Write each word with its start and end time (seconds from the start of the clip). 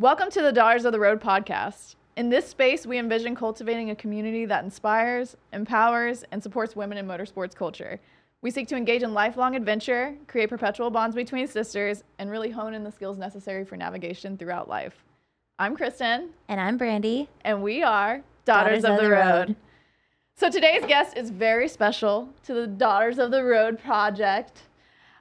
Welcome 0.00 0.30
to 0.30 0.40
the 0.40 0.50
Daughters 0.50 0.86
of 0.86 0.92
the 0.92 0.98
Road 0.98 1.20
podcast. 1.20 1.96
In 2.16 2.30
this 2.30 2.48
space, 2.48 2.86
we 2.86 2.96
envision 2.96 3.34
cultivating 3.34 3.90
a 3.90 3.94
community 3.94 4.46
that 4.46 4.64
inspires, 4.64 5.36
empowers, 5.52 6.24
and 6.32 6.42
supports 6.42 6.74
women 6.74 6.96
in 6.96 7.06
motorsports 7.06 7.54
culture. 7.54 8.00
We 8.40 8.50
seek 8.50 8.66
to 8.68 8.76
engage 8.76 9.02
in 9.02 9.12
lifelong 9.12 9.54
adventure, 9.56 10.16
create 10.26 10.48
perpetual 10.48 10.90
bonds 10.90 11.14
between 11.14 11.46
sisters, 11.46 12.02
and 12.18 12.30
really 12.30 12.50
hone 12.50 12.72
in 12.72 12.82
the 12.82 12.90
skills 12.90 13.18
necessary 13.18 13.62
for 13.66 13.76
navigation 13.76 14.38
throughout 14.38 14.70
life. 14.70 15.04
I'm 15.58 15.76
Kristen, 15.76 16.30
And 16.48 16.58
I'm 16.58 16.78
Brandy. 16.78 17.28
and 17.44 17.62
we 17.62 17.82
are 17.82 18.22
Daughters, 18.46 18.86
of, 18.86 18.98
the, 18.98 19.10
road. 19.10 19.54
So 20.34 20.48
today's 20.48 20.86
guest 20.86 21.14
is 21.18 21.28
very 21.28 21.68
special 21.68 22.30
to 22.44 22.54
the 22.54 22.66
Daughters 22.66 23.18
of 23.18 23.30
the 23.30 23.44
Road 23.44 23.78
project. 23.78 24.62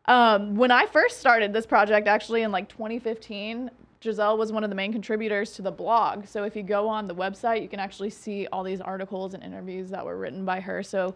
Um, 0.05 0.55
when 0.55 0.71
I 0.71 0.85
first 0.85 1.19
started 1.19 1.51
this 1.51 1.65
project, 1.65 2.07
actually 2.07 2.43
in 2.43 2.53
like 2.53 2.69
2015, 2.69 3.71
Giselle 4.01 4.37
was 4.37 4.51
one 4.51 4.63
of 4.63 4.69
the 4.69 4.75
main 4.75 4.91
contributors 4.91 5.51
to 5.53 5.61
the 5.61 5.71
blog. 5.71 6.25
So 6.25 6.43
if 6.43 6.55
you 6.55 6.63
go 6.63 6.87
on 6.87 7.07
the 7.07 7.15
website, 7.15 7.61
you 7.61 7.67
can 7.67 7.79
actually 7.79 8.09
see 8.09 8.47
all 8.47 8.63
these 8.63 8.79
articles 8.79 9.33
and 9.33 9.43
interviews 9.43 9.89
that 9.89 10.05
were 10.05 10.17
written 10.17 10.45
by 10.45 10.61
her. 10.61 10.81
So 10.83 11.15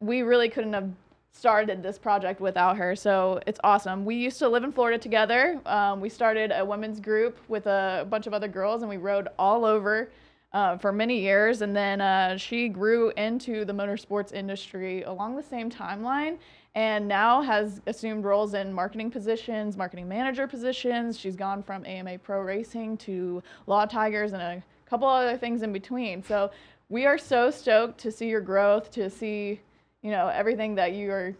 we 0.00 0.22
really 0.22 0.48
couldn't 0.48 0.74
have 0.74 0.90
started 1.32 1.82
this 1.82 1.98
project 1.98 2.40
without 2.40 2.76
her. 2.76 2.94
So 2.94 3.40
it's 3.46 3.60
awesome. 3.64 4.04
We 4.04 4.16
used 4.16 4.38
to 4.40 4.48
live 4.48 4.64
in 4.64 4.72
Florida 4.72 4.98
together. 4.98 5.60
Um, 5.64 6.00
we 6.00 6.08
started 6.08 6.52
a 6.54 6.64
women's 6.64 7.00
group 7.00 7.38
with 7.48 7.66
a 7.66 8.06
bunch 8.10 8.26
of 8.26 8.34
other 8.34 8.48
girls, 8.48 8.82
and 8.82 8.90
we 8.90 8.96
rode 8.96 9.28
all 9.38 9.64
over 9.64 10.10
uh, 10.52 10.76
for 10.78 10.92
many 10.92 11.20
years. 11.20 11.62
And 11.62 11.74
then 11.74 12.00
uh, 12.00 12.36
she 12.36 12.68
grew 12.68 13.10
into 13.16 13.64
the 13.64 13.72
motorsports 13.72 14.32
industry 14.32 15.02
along 15.02 15.36
the 15.36 15.42
same 15.42 15.70
timeline 15.70 16.38
and 16.78 17.08
now 17.08 17.42
has 17.42 17.80
assumed 17.88 18.24
roles 18.24 18.54
in 18.54 18.72
marketing 18.72 19.10
positions, 19.10 19.76
marketing 19.76 20.06
manager 20.06 20.46
positions. 20.46 21.18
She's 21.18 21.34
gone 21.34 21.60
from 21.60 21.84
AMA 21.84 22.20
Pro 22.20 22.40
Racing 22.40 22.98
to 22.98 23.42
Law 23.66 23.84
Tigers 23.84 24.32
and 24.32 24.40
a 24.40 24.62
couple 24.88 25.08
other 25.08 25.36
things 25.36 25.62
in 25.62 25.72
between. 25.72 26.22
So 26.22 26.52
we 26.88 27.04
are 27.04 27.18
so 27.18 27.50
stoked 27.50 27.98
to 28.02 28.12
see 28.12 28.28
your 28.28 28.40
growth, 28.40 28.92
to 28.92 29.10
see, 29.10 29.60
you 30.02 30.12
know, 30.12 30.28
everything 30.28 30.76
that 30.76 30.92
you 30.92 31.10
are 31.10 31.34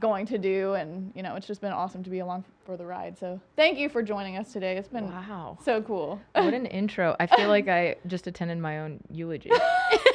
going 0.00 0.24
to 0.24 0.38
do 0.38 0.72
and 0.72 1.12
you 1.14 1.22
know 1.22 1.34
it's 1.36 1.46
just 1.46 1.60
been 1.60 1.70
awesome 1.70 2.02
to 2.02 2.08
be 2.08 2.20
along 2.20 2.42
for 2.64 2.78
the 2.78 2.86
ride 2.86 3.18
so 3.18 3.38
thank 3.56 3.78
you 3.78 3.90
for 3.90 4.02
joining 4.02 4.38
us 4.38 4.50
today 4.50 4.78
it's 4.78 4.88
been 4.88 5.04
Wow. 5.04 5.58
so 5.62 5.82
cool 5.82 6.18
What 6.34 6.54
an 6.54 6.64
intro. 6.64 7.14
I 7.20 7.26
feel 7.26 7.48
like 7.50 7.68
I 7.68 7.96
just 8.06 8.26
attended 8.26 8.56
my 8.56 8.78
own 8.78 9.00
eulogy. 9.10 9.50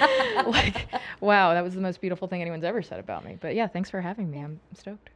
like, 0.46 0.88
wow, 1.20 1.54
that 1.54 1.62
was 1.62 1.74
the 1.74 1.80
most 1.80 2.00
beautiful 2.00 2.28
thing 2.28 2.40
anyone's 2.40 2.64
ever 2.64 2.82
said 2.82 3.00
about 3.00 3.24
me. 3.24 3.38
But 3.40 3.54
yeah, 3.54 3.66
thanks 3.66 3.90
for 3.90 4.00
having 4.00 4.30
me. 4.30 4.38
I'm 4.38 4.60
stoked. 4.74 5.10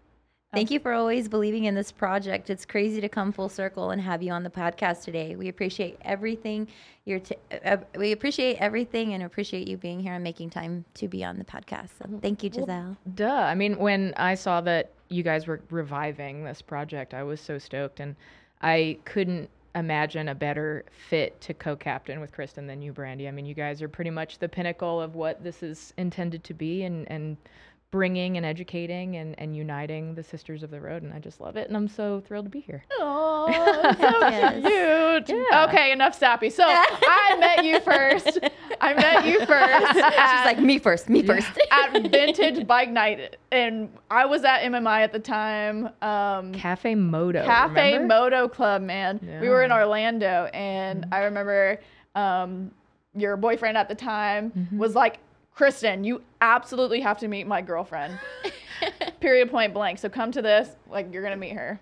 Thank 0.55 0.71
you 0.71 0.79
for 0.79 0.93
always 0.93 1.29
believing 1.29 1.65
in 1.65 1.75
this 1.75 1.91
project. 1.91 2.49
It's 2.49 2.65
crazy 2.65 3.01
to 3.01 3.09
come 3.09 3.33
full 3.33 3.49
circle 3.49 3.91
and 3.91 4.01
have 4.01 4.23
you 4.23 4.31
on 4.31 4.45
the 4.45 4.51
podcast 4.51 5.03
today. 5.03 5.35
We 5.35 5.49
appreciate 5.49 5.99
everything. 6.03 6.69
You're 7.05 7.19
t- 7.19 7.37
uh, 7.65 7.79
we 7.97 8.13
appreciate 8.13 8.59
everything 8.59 9.15
and 9.15 9.25
appreciate 9.25 9.67
you 9.67 9.77
being 9.77 9.99
here 9.99 10.15
and 10.15 10.23
making 10.23 10.51
time 10.51 10.85
to 10.95 11.09
be 11.09 11.25
on 11.25 11.39
the 11.39 11.45
podcast. 11.45 11.89
So 11.99 12.21
thank 12.23 12.45
you, 12.45 12.51
Giselle. 12.53 12.97
Duh. 13.17 13.29
I 13.29 13.57
mean, 13.57 13.77
when 13.79 14.15
I 14.17 14.37
saw 14.37 14.61
that 14.61 14.93
you 15.09 15.25
guys 15.25 15.49
were 15.49 15.61
reviving 15.71 16.45
this 16.45 16.63
project, 16.63 17.15
I 17.15 17.25
was 17.25 17.41
so 17.41 17.59
stoked. 17.59 17.99
And 17.99 18.15
I 18.63 18.99
couldn't 19.05 19.51
imagine 19.75 20.29
a 20.29 20.35
better 20.35 20.85
fit 21.09 21.41
to 21.43 21.55
co 21.55 21.77
captain 21.77 22.21
with 22.21 22.33
Kristen 22.33 22.67
than 22.67 22.83
you, 22.83 22.93
Brandy. 22.93 23.29
I 23.29 23.31
mean, 23.31 23.47
you 23.47 23.55
guys 23.55 23.83
are 23.83 23.89
pretty 23.89 24.11
much 24.11 24.39
the 24.39 24.49
pinnacle 24.49 25.01
of 25.01 25.15
what 25.15 25.43
this 25.43 25.63
is 25.63 25.93
intended 25.97 26.45
to 26.45 26.55
be 26.55 26.85
and, 26.85 27.11
and 27.11 27.37
bringing 27.91 28.37
and 28.37 28.45
educating 28.45 29.17
and, 29.17 29.39
and 29.39 29.55
uniting 29.57 30.15
the 30.17 30.23
sisters 30.23 30.65
of 30.65 30.71
the 30.71 30.81
road. 30.81 31.05
And 31.05 31.13
I 31.13 31.21
just 31.21 31.41
love 31.41 31.57
it. 31.57 31.69
And 31.69 31.77
I'm 31.77 31.87
so 31.87 32.21
thrilled 32.27 32.47
to 32.47 32.51
be 32.51 32.59
here. 32.61 32.83
Oh, 32.99 33.47
so 34.01 34.09
Yes. 34.29 35.27
cute. 35.29 35.39
Yeah. 35.51 35.67
Okay, 35.69 35.93
enough 35.93 36.19
sappy. 36.19 36.51
So 36.51 36.65
I 36.67 37.37
met 37.39 37.65
you 37.65 37.79
first. 37.81 38.41
I 38.81 38.95
met 38.95 39.25
you 39.27 39.39
first. 39.47 39.93
She's 39.93 40.03
at- 40.03 40.45
like 40.45 40.59
me 40.59 40.79
first, 40.81 41.09
me 41.09 41.23
first. 41.23 41.47
at 41.71 41.93
Vintage 42.11 42.67
Bike 42.67 42.91
Night, 42.91 43.37
and 43.53 43.89
I 44.11 44.27
was 44.27 44.43
at 44.45 44.63
MMI 44.63 45.03
at 45.03 45.13
the 45.13 45.21
time. 45.21 45.91
Um, 46.03 46.53
Cafe 46.53 46.97
Moto. 46.97 47.45
Cafe 47.45 47.93
remember? 47.93 48.15
Moto 48.15 48.49
Club, 48.49 48.83
man. 48.83 49.21
We 49.41 49.49
were 49.49 49.63
in 49.63 49.71
Orlando, 49.71 50.51
and 50.53 51.07
I 51.13 51.21
remember 51.21 51.79
um, 52.17 52.73
your 53.15 53.37
boyfriend 53.37 53.77
at 53.79 53.89
the 53.89 53.95
time 53.95 54.51
Mm-hmm. 54.51 54.79
was 54.79 54.97
like, 54.97 55.19
Kristen, 55.55 56.05
you 56.05 56.23
absolutely 56.41 57.01
have 57.01 57.19
to 57.19 57.29
meet 57.29 57.47
my 57.47 57.63
girlfriend. 57.63 58.19
Period, 59.21 59.51
point 59.51 59.73
blank. 59.73 59.99
So 59.99 60.09
come 60.09 60.33
to 60.33 60.43
this, 60.43 60.71
like 60.89 61.13
you're 61.13 61.23
gonna 61.23 61.37
meet 61.37 61.53
her. 61.53 61.81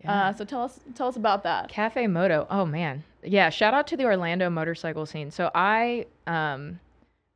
Yeah. 0.00 0.28
Uh, 0.28 0.34
so 0.34 0.44
tell 0.44 0.62
us, 0.62 0.80
tell 0.94 1.08
us 1.08 1.16
about 1.16 1.44
that. 1.44 1.68
Cafe 1.68 2.06
Moto. 2.08 2.46
Oh 2.50 2.66
man. 2.66 3.04
Yeah, 3.22 3.50
shout 3.50 3.72
out 3.74 3.86
to 3.88 3.96
the 3.96 4.04
Orlando 4.04 4.50
motorcycle 4.50 5.06
scene. 5.06 5.30
So 5.30 5.50
I 5.54 6.06
um 6.26 6.80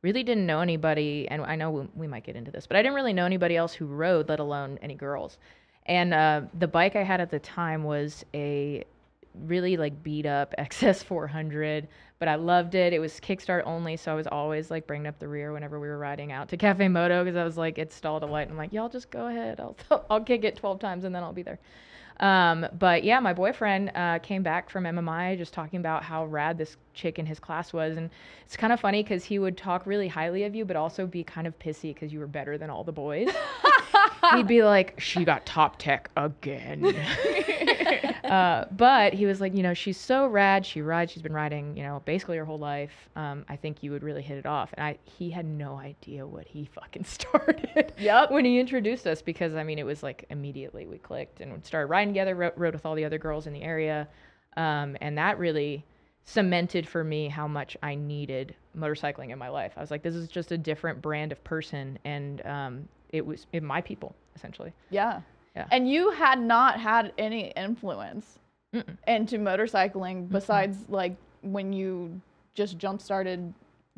really 0.03 0.23
didn't 0.23 0.45
know 0.45 0.59
anybody 0.59 1.27
and 1.29 1.41
I 1.41 1.55
know 1.55 1.71
we, 1.71 1.87
we 1.95 2.07
might 2.07 2.23
get 2.23 2.35
into 2.35 2.51
this, 2.51 2.67
but 2.67 2.77
I 2.77 2.81
didn't 2.81 2.95
really 2.95 3.13
know 3.13 3.25
anybody 3.25 3.55
else 3.55 3.73
who 3.73 3.85
rode, 3.85 4.29
let 4.29 4.39
alone 4.39 4.77
any 4.81 4.95
girls. 4.95 5.37
And 5.85 6.13
uh, 6.13 6.41
the 6.59 6.67
bike 6.67 6.95
I 6.95 7.03
had 7.03 7.21
at 7.21 7.31
the 7.31 7.39
time 7.39 7.83
was 7.83 8.25
a 8.33 8.83
really 9.45 9.77
like 9.77 10.03
beat 10.03 10.25
up 10.25 10.53
XS 10.59 11.03
400, 11.03 11.87
but 12.19 12.27
I 12.27 12.35
loved 12.35 12.75
it. 12.75 12.93
It 12.93 12.99
was 12.99 13.19
kickstart 13.19 13.63
only, 13.65 13.97
so 13.97 14.11
I 14.11 14.15
was 14.15 14.27
always 14.27 14.71
like 14.71 14.87
bringing 14.87 15.07
up 15.07 15.19
the 15.19 15.27
rear 15.27 15.53
whenever 15.53 15.79
we 15.79 15.87
were 15.87 15.97
riding 15.97 16.31
out 16.31 16.49
to 16.49 16.57
Cafe 16.57 16.87
Moto 16.87 17.23
because 17.23 17.37
I 17.37 17.43
was 17.43 17.57
like, 17.57 17.77
it 17.77 17.93
stalled 17.93 18.23
a 18.23 18.25
light. 18.25 18.49
I'm 18.49 18.57
like, 18.57 18.73
y'all 18.73 18.89
just 18.89 19.11
go 19.11 19.27
ahead. 19.27 19.59
I'll 19.59 19.75
I'll 20.09 20.21
kick 20.21 20.43
it 20.43 20.55
12 20.55 20.79
times 20.79 21.03
and 21.03 21.13
then 21.13 21.23
I'll 21.23 21.33
be 21.33 21.43
there. 21.43 21.59
Um, 22.19 22.65
but 22.79 23.03
yeah, 23.03 23.19
my 23.19 23.33
boyfriend 23.33 23.91
uh, 23.93 24.19
came 24.19 24.41
back 24.41 24.69
from 24.69 24.85
MMI 24.85 25.37
just 25.37 25.53
talking 25.53 25.79
about 25.79 26.03
how 26.03 26.25
rad 26.25 26.57
this 26.57 26.77
chick 26.93 27.19
in 27.19 27.25
his 27.25 27.39
class 27.39 27.73
was, 27.73 27.97
and 27.97 28.09
it's 28.45 28.57
kind 28.57 28.73
of 28.73 28.79
funny 28.79 29.03
because 29.03 29.23
he 29.23 29.37
would 29.37 29.55
talk 29.55 29.85
really 29.85 30.07
highly 30.07 30.43
of 30.43 30.55
you, 30.55 30.65
but 30.65 30.75
also 30.75 31.05
be 31.05 31.23
kind 31.23 31.45
of 31.45 31.57
pissy 31.59 31.93
because 31.93 32.11
you 32.11 32.19
were 32.19 32.27
better 32.27 32.57
than 32.57 32.69
all 32.69 32.83
the 32.83 32.91
boys. 32.91 33.29
He'd 34.33 34.47
be 34.47 34.63
like, 34.63 34.99
"She 34.99 35.23
got 35.25 35.45
top 35.45 35.77
tech 35.77 36.09
again." 36.17 36.95
uh, 38.23 38.65
but 38.71 39.13
he 39.13 39.25
was 39.25 39.41
like, 39.41 39.55
you 39.55 39.63
know, 39.63 39.73
she's 39.73 39.97
so 39.97 40.27
rad. 40.27 40.65
She 40.65 40.81
rides. 40.81 41.11
She's 41.11 41.21
been 41.21 41.33
riding, 41.33 41.75
you 41.75 41.83
know, 41.83 42.01
basically 42.05 42.37
her 42.37 42.45
whole 42.45 42.59
life. 42.59 42.91
Um, 43.15 43.45
I 43.49 43.55
think 43.55 43.83
you 43.83 43.91
would 43.91 44.03
really 44.03 44.21
hit 44.21 44.37
it 44.37 44.45
off. 44.45 44.73
And 44.73 44.85
I, 44.85 44.97
he 45.03 45.29
had 45.29 45.45
no 45.45 45.77
idea 45.77 46.25
what 46.25 46.47
he 46.47 46.65
fucking 46.65 47.03
started. 47.05 47.93
Yep. 47.97 48.31
when 48.31 48.45
he 48.45 48.59
introduced 48.59 49.07
us, 49.07 49.21
because 49.21 49.55
I 49.55 49.63
mean, 49.63 49.79
it 49.79 49.85
was 49.85 50.03
like 50.03 50.25
immediately 50.29 50.85
we 50.85 50.97
clicked 50.97 51.41
and 51.41 51.65
started 51.65 51.87
riding 51.87 52.13
together. 52.13 52.35
Rode, 52.35 52.53
rode 52.55 52.73
with 52.73 52.85
all 52.85 52.95
the 52.95 53.05
other 53.05 53.17
girls 53.17 53.47
in 53.47 53.53
the 53.53 53.63
area, 53.63 54.07
um, 54.55 54.97
and 55.01 55.17
that 55.17 55.39
really 55.39 55.85
cemented 56.23 56.85
for 56.85 57.03
me 57.03 57.29
how 57.29 57.47
much 57.47 57.77
I 57.81 57.95
needed 57.95 58.53
motorcycling 58.77 59.31
in 59.31 59.39
my 59.39 59.47
life. 59.47 59.73
I 59.77 59.79
was 59.79 59.91
like, 59.91 60.03
this 60.03 60.13
is 60.13 60.27
just 60.27 60.51
a 60.51 60.57
different 60.57 61.01
brand 61.01 61.31
of 61.31 61.41
person, 61.43 61.97
and 62.03 62.45
um, 62.45 62.87
it 63.09 63.25
was 63.25 63.47
it, 63.53 63.63
my 63.63 63.81
people 63.81 64.15
essentially. 64.35 64.73
Yeah. 64.89 65.21
Yeah. 65.57 65.65
And 65.71 65.89
you 65.89 66.11
had 66.11 66.39
not 66.39 66.79
had 66.79 67.13
any 67.17 67.47
influence 67.55 68.37
Mm-mm. 68.75 68.95
into 69.07 69.39
motorcycling 69.39 70.29
besides 70.29 70.85
like 70.87 71.15
when 71.41 71.73
you 71.73 72.21
just 72.53 72.77
jump 72.77 73.01
started 73.01 73.53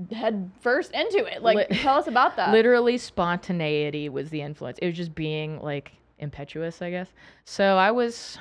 head 0.09 0.49
first 0.61 0.93
into 0.93 1.25
it. 1.25 1.43
Like, 1.43 1.69
Lit- 1.69 1.79
tell 1.81 1.97
us 1.97 2.07
about 2.07 2.37
that. 2.37 2.53
Literally, 2.53 2.97
spontaneity 2.97 4.07
was 4.07 4.29
the 4.29 4.41
influence. 4.41 4.79
It 4.81 4.85
was 4.85 4.95
just 4.95 5.13
being 5.13 5.59
like 5.59 5.91
impetuous, 6.17 6.81
I 6.81 6.91
guess. 6.91 7.11
So 7.43 7.75
I 7.75 7.91
was 7.91 8.37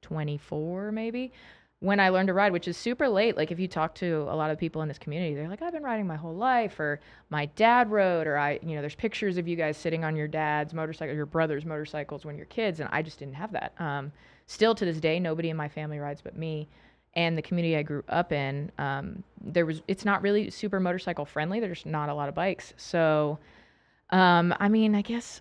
24 0.00 0.92
maybe 0.92 1.32
when 1.80 2.00
I 2.00 2.08
learned 2.08 2.28
to 2.28 2.32
ride, 2.32 2.52
which 2.52 2.68
is 2.68 2.76
super 2.76 3.08
late. 3.08 3.36
Like 3.36 3.50
if 3.50 3.60
you 3.60 3.68
talk 3.68 3.94
to 3.96 4.26
a 4.30 4.36
lot 4.36 4.50
of 4.50 4.58
people 4.58 4.82
in 4.82 4.88
this 4.88 4.98
community, 4.98 5.34
they're 5.34 5.48
like, 5.48 5.60
I've 5.62 5.72
been 5.72 5.82
riding 5.82 6.06
my 6.06 6.16
whole 6.16 6.34
life, 6.34 6.80
or 6.80 7.00
my 7.28 7.46
dad 7.46 7.90
rode, 7.90 8.26
or 8.26 8.38
I, 8.38 8.58
you 8.62 8.74
know, 8.74 8.80
there's 8.80 8.94
pictures 8.94 9.36
of 9.36 9.46
you 9.46 9.56
guys 9.56 9.76
sitting 9.76 10.04
on 10.04 10.16
your 10.16 10.28
dad's 10.28 10.72
motorcycle, 10.72 11.14
your 11.14 11.26
brother's 11.26 11.66
motorcycles 11.66 12.24
when 12.24 12.36
you're 12.36 12.46
kids, 12.46 12.80
and 12.80 12.88
I 12.92 13.02
just 13.02 13.18
didn't 13.18 13.34
have 13.34 13.52
that. 13.52 13.74
Um, 13.78 14.10
still 14.46 14.74
to 14.74 14.84
this 14.84 15.00
day, 15.00 15.20
nobody 15.20 15.50
in 15.50 15.56
my 15.56 15.68
family 15.68 15.98
rides 15.98 16.22
but 16.22 16.36
me. 16.36 16.68
And 17.14 17.36
the 17.36 17.42
community 17.42 17.76
I 17.76 17.82
grew 17.82 18.04
up 18.08 18.30
in, 18.30 18.70
um, 18.78 19.22
there 19.40 19.64
was 19.64 19.80
it's 19.88 20.04
not 20.04 20.20
really 20.22 20.50
super 20.50 20.80
motorcycle 20.80 21.24
friendly. 21.24 21.60
There's 21.60 21.86
not 21.86 22.10
a 22.10 22.14
lot 22.14 22.28
of 22.28 22.34
bikes, 22.34 22.74
so 22.76 23.38
um, 24.10 24.54
I 24.60 24.68
mean, 24.68 24.94
I 24.94 25.02
guess 25.02 25.40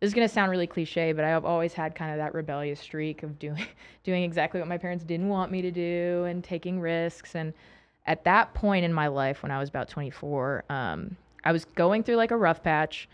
this 0.00 0.08
is 0.08 0.14
gonna 0.14 0.28
sound 0.28 0.50
really 0.50 0.66
cliche, 0.66 1.12
but 1.12 1.24
I've 1.24 1.44
always 1.44 1.72
had 1.72 1.94
kind 1.94 2.10
of 2.10 2.18
that 2.18 2.34
rebellious 2.34 2.80
streak 2.80 3.22
of 3.22 3.38
doing 3.38 3.66
doing 4.04 4.22
exactly 4.22 4.60
what 4.60 4.68
my 4.68 4.78
parents 4.78 5.04
didn't 5.04 5.28
want 5.28 5.50
me 5.50 5.62
to 5.62 5.70
do 5.70 6.24
and 6.24 6.42
taking 6.42 6.80
risks. 6.80 7.34
And 7.34 7.52
at 8.06 8.24
that 8.24 8.52
point 8.54 8.84
in 8.84 8.92
my 8.92 9.06
life, 9.06 9.42
when 9.42 9.50
I 9.50 9.58
was 9.58 9.68
about 9.68 9.88
24, 9.88 10.64
um, 10.68 11.16
I 11.44 11.52
was 11.52 11.64
going 11.64 12.02
through 12.02 12.16
like 12.16 12.30
a 12.30 12.36
rough 12.36 12.62
patch. 12.62 13.08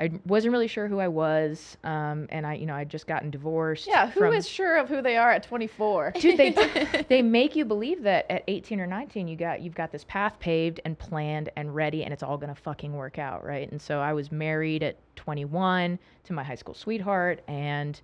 I 0.00 0.10
wasn't 0.26 0.50
really 0.52 0.66
sure 0.66 0.88
who 0.88 0.98
I 0.98 1.06
was, 1.06 1.76
um, 1.84 2.26
and 2.30 2.44
I, 2.44 2.54
you 2.54 2.66
know, 2.66 2.74
I'd 2.74 2.88
just 2.88 3.06
gotten 3.06 3.30
divorced. 3.30 3.86
yeah, 3.86 4.10
who 4.10 4.24
is 4.32 4.46
from- 4.46 4.52
sure 4.52 4.76
of 4.76 4.88
who 4.88 5.00
they 5.00 5.16
are 5.16 5.30
at 5.30 5.44
24? 5.44 6.14
dude 6.18 6.36
they 6.36 7.04
they 7.08 7.22
make 7.22 7.54
you 7.54 7.64
believe 7.64 8.02
that 8.02 8.28
at 8.30 8.42
18 8.48 8.80
or 8.80 8.86
19 8.86 9.28
you 9.28 9.36
got 9.36 9.60
you've 9.60 9.74
got 9.74 9.92
this 9.92 10.04
path 10.04 10.38
paved 10.40 10.80
and 10.84 10.98
planned 10.98 11.48
and 11.56 11.74
ready 11.74 12.02
and 12.02 12.12
it's 12.12 12.22
all 12.24 12.36
going 12.36 12.52
to 12.52 12.60
fucking 12.60 12.92
work 12.92 13.18
out 13.18 13.44
right 13.44 13.70
and 13.70 13.80
so 13.80 14.00
i 14.00 14.12
was 14.12 14.32
married 14.32 14.82
at 14.82 14.96
21 15.16 15.98
to 16.24 16.32
my 16.32 16.42
high 16.42 16.54
school 16.54 16.74
sweetheart 16.74 17.40
and 17.46 18.00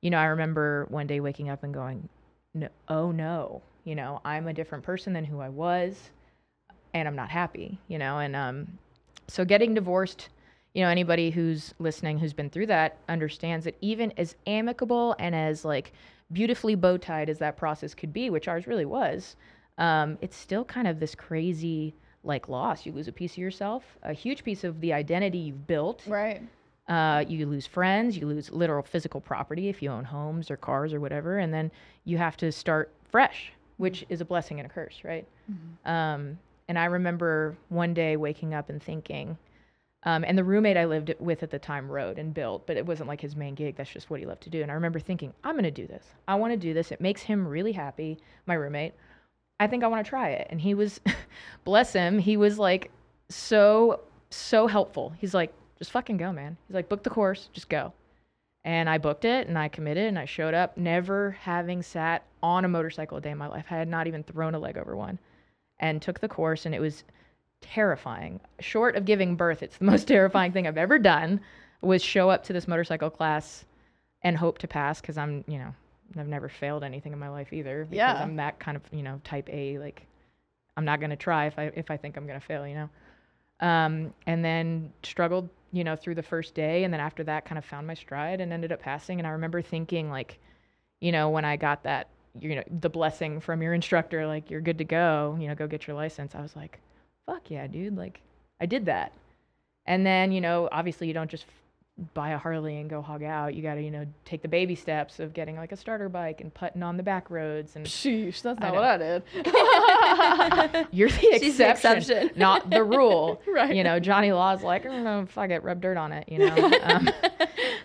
you 0.00 0.10
know 0.10 0.18
i 0.18 0.24
remember 0.24 0.86
one 0.88 1.06
day 1.06 1.20
waking 1.20 1.50
up 1.50 1.62
and 1.62 1.74
going 1.74 2.08
no, 2.54 2.68
oh 2.88 3.10
no, 3.10 3.62
you 3.84 3.94
know, 3.96 4.20
I'm 4.24 4.46
a 4.46 4.52
different 4.52 4.84
person 4.84 5.12
than 5.12 5.24
who 5.24 5.40
I 5.40 5.48
was, 5.48 6.10
and 6.94 7.08
I'm 7.08 7.16
not 7.16 7.28
happy, 7.28 7.78
you 7.88 7.98
know, 7.98 8.18
and 8.18 8.36
um, 8.36 8.78
so 9.26 9.44
getting 9.44 9.74
divorced, 9.74 10.28
you 10.74 10.82
know, 10.82 10.90
anybody 10.90 11.30
who's 11.30 11.72
listening 11.78 12.18
who's 12.18 12.32
been 12.32 12.50
through 12.50 12.66
that 12.66 12.98
understands 13.08 13.64
that 13.64 13.76
even 13.80 14.12
as 14.16 14.34
amicable 14.46 15.14
and 15.18 15.34
as 15.34 15.64
like 15.64 15.92
beautifully 16.32 16.74
bow 16.74 16.96
tied 16.96 17.30
as 17.30 17.38
that 17.38 17.56
process 17.56 17.94
could 17.94 18.12
be, 18.12 18.28
which 18.28 18.48
ours 18.48 18.66
really 18.66 18.84
was, 18.84 19.36
um, 19.78 20.18
it's 20.20 20.36
still 20.36 20.64
kind 20.64 20.88
of 20.88 20.98
this 20.98 21.14
crazy 21.14 21.94
like 22.24 22.48
loss. 22.48 22.84
You 22.84 22.92
lose 22.92 23.06
a 23.06 23.12
piece 23.12 23.32
of 23.32 23.38
yourself, 23.38 23.84
a 24.02 24.12
huge 24.12 24.42
piece 24.42 24.64
of 24.64 24.80
the 24.80 24.92
identity 24.92 25.38
you've 25.38 25.66
built. 25.66 26.02
Right. 26.06 26.42
Uh, 26.88 27.24
you 27.26 27.46
lose 27.46 27.66
friends, 27.66 28.16
you 28.16 28.26
lose 28.26 28.50
literal 28.50 28.82
physical 28.82 29.20
property 29.20 29.68
if 29.68 29.80
you 29.80 29.90
own 29.90 30.04
homes 30.04 30.50
or 30.50 30.56
cars 30.56 30.92
or 30.92 31.00
whatever, 31.00 31.38
and 31.38 31.54
then 31.54 31.70
you 32.04 32.18
have 32.18 32.36
to 32.36 32.52
start 32.52 32.92
fresh, 33.10 33.52
which 33.78 34.04
is 34.08 34.20
a 34.20 34.24
blessing 34.24 34.60
and 34.60 34.68
a 34.68 34.72
curse, 34.72 34.98
right? 35.02 35.26
Um, 35.86 36.38
and 36.68 36.78
I 36.78 36.86
remember 36.86 37.56
one 37.68 37.94
day 37.94 38.16
waking 38.16 38.52
up 38.52 38.68
and 38.68 38.82
thinking, 38.82 39.38
um, 40.04 40.24
and 40.26 40.36
the 40.36 40.44
roommate 40.44 40.76
I 40.76 40.84
lived 40.84 41.14
with 41.18 41.42
at 41.42 41.50
the 41.50 41.58
time 41.58 41.90
wrote 41.90 42.18
and 42.18 42.34
built, 42.34 42.66
but 42.66 42.76
it 42.76 42.84
wasn't 42.84 43.08
like 43.08 43.22
his 43.22 43.34
main 43.34 43.54
gig. 43.54 43.76
That's 43.76 43.90
just 43.90 44.10
what 44.10 44.20
he 44.20 44.26
loved 44.26 44.42
to 44.42 44.50
do. 44.50 44.62
And 44.62 44.70
I 44.70 44.74
remember 44.74 45.00
thinking, 45.00 45.32
I'm 45.42 45.54
going 45.54 45.64
to 45.64 45.70
do 45.70 45.86
this. 45.86 46.04
I 46.28 46.34
want 46.34 46.52
to 46.52 46.58
do 46.58 46.74
this. 46.74 46.92
It 46.92 47.00
makes 47.00 47.22
him 47.22 47.48
really 47.48 47.72
happy, 47.72 48.18
my 48.46 48.54
roommate. 48.54 48.92
I 49.58 49.66
think 49.66 49.82
I 49.82 49.86
want 49.86 50.04
to 50.04 50.08
try 50.08 50.30
it. 50.30 50.46
And 50.50 50.60
he 50.60 50.74
was, 50.74 51.00
bless 51.64 51.92
him, 51.92 52.18
he 52.18 52.36
was 52.36 52.58
like 52.58 52.90
so, 53.30 54.00
so 54.30 54.66
helpful. 54.66 55.14
He's 55.18 55.32
like, 55.32 55.54
just 55.78 55.90
fucking 55.90 56.18
go, 56.18 56.32
man. 56.32 56.56
He's 56.68 56.74
like, 56.74 56.88
book 56.88 57.02
the 57.02 57.10
course, 57.10 57.48
just 57.52 57.70
go. 57.70 57.92
And 58.64 58.88
I 58.88 58.98
booked 58.98 59.24
it 59.24 59.46
and 59.46 59.58
I 59.58 59.68
committed 59.68 60.06
and 60.06 60.18
I 60.18 60.24
showed 60.26 60.54
up, 60.54 60.76
never 60.76 61.32
having 61.32 61.82
sat 61.82 62.24
on 62.42 62.64
a 62.64 62.68
motorcycle 62.68 63.18
a 63.18 63.20
day 63.20 63.30
in 63.30 63.38
my 63.38 63.46
life. 63.46 63.66
I 63.70 63.76
had 63.76 63.88
not 63.88 64.06
even 64.06 64.22
thrown 64.22 64.54
a 64.54 64.58
leg 64.58 64.76
over 64.76 64.96
one 64.96 65.18
and 65.78 66.00
took 66.00 66.20
the 66.20 66.28
course 66.28 66.66
and 66.66 66.74
it 66.74 66.80
was 66.80 67.04
terrifying. 67.64 68.40
Short 68.60 68.96
of 68.96 69.04
giving 69.04 69.36
birth, 69.36 69.62
it's 69.62 69.78
the 69.78 69.84
most 69.86 70.06
terrifying 70.08 70.52
thing 70.52 70.66
I've 70.66 70.76
ever 70.78 70.98
done 70.98 71.40
was 71.80 72.02
show 72.02 72.30
up 72.30 72.44
to 72.44 72.52
this 72.52 72.68
motorcycle 72.68 73.10
class 73.10 73.64
and 74.22 74.36
hope 74.36 74.58
to 74.58 74.68
pass 74.68 75.00
because 75.00 75.18
I'm, 75.18 75.44
you 75.46 75.58
know, 75.58 75.74
I've 76.18 76.28
never 76.28 76.48
failed 76.48 76.84
anything 76.84 77.12
in 77.12 77.18
my 77.18 77.28
life 77.28 77.52
either 77.52 77.84
because 77.84 77.96
Yeah. 77.96 78.22
I'm 78.22 78.36
that 78.36 78.58
kind 78.58 78.76
of, 78.76 78.82
you 78.92 79.02
know, 79.02 79.20
type 79.24 79.48
A 79.52 79.78
like 79.78 80.06
I'm 80.76 80.84
not 80.84 80.98
going 81.00 81.10
to 81.10 81.16
try 81.16 81.46
if 81.46 81.58
I 81.58 81.64
if 81.74 81.90
I 81.90 81.96
think 81.96 82.16
I'm 82.16 82.26
going 82.26 82.40
to 82.40 82.46
fail, 82.46 82.66
you 82.66 82.74
know. 82.74 82.88
Um, 83.60 84.12
and 84.26 84.44
then 84.44 84.92
struggled, 85.02 85.48
you 85.72 85.84
know, 85.84 85.96
through 85.96 86.16
the 86.16 86.22
first 86.22 86.54
day 86.54 86.84
and 86.84 86.92
then 86.92 87.00
after 87.00 87.22
that 87.24 87.44
kind 87.44 87.58
of 87.58 87.64
found 87.64 87.86
my 87.86 87.94
stride 87.94 88.40
and 88.40 88.52
ended 88.52 88.72
up 88.72 88.80
passing 88.80 89.18
and 89.20 89.26
I 89.26 89.30
remember 89.30 89.62
thinking 89.62 90.10
like 90.10 90.38
you 91.00 91.12
know, 91.12 91.28
when 91.28 91.44
I 91.44 91.56
got 91.56 91.82
that, 91.82 92.08
you 92.40 92.54
know, 92.56 92.62
the 92.80 92.88
blessing 92.88 93.38
from 93.40 93.60
your 93.60 93.74
instructor, 93.74 94.26
like 94.26 94.50
you're 94.50 94.62
good 94.62 94.78
to 94.78 94.84
go, 94.84 95.36
you 95.38 95.48
know, 95.48 95.54
go 95.54 95.66
get 95.66 95.86
your 95.86 95.96
license. 95.96 96.34
I 96.34 96.40
was 96.40 96.56
like, 96.56 96.80
fuck 97.26 97.50
yeah, 97.50 97.66
dude. 97.66 97.96
Like 97.96 98.20
I 98.60 98.66
did 98.66 98.86
that. 98.86 99.12
And 99.86 100.04
then, 100.06 100.32
you 100.32 100.40
know, 100.40 100.68
obviously 100.72 101.08
you 101.08 101.14
don't 101.14 101.30
just 101.30 101.44
f- 101.44 102.06
buy 102.14 102.30
a 102.30 102.38
Harley 102.38 102.78
and 102.78 102.88
go 102.88 103.02
hog 103.02 103.22
out. 103.22 103.54
You 103.54 103.62
got 103.62 103.74
to, 103.74 103.82
you 103.82 103.90
know, 103.90 104.06
take 104.24 104.40
the 104.40 104.48
baby 104.48 104.74
steps 104.74 105.20
of 105.20 105.34
getting 105.34 105.56
like 105.56 105.72
a 105.72 105.76
starter 105.76 106.08
bike 106.08 106.40
and 106.40 106.52
putting 106.52 106.82
on 106.82 106.96
the 106.96 107.02
back 107.02 107.30
roads. 107.30 107.76
And 107.76 107.84
Sheesh, 107.86 108.40
that's 108.40 108.58
not 108.60 108.72
know. 108.72 108.80
what 108.80 108.84
I 108.84 108.96
did. 108.96 109.22
you're 110.92 111.10
the 111.10 111.38
She's 111.38 111.58
the 111.58 111.70
exception, 111.70 112.16
exception. 112.16 112.38
not 112.40 112.70
the 112.70 112.82
rule. 112.82 113.42
Right. 113.46 113.74
You 113.74 113.84
know, 113.84 114.00
Johnny 114.00 114.32
Law's 114.32 114.62
like, 114.62 114.86
I 114.86 114.88
don't 114.88 115.04
know 115.04 115.20
if 115.20 115.36
I 115.36 115.46
get 115.46 115.62
rub 115.62 115.82
dirt 115.82 115.98
on 115.98 116.12
it, 116.12 116.26
you 116.28 116.38
know. 116.38 116.72
Um, 116.82 117.10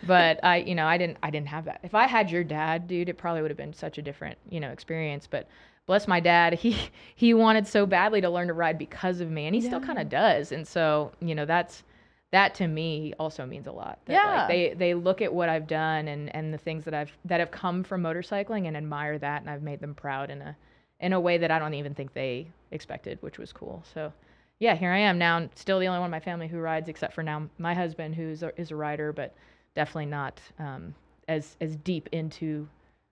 but 0.07 0.39
I, 0.44 0.57
you 0.57 0.75
know, 0.75 0.86
I 0.88 0.97
didn't, 0.97 1.18
I 1.21 1.30
didn't 1.30 1.50
have 1.50 1.65
that. 1.65 1.81
If 1.83 1.94
I 1.94 2.07
had 2.07 2.31
your 2.31 2.45
dad, 2.45 2.88
dude, 2.88 3.09
it 3.09 3.18
probably 3.18 3.41
would 3.41 3.51
have 3.51 3.57
been 3.57 3.74
such 3.74 3.97
a 3.97 4.01
different, 4.01 4.38
you 4.50 4.59
know, 4.62 4.69
experience. 4.69 5.27
But 5.30 5.47
bless 5.89 6.07
my 6.07 6.19
dad, 6.19 6.53
he 6.53 6.77
he 7.15 7.33
wanted 7.33 7.65
so 7.65 7.88
badly 7.88 8.21
to 8.21 8.30
learn 8.30 8.47
to 8.47 8.53
ride 8.53 8.77
because 8.77 9.19
of 9.21 9.31
me, 9.31 9.47
and 9.47 9.56
he 9.56 9.59
still 9.62 9.80
kind 9.81 9.97
of 9.97 10.07
does. 10.07 10.51
And 10.51 10.65
so, 10.68 11.12
you 11.19 11.33
know, 11.33 11.45
that's 11.45 11.83
that 12.30 12.53
to 12.56 12.68
me 12.68 13.15
also 13.18 13.44
means 13.44 13.65
a 13.65 13.71
lot. 13.71 13.97
That, 14.06 14.13
Yeah. 14.13 14.36
like, 14.36 14.47
they 14.47 14.74
they 14.75 14.94
look 14.94 15.19
at 15.19 15.33
what 15.33 15.50
I've 15.50 15.65
done 15.65 16.07
and 16.07 16.33
and 16.36 16.53
the 16.53 16.59
things 16.59 16.86
that 16.86 16.94
I've 16.94 17.12
that 17.25 17.39
have 17.39 17.50
come 17.50 17.83
from 17.83 18.03
motorcycling 18.03 18.68
and 18.68 18.77
admire 18.77 19.18
that, 19.18 19.41
and 19.41 19.50
I've 19.50 19.63
made 19.63 19.80
them 19.80 19.95
proud 19.95 20.30
in 20.30 20.44
a 20.44 20.56
in 21.00 21.12
a 21.12 21.19
way 21.19 21.39
that 21.39 21.50
I 21.50 21.57
don't 21.57 21.74
even 21.74 21.95
think 21.95 22.13
they 22.13 22.47
expected, 22.69 23.18
which 23.21 23.39
was 23.39 23.51
cool. 23.51 23.83
So. 23.94 24.13
Yeah, 24.62 24.75
here 24.75 24.91
I 24.91 24.97
am 24.97 25.18
now. 25.18 25.47
Still 25.56 25.80
the 25.80 25.88
only 25.88 26.00
one 26.01 26.07
in 26.07 26.12
my 26.12 26.19
family 26.19 26.50
who 26.50 26.59
rides, 26.59 26.89
except 26.89 27.13
for 27.13 27.24
now 27.24 27.47
my 27.57 27.74
husband, 27.74 28.13
who's 28.13 28.44
a, 28.44 28.51
is 28.59 28.71
a 28.71 28.75
rider, 28.75 29.13
but 29.13 29.33
definitely 29.74 30.07
not 30.07 30.41
um, 30.59 30.94
as 31.30 31.56
as 31.62 31.77
deep 31.77 32.09
into 32.12 32.68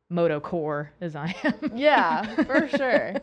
moto 0.10 0.40
core 0.40 0.92
as 1.02 1.16
I 1.16 1.36
am. 1.44 1.72
yeah, 1.76 2.44
for 2.44 2.68
sure. 2.78 3.16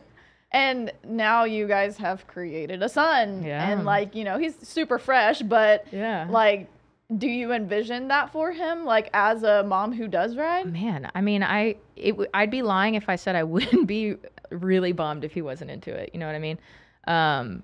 And 0.51 0.91
now 1.03 1.43
you 1.43 1.67
guys 1.67 1.97
have 1.97 2.27
created 2.27 2.81
a 2.81 2.89
son. 2.89 3.43
Yeah. 3.43 3.69
And 3.69 3.83
like, 3.83 4.15
you 4.15 4.23
know, 4.23 4.37
he's 4.37 4.55
super 4.67 4.99
fresh, 4.99 5.41
but 5.41 5.85
yeah. 5.91 6.27
like 6.29 6.69
do 7.17 7.27
you 7.27 7.51
envision 7.51 8.07
that 8.07 8.31
for 8.31 8.51
him 8.51 8.83
like 8.83 9.09
as 9.13 9.43
a 9.43 9.63
mom 9.63 9.93
who 9.93 10.07
does 10.07 10.35
ride? 10.35 10.71
Man, 10.71 11.09
I 11.13 11.21
mean, 11.21 11.43
I 11.43 11.75
it, 11.95 12.11
w- 12.11 12.29
I'd 12.33 12.49
be 12.49 12.61
lying 12.61 12.95
if 12.95 13.09
I 13.09 13.15
said 13.15 13.35
I 13.35 13.43
wouldn't 13.53 13.87
be 13.87 14.15
really 14.49 14.91
bummed 14.91 15.23
if 15.23 15.33
he 15.33 15.41
wasn't 15.41 15.71
into 15.71 15.93
it. 15.93 16.11
You 16.13 16.19
know 16.19 16.25
what 16.25 16.35
I 16.35 16.39
mean? 16.39 16.57
Um, 17.07 17.63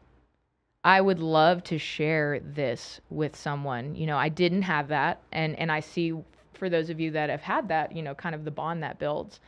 I 0.84 1.00
would 1.02 1.20
love 1.20 1.64
to 1.66 1.78
share 1.78 2.40
this 2.40 3.02
with 3.10 3.36
someone. 3.36 3.96
You 3.96 4.08
know, 4.08 4.18
I 4.18 4.30
didn't 4.30 4.64
have 4.64 4.88
that, 4.90 5.22
and 5.32 5.58
and 5.58 5.72
I 5.72 5.80
see 5.80 6.14
for 6.62 6.70
those 6.70 6.92
of 6.92 7.00
you 7.00 7.10
that 7.10 7.32
have 7.32 7.42
had 7.42 7.68
that, 7.70 7.96
you 7.96 8.04
know, 8.04 8.14
kind 8.14 8.36
of 8.36 8.46
the 8.46 8.52
bond 8.52 8.84
that 8.84 9.00
builds. 9.00 9.40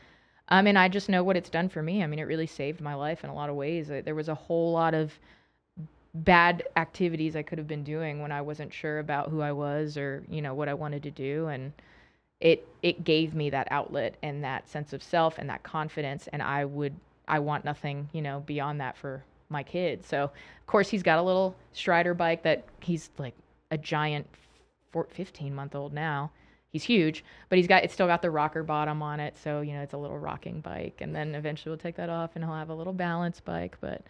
Um, 0.49 0.65
and 0.65 0.79
I 0.79 0.87
just 0.87 1.09
know 1.09 1.23
what 1.23 1.37
it's 1.37 1.49
done 1.49 1.69
for 1.69 1.83
me. 1.83 2.03
I 2.03 2.07
mean, 2.07 2.17
it 2.17 2.23
really 2.23 2.47
saved 2.47 2.81
my 2.81 2.95
life 2.95 3.23
in 3.23 3.29
a 3.29 3.35
lot 3.35 3.51
of 3.51 3.55
ways. 3.55 3.91
Uh, 3.91 4.01
There 4.03 4.15
was 4.15 4.29
a 4.29 4.35
whole 4.35 4.71
lot 4.71 4.95
of 4.95 5.13
bad 6.15 6.63
activities 6.75 7.35
I 7.35 7.43
could 7.43 7.59
have 7.59 7.67
been 7.67 7.83
doing 7.83 8.19
when 8.19 8.31
I 8.31 8.41
wasn't 8.41 8.73
sure 8.73 8.97
about 8.97 9.29
who 9.29 9.41
I 9.41 9.51
was 9.51 9.95
or 9.95 10.23
you 10.27 10.41
know 10.41 10.55
what 10.55 10.69
I 10.69 10.73
wanted 10.73 11.03
to 11.03 11.11
do, 11.11 11.47
and 11.49 11.71
it 12.39 12.67
it 12.81 13.03
gave 13.03 13.35
me 13.35 13.49
that 13.51 13.67
outlet 13.71 14.15
and 14.23 14.43
that 14.43 14.67
sense 14.67 14.93
of 14.93 15.03
self 15.03 15.37
and 15.37 15.49
that 15.49 15.63
confidence 15.63 16.27
and 16.33 16.43
i 16.43 16.65
would 16.65 16.93
i 17.27 17.39
want 17.39 17.63
nothing 17.63 18.09
you 18.11 18.21
know 18.21 18.41
beyond 18.45 18.81
that 18.81 18.97
for 18.97 19.23
my 19.49 19.63
kid 19.63 20.05
so 20.05 20.23
of 20.23 20.67
course 20.67 20.89
he's 20.89 21.03
got 21.03 21.19
a 21.19 21.21
little 21.21 21.55
strider 21.71 22.13
bike 22.13 22.43
that 22.43 22.63
he's 22.81 23.09
like 23.17 23.35
a 23.71 23.77
giant 23.77 24.27
four, 24.91 25.07
15 25.09 25.55
month 25.55 25.73
old 25.75 25.93
now 25.93 26.29
he's 26.73 26.83
huge 26.83 27.23
but 27.49 27.57
he's 27.57 27.67
got 27.67 27.83
it's 27.83 27.93
still 27.93 28.07
got 28.07 28.21
the 28.21 28.29
rocker 28.31 28.63
bottom 28.63 29.01
on 29.01 29.19
it 29.21 29.37
so 29.41 29.61
you 29.61 29.71
know 29.73 29.81
it's 29.81 29.93
a 29.93 29.97
little 29.97 30.17
rocking 30.17 30.59
bike 30.59 30.97
and 30.99 31.15
then 31.15 31.35
eventually 31.35 31.69
we'll 31.69 31.77
take 31.77 31.95
that 31.95 32.09
off 32.09 32.31
and 32.35 32.43
he'll 32.43 32.53
have 32.53 32.69
a 32.69 32.73
little 32.75 32.91
balance 32.93 33.39
bike 33.39 33.77
but 33.79 34.01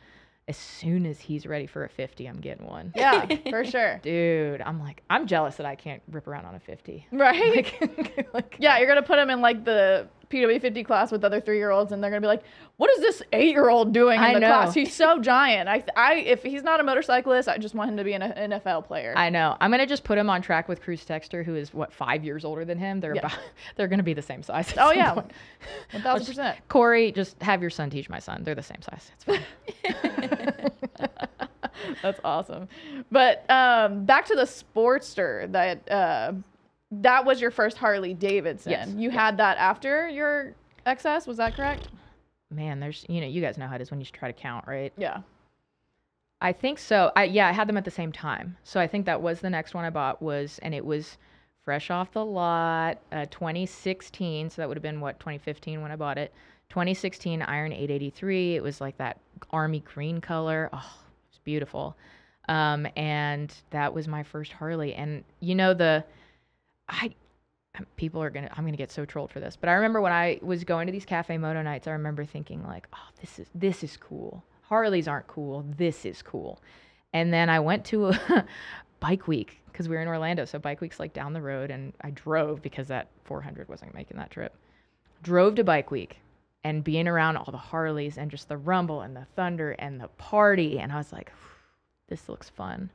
as 0.47 0.57
soon 0.57 1.05
as 1.05 1.19
he's 1.19 1.45
ready 1.45 1.67
for 1.67 1.83
a 1.83 1.89
50 1.89 2.25
i'm 2.25 2.39
getting 2.39 2.65
one 2.65 2.91
Yeah, 2.95 3.27
for 3.49 3.63
sure. 3.65 3.99
dude 4.01 4.61
i'm 4.61 4.79
like 4.79 5.03
i'm 5.09 5.27
jealous 5.27 5.57
that 5.57 5.65
i 5.65 5.75
can't 5.75 6.01
rip 6.09 6.25
around 6.27 6.45
on 6.45 6.55
a 6.55 6.59
50 6.59 7.05
Right? 7.11 7.53
like, 7.55 8.27
like 8.33 8.55
yeah, 8.59 8.77
you're 8.79 8.87
gonna 8.87 9.03
put 9.03 9.19
him 9.19 9.29
in 9.29 9.41
like 9.41 9.63
the 9.65 10.07
PW50 10.33 10.85
class 10.85 11.11
with 11.11 11.23
other 11.23 11.39
three 11.39 11.57
year 11.57 11.69
olds, 11.71 11.91
and 11.91 12.03
they're 12.03 12.09
gonna 12.09 12.21
be 12.21 12.27
like, 12.27 12.43
"What 12.77 12.89
is 12.91 12.99
this 12.99 13.21
eight 13.31 13.51
year 13.51 13.69
old 13.69 13.93
doing 13.93 14.17
in 14.17 14.23
I 14.23 14.33
the 14.33 14.39
know. 14.39 14.47
class? 14.47 14.73
He's 14.73 14.93
so 14.93 15.19
giant." 15.19 15.69
I, 15.69 15.83
I, 15.95 16.15
if 16.15 16.41
he's 16.43 16.63
not 16.63 16.79
a 16.79 16.83
motorcyclist, 16.83 17.47
I 17.47 17.57
just 17.57 17.75
want 17.75 17.89
him 17.91 17.97
to 17.97 18.03
be 18.03 18.13
an 18.13 18.21
NFL 18.21 18.85
player. 18.85 19.13
I 19.15 19.29
know. 19.29 19.55
I'm 19.61 19.69
gonna 19.71 19.85
just 19.85 20.03
put 20.03 20.17
him 20.17 20.29
on 20.29 20.41
track 20.41 20.67
with 20.67 20.81
Cruz 20.81 21.05
Texter, 21.05 21.45
who 21.45 21.55
is 21.55 21.73
what 21.73 21.93
five 21.93 22.23
years 22.23 22.43
older 22.43 22.65
than 22.65 22.77
him. 22.77 22.99
They're 22.99 23.13
Yeah. 23.15 23.27
about, 23.27 23.39
they're 23.75 23.87
gonna 23.87 24.03
be 24.03 24.13
the 24.13 24.21
same 24.21 24.41
size. 24.43 24.73
oh 24.77 24.91
yeah, 24.91 25.13
point. 25.13 25.31
one 25.91 26.01
thousand 26.03 26.25
percent. 26.25 26.57
Corey, 26.67 27.11
just 27.11 27.41
have 27.41 27.61
your 27.61 27.69
son 27.69 27.89
teach 27.89 28.09
my 28.09 28.19
son. 28.19 28.43
They're 28.43 28.55
the 28.55 28.63
same 28.63 28.81
size. 28.81 29.11
It's 29.13 29.23
fine. 29.23 30.71
That's 32.01 32.19
awesome. 32.23 32.67
But 33.11 33.49
um, 33.49 34.05
back 34.05 34.25
to 34.25 34.35
the 34.35 34.43
Sportster 34.43 35.51
that 35.51 35.89
uh, 35.91 36.33
that 37.01 37.25
was 37.25 37.41
your 37.41 37.51
first 37.51 37.77
Harley 37.77 38.13
Davidson. 38.13 38.71
Yes. 38.71 38.89
You 38.89 39.09
had 39.09 39.37
that 39.37 39.57
after 39.57 40.07
your 40.09 40.53
XS, 40.85 41.27
was 41.27 41.37
that 41.37 41.55
correct? 41.55 41.89
Man, 42.49 42.79
there's 42.79 43.05
you 43.09 43.21
know 43.21 43.27
you 43.27 43.41
guys 43.41 43.57
know 43.57 43.67
how 43.67 43.75
it 43.75 43.81
is 43.81 43.91
when 43.91 43.99
you 43.99 44.05
try 44.05 44.31
to 44.31 44.39
count, 44.39 44.67
right? 44.67 44.93
Yeah. 44.97 45.21
I 46.41 46.51
think 46.51 46.77
so. 46.77 47.11
I 47.15 47.23
yeah, 47.23 47.47
I 47.47 47.51
had 47.51 47.67
them 47.67 47.77
at 47.77 47.85
the 47.85 47.91
same 47.91 48.11
time. 48.11 48.57
So 48.63 48.79
I 48.79 48.87
think 48.87 49.05
that 49.05 49.21
was 49.21 49.39
the 49.39 49.49
next 49.49 49.73
one 49.73 49.85
I 49.85 49.89
bought 49.89 50.21
was, 50.21 50.59
and 50.61 50.73
it 50.75 50.85
was 50.85 51.17
fresh 51.63 51.89
off 51.89 52.11
the 52.11 52.23
lot, 52.23 52.99
uh, 53.11 53.25
2016. 53.31 54.49
So 54.49 54.61
that 54.61 54.67
would 54.67 54.77
have 54.77 54.83
been 54.83 54.99
what 54.99 55.19
2015 55.19 55.81
when 55.81 55.91
I 55.91 55.95
bought 55.95 56.17
it. 56.17 56.33
2016 56.69 57.41
Iron 57.41 57.71
883. 57.71 58.55
It 58.55 58.63
was 58.63 58.81
like 58.81 58.97
that 58.97 59.19
army 59.51 59.79
green 59.81 60.19
color. 60.19 60.69
Oh, 60.73 60.93
it's 61.29 61.39
beautiful. 61.39 61.95
Um, 62.49 62.87
and 62.95 63.53
that 63.69 63.93
was 63.93 64.07
my 64.07 64.23
first 64.23 64.51
Harley. 64.51 64.93
And 64.95 65.23
you 65.39 65.55
know 65.55 65.73
the, 65.73 66.03
I 66.89 67.13
people 67.95 68.21
are 68.21 68.29
gonna 68.29 68.49
i'm 68.55 68.65
gonna 68.65 68.77
get 68.77 68.91
so 68.91 69.03
trolled 69.03 69.31
for 69.31 69.39
this 69.39 69.55
but 69.59 69.67
i 69.67 69.73
remember 69.73 69.99
when 69.99 70.11
i 70.11 70.39
was 70.43 70.63
going 70.63 70.85
to 70.85 70.91
these 70.91 71.05
cafe 71.05 71.39
moto 71.39 71.59
nights 71.63 71.87
i 71.87 71.91
remember 71.91 72.23
thinking 72.23 72.61
like 72.67 72.87
oh 72.93 73.07
this 73.19 73.39
is 73.39 73.47
this 73.55 73.83
is 73.83 73.97
cool 73.97 74.43
harleys 74.61 75.07
aren't 75.07 75.25
cool 75.25 75.65
this 75.75 76.05
is 76.05 76.21
cool 76.21 76.61
and 77.13 77.33
then 77.33 77.49
i 77.49 77.59
went 77.59 77.83
to 77.83 78.09
a 78.09 78.45
bike 78.99 79.27
week 79.27 79.59
because 79.71 79.89
we 79.89 79.95
were 79.95 80.03
in 80.03 80.07
orlando 80.07 80.45
so 80.45 80.59
bike 80.59 80.81
week's 80.81 80.99
like 80.99 81.13
down 81.13 81.33
the 81.33 81.41
road 81.41 81.71
and 81.71 81.93
i 82.01 82.11
drove 82.11 82.61
because 82.61 82.87
that 82.89 83.07
400 83.23 83.67
wasn't 83.67 83.91
making 83.95 84.17
that 84.17 84.29
trip 84.29 84.55
drove 85.23 85.55
to 85.55 85.63
bike 85.63 85.89
week 85.89 86.19
and 86.63 86.83
being 86.83 87.07
around 87.07 87.37
all 87.37 87.51
the 87.51 87.57
Harleys 87.57 88.17
and 88.17 88.31
just 88.31 88.47
the 88.47 88.57
rumble 88.57 89.01
and 89.01 89.15
the 89.15 89.25
thunder 89.35 89.71
and 89.71 89.99
the 89.99 90.07
party. 90.09 90.79
And 90.79 90.91
I 90.91 90.97
was 90.97 91.11
like, 91.11 91.31
this 92.07 92.29
looks 92.29 92.49
fun. 92.49 92.89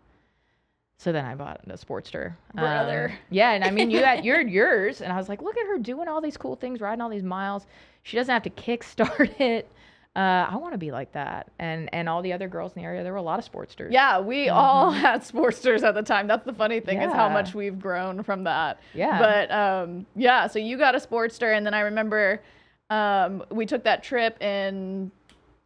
So 0.99 1.12
then 1.12 1.25
I 1.25 1.35
bought 1.37 1.61
a 1.69 1.75
Sportster. 1.75 2.33
Um, 2.57 2.64
Brother. 2.64 3.12
yeah, 3.31 3.52
and 3.52 3.62
I 3.64 3.71
mean, 3.71 3.88
you 3.90 3.99
had 4.05 4.25
you're 4.25 4.40
yours, 4.47 5.00
and 5.00 5.12
I 5.12 5.17
was 5.17 5.28
like, 5.28 5.40
look 5.40 5.57
at 5.57 5.67
her 5.67 5.78
doing 5.78 6.09
all 6.09 6.21
these 6.21 6.37
cool 6.37 6.57
things, 6.57 6.81
riding 6.81 7.00
all 7.00 7.09
these 7.09 7.23
miles. 7.23 7.67
She 8.02 8.17
doesn't 8.17 8.33
have 8.33 8.43
to 8.43 8.50
kickstart 8.50 9.40
it. 9.40 9.71
Uh, 10.17 10.49
I 10.50 10.57
want 10.57 10.73
to 10.75 10.78
be 10.78 10.90
like 10.90 11.12
that. 11.12 11.52
And 11.61 11.88
and 11.95 12.09
all 12.09 12.21
the 12.21 12.33
other 12.33 12.49
girls 12.49 12.73
in 12.75 12.83
the 12.83 12.87
area, 12.87 13.05
there 13.05 13.12
were 13.12 13.19
a 13.19 13.23
lot 13.23 13.38
of 13.38 13.50
Sportsters. 13.50 13.93
Yeah, 13.93 14.19
we 14.19 14.49
all 14.49 14.90
had 15.05 15.21
Sportsters 15.23 15.85
at 15.85 15.95
the 15.95 16.02
time. 16.02 16.26
That's 16.26 16.45
the 16.45 16.52
funny 16.52 16.81
thing 16.81 17.00
is 17.00 17.12
how 17.12 17.26
Mm-hmm. 17.26 17.35
Much 17.35 17.55
we've 17.55 17.78
grown 17.78 18.25
from 18.25 18.43
that. 18.45 18.81
Yeah. 18.93 19.19
But 19.21 19.50
um, 19.52 20.05
yeah, 20.17 20.49
so 20.49 20.59
you 20.59 20.76
got 20.78 20.97
a 20.97 20.99
Sportster, 20.99 21.57
and 21.57 21.64
then 21.64 21.75
I 21.75 21.81
remember 21.81 22.43
um, 22.90 23.45
we 23.52 23.67
took 23.67 23.85
that 23.85 24.02
trip 24.02 24.43
in 24.43 25.12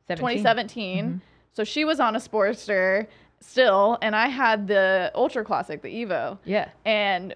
17. 0.08 0.16
2017. 0.42 1.04
Mm-hmm. 1.06 1.16
So 1.54 1.64
she 1.64 1.86
was 1.86 2.00
on 2.00 2.16
a 2.16 2.18
Sportster 2.18 3.06
still, 3.42 3.98
and 4.02 4.14
I 4.16 4.28
had 4.28 4.66
the 4.68 5.10
Ultra 5.14 5.44
Classic, 5.44 5.82
the 5.82 5.88
Evo, 5.88 6.38
Yeah. 6.44 6.68
and 6.84 7.34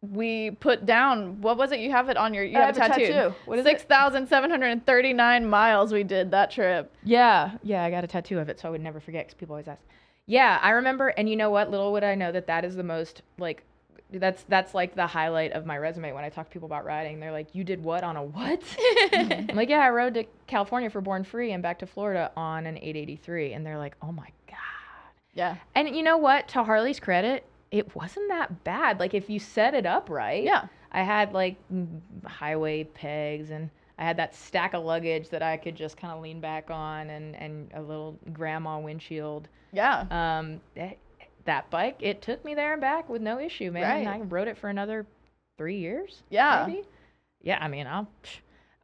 we 0.00 0.50
put 0.50 0.84
down 0.84 1.40
what 1.40 1.56
was 1.56 1.70
it? 1.70 1.78
You 1.78 1.92
have 1.92 2.08
it 2.08 2.16
on 2.16 2.34
your 2.34 2.42
you 2.42 2.56
have, 2.56 2.76
have 2.76 2.90
a 2.90 2.94
tattoo. 2.94 3.06
tattoo. 3.06 3.34
What 3.44 3.58
is 3.60 3.64
it? 3.66 3.68
Six 3.68 3.82
thousand 3.84 4.26
seven 4.28 4.50
hundred 4.50 4.84
thirty 4.84 5.12
nine 5.12 5.48
miles 5.48 5.92
we 5.92 6.02
did 6.02 6.32
that 6.32 6.50
trip. 6.50 6.92
Yeah, 7.04 7.52
yeah, 7.62 7.84
I 7.84 7.90
got 7.90 8.02
a 8.02 8.08
tattoo 8.08 8.40
of 8.40 8.48
it, 8.48 8.58
so 8.58 8.66
I 8.66 8.70
would 8.72 8.80
never 8.80 8.98
forget 8.98 9.26
because 9.26 9.38
people 9.38 9.54
always 9.54 9.68
ask. 9.68 9.80
Yeah, 10.26 10.58
I 10.62 10.70
remember, 10.70 11.08
and 11.08 11.28
you 11.28 11.36
know 11.36 11.50
what? 11.50 11.70
Little 11.70 11.92
would 11.92 12.02
I 12.04 12.14
know 12.16 12.32
that 12.32 12.46
that 12.48 12.64
is 12.64 12.74
the 12.74 12.82
most 12.82 13.22
like, 13.38 13.62
that's 14.10 14.42
that's 14.48 14.74
like 14.74 14.94
the 14.96 15.06
highlight 15.06 15.52
of 15.52 15.66
my 15.66 15.78
resume 15.78 16.12
when 16.12 16.24
I 16.24 16.30
talk 16.30 16.48
to 16.48 16.52
people 16.52 16.66
about 16.66 16.84
riding. 16.84 17.20
They're 17.20 17.30
like, 17.32 17.54
"You 17.54 17.62
did 17.62 17.82
what 17.84 18.02
on 18.02 18.16
a 18.16 18.24
what?" 18.24 18.60
I'm 19.12 19.54
like, 19.54 19.68
"Yeah, 19.68 19.80
I 19.80 19.90
rode 19.90 20.14
to 20.14 20.24
California 20.48 20.90
for 20.90 21.00
Born 21.00 21.22
Free 21.22 21.52
and 21.52 21.62
back 21.62 21.78
to 21.78 21.86
Florida 21.86 22.30
on 22.36 22.66
an 22.66 22.76
883," 22.78 23.52
and 23.52 23.64
they're 23.64 23.78
like, 23.78 23.96
"Oh 24.02 24.10
my 24.12 24.26
god!" 24.26 24.32
Yeah. 25.34 25.56
And 25.74 25.94
you 25.94 26.02
know 26.02 26.18
what? 26.18 26.48
To 26.48 26.62
Harley's 26.62 27.00
credit, 27.00 27.46
it 27.70 27.94
wasn't 27.96 28.28
that 28.28 28.64
bad. 28.64 29.00
Like 29.00 29.14
if 29.14 29.30
you 29.30 29.38
set 29.38 29.74
it 29.74 29.86
up 29.86 30.10
right. 30.10 30.42
Yeah. 30.44 30.66
I 30.92 31.02
had 31.02 31.32
like 31.32 31.56
mm, 31.72 32.00
highway 32.24 32.84
pegs 32.84 33.50
and 33.50 33.70
I 33.98 34.04
had 34.04 34.16
that 34.18 34.34
stack 34.34 34.74
of 34.74 34.84
luggage 34.84 35.30
that 35.30 35.42
I 35.42 35.56
could 35.56 35.74
just 35.74 35.96
kind 35.96 36.12
of 36.12 36.22
lean 36.22 36.40
back 36.40 36.70
on 36.70 37.10
and, 37.10 37.34
and 37.36 37.70
a 37.74 37.80
little 37.80 38.18
grandma 38.32 38.78
windshield. 38.78 39.48
Yeah. 39.72 40.06
Um, 40.10 40.60
that, 40.76 40.98
that 41.44 41.70
bike, 41.70 41.96
it 42.00 42.20
took 42.20 42.44
me 42.44 42.54
there 42.54 42.72
and 42.72 42.80
back 42.80 43.08
with 43.08 43.22
no 43.22 43.38
issue, 43.38 43.70
man. 43.70 44.06
Right. 44.06 44.16
I 44.16 44.20
rode 44.20 44.48
it 44.48 44.58
for 44.58 44.68
another 44.68 45.06
three 45.56 45.78
years. 45.78 46.22
Yeah. 46.30 46.64
Maybe. 46.66 46.82
Yeah. 47.42 47.58
I 47.60 47.68
mean, 47.68 47.86
I'll, 47.86 48.08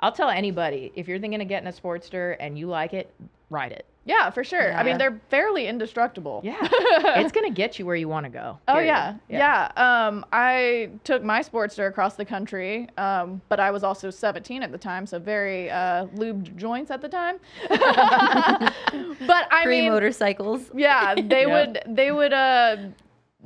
I'll 0.00 0.12
tell 0.12 0.31
anybody 0.31 0.93
if 0.95 1.09
you're 1.09 1.19
thinking 1.19 1.43
of 1.43 1.49
getting 1.49 1.69
a 1.69 1.73
Sportster 1.73 2.37
and 2.40 2.59
you 2.59 2.69
like 2.69 2.95
it, 2.95 3.12
ride 3.50 3.73
it. 3.73 3.85
Yeah, 4.09 4.31
for 4.31 4.43
sure. 4.43 4.73
I 4.73 4.83
mean, 4.83 4.97
they're 4.99 5.21
fairly 5.29 5.67
indestructible. 5.69 6.41
Yeah. 6.43 6.57
it's 6.62 7.31
going 7.31 7.47
to 7.47 7.55
get 7.55 7.79
you 7.79 7.85
where 7.87 7.95
you 7.95 8.09
want 8.09 8.25
to 8.25 8.31
go. 8.31 8.59
Oh 8.67 8.73
period. 8.75 8.87
yeah. 8.88 9.69
yeah, 9.77 10.07
Um, 10.09 10.25
I 10.33 10.91
took 11.05 11.23
my 11.23 11.41
Sportster 11.43 11.87
across 11.88 12.17
the 12.17 12.25
country, 12.25 12.88
um, 12.97 13.43
but 13.50 13.61
I 13.61 13.71
was 13.71 13.85
also 13.85 14.09
17 14.11 14.62
at 14.62 14.73
the 14.73 14.79
time, 14.79 15.05
so 15.07 15.19
very 15.19 15.71
uh, 15.71 16.07
lubed 16.17 16.57
joints 16.57 16.91
at 16.91 17.03
the 17.03 17.09
time. 17.09 17.37
but 17.69 19.47
I 19.53 19.61
Free 19.65 19.83
mean, 19.83 19.93
motorcycles. 19.93 20.71
yeah, 20.75 21.15
they 21.15 21.43
Yeah. 21.47 21.47
would 21.67 21.83
they 21.87 22.11
would 22.11 22.33
uh, 22.33 22.77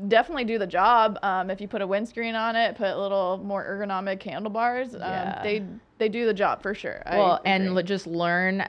definitely 0.09 0.45
do 0.45 0.59
the 0.59 0.67
job 0.67 1.19
um, 1.23 1.51
if 1.51 1.61
you 1.61 1.69
put 1.69 1.83
a 1.83 1.87
windscreen 1.87 2.35
on 2.35 2.57
it, 2.57 2.77
put 2.77 2.89
a 2.89 2.99
little 3.01 3.39
more 3.45 3.65
ergonomic 3.65 4.23
handlebars. 4.23 4.95
Um, 4.95 5.01
Yeah. 5.01 5.43
They 5.43 5.65
they 5.99 6.09
do 6.09 6.27
the 6.27 6.35
job 6.35 6.63
for 6.63 6.75
sure. 6.75 7.03
I 7.07 7.19
Well, 7.19 7.41
and 7.45 7.85
just 7.87 8.07
learn, 8.07 8.65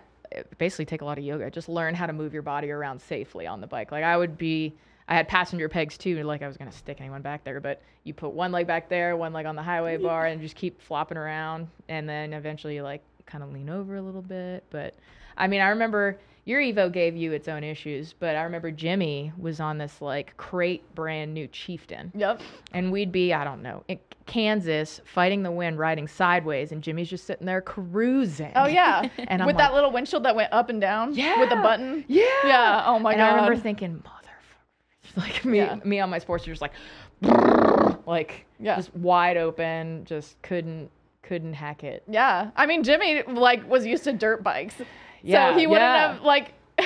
basically 0.57 0.85
take 0.85 1.01
a 1.01 1.05
lot 1.05 1.17
of 1.17 1.23
yoga. 1.23 1.49
Just 1.49 1.69
learn 1.69 1.95
how 1.95 2.05
to 2.05 2.13
move 2.13 2.33
your 2.33 2.41
body 2.41 2.71
around 2.71 3.01
safely 3.01 3.47
on 3.47 3.61
the 3.61 3.67
bike. 3.67 3.91
Like 3.91 4.03
I 4.03 4.17
would 4.17 4.37
be, 4.37 4.73
I 5.07 5.15
had 5.15 5.27
passenger 5.27 5.69
pegs 5.69 5.97
too. 5.97 6.23
Like 6.23 6.41
I 6.41 6.47
was 6.47 6.57
gonna 6.57 6.71
stick 6.71 6.97
anyone 6.99 7.21
back 7.21 7.43
there, 7.43 7.59
but 7.59 7.81
you 8.03 8.13
put 8.13 8.31
one 8.31 8.51
leg 8.51 8.67
back 8.67 8.89
there, 8.89 9.15
one 9.15 9.33
leg 9.33 9.45
on 9.45 9.55
the 9.55 9.63
highway 9.63 9.97
bar, 9.97 10.27
and 10.27 10.41
just 10.41 10.55
keep 10.55 10.81
flopping 10.81 11.17
around, 11.17 11.67
and 11.89 12.07
then 12.07 12.33
eventually 12.33 12.81
like 12.81 13.01
kind 13.25 13.43
of 13.43 13.51
lean 13.51 13.69
over 13.69 13.95
a 13.95 14.01
little 14.01 14.21
bit. 14.21 14.63
But 14.69 14.95
I 15.37 15.47
mean, 15.47 15.61
I 15.61 15.69
remember 15.69 16.17
your 16.45 16.61
Evo 16.61 16.91
gave 16.91 17.15
you 17.15 17.31
its 17.31 17.47
own 17.47 17.63
issues, 17.63 18.13
but 18.19 18.35
I 18.35 18.43
remember 18.43 18.69
Jimmy 18.69 19.31
was 19.37 19.59
on 19.59 19.77
this 19.77 20.01
like 20.01 20.35
crate 20.37 20.83
brand 20.95 21.33
new 21.33 21.47
Chieftain 21.47 22.11
Yep. 22.15 22.41
and 22.73 22.91
we'd 22.91 23.11
be 23.11 23.33
I 23.33 23.43
don't 23.43 23.61
know 23.61 23.83
in 23.87 23.99
Kansas 24.25 24.99
fighting 25.05 25.43
the 25.43 25.51
wind 25.51 25.77
riding 25.79 26.07
sideways 26.07 26.71
and 26.71 26.81
Jimmy's 26.81 27.09
just 27.09 27.25
sitting 27.25 27.45
there 27.45 27.61
cruising. 27.61 28.51
Oh 28.55 28.67
yeah. 28.67 29.07
And 29.27 29.41
I'm 29.41 29.47
with 29.47 29.55
like, 29.55 29.65
that 29.69 29.73
little 29.73 29.91
windshield 29.91 30.23
that 30.23 30.35
went 30.35 30.51
up 30.51 30.69
and 30.69 30.79
down. 30.81 31.13
Yeah. 31.15 31.39
With 31.39 31.51
a 31.51 31.55
button. 31.57 32.03
Yeah. 32.07 32.23
Yeah. 32.45 32.83
Oh 32.85 32.99
my 32.99 33.13
and 33.13 33.19
god. 33.19 33.31
I 33.31 33.35
remember 33.35 33.55
thinking, 33.61 34.03
motherfucker, 34.05 35.17
like 35.17 35.45
me 35.45 35.57
Yeah. 35.59 35.79
me 35.85 35.99
on 35.99 36.09
my 36.09 36.19
Sportster 36.19 36.45
just 36.45 36.61
like 36.61 36.73
like 38.05 38.45
Yeah. 38.59 38.75
just 38.75 38.93
wide 38.95 39.37
open, 39.37 40.05
just 40.05 40.41
couldn't 40.41 40.89
couldn't 41.21 41.53
hack 41.53 41.83
it. 41.85 42.03
Yeah, 42.09 42.51
I 42.57 42.65
mean 42.65 42.83
Jimmy 42.83 43.23
like 43.23 43.67
was 43.69 43.85
used 43.85 44.03
to 44.05 44.13
dirt 44.13 44.43
bikes, 44.43 44.75
Yeah, 45.23 45.51
so 45.53 45.57
he 45.59 45.67
wouldn't 45.67 45.81
yeah. 45.85 46.13
have 46.13 46.21
like 46.21 46.53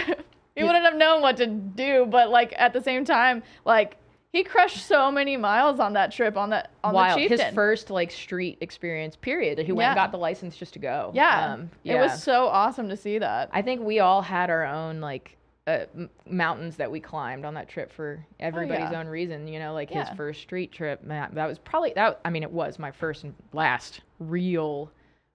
he 0.56 0.63
wouldn't 0.63 0.86
have 0.86 0.96
known 0.96 1.22
what 1.22 1.38
to 1.38 1.48
do. 1.48 2.06
But 2.06 2.29
like 2.29 2.53
at 2.58 2.74
the 2.74 2.82
same 2.82 3.03
time, 3.06 3.44
like 3.65 3.98
he 4.34 4.44
crushed 4.44 4.86
so 4.86 5.12
many 5.12 5.38
miles 5.38 5.79
on 5.79 5.94
that 5.94 6.12
trip 6.12 6.38
on 6.38 6.50
that 6.51 6.72
on 6.84 6.94
Wild. 6.94 7.20
the 7.20 7.27
His 7.27 7.41
first 7.53 7.89
like 7.89 8.12
street 8.12 8.58
experience 8.62 9.15
period. 9.15 9.58
He 9.60 9.72
went 9.72 9.89
and 9.89 9.96
got 9.96 10.12
the 10.12 10.17
license 10.17 10.56
just 10.56 10.74
to 10.74 10.79
go. 10.79 11.12
yeah. 11.15 11.53
Um, 11.53 11.70
it 11.84 11.96
was 11.96 12.22
so 12.22 12.48
awesome 12.48 12.89
to 12.89 12.98
see 12.98 13.17
that. 13.20 13.50
I 13.51 13.62
think 13.62 13.82
we 13.82 14.00
all 14.00 14.22
had 14.22 14.50
our 14.50 14.65
own 14.65 15.00
like 15.01 15.36
uh, 15.65 15.86
m- 15.96 16.10
mountains 16.29 16.75
that 16.77 16.89
we 16.91 17.00
climbed 17.00 17.44
on 17.46 17.53
that 17.56 17.67
trip 17.67 17.91
for 17.91 18.24
everybody's 18.39 18.88
Oh, 18.88 18.91
yeah. 18.91 19.00
own 19.00 19.08
reason. 19.08 19.48
You 19.48 19.60
know, 19.60 19.74
like 19.74 19.89
Yeah. 19.91 20.06
his 20.08 20.15
first 20.15 20.41
street 20.41 20.72
trip. 20.72 21.03
Man, 21.03 21.29
that 21.34 21.48
was 21.48 21.58
probably 21.60 21.91
that. 21.96 22.20
I 22.24 22.29
mean, 22.29 22.44
it 22.44 22.51
was 22.51 22.77
my 22.79 22.91
first 22.91 23.24
and 23.24 23.34
last 23.53 24.01
real 24.20 24.91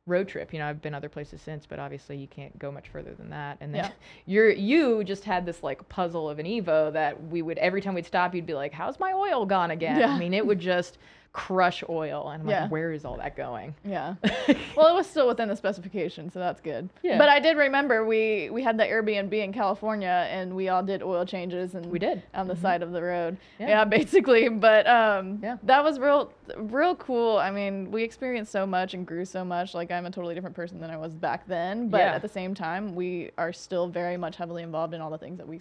road 0.06 0.28
trip. 0.28 0.52
You 0.52 0.59
know, 0.59 0.66
I've 0.66 0.82
been 0.82 0.94
other 0.94 1.09
places 1.09 1.40
since, 1.40 1.64
but 1.66 1.78
obviously 1.78 2.16
you 2.16 2.26
can't 2.26 2.59
go 2.59 2.73
much 2.73 2.88
further 2.88 3.14
than 3.14 3.30
that. 3.30 3.59
And 3.61 3.73
then 3.75 3.85
Yeah. 3.85 3.90
you're 4.26 4.50
you 4.50 5.04
just 5.04 5.25
had 5.25 5.47
this 5.47 5.62
like 5.62 5.88
puzzle 5.88 6.28
of 6.28 6.38
an 6.38 6.47
Evo 6.47 6.92
that 6.92 7.23
we 7.28 7.42
would 7.42 7.59
every 7.59 7.80
time 7.80 7.94
we'd 7.94 8.06
stop, 8.06 8.35
you'd 8.35 8.47
be 8.47 8.54
like, 8.54 8.73
"How's 8.73 8.99
my 8.99 9.12
oil 9.12 9.47
gone 9.47 9.71
again?" 9.71 9.99
Yeah. 10.00 10.09
I 10.14 10.18
mean, 10.18 10.35
it 10.35 10.44
would 10.47 10.59
just 10.59 10.99
crush 11.33 11.83
oil, 11.89 12.29
and 12.29 12.43
I'm 12.43 12.49
Yeah. 12.49 12.62
like, 12.62 12.71
"Where 12.71 12.93
is 12.93 13.07
all 13.07 13.17
that 13.17 13.37
going?" 13.37 13.75
Yeah. 13.85 14.17
well, 14.77 14.89
it 14.89 14.95
was 14.95 15.07
still 15.07 15.27
within 15.27 15.49
the 15.49 15.57
specification, 15.57 16.31
so 16.31 16.39
that's 16.39 16.61
good. 16.61 16.91
Yeah. 17.03 17.17
But 17.17 17.31
I 17.31 17.41
did 17.41 17.57
remember 17.57 18.05
we 18.05 18.51
we 18.51 18.62
had 18.62 18.77
the 18.77 18.85
Airbnb 18.85 19.33
in 19.33 19.51
California, 19.53 20.29
and 20.31 20.55
we 20.55 20.69
all 20.69 20.83
did 20.83 21.03
oil 21.03 21.25
changes 21.25 21.75
and 21.75 21.87
We 21.87 21.99
did. 21.99 22.23
on 22.35 22.49
the 22.49 22.57
side 22.57 22.83
of 22.83 22.93
the 22.93 23.03
road. 23.03 23.39
Yeah. 23.59 23.69
Yeah, 23.69 23.85
basically. 23.85 24.49
But 24.62 24.87
um, 24.87 25.39
Yeah. 25.43 25.57
that 25.62 25.83
was 25.83 25.99
real 25.99 26.33
real 26.57 26.95
cool. 26.97 27.39
I 27.39 27.51
mean, 27.51 27.91
we 27.91 28.03
experienced 28.03 28.53
so 28.53 28.67
much 28.67 28.93
and 28.93 29.07
grew 29.07 29.25
so 29.25 29.43
much. 29.45 29.73
Like 29.75 29.91
I'm 29.91 30.05
a 30.05 30.11
totally 30.11 30.35
different 30.35 30.55
person 30.57 30.81
than 30.81 30.91
I 30.91 30.99
was 30.99 31.15
back 31.15 31.47
then. 31.47 31.89
But 31.89 31.99
Yeah. 32.03 32.12
at 32.15 32.21
the 32.23 32.29
same 32.29 32.55
time, 32.55 32.95
we 32.95 33.31
are 33.39 33.53
still 33.55 33.87
very 33.89 34.19
much 34.19 34.37
heavily 34.37 34.62
involved 34.62 34.93
in 34.93 35.01
all 35.01 35.11
the 35.11 35.19
things 35.19 35.39
that 35.39 35.49
we 35.49 35.61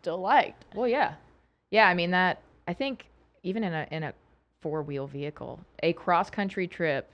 still 0.00 0.18
liked. 0.18 0.64
Well, 0.74 0.88
yeah, 0.88 1.14
yeah. 1.70 1.86
I 1.86 1.92
mean 1.94 2.10
that. 2.12 2.40
I 2.66 2.72
think 2.72 3.06
even 3.42 3.62
in 3.64 3.72
a 3.74 3.86
in 3.90 4.02
a 4.04 4.12
four 4.60 4.82
wheel 4.82 5.06
vehicle, 5.06 5.60
a 5.82 5.92
cross 5.92 6.30
country 6.30 6.66
trip 6.66 7.12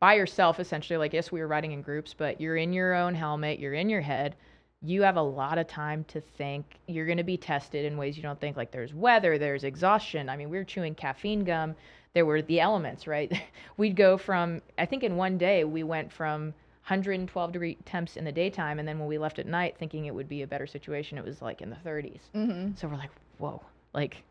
by 0.00 0.14
yourself, 0.14 0.60
essentially. 0.60 0.96
Like 0.96 1.12
yes, 1.12 1.32
we 1.32 1.40
were 1.40 1.48
riding 1.48 1.72
in 1.72 1.82
groups, 1.82 2.14
but 2.14 2.40
you're 2.40 2.56
in 2.56 2.72
your 2.72 2.94
own 2.94 3.14
helmet. 3.14 3.58
You're 3.58 3.74
in 3.74 3.88
your 3.88 4.00
head. 4.00 4.36
You 4.82 5.02
have 5.02 5.16
a 5.16 5.22
lot 5.22 5.58
of 5.58 5.66
time 5.66 6.04
to 6.08 6.20
think. 6.20 6.78
You're 6.86 7.06
going 7.06 7.18
to 7.18 7.24
be 7.24 7.38
tested 7.38 7.86
in 7.86 7.96
ways 7.96 8.16
you 8.16 8.22
don't 8.22 8.40
think. 8.40 8.56
Like 8.56 8.70
there's 8.70 8.92
weather, 8.92 9.38
there's 9.38 9.64
exhaustion. 9.64 10.28
I 10.28 10.36
mean, 10.36 10.50
we 10.50 10.58
were 10.58 10.64
chewing 10.64 10.94
caffeine 10.94 11.44
gum. 11.44 11.74
There 12.12 12.26
were 12.26 12.42
the 12.42 12.60
elements, 12.60 13.06
right? 13.06 13.32
We'd 13.76 13.96
go 13.96 14.16
from. 14.18 14.62
I 14.78 14.86
think 14.86 15.02
in 15.02 15.16
one 15.16 15.38
day 15.38 15.64
we 15.64 15.82
went 15.82 16.12
from 16.12 16.54
112 16.86 17.52
degree 17.52 17.78
temps 17.86 18.18
in 18.18 18.24
the 18.24 18.32
daytime, 18.32 18.78
and 18.78 18.86
then 18.86 18.98
when 18.98 19.08
we 19.08 19.16
left 19.16 19.38
at 19.38 19.46
night, 19.46 19.76
thinking 19.78 20.04
it 20.04 20.14
would 20.14 20.28
be 20.28 20.42
a 20.42 20.46
better 20.46 20.66
situation, 20.66 21.16
it 21.16 21.24
was 21.24 21.40
like 21.40 21.62
in 21.62 21.70
the 21.70 21.76
30s. 21.76 22.20
hmm 22.34 22.72
So 22.76 22.88
we're 22.88 22.96
like, 22.96 23.10
whoa, 23.38 23.62
like, 23.94 24.22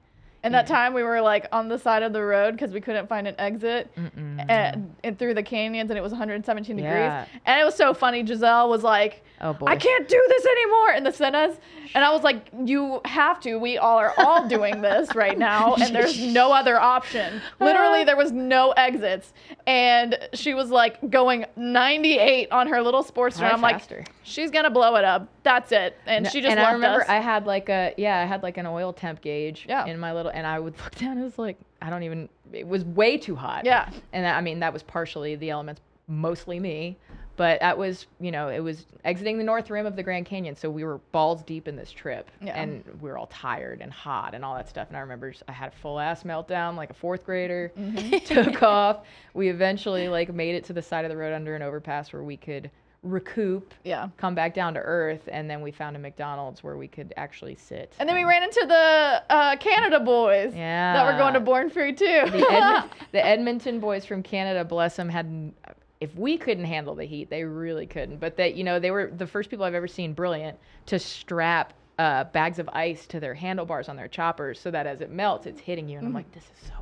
And 0.44 0.54
that 0.54 0.68
time 0.68 0.94
we 0.94 1.04
were 1.04 1.22
like 1.22 1.48
on 1.54 1.70
the 1.70 1.80
side 1.80 2.04
of 2.04 2.12
the 2.12 2.22
road 2.22 2.52
because 2.52 2.72
we 2.72 2.82
couldn't 2.82 3.08
find 3.08 3.28
an 3.28 3.36
exit. 3.40 3.90
And, 3.96 4.94
and 5.04 5.18
through 5.18 5.36
the 5.36 5.44
canyons, 5.44 5.90
and 5.90 5.98
it 5.98 6.02
was 6.02 6.12
117 6.12 6.78
Yeah. 6.78 6.84
degrees, 7.24 7.40
and 7.46 7.62
it 7.62 7.64
was 7.64 7.76
so 7.76 7.94
funny. 7.94 8.26
Giselle 8.26 8.70
was 8.70 8.84
like, 8.84 9.24
oh 9.42 9.54
boy, 9.54 9.68
I 9.68 9.78
can't 9.78 10.08
do 10.08 10.26
this 10.30 10.46
anymore 10.46 10.92
in 10.92 11.04
the 11.04 11.12
Sennas. 11.12 11.58
And 11.96 12.04
I 12.04 12.12
was 12.12 12.24
like, 12.24 12.48
you 12.66 13.00
have 13.06 13.40
to. 13.42 13.56
We 13.58 13.78
all 13.78 13.98
are 14.00 14.14
all 14.18 14.48
doing 14.48 14.82
this 14.82 15.14
right 15.16 15.38
now. 15.38 15.76
And 15.76 15.96
there's 15.96 16.20
no 16.34 16.52
other 16.52 16.80
option. 16.80 17.40
Literally, 17.60 18.04
there 18.04 18.18
was 18.18 18.32
no 18.32 18.72
exits. 18.72 19.32
And 19.68 20.18
she 20.34 20.54
was 20.54 20.70
like 20.72 21.10
going 21.10 21.46
98 21.56 22.52
on 22.52 22.68
her 22.68 22.82
little 22.82 23.04
Sportster. 23.04 23.38
Try 23.40 23.48
And 23.48 23.56
I'm 23.56 23.62
like, 23.62 23.82
she's 24.24 24.50
going 24.52 24.64
to 24.66 24.72
blow 24.72 24.96
it 24.96 25.04
up. 25.06 25.28
That's 25.44 25.72
it. 25.72 25.98
And 26.06 26.26
she 26.28 26.40
just 26.42 26.52
and 26.52 26.60
I 26.60 26.72
remember 26.72 27.02
us. 27.02 27.10
I 27.10 27.20
had 27.20 27.46
like 27.46 27.70
a 27.70 27.94
yeah, 27.98 28.20
I 28.20 28.26
had 28.26 28.44
like 28.44 28.58
an 28.58 28.66
oil 28.66 28.94
temp 28.94 29.22
gauge 29.22 29.66
Yeah. 29.68 29.86
in 29.86 30.00
my 30.00 30.14
little, 30.14 30.32
and 30.34 30.48
I 30.48 30.60
would 30.60 30.78
look 30.84 30.96
down. 31.00 31.18
It 31.18 31.24
was 31.24 31.38
like 31.38 31.58
I 31.82 31.90
don't 31.90 32.04
even. 32.04 32.30
It 32.52 32.68
was 32.68 32.84
way 32.86 33.18
too 33.18 33.36
hot. 33.36 33.66
Yeah. 33.66 33.90
And 34.14 34.26
I 34.26 34.40
mean 34.42 34.60
that 34.60 34.72
was 34.74 34.84
partially 34.84 35.36
the 35.36 35.50
elements, 35.50 35.82
mostly 36.08 36.60
me, 36.60 36.98
but 37.36 37.60
that 37.62 37.78
was 37.78 38.06
you 38.22 38.32
know 38.32 38.48
it 38.48 38.60
was 38.62 38.86
exiting 39.04 39.38
the 39.38 39.44
north 39.44 39.70
rim 39.70 39.86
of 39.86 39.96
the 39.98 40.04
Grand 40.04 40.26
Canyon, 40.28 40.56
so 40.56 40.70
we 40.70 40.84
were 40.86 41.00
balls 41.12 41.44
deep 41.44 41.68
in 41.68 41.76
this 41.76 41.92
trip, 41.92 42.30
Yeah. 42.42 42.54
and 42.62 42.84
we 43.02 43.10
were 43.10 43.18
all 43.18 43.28
tired 43.28 43.82
and 43.82 43.92
hot 43.92 44.34
and 44.36 44.46
all 44.46 44.56
that 44.56 44.70
stuff. 44.70 44.88
And 44.88 44.96
I 44.96 45.02
remember 45.02 45.32
just- 45.32 45.44
I 45.50 45.52
had 45.52 45.74
a 45.74 45.76
full 45.76 46.00
ass 46.00 46.24
meltdown 46.24 46.76
like 46.78 46.90
a 46.92 46.94
fourth 46.94 47.26
grader. 47.26 47.72
Mm-hmm. 47.78 48.18
Took 48.52 48.64
off. 48.64 49.00
We 49.34 49.50
eventually 49.50 50.08
like 50.08 50.34
made 50.34 50.56
it 50.56 50.64
to 50.66 50.74
the 50.74 50.82
side 50.82 51.04
of 51.06 51.10
the 51.10 51.18
road 51.18 51.34
under 51.34 51.54
an 51.56 51.62
overpass 51.64 52.14
where 52.14 52.24
we 52.24 52.38
could 52.38 52.70
recoup 53.04 53.74
Yeah. 53.84 54.08
come 54.18 54.34
back 54.34 54.54
down 54.54 54.74
to 54.76 54.80
earth 54.80 55.28
and 55.32 55.50
then 55.50 55.62
we 55.62 55.72
found 55.72 55.96
a 55.96 56.00
mcdonald's 56.00 56.64
where 56.64 56.78
we 56.78 56.88
could 56.88 57.14
actually 57.18 57.56
sit 57.56 57.94
And 58.00 58.08
then 58.08 58.16
we 58.16 58.24
ran 58.24 58.44
into 58.44 58.66
the 58.68 59.24
uh, 59.30 59.58
Canada 59.58 60.00
boys 60.00 60.54
yeah 60.56 60.94
that 60.94 61.06
were 61.06 61.18
going 61.20 61.34
to 61.34 61.42
Born 61.42 61.70
Free 61.70 61.92
too. 61.94 62.06
the, 62.26 62.90
the 63.12 63.26
edmonton 63.26 63.80
boys 63.82 64.06
from 64.06 64.24
canada 64.24 64.64
bless 64.64 64.96
them 64.96 65.10
had 65.10 65.52
if 66.00 66.16
we 66.16 66.38
couldn't 66.38 66.66
handle 66.66 66.96
the 66.96 67.06
heat 67.06 67.30
they 67.30 67.44
really 67.44 67.86
couldn't 67.86 68.20
but 68.20 68.38
that 68.38 68.56
you 68.56 68.64
know 68.64 68.80
they 68.80 68.92
were 68.92 69.12
the 69.18 69.28
first 69.28 69.50
people 69.50 69.66
i've 69.66 69.74
ever 69.74 69.88
seen 69.88 70.14
brilliant 70.14 70.58
to 70.86 70.98
strap 70.98 71.74
uh, 72.00 72.24
bags 72.26 72.58
of 72.58 72.68
ice 72.74 73.06
to 73.06 73.20
their 73.20 73.34
handlebars 73.36 73.88
on 73.88 73.96
their 73.96 74.08
choppers 74.08 74.60
so 74.60 74.72
that 74.72 74.88
as 74.88 75.02
it 75.02 75.12
melts 75.12 75.46
it's 75.46 75.60
hitting 75.62 75.88
you 75.88 75.98
and 75.98 76.08
i'm 76.08 76.14
like 76.14 76.30
this 76.32 76.44
is 76.44 76.68
so 76.68 76.74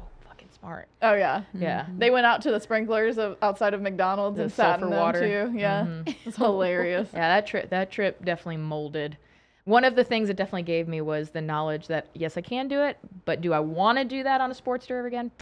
smart 0.61 0.87
oh 1.01 1.13
yeah. 1.13 1.43
yeah 1.53 1.85
They 1.97 2.09
went 2.11 2.25
out 2.25 2.41
to 2.43 2.51
the 2.51 2.59
sprinklers 2.59 3.17
of, 3.17 3.35
outside 3.41 3.73
of 3.73 3.81
McDonald's 3.81 4.37
The 4.37 4.43
and 4.43 4.51
sat 4.51 4.75
in 4.75 4.81
sulfur 4.81 4.89
them 4.89 4.99
water. 4.99 5.19
too. 5.51 5.57
Yeah, 5.57 5.83
Mhm. 5.85 6.15
it's 6.25 6.37
hilarious. 6.37 7.09
Yeah, 7.13 7.27
that 7.35 7.47
trip 7.47 7.69
that 7.71 7.91
trip 7.91 8.23
definitely 8.23 8.57
molded. 8.57 9.17
One 9.65 9.83
of 9.83 9.95
the 9.95 10.03
things 10.03 10.29
it 10.29 10.37
definitely 10.37 10.63
gave 10.63 10.87
me 10.87 11.01
was 11.01 11.29
the 11.31 11.41
knowledge 11.41 11.87
that 11.87 12.07
yes, 12.13 12.37
I 12.37 12.41
can 12.41 12.67
do 12.67 12.81
it, 12.81 12.97
but 13.25 13.41
do 13.41 13.53
I 13.53 13.59
want 13.59 13.97
to 13.99 14.05
do 14.05 14.23
that 14.23 14.39
on 14.41 14.49
a 14.51 14.55
Sportster 14.55 15.05
again? 15.05 15.31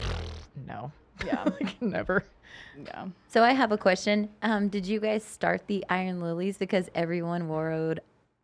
No. 0.68 0.92
Yeah. 1.26 1.44
Like, 1.46 1.82
never. 1.82 2.24
Yeah. 2.86 3.08
So 3.28 3.44
I 3.44 3.54
have 3.54 3.72
a 3.72 3.78
question. 3.78 4.30
Um, 4.42 4.68
did 4.68 4.86
you 4.86 5.00
guys 5.00 5.24
start 5.24 5.68
the 5.68 5.86
Iron 5.90 6.20
Lilies 6.22 6.58
because 6.58 6.90
everyone 6.96 7.48
wore 7.48 7.96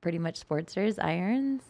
pretty 0.01 0.17
much 0.19 0.39
Sportsters 0.47 0.97
irons? 1.03 1.61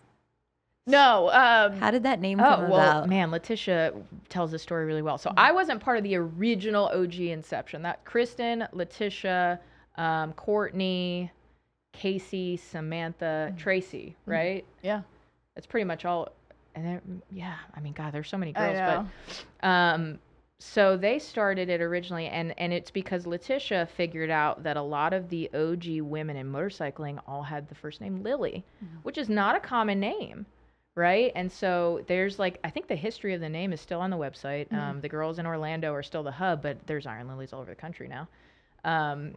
No. 0.87 1.29
Um, 1.31 1.79
How 1.79 1.91
did 1.91 2.03
that 2.03 2.19
name 2.19 2.39
Oh 2.39 2.43
come 2.43 2.69
well, 2.69 2.99
about? 2.99 3.09
man, 3.09 3.31
Letitia 3.31 3.93
tells 4.29 4.51
the 4.51 4.59
story 4.59 4.85
really 4.85 5.01
well. 5.01 5.17
So 5.17 5.33
I 5.35 5.51
wasn't 5.51 5.81
part 5.81 5.97
of 5.97 6.03
the 6.03 6.15
original 6.15 6.87
OG 6.87 7.15
Inception. 7.15 7.81
That 7.81 8.05
Kristen, 8.05 8.67
Letitia, 8.71 9.59
um, 9.95 10.33
Courtney, 10.33 11.31
Casey, 11.93 12.57
Samantha, 12.57 13.53
Tracy, 13.57 14.15
right? 14.25 14.65
yeah. 14.83 15.01
That's 15.55 15.65
pretty 15.65 15.85
much 15.85 16.03
all. 16.05 16.29
And 16.75 16.85
then, 16.85 17.21
yeah, 17.31 17.55
I 17.73 17.79
mean, 17.79 17.93
God, 17.93 18.13
there's 18.13 18.27
so 18.27 18.37
many 18.37 18.51
girls, 18.51 18.77
but 18.77 19.67
um, 19.67 20.19
so 20.59 20.97
they 20.97 21.19
started 21.19 21.69
it 21.69 21.79
originally, 21.79 22.27
and 22.27 22.53
and 22.59 22.73
it's 22.73 22.91
because 22.91 23.25
Letitia 23.25 23.87
figured 23.95 24.29
out 24.29 24.63
that 24.63 24.75
a 24.75 24.81
lot 24.81 25.13
of 25.13 25.29
the 25.29 25.49
OG 25.53 26.01
women 26.01 26.35
in 26.35 26.51
motorcycling 26.51 27.21
all 27.25 27.43
had 27.43 27.69
the 27.69 27.75
first 27.75 28.01
name 28.01 28.21
Lily, 28.23 28.65
which 29.03 29.17
is 29.17 29.29
not 29.29 29.55
a 29.55 29.59
common 29.61 30.01
name, 30.01 30.45
right? 30.95 31.31
And 31.35 31.51
so 31.51 32.03
there's 32.07 32.39
like 32.39 32.59
I 32.63 32.69
think 32.69 32.87
the 32.87 32.95
history 32.95 33.33
of 33.33 33.41
the 33.41 33.49
name 33.49 33.73
is 33.73 33.81
still 33.81 34.01
on 34.01 34.09
the 34.09 34.17
website. 34.17 34.71
Um, 34.73 35.01
the 35.01 35.09
girls 35.09 35.39
in 35.39 35.45
Orlando 35.45 35.93
are 35.93 36.03
still 36.03 36.23
the 36.23 36.31
hub, 36.31 36.61
but 36.61 36.77
there's 36.87 37.05
Iron 37.05 37.27
Lilies 37.27 37.53
all 37.53 37.61
over 37.61 37.71
the 37.71 37.75
country 37.75 38.07
now. 38.07 38.27
Um, 38.83 39.33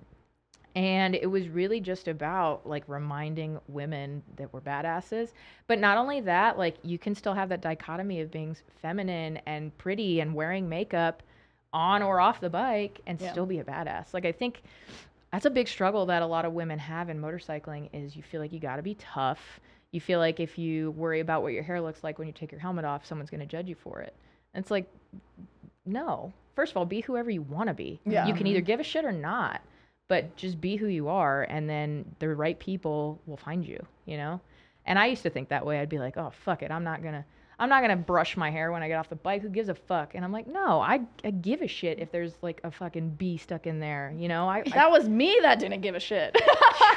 and 0.77 1.15
it 1.15 1.27
was 1.27 1.49
really 1.49 1.81
just 1.81 2.09
about 2.09 2.67
like 2.67 2.85
reminding 2.87 3.59
women 3.69 4.23
that 4.37 4.53
we're 4.53 4.61
badasses 4.61 5.31
but 5.67 5.79
not 5.79 5.97
only 5.97 6.21
that 6.21 6.59
like 6.59 6.77
you 6.83 6.99
can 6.99 7.15
still 7.15 7.35
have 7.35 7.49
that 7.49 7.61
dichotomy 7.61 8.21
of 8.21 8.31
being 8.31 8.55
feminine 8.81 9.39
and 9.47 9.77
pretty 9.79 10.21
and 10.21 10.35
wearing 10.35 10.69
makeup 10.69 11.23
on 11.73 12.03
or 12.03 12.21
off 12.21 12.41
the 12.41 12.51
bike 12.51 13.01
and 13.07 13.21
Yeah. 13.21 13.31
still 13.33 13.47
be 13.47 13.59
a 13.59 13.65
badass 13.65 14.13
like 14.13 14.25
i 14.27 14.33
think 14.33 14.63
that's 15.33 15.47
a 15.47 15.51
big 15.51 15.69
struggle 15.69 16.07
that 16.07 16.23
a 16.23 16.27
lot 16.27 16.45
of 16.45 16.53
women 16.53 16.79
have 16.79 17.09
in 17.09 17.21
motorcycling 17.21 17.89
is 17.93 18.15
you 18.15 18.23
feel 18.23 18.41
like 18.41 18.53
you 18.53 18.61
got 18.61 18.77
to 18.77 18.83
be 18.83 18.95
tough 18.95 19.61
you 19.93 20.01
feel 20.01 20.19
like 20.19 20.41
if 20.41 20.59
you 20.59 20.91
worry 20.93 21.21
about 21.21 21.43
what 21.43 21.53
your 21.53 21.63
hair 21.63 21.81
looks 21.81 22.05
like 22.05 22.19
when 22.19 22.27
you 22.27 22.33
take 22.33 22.53
your 22.53 22.61
helmet 22.61 22.85
off 22.85 23.07
someone's 23.07 23.31
going 23.31 23.41
to 23.41 23.47
judge 23.47 23.69
you 23.69 23.75
for 23.75 24.01
it. 24.01 24.15
And 24.55 24.63
it's 24.63 24.71
like 24.71 24.87
no. 25.87 26.33
First 26.55 26.73
of 26.73 26.77
all 26.77 26.85
be 26.85 27.01
whoever 27.01 27.31
you 27.31 27.43
want 27.43 27.69
to 27.69 27.75
be. 27.75 28.01
Yeah. 28.05 28.27
you 28.27 28.35
can 28.35 28.47
either 28.47 28.61
mm-hmm. 28.61 28.67
give 28.67 28.81
a 28.81 28.85
shit 28.85 29.05
or 29.05 29.13
not 29.13 29.63
but 30.09 30.35
just 30.37 30.61
be 30.61 30.77
who 30.77 30.87
you 30.87 31.09
are 31.09 31.43
and 31.43 31.69
then 31.69 32.05
the 32.19 32.29
right 32.35 32.59
people 32.59 33.21
will 33.27 33.37
find 33.37 33.67
you 33.67 33.85
you 34.07 34.17
know? 34.17 34.41
And 34.87 34.99
i 34.99 35.07
used 35.07 35.23
to 35.25 35.31
think 35.31 35.51
that 35.51 35.67
way. 35.67 35.81
I'd 35.81 35.89
be 35.89 35.99
like 35.99 36.17
oh 36.17 36.33
fuck 36.45 36.63
it. 36.63 36.71
I'm 36.71 36.85
not 36.85 37.03
gonna 37.03 37.25
i'm 37.59 37.69
not 37.69 37.81
gonna 37.81 37.97
brush 37.97 38.37
my 38.37 38.51
hair 38.51 38.71
when 38.73 38.83
i 38.83 38.89
get 38.89 38.99
off 38.99 39.09
the 39.09 39.17
bike 39.17 39.43
who 39.43 39.49
gives 39.49 39.69
a 39.69 39.75
fuck 39.75 40.15
and 40.15 40.25
i'm 40.25 40.33
like 40.33 40.47
no 40.47 40.81
i, 40.81 41.01
I 41.25 41.31
give 41.31 41.63
a 41.63 41.67
shit 41.67 41.99
if 41.99 42.11
there's 42.13 42.35
like 42.43 42.61
a 42.65 42.71
fucking 42.71 43.11
bee 43.11 43.37
stuck 43.37 43.67
in 43.67 43.81
there 43.81 44.15
you 44.17 44.29
know 44.29 44.49
i, 44.49 44.59
I 44.59 44.71
That 44.71 44.91
was 44.91 45.09
me 45.09 45.39
that 45.43 45.59
didn't 45.59 45.81
give 45.81 45.95
a 45.95 46.01
shit. 46.01 46.37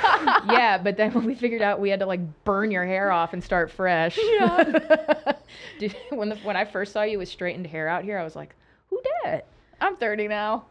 yeah 0.50 0.78
but 0.78 0.98
then 0.98 1.14
when 1.14 1.26
we 1.26 1.36
figured 1.36 1.62
out 1.62 1.80
we 1.80 1.90
had 1.90 2.00
to 2.00 2.06
like 2.06 2.22
burn 2.44 2.72
your 2.72 2.86
hair 2.86 3.12
off 3.12 3.34
and 3.34 3.44
start 3.44 3.72
fresh 3.72 4.18
Yeah. 4.22 5.34
Dude, 5.80 5.96
when 6.10 6.30
the, 6.30 6.36
when 6.38 6.56
i 6.56 6.66
first 6.66 6.94
saw 6.94 7.04
you 7.04 7.18
with 7.18 7.30
straightened 7.30 7.68
hair 7.68 7.88
out 7.88 8.04
here 8.04 8.18
i 8.18 8.24
was 8.24 8.36
like 8.36 8.56
who 8.90 9.02
did 9.02 9.34
it? 9.34 9.46
I'm 9.80 9.96
30 9.96 10.28
now. 10.28 10.66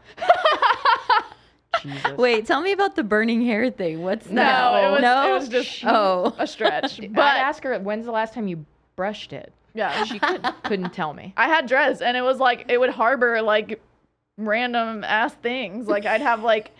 Jesus. 1.82 2.18
Wait, 2.18 2.46
tell 2.46 2.60
me 2.60 2.72
about 2.72 2.94
the 2.94 3.02
burning 3.02 3.42
hair 3.42 3.70
thing. 3.70 4.02
What's 4.02 4.28
No, 4.28 4.42
that? 4.42 4.84
it 4.84 4.90
was, 4.92 5.00
no? 5.00 5.30
it 5.30 5.32
was 5.32 5.48
just 5.48 5.84
oh. 5.86 6.34
a 6.38 6.46
stretch. 6.46 6.98
but 6.98 7.12
But 7.14 7.22
i'd 7.24 7.38
ask 7.40 7.62
her 7.62 7.78
when's 7.78 8.04
the 8.04 8.12
last 8.12 8.34
time 8.34 8.46
you 8.48 8.64
brushed 8.96 9.32
it 9.32 9.52
yeah, 9.74 10.04
she 10.10 10.18
could, 10.18 10.42
couldn't 10.64 10.92
tell 10.92 11.12
me 11.14 11.32
I 11.36 11.46
had 11.48 11.66
dreads 11.66 12.00
and 12.00 12.16
it 12.16 12.22
was 12.22 12.38
like 12.38 12.66
it 12.68 12.78
would 12.78 12.90
harbor 12.90 13.40
like 13.42 13.80
random 14.36 15.04
ass 15.04 15.34
things. 15.34 15.86
Like 15.86 16.06
I'd 16.06 16.20
have 16.22 16.42
like 16.42 16.72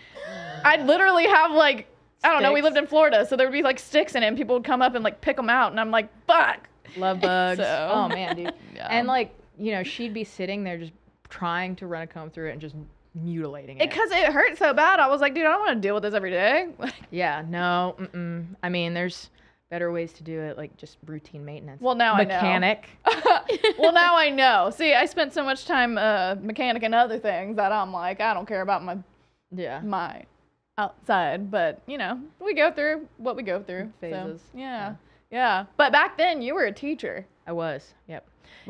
I'd 0.65 0.87
literally 0.87 1.27
have 1.27 1.53
like 1.53 1.87
I 2.23 2.29
don't 2.33 2.43
know, 2.43 2.53
we 2.53 2.61
lived 2.63 2.77
in 2.77 2.87
Florida, 2.87 3.25
so 3.27 3.35
there 3.37 3.47
would 3.47 3.53
be 3.53 3.63
like 3.63 3.79
sticks 3.79 4.15
in 4.15 4.23
it 4.23 4.27
and 4.27 4.37
people 4.37 4.57
would 4.57 4.65
come 4.65 4.83
up 4.83 4.95
and 4.95 5.03
like 5.03 5.21
pick 5.21 5.37
them 5.37 5.49
out 5.49 5.71
and 5.71 5.81
I'm 5.81 5.91
like, 5.91 6.09
"Fuck." 6.27 6.69
love 6.97 7.21
bugs. 7.23 7.59
So- 7.61 7.91
Oh 7.93 8.09
man, 8.09 8.37
dude. 8.37 8.53
Yeah. 8.75 8.87
And 8.91 9.07
like, 9.07 9.35
you 9.59 9.73
know, 9.73 9.83
she'd 9.83 10.15
be 10.15 10.25
sitting 10.25 10.65
there 10.65 10.79
just 10.79 10.93
trying 11.29 11.77
to 11.77 11.87
run 11.87 12.03
a 12.03 12.07
comb 12.07 12.31
through 12.31 12.49
it 12.49 12.53
and 12.53 12.61
just 12.61 12.75
mutilating 13.15 13.79
it. 13.79 13.89
Because 13.91 14.11
it 14.11 14.33
hurt 14.33 14.57
so 14.59 14.73
bad. 14.73 15.01
I 15.01 15.09
was 15.09 15.21
like, 15.21 15.35
"Dude, 15.35 15.45
I 15.47 15.51
don't 15.51 15.61
want 15.61 15.77
to 15.77 15.81
deal 15.81 15.95
with 15.95 16.03
this 16.03 16.15
every 16.15 16.31
day." 16.31 16.69
yeah, 17.11 17.43
no, 17.49 17.95
mm-mm. 17.99 18.47
I 18.63 18.69
mean, 18.69 18.95
there's 18.95 19.29
better 19.71 19.93
ways 19.93 20.13
to 20.15 20.23
do 20.23 20.41
it, 20.41 20.57
like 20.57 20.77
just 20.77 20.99
routine 21.07 21.45
maintenance. 21.45 21.81
Well, 21.81 21.95
now 21.95 22.15
I 22.15 22.25
know. 22.25 22.35
mechanic. 22.35 22.89
well, 23.79 23.93
now 23.93 24.17
I 24.17 24.29
know. 24.31 24.71
See, 24.75 24.93
I 24.95 25.07
spent 25.07 25.33
so 25.33 25.45
much 25.45 25.65
time 25.65 25.97
uh 25.97 26.35
mechanic 26.41 26.83
and 26.83 26.95
other 26.95 27.19
things 27.19 27.57
that 27.57 27.73
I'm 27.73 27.93
like, 27.93 28.21
I 28.21 28.35
don't 28.35 28.47
care 28.47 28.63
about 28.63 28.83
my 28.85 28.99
Yeah. 29.55 29.81
my 29.81 30.25
outside, 30.77 31.51
but 31.51 31.81
you 31.87 31.99
know, 31.99 32.21
we 32.41 32.55
go 32.55 32.71
through 32.73 33.07
what 33.19 33.37
we 33.37 33.43
go 33.43 33.63
through. 33.63 33.93
so, 34.01 34.11
Phases. 34.11 34.41
yeah. 34.55 34.95
yeah. 35.31 35.65
But 35.77 35.93
back 35.93 36.17
then 36.19 36.43
you 36.43 36.55
were 36.55 36.65
a 36.65 36.73
teacher. 36.73 37.25
I 37.47 37.53
was. 37.53 37.95
Yep. 38.09 38.27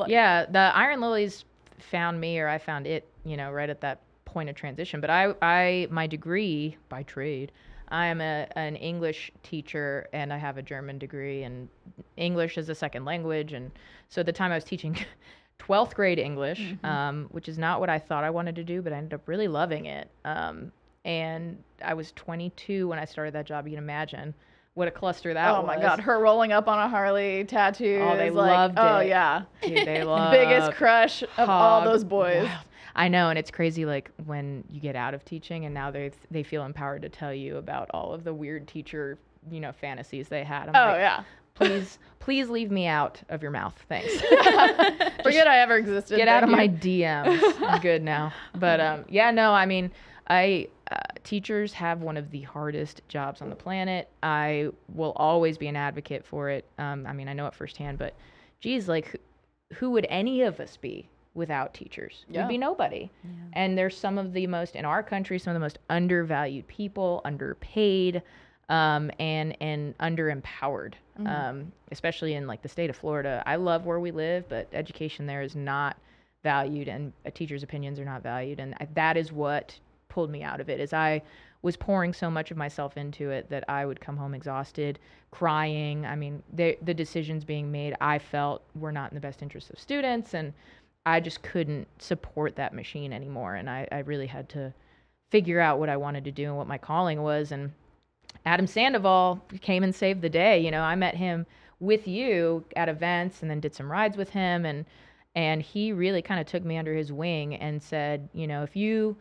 Yeah, 0.07 0.45
the 0.45 0.71
Iron 0.75 1.01
Lilies 1.01 1.45
found 1.79 2.19
me, 2.19 2.39
or 2.39 2.47
I 2.47 2.57
found 2.57 2.85
it, 2.87 3.07
you 3.25 3.37
know, 3.37 3.51
right 3.51 3.69
at 3.69 3.81
that 3.81 3.99
point 4.25 4.49
of 4.49 4.55
transition. 4.55 5.01
But 5.01 5.09
I, 5.09 5.33
I, 5.41 5.87
my 5.91 6.07
degree 6.07 6.77
by 6.89 7.03
trade, 7.03 7.51
I 7.91 8.07
am 8.07 8.21
a, 8.21 8.47
an 8.55 8.77
English 8.77 9.31
teacher, 9.43 10.07
and 10.13 10.31
I 10.31 10.37
have 10.37 10.57
a 10.57 10.61
German 10.61 10.97
degree, 10.97 11.43
and 11.43 11.67
English 12.17 12.57
is 12.57 12.69
a 12.69 12.75
second 12.75 13.05
language. 13.05 13.53
And 13.53 13.69
so 14.07 14.21
at 14.21 14.25
the 14.25 14.31
time 14.31 14.51
I 14.51 14.55
was 14.55 14.63
teaching 14.63 14.97
12th 15.59 15.93
grade 15.93 16.17
English, 16.17 16.73
um, 16.83 17.27
which 17.31 17.49
is 17.49 17.57
not 17.57 17.79
what 17.79 17.89
I 17.89 17.99
thought 17.99 18.23
I 18.23 18.29
wanted 18.29 18.55
to 18.55 18.63
do, 18.63 18.81
but 18.81 18.93
I 18.93 18.97
ended 18.97 19.13
up 19.13 19.27
really 19.27 19.47
loving 19.47 19.85
it. 19.85 20.09
Um, 20.25 20.71
and 21.03 21.61
I 21.83 21.93
was 21.93 22.13
22 22.13 22.87
when 22.87 22.97
I 22.97 23.05
started 23.05 23.33
that 23.33 23.45
job. 23.45 23.67
You 23.67 23.75
can 23.75 23.83
imagine 23.83 24.33
what 24.73 24.87
a 24.87 24.91
cluster 24.91 25.33
that 25.33 25.49
oh 25.49 25.53
was. 25.55 25.63
Oh 25.63 25.67
my 25.67 25.77
god, 25.77 25.99
her 25.99 26.19
rolling 26.19 26.51
up 26.53 26.67
on 26.67 26.79
a 26.79 26.87
Harley 26.87 27.43
tattoo. 27.43 27.99
Oh, 28.01 28.15
they 28.15 28.29
like, 28.29 28.51
loved 28.51 28.75
Oh 28.77 28.99
yeah. 29.01 29.43
Dude, 29.61 29.85
they 29.85 30.03
love 30.03 30.31
Biggest 30.31 30.71
crush 30.73 31.23
of 31.37 31.49
all 31.49 31.83
those 31.83 32.03
boys. 32.03 32.45
wild. 32.45 32.65
I 32.95 33.07
know, 33.07 33.29
and 33.29 33.39
it's 33.39 33.51
crazy. 33.51 33.85
Like 33.85 34.11
when 34.25 34.63
you 34.69 34.79
get 34.81 34.95
out 34.95 35.13
of 35.13 35.23
teaching, 35.25 35.65
and 35.65 35.73
now 35.73 35.91
they 35.91 36.11
they 36.29 36.43
feel 36.43 36.63
empowered 36.65 37.01
to 37.03 37.09
tell 37.09 37.33
you 37.33 37.57
about 37.57 37.89
all 37.93 38.13
of 38.13 38.23
the 38.23 38.33
weird 38.33 38.67
teacher, 38.67 39.17
you 39.49 39.59
know, 39.59 39.71
fantasies 39.71 40.27
they 40.27 40.43
had. 40.43 40.69
I'm 40.69 40.75
Oh 40.75 40.91
like, 40.93 40.99
yeah. 40.99 41.23
please, 41.53 41.99
please 42.19 42.49
leave 42.49 42.71
me 42.71 42.87
out 42.87 43.21
of 43.29 43.41
your 43.41 43.51
mouth. 43.51 43.75
Thanks. 43.87 44.11
Forget 45.23 45.47
I 45.47 45.59
ever 45.59 45.77
existed. 45.77 46.17
get 46.17 46.27
out 46.27 46.43
of 46.43 46.49
thank 46.49 46.73
my. 46.73 46.77
DMs. 46.79 47.61
I'm 47.61 47.81
good 47.81 48.03
now. 48.03 48.33
But 48.57 48.79
um, 48.79 49.05
yeah, 49.09 49.31
no, 49.31 49.51
I 49.53 49.65
mean, 49.65 49.91
I 50.27 50.67
uh, 50.91 50.97
teachers 51.23 51.71
have 51.73 52.01
one 52.01 52.17
of 52.17 52.31
the 52.31 52.41
hardest 52.41 53.01
jobs 53.07 53.41
on 53.41 53.49
the 53.49 53.55
planet. 53.55 54.09
I 54.23 54.69
will 54.93 55.13
always 55.15 55.57
be 55.57 55.67
an 55.67 55.75
advocate 55.75 56.25
for 56.25 56.49
it. 56.49 56.65
Um, 56.77 57.05
I 57.07 57.13
mean, 57.13 57.27
I 57.29 57.33
know 57.33 57.47
it 57.47 57.53
firsthand, 57.53 57.97
but 57.97 58.13
geez, 58.59 58.87
like, 58.89 59.07
who, 59.07 59.17
who 59.75 59.91
would 59.91 60.05
any 60.09 60.41
of 60.41 60.59
us 60.59 60.75
be 60.77 61.07
without 61.33 61.73
teachers? 61.73 62.25
Yeah. 62.29 62.41
We'd 62.47 62.53
be 62.53 62.57
nobody. 62.57 63.09
And 63.53 63.77
there's 63.77 63.97
some 63.97 64.17
of 64.17 64.33
the 64.33 64.47
most 64.47 64.75
in 64.75 64.85
our 64.85 65.01
country, 65.03 65.39
some 65.39 65.51
of 65.51 65.55
the 65.55 65.59
most 65.65 65.79
undervalued 65.89 66.67
people, 66.67 67.21
underpaid. 67.25 68.21
Um, 68.69 69.11
and 69.19 69.57
and 69.61 69.97
underempowered, 69.97 70.93
um, 71.25 71.73
especially 71.91 72.35
in 72.35 72.47
like 72.47 72.61
the 72.61 72.69
state 72.69 72.89
of 72.89 72.95
Florida. 72.95 73.43
I 73.45 73.57
love 73.57 73.85
where 73.85 73.99
we 73.99 74.11
live, 74.11 74.47
but 74.47 74.69
education 74.71 75.25
there 75.25 75.41
is 75.41 75.57
not 75.57 75.97
valued 76.41 76.87
and 76.87 77.11
a 77.25 77.31
teacher's 77.31 77.63
opinions 77.63 77.99
are 77.99 78.05
not 78.05 78.23
valued 78.23 78.61
and 78.61 78.73
I- 78.79 78.87
that 78.95 79.17
is 79.17 79.31
what 79.33 79.77
pulled 80.07 80.29
me 80.31 80.41
out 80.41 80.59
of 80.59 80.69
it 80.69 80.79
is 80.79 80.91
i 80.93 81.21
was 81.61 81.77
pouring 81.77 82.11
so 82.13 82.31
much 82.31 82.49
of 82.49 82.57
myself 82.57 82.97
into 82.97 83.29
it 83.29 83.47
that 83.51 83.63
I 83.69 83.85
would 83.85 84.01
come 84.01 84.17
home 84.17 84.33
exhausted, 84.33 84.97
crying. 85.29 86.07
I 86.07 86.15
mean, 86.15 86.41
the 86.51 86.75
the 86.81 86.93
decisions 86.93 87.45
being 87.45 87.71
made 87.71 87.95
I 88.01 88.17
felt 88.17 88.63
were 88.73 88.91
not 88.91 89.11
in 89.11 89.15
the 89.15 89.21
best 89.21 89.43
interest 89.43 89.69
of 89.69 89.77
students 89.77 90.33
and 90.33 90.53
I 91.05 91.19
just 91.19 91.41
couldn't 91.41 91.87
support 91.99 92.55
that 92.55 92.73
machine 92.73 93.11
anymore 93.13 93.55
and 93.55 93.69
I, 93.69 93.87
I 93.91 93.99
really 93.99 94.27
had 94.27 94.49
to 94.49 94.73
figure 95.29 95.59
out 95.59 95.79
what 95.79 95.89
I 95.89 95.97
wanted 95.97 96.25
to 96.25 96.31
do 96.31 96.45
and 96.45 96.57
what 96.57 96.67
my 96.67 96.77
calling 96.77 97.21
was 97.23 97.51
and 97.51 97.71
Adam 98.45 98.67
Sandoval 98.67 99.43
came 99.61 99.83
and 99.83 99.93
saved 99.93 100.21
the 100.21 100.29
day. 100.29 100.59
You 100.59 100.71
know, 100.71 100.81
I 100.81 100.95
met 100.95 101.15
him 101.15 101.45
with 101.79 102.07
you 102.07 102.63
at 102.75 102.89
events 102.89 103.41
and 103.41 103.49
then 103.49 103.59
did 103.59 103.73
some 103.75 103.91
rides 103.91 104.17
with 104.17 104.29
him 104.29 104.65
and 104.65 104.85
and 105.33 105.61
he 105.61 105.93
really 105.93 106.21
kind 106.21 106.41
of 106.41 106.45
took 106.45 106.65
me 106.65 106.77
under 106.77 106.93
his 106.93 107.11
wing 107.11 107.55
and 107.55 107.81
said, 107.81 108.27
you 108.33 108.47
know, 108.47 108.63
if 108.63 108.75
you 108.75 109.15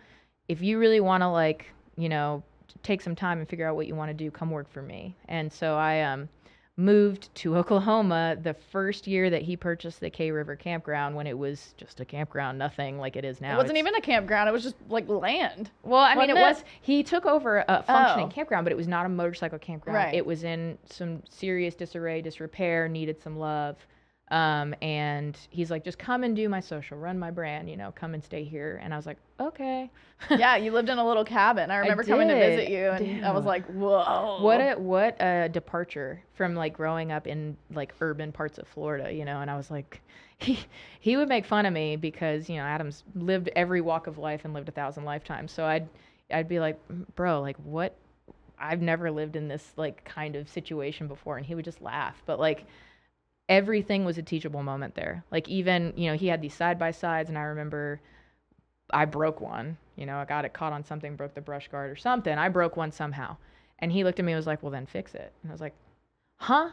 if 0.48 0.60
you 0.60 0.78
really 0.78 1.00
want 1.00 1.22
to 1.22 1.28
like, 1.28 1.72
you 1.96 2.08
know, 2.08 2.42
take 2.82 3.00
some 3.00 3.14
time 3.14 3.38
and 3.38 3.48
figure 3.48 3.66
out 3.66 3.76
what 3.76 3.86
you 3.86 3.94
want 3.94 4.10
to 4.10 4.14
do, 4.14 4.30
come 4.30 4.50
work 4.50 4.70
for 4.70 4.82
me. 4.82 5.16
And 5.28 5.52
so 5.52 5.76
I 5.76 6.02
um 6.02 6.28
moved 6.80 7.32
to 7.36 7.56
Oklahoma 7.58 8.36
the 8.42 8.54
first 8.54 9.06
year 9.06 9.30
that 9.30 9.42
he 9.42 9.56
purchased 9.56 10.00
the 10.00 10.10
K 10.10 10.30
River 10.30 10.56
campground 10.56 11.14
when 11.14 11.26
it 11.26 11.36
was 11.38 11.74
just 11.76 12.00
a 12.00 12.04
campground, 12.04 12.58
nothing 12.58 12.98
like 12.98 13.16
it 13.16 13.24
is 13.24 13.40
now. 13.40 13.54
It 13.54 13.56
wasn't 13.56 13.78
It's- 13.78 13.88
even 13.88 13.94
a 13.94 14.00
campground. 14.00 14.48
It 14.48 14.52
was 14.52 14.62
just 14.62 14.76
like 14.88 15.08
land. 15.08 15.70
well, 15.82 16.00
I 16.02 16.14
mean, 16.14 16.30
it 16.30 16.36
it? 16.36 16.40
was. 16.40 16.64
He 16.80 17.02
took 17.02 17.26
over 17.26 17.58
a 17.58 17.64
oh. 17.68 17.82
functioning 17.82 18.26
Oh. 18.26 18.30
campground, 18.30 18.64
but 18.64 18.72
it 18.72 18.76
was 18.76 18.88
not 18.88 19.06
a 19.06 19.08
motorcycle 19.08 19.58
campground. 19.58 19.96
Right. 19.96 20.14
It 20.14 20.24
was 20.24 20.44
in 20.44 20.78
some 20.88 21.22
serious 21.28 21.74
disarray, 21.74 22.22
disrepair, 22.22 22.88
needed 22.88 23.20
some 23.20 23.38
love. 23.38 23.76
Um, 24.30 24.76
and 24.80 25.36
he's 25.50 25.72
like, 25.72 25.82
just 25.82 25.98
come 25.98 26.22
and 26.22 26.36
do 26.36 26.48
my 26.48 26.60
social, 26.60 26.96
run 26.96 27.18
my 27.18 27.32
brand, 27.32 27.68
you 27.68 27.76
know, 27.76 27.92
come 27.92 28.14
and 28.14 28.22
stay 28.22 28.44
here. 28.44 28.80
And 28.80 28.94
I 28.94 28.96
was 28.96 29.04
like, 29.04 29.16
okay. 29.40 29.90
yeah, 30.30 30.54
you 30.54 30.70
lived 30.70 30.88
in 30.88 30.98
a 30.98 31.06
little 31.06 31.24
cabin. 31.24 31.70
I 31.70 31.78
remember 31.78 32.04
coming 32.04 32.28
to 32.28 32.34
visit 32.34 32.70
you, 32.70 32.90
and 32.90 33.26
I 33.26 33.32
was 33.32 33.44
like, 33.44 33.66
whoa. 33.66 34.38
What 34.40 34.60
a 34.60 34.74
what 34.74 35.16
a 35.20 35.48
departure 35.48 36.22
from 36.34 36.54
like 36.54 36.74
growing 36.74 37.10
up 37.10 37.26
in 37.26 37.56
like 37.72 37.92
urban 38.00 38.30
parts 38.30 38.58
of 38.58 38.68
Florida, 38.68 39.12
you 39.12 39.24
know. 39.24 39.40
And 39.40 39.50
I 39.50 39.56
was 39.56 39.70
like, 39.70 40.00
he 40.38 40.60
he 41.00 41.16
would 41.16 41.28
make 41.28 41.44
fun 41.44 41.66
of 41.66 41.72
me 41.72 41.96
because 41.96 42.48
you 42.48 42.56
know 42.56 42.62
Adam's 42.62 43.02
lived 43.16 43.50
every 43.56 43.80
walk 43.80 44.06
of 44.06 44.16
life 44.16 44.44
and 44.44 44.54
lived 44.54 44.68
a 44.68 44.72
thousand 44.72 45.04
lifetimes. 45.04 45.50
So 45.50 45.64
I'd 45.64 45.88
I'd 46.32 46.48
be 46.48 46.60
like, 46.60 46.78
bro, 47.16 47.40
like 47.40 47.56
what? 47.58 47.96
I've 48.58 48.82
never 48.82 49.10
lived 49.10 49.36
in 49.36 49.48
this 49.48 49.72
like 49.76 50.04
kind 50.04 50.36
of 50.36 50.48
situation 50.48 51.08
before, 51.08 51.36
and 51.36 51.44
he 51.46 51.56
would 51.56 51.64
just 51.64 51.82
laugh. 51.82 52.22
But 52.26 52.38
like 52.38 52.66
everything 53.50 54.04
was 54.06 54.16
a 54.16 54.22
teachable 54.22 54.62
moment 54.62 54.94
there. 54.94 55.24
Like 55.30 55.48
even 55.48 55.92
you 55.96 56.10
know 56.10 56.16
he 56.16 56.28
had 56.28 56.40
these 56.40 56.54
side 56.54 56.78
by 56.78 56.92
sides, 56.92 57.28
and 57.28 57.36
I 57.36 57.42
remember 57.42 58.00
I 58.92 59.04
broke 59.04 59.40
one. 59.40 59.76
You 59.96 60.06
know, 60.06 60.16
I 60.16 60.24
got 60.24 60.44
it 60.44 60.54
caught 60.54 60.72
on 60.72 60.84
something, 60.84 61.16
broke 61.16 61.34
the 61.34 61.40
brush 61.40 61.68
guard 61.68 61.90
or 61.90 61.96
something. 61.96 62.36
I 62.36 62.48
broke 62.48 62.76
one 62.76 62.92
somehow. 62.92 63.36
And 63.80 63.92
he 63.92 64.04
looked 64.04 64.18
at 64.18 64.24
me 64.24 64.32
and 64.32 64.38
was 64.38 64.46
like, 64.46 64.62
Well, 64.62 64.72
then 64.72 64.86
fix 64.86 65.14
it. 65.14 65.32
And 65.42 65.50
I 65.50 65.54
was 65.54 65.60
like, 65.60 65.74
Huh? 66.38 66.70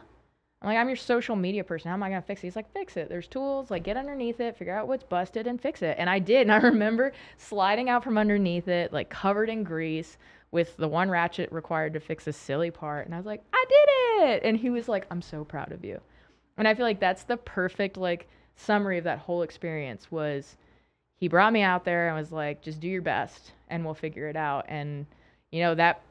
I'm 0.60 0.68
like, 0.68 0.78
I'm 0.78 0.88
your 0.88 0.96
social 0.96 1.36
media 1.36 1.62
person. 1.62 1.88
How 1.88 1.94
am 1.94 2.02
I 2.02 2.10
to 2.10 2.22
fix 2.22 2.42
it? 2.42 2.48
He's 2.48 2.56
like, 2.56 2.72
Fix 2.72 2.96
it. 2.96 3.08
There's 3.08 3.28
tools. 3.28 3.70
Like, 3.70 3.84
get 3.84 3.96
underneath 3.96 4.40
it, 4.40 4.56
figure 4.56 4.74
out 4.74 4.88
what's 4.88 5.04
busted, 5.04 5.46
and 5.46 5.60
fix 5.60 5.82
it. 5.82 5.96
And 5.98 6.08
I 6.08 6.18
did. 6.18 6.42
And 6.42 6.52
I 6.52 6.56
remember 6.68 7.12
sliding 7.36 7.88
out 7.88 8.04
from 8.04 8.18
underneath 8.18 8.68
it, 8.68 8.92
like 8.92 9.10
covered 9.10 9.50
in 9.50 9.62
grease 9.62 10.16
with 10.50 10.76
the 10.78 10.88
one 10.88 11.10
ratchet 11.10 11.52
required 11.52 11.92
to 11.92 12.00
fix 12.00 12.26
a 12.26 12.32
silly 12.32 12.70
part. 12.70 13.06
And 13.06 13.14
I 13.14 13.18
was 13.18 13.26
like, 13.26 13.42
I 13.52 13.64
did 13.68 14.28
it. 14.28 14.42
And 14.44 14.56
he 14.56 14.70
was 14.70 14.88
like, 14.88 15.06
I'm 15.10 15.22
so 15.22 15.44
proud 15.44 15.72
of 15.72 15.84
you. 15.84 16.00
And 16.58 16.68
I 16.68 16.74
feel 16.74 16.84
like 16.84 17.00
that's 17.00 17.22
the 17.22 17.36
perfect, 17.36 17.96
like, 17.96 18.28
summary 18.56 18.98
of 18.98 19.04
that 19.04 19.20
whole 19.20 19.42
experience 19.42 20.10
was 20.10 20.56
he 21.16 21.28
brought 21.28 21.52
me 21.52 21.62
out 21.62 21.84
there 21.84 22.08
and 22.08 22.16
was 22.16 22.32
like, 22.32 22.60
just 22.60 22.80
do 22.80 22.88
your 22.88 23.02
best 23.02 23.52
and 23.68 23.84
we'll 23.84 23.94
figure 23.94 24.28
it 24.28 24.36
out. 24.36 24.66
And, 24.68 25.06
you 25.50 25.60
know, 25.60 25.74
that 25.76 26.02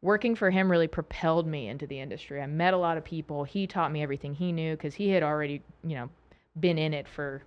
working 0.00 0.36
for 0.36 0.50
him 0.50 0.70
really 0.70 0.86
propelled 0.86 1.46
me 1.46 1.68
into 1.68 1.86
the 1.86 1.98
industry. 1.98 2.40
I 2.40 2.46
met 2.46 2.74
a 2.74 2.78
lot 2.78 2.96
of 2.96 3.04
people. 3.04 3.44
He 3.44 3.66
taught 3.66 3.92
me 3.92 4.02
everything 4.02 4.34
he 4.34 4.52
knew 4.52 4.76
because 4.76 4.94
he 4.94 5.10
had 5.10 5.22
already, 5.22 5.62
you 5.82 5.96
know, 5.96 6.08
been 6.58 6.78
in 6.78 6.94
it 6.94 7.08
for 7.08 7.42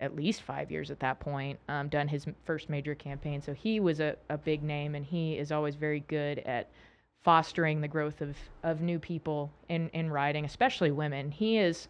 at 0.00 0.14
least 0.14 0.42
five 0.42 0.70
years 0.70 0.90
at 0.90 1.00
that 1.00 1.20
point, 1.20 1.58
um, 1.68 1.88
done 1.88 2.08
his 2.08 2.26
first 2.44 2.68
major 2.68 2.94
campaign. 2.94 3.40
So 3.40 3.54
he 3.54 3.80
was 3.80 4.00
a, 4.00 4.16
a 4.28 4.36
big 4.36 4.62
name 4.62 4.94
and 4.94 5.04
he 5.04 5.38
is 5.38 5.52
always 5.52 5.74
very 5.74 6.00
good 6.00 6.40
at 6.40 6.68
fostering 7.22 7.80
the 7.80 7.88
growth 7.88 8.20
of, 8.20 8.36
of 8.62 8.80
new 8.80 8.98
people 8.98 9.50
in, 9.68 9.88
in 9.90 10.10
riding, 10.10 10.44
especially 10.44 10.90
women. 10.90 11.30
He 11.30 11.58
is 11.58 11.88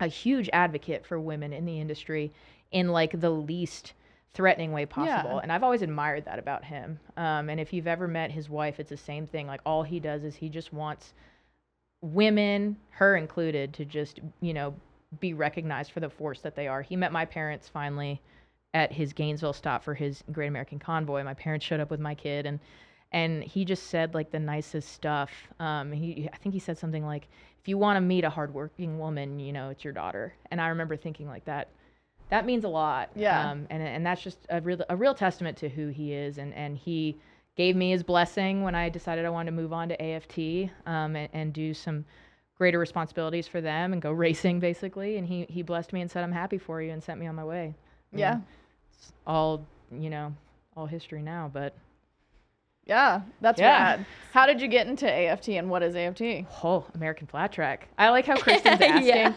a 0.00 0.06
huge 0.06 0.48
advocate 0.52 1.06
for 1.06 1.20
women 1.20 1.52
in 1.52 1.64
the 1.64 1.80
industry 1.80 2.32
in 2.72 2.88
like 2.88 3.20
the 3.20 3.30
least 3.30 3.92
threatening 4.34 4.72
way 4.72 4.84
possible. 4.84 5.36
Yeah. 5.36 5.40
And 5.42 5.52
I've 5.52 5.62
always 5.62 5.82
admired 5.82 6.26
that 6.26 6.38
about 6.38 6.64
him. 6.64 6.98
Um, 7.16 7.48
and 7.48 7.58
if 7.58 7.72
you've 7.72 7.86
ever 7.86 8.06
met 8.06 8.30
his 8.30 8.50
wife, 8.50 8.78
it's 8.78 8.90
the 8.90 8.96
same 8.96 9.26
thing. 9.26 9.46
Like 9.46 9.60
all 9.64 9.82
he 9.82 9.98
does 9.98 10.24
is 10.24 10.34
he 10.34 10.48
just 10.48 10.72
wants 10.72 11.14
women, 12.02 12.76
her 12.90 13.16
included, 13.16 13.72
to 13.74 13.84
just, 13.84 14.20
you 14.40 14.52
know, 14.52 14.74
be 15.20 15.32
recognized 15.32 15.92
for 15.92 16.00
the 16.00 16.10
force 16.10 16.40
that 16.40 16.54
they 16.54 16.68
are. 16.68 16.82
He 16.82 16.96
met 16.96 17.12
my 17.12 17.24
parents 17.24 17.68
finally 17.68 18.20
at 18.74 18.92
his 18.92 19.14
Gainesville 19.14 19.54
stop 19.54 19.82
for 19.82 19.94
his 19.94 20.22
Great 20.32 20.48
American 20.48 20.78
Convoy. 20.78 21.22
My 21.24 21.34
parents 21.34 21.64
showed 21.64 21.80
up 21.80 21.90
with 21.90 22.00
my 22.00 22.14
kid 22.14 22.44
and 22.44 22.60
and 23.16 23.42
he 23.42 23.64
just 23.64 23.84
said 23.86 24.12
like 24.12 24.30
the 24.30 24.38
nicest 24.38 24.90
stuff. 24.92 25.30
Um, 25.58 25.90
he 25.90 26.28
I 26.30 26.36
think 26.36 26.52
he 26.52 26.58
said 26.58 26.76
something 26.76 27.04
like, 27.04 27.28
"If 27.62 27.66
you 27.66 27.78
want 27.78 27.96
to 27.96 28.02
meet 28.02 28.24
a 28.24 28.30
hardworking 28.30 28.98
woman, 28.98 29.40
you 29.40 29.54
know, 29.54 29.70
it's 29.70 29.82
your 29.84 29.94
daughter." 29.94 30.34
And 30.50 30.60
I 30.60 30.68
remember 30.68 30.96
thinking 30.96 31.26
like 31.26 31.46
that. 31.46 31.68
That 32.28 32.44
means 32.44 32.64
a 32.64 32.68
lot. 32.68 33.08
Yeah. 33.16 33.50
Um, 33.52 33.66
and 33.70 33.82
and 33.82 34.04
that's 34.04 34.22
just 34.22 34.38
a 34.50 34.60
real 34.60 34.84
a 34.90 34.96
real 34.96 35.14
testament 35.14 35.56
to 35.58 35.70
who 35.70 35.88
he 35.88 36.12
is. 36.12 36.36
And 36.36 36.52
and 36.52 36.76
he 36.76 37.16
gave 37.56 37.74
me 37.74 37.90
his 37.90 38.02
blessing 38.02 38.62
when 38.62 38.74
I 38.74 38.90
decided 38.90 39.24
I 39.24 39.30
wanted 39.30 39.52
to 39.52 39.56
move 39.56 39.72
on 39.72 39.88
to 39.88 40.02
AFT 40.02 40.70
um, 40.84 41.16
and, 41.16 41.30
and 41.32 41.52
do 41.54 41.72
some 41.72 42.04
greater 42.58 42.78
responsibilities 42.78 43.48
for 43.48 43.62
them 43.62 43.94
and 43.94 44.02
go 44.02 44.12
racing 44.26 44.60
basically. 44.60 45.16
And 45.16 45.26
he 45.26 45.46
he 45.48 45.62
blessed 45.62 45.94
me 45.94 46.02
and 46.02 46.10
said, 46.10 46.22
"I'm 46.22 46.32
happy 46.32 46.58
for 46.58 46.82
you," 46.82 46.92
and 46.92 47.02
sent 47.02 47.18
me 47.18 47.26
on 47.26 47.34
my 47.34 47.44
way. 47.44 47.74
I 48.12 48.18
Yeah. 48.18 48.30
mean, 48.34 48.44
it's 48.92 49.12
all 49.26 49.64
you 49.90 50.10
know, 50.10 50.34
all 50.76 50.84
history 50.84 51.22
now. 51.22 51.50
But 51.50 51.74
Yeah, 52.86 53.22
that's 53.40 53.60
Yeah. 53.60 53.82
rad. 53.96 54.06
How 54.32 54.46
did 54.46 54.60
you 54.60 54.68
get 54.68 54.86
into 54.86 55.10
AFT 55.10 55.56
and 55.56 55.68
what 55.68 55.82
is 55.82 55.96
AFT? 55.96 56.46
Oh, 56.62 56.84
American 56.94 57.26
flat 57.26 57.50
track. 57.50 57.88
I 57.98 58.10
like 58.10 58.26
how 58.26 58.36
Kristen's 58.36 58.80
asking. 58.80 59.06
Yeah. 59.06 59.32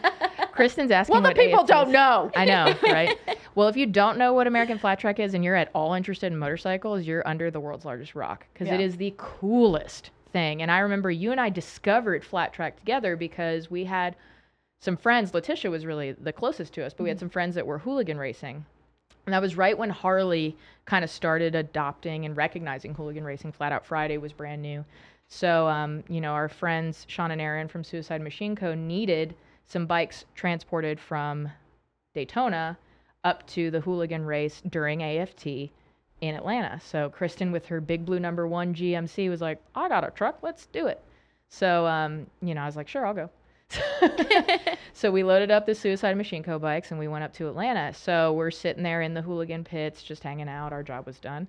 Kristen's 0.51 0.91
asking. 0.91 1.13
Well, 1.13 1.21
the 1.23 1.33
people 1.33 1.61
AFT 1.61 1.67
don't 1.67 1.87
is. 1.87 1.93
know. 1.93 2.31
I 2.35 2.45
know, 2.45 2.75
right? 2.83 3.17
well, 3.55 3.67
if 3.67 3.75
you 3.75 3.87
don't 3.87 4.17
know 4.17 4.33
what 4.33 4.45
American 4.45 4.77
flat 4.77 4.99
track 4.99 5.19
is 5.19 5.33
and 5.33 5.43
you're 5.43 5.55
at 5.55 5.71
all 5.73 5.93
interested 5.93 6.31
in 6.31 6.37
motorcycles, 6.37 7.07
you're 7.07 7.27
under 7.27 7.49
the 7.49 7.59
world's 7.59 7.85
largest 7.85 8.13
rock 8.13 8.45
because 8.53 8.67
it 8.67 8.79
Yeah. 8.79 8.85
is 8.85 8.97
the 8.97 9.13
coolest 9.17 10.11
thing. 10.31 10.61
And 10.61 10.69
I 10.69 10.79
remember 10.79 11.09
you 11.09 11.31
and 11.31 11.41
I 11.41 11.49
discovered 11.49 12.23
flat 12.23 12.53
track 12.53 12.77
together 12.77 13.15
because 13.15 13.71
we 13.71 13.85
had 13.85 14.15
some 14.81 14.95
friends. 14.95 15.33
Letitia 15.33 15.71
was 15.71 15.85
really 15.85 16.11
the 16.11 16.33
closest 16.33 16.73
to 16.73 16.85
us, 16.85 16.93
but 16.93 17.03
we 17.03 17.09
had 17.09 17.17
mm-hmm. 17.17 17.23
some 17.23 17.29
friends 17.29 17.55
that 17.55 17.65
were 17.65 17.79
hooligan 17.79 18.17
racing. 18.19 18.65
And 19.25 19.33
that 19.33 19.41
was 19.41 19.55
right 19.55 19.77
when 19.77 19.89
Harley 19.89 20.57
kind 20.85 21.03
of 21.03 21.09
started 21.09 21.55
adopting 21.55 22.25
and 22.25 22.35
recognizing 22.35 22.95
hooligan 22.95 23.23
racing. 23.23 23.51
Flat 23.51 23.71
Out 23.71 23.85
Friday 23.85 24.17
was 24.17 24.33
brand 24.33 24.61
new. 24.61 24.83
So, 25.27 25.67
um, 25.67 26.03
you 26.09 26.19
know, 26.19 26.31
our 26.31 26.49
friends 26.49 27.05
Sean 27.07 27.31
and 27.31 27.39
Aaron 27.39 27.67
from 27.67 27.83
Suicide 27.83 28.21
Machine 28.21 28.55
Co. 28.55 28.73
needed 28.73 29.35
some 29.65 29.85
bikes 29.85 30.25
transported 30.33 30.99
from 30.99 31.49
Daytona 32.15 32.77
up 33.23 33.45
to 33.47 33.69
the 33.69 33.81
hooligan 33.81 34.25
race 34.25 34.61
during 34.67 35.03
AFT 35.03 35.45
in 36.21 36.35
Atlanta. 36.35 36.79
So 36.83 37.09
Kristen 37.09 37.51
with 37.51 37.67
her 37.67 37.79
big 37.79 38.05
blue 38.05 38.19
number 38.19 38.47
one 38.47 38.73
GMC 38.73 39.29
was 39.29 39.41
like, 39.41 39.61
I 39.75 39.87
got 39.87 40.07
a 40.07 40.11
truck, 40.11 40.39
let's 40.41 40.65
do 40.67 40.87
it. 40.87 41.01
So, 41.49 41.85
um, 41.85 42.27
you 42.41 42.53
know, 42.53 42.61
I 42.61 42.65
was 42.65 42.75
like, 42.75 42.87
sure, 42.87 43.05
I'll 43.05 43.13
go. 43.13 43.29
so 44.93 45.11
we 45.11 45.23
loaded 45.23 45.51
up 45.51 45.65
the 45.65 45.75
Suicide 45.75 46.17
Machine 46.17 46.43
Co. 46.43 46.59
bikes 46.59 46.91
and 46.91 46.99
we 46.99 47.07
went 47.07 47.23
up 47.23 47.33
to 47.33 47.47
Atlanta. 47.47 47.93
So 47.93 48.33
we're 48.33 48.51
sitting 48.51 48.83
there 48.83 49.01
in 49.01 49.13
the 49.13 49.21
hooligan 49.21 49.63
pits, 49.63 50.03
just 50.03 50.23
hanging 50.23 50.49
out. 50.49 50.73
Our 50.73 50.83
job 50.83 51.05
was 51.05 51.19
done. 51.19 51.47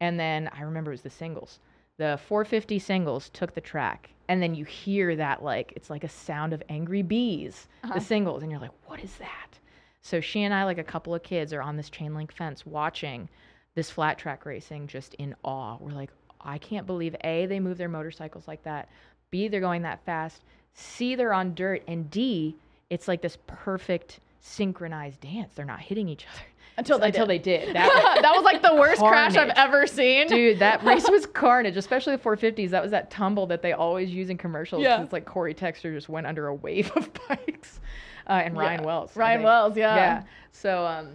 And 0.00 0.18
then 0.18 0.48
I 0.56 0.62
remember 0.62 0.90
it 0.90 0.94
was 0.94 1.02
the 1.02 1.10
singles. 1.10 1.58
The 1.98 2.18
450 2.26 2.78
singles 2.78 3.28
took 3.30 3.54
the 3.54 3.60
track. 3.60 4.10
And 4.28 4.42
then 4.42 4.54
you 4.54 4.64
hear 4.64 5.16
that, 5.16 5.42
like, 5.42 5.72
it's 5.76 5.90
like 5.90 6.04
a 6.04 6.08
sound 6.08 6.52
of 6.52 6.62
angry 6.68 7.02
bees, 7.02 7.66
Uh-huh. 7.84 7.94
the 7.94 8.00
singles. 8.00 8.42
And 8.42 8.50
you're 8.50 8.60
like, 8.60 8.70
what 8.86 9.00
is 9.00 9.14
that? 9.16 9.58
So 10.02 10.20
she 10.20 10.44
and 10.44 10.54
I, 10.54 10.64
like 10.64 10.78
a 10.78 10.84
couple 10.84 11.14
of 11.14 11.22
kids, 11.22 11.52
are 11.52 11.60
on 11.60 11.76
this 11.76 11.90
chain 11.90 12.14
link 12.14 12.32
fence 12.32 12.64
watching 12.64 13.28
this 13.74 13.90
flat 13.90 14.18
track 14.18 14.46
racing 14.46 14.86
just 14.86 15.14
in 15.14 15.34
awe. 15.42 15.76
We're 15.78 15.90
like, 15.92 16.10
I 16.40 16.56
can't 16.58 16.86
believe 16.86 17.14
A, 17.22 17.44
they 17.46 17.60
move 17.60 17.76
their 17.76 17.88
motorcycles 17.88 18.48
like 18.48 18.62
that. 18.62 18.88
B, 19.30 19.48
they're 19.48 19.60
going 19.60 19.82
that 19.82 20.02
fast. 20.06 20.42
C, 20.74 21.14
they're 21.14 21.32
on 21.32 21.54
dirt. 21.54 21.82
And 21.88 22.10
D, 22.10 22.56
it's 22.88 23.08
like 23.08 23.22
this 23.22 23.38
perfect 23.46 24.20
synchronized 24.40 25.20
dance. 25.20 25.54
They're 25.54 25.64
not 25.64 25.80
hitting 25.80 26.08
each 26.08 26.26
other. 26.32 26.42
Until 26.78 26.98
they 26.98 27.08
Until 27.08 27.26
did. 27.26 27.44
they 27.44 27.58
did. 27.66 27.74
That, 27.74 28.18
that 28.22 28.32
was 28.32 28.42
like 28.42 28.62
the 28.62 28.74
worst 28.74 29.00
crash 29.00 29.36
I've 29.36 29.50
ever 29.50 29.86
seen. 29.86 30.28
Dude, 30.28 30.60
that 30.60 30.82
race 30.84 31.08
was 31.10 31.26
carnage, 31.26 31.76
especially 31.76 32.16
the 32.16 32.22
450s. 32.22 32.70
That 32.70 32.82
was 32.82 32.90
that 32.92 33.10
tumble 33.10 33.46
that 33.48 33.60
they 33.60 33.72
always 33.72 34.10
use 34.10 34.30
in 34.30 34.38
commercials. 34.38 34.82
Yeah. 34.82 35.02
It's 35.02 35.12
like 35.12 35.26
Corey 35.26 35.54
Texter 35.54 35.92
just 35.92 36.08
went 36.08 36.26
under 36.26 36.46
a 36.46 36.54
wave 36.54 36.90
of 36.96 37.10
bikes. 37.28 37.80
Uh, 38.26 38.42
and 38.44 38.56
Ryan 38.56 38.80
Yeah. 38.80 38.86
Wells. 38.86 39.16
Ryan. 39.16 39.42
Wells, 39.42 39.76
yeah. 39.76 39.96
Yeah. 39.96 40.22
So, 40.52 40.86
um, 40.86 41.08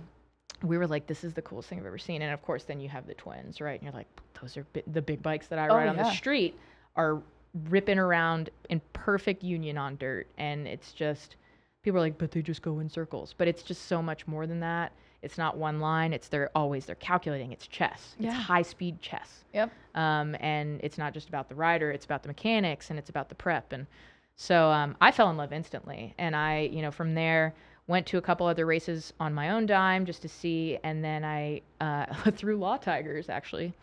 we 0.64 0.78
were 0.78 0.88
like, 0.88 1.08
this 1.08 1.24
is 1.24 1.34
the 1.34 1.42
coolest 1.42 1.70
thing 1.70 1.80
I've 1.80 1.86
ever 1.86 1.98
seen. 1.98 2.22
And 2.22 2.34
of 2.34 2.42
course, 2.42 2.64
then 2.64 2.80
you 2.80 2.90
have 2.90 3.08
the 3.08 3.14
twins, 3.14 3.62
right? 3.62 3.80
And 3.80 3.84
you're 3.84 3.94
like, 3.94 4.08
those 4.42 4.58
are 4.58 4.66
bi- 4.74 4.84
the 4.88 5.02
big 5.02 5.22
bikes 5.22 5.48
that 5.48 5.60
I 5.60 5.68
ride 5.68 5.88
on 5.88 5.96
yeah. 5.96 6.04
the 6.04 6.12
street 6.12 6.58
are 6.96 7.22
ripping 7.70 8.00
around 8.00 8.50
in 8.70 8.82
perfect 8.94 9.44
union 9.44 9.78
on 9.78 9.98
dirt. 9.98 10.28
And 10.38 10.68
it's 10.68 10.92
just, 10.92 11.36
people 11.84 11.98
are 11.98 12.02
like, 12.02 12.18
but 12.18 12.32
they 12.32 12.42
just 12.42 12.62
go 12.62 12.80
in 12.80 12.90
circles. 12.90 13.34
But 13.38 13.48
it's 13.48 13.64
just 13.64 13.88
so 13.88 14.02
much 14.02 14.28
more 14.28 14.46
than 14.46 14.60
that. 14.60 14.92
It's 15.22 15.38
not 15.38 15.58
one 15.58 15.80
line. 15.80 16.14
It's 16.14 16.28
they're 16.28 16.52
always 16.54 16.86
they're 16.86 16.96
calculating. 16.96 17.52
It's 17.52 17.66
chess. 17.66 18.16
Yeah. 18.20 18.30
It's 18.30 18.38
high 18.38 18.62
speed 18.62 19.02
chess. 19.02 19.44
Yep. 19.54 19.72
Um, 19.96 20.36
and 20.40 20.80
it's 20.84 21.00
not 21.00 21.14
just 21.14 21.30
about 21.30 21.50
the 21.50 21.56
rider. 21.56 21.90
It's 21.92 22.06
about 22.06 22.22
the 22.22 22.28
mechanics 22.28 22.92
and 22.92 23.00
it's 23.00 23.10
about 23.10 23.30
the 23.30 23.36
prep. 23.36 23.74
And 23.74 23.88
so 24.36 24.70
um, 24.70 24.96
I 25.02 25.12
fell 25.12 25.32
in 25.32 25.38
love 25.38 25.52
instantly. 25.52 26.14
And 26.20 26.36
I, 26.36 26.70
you 26.72 26.84
know, 26.84 26.92
from 26.92 27.16
there 27.16 27.56
went 27.88 28.06
to 28.08 28.18
a 28.18 28.22
couple 28.22 28.46
other 28.46 28.66
races 28.66 29.14
on 29.20 29.34
my 29.34 29.50
own 29.50 29.66
dime 29.66 30.06
just 30.06 30.22
to 30.24 30.30
see. 30.30 30.78
And 30.84 31.04
then 31.04 31.24
I, 31.24 31.62
uh, 31.82 32.06
through 32.32 32.58
Law 32.58 32.78
Tigers, 32.78 33.28
actually, 33.30 33.74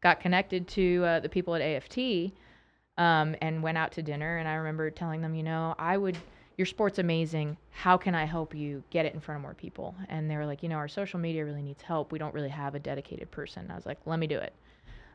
got 0.00 0.20
connected 0.20 0.68
to 0.68 1.04
uh, 1.04 1.20
the 1.20 1.28
people 1.28 1.54
at 1.54 1.60
AFT 1.60 2.32
um, 2.98 3.36
and 3.40 3.62
went 3.62 3.78
out 3.78 3.92
to 3.92 4.02
dinner. 4.02 4.38
And 4.38 4.48
I 4.48 4.54
remember 4.54 4.90
telling 4.90 5.20
them, 5.20 5.34
you 5.34 5.42
know, 5.42 5.74
I 5.78 5.96
would, 5.96 6.16
your 6.56 6.66
sport's 6.66 6.98
amazing. 6.98 7.56
How 7.70 7.96
can 7.96 8.14
I 8.14 8.24
help 8.24 8.54
you 8.54 8.82
get 8.90 9.06
it 9.06 9.14
in 9.14 9.20
front 9.20 9.36
of 9.36 9.42
more 9.42 9.54
people? 9.54 9.94
And 10.08 10.30
they 10.30 10.36
were 10.36 10.46
like, 10.46 10.62
you 10.62 10.68
know, 10.68 10.76
our 10.76 10.88
social 10.88 11.18
media 11.18 11.44
really 11.44 11.62
needs 11.62 11.82
help. 11.82 12.12
We 12.12 12.18
don't 12.18 12.34
really 12.34 12.48
have 12.48 12.74
a 12.74 12.78
dedicated 12.78 13.30
person. 13.30 13.70
I 13.70 13.74
was 13.74 13.86
like, 13.86 13.98
let 14.06 14.18
me 14.18 14.26
do 14.26 14.38
it. 14.38 14.52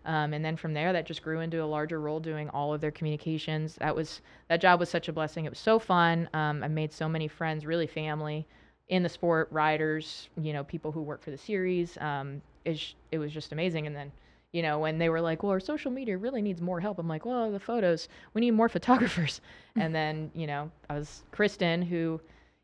Um, 0.05 0.33
and 0.33 0.43
then 0.43 0.57
from 0.57 0.73
there, 0.73 0.93
that 0.93 1.05
just 1.05 1.21
grew 1.21 1.41
into 1.41 1.63
a 1.63 1.65
larger 1.65 2.01
role 2.01 2.19
doing 2.19 2.49
all 2.49 2.73
of 2.73 2.81
their 2.81 2.91
communications. 2.91 3.75
That 3.75 3.95
was 3.95 4.21
that 4.49 4.59
job 4.59 4.79
was 4.79 4.89
such 4.89 5.09
a 5.09 5.13
blessing. 5.13 5.45
It 5.45 5.51
was 5.51 5.59
so 5.59 5.77
fun. 5.77 6.27
Um, 6.33 6.63
I 6.63 6.67
made 6.67 6.91
so 6.91 7.07
many 7.07 7.27
friends, 7.27 7.65
really 7.65 7.85
family 7.87 8.47
in 8.89 9.03
the 9.03 9.09
sport, 9.09 9.47
riders, 9.51 10.29
you 10.37 10.53
know, 10.53 10.63
people 10.63 10.91
who 10.91 11.01
work 11.01 11.21
for 11.21 11.31
the 11.31 11.37
series. 11.37 11.97
Um, 11.99 12.41
it, 12.65 12.93
it 13.11 13.19
was 13.19 13.31
just 13.31 13.51
amazing. 13.51 13.87
And 13.87 13.95
then, 13.95 14.11
you 14.51 14.61
know, 14.61 14.79
when 14.79 14.97
they 14.97 15.09
were 15.09 15.21
like, 15.21 15.43
well, 15.43 15.51
our 15.53 15.59
social 15.59 15.91
media 15.91 16.17
really 16.17 16.41
needs 16.41 16.61
more 16.61 16.79
help, 16.79 16.99
I'm 16.99 17.07
like, 17.07 17.25
well, 17.25 17.51
the 17.51 17.59
photos, 17.59 18.07
we 18.33 18.41
need 18.41 18.51
more 18.51 18.69
photographers. 18.77 19.41
Mm. 19.77 19.85
and 19.85 19.95
then, 19.95 20.31
you 20.35 20.47
know, 20.47 20.69
I 20.89 20.95
was 20.95 21.23
Kristen, 21.31 21.81
who, 21.81 22.19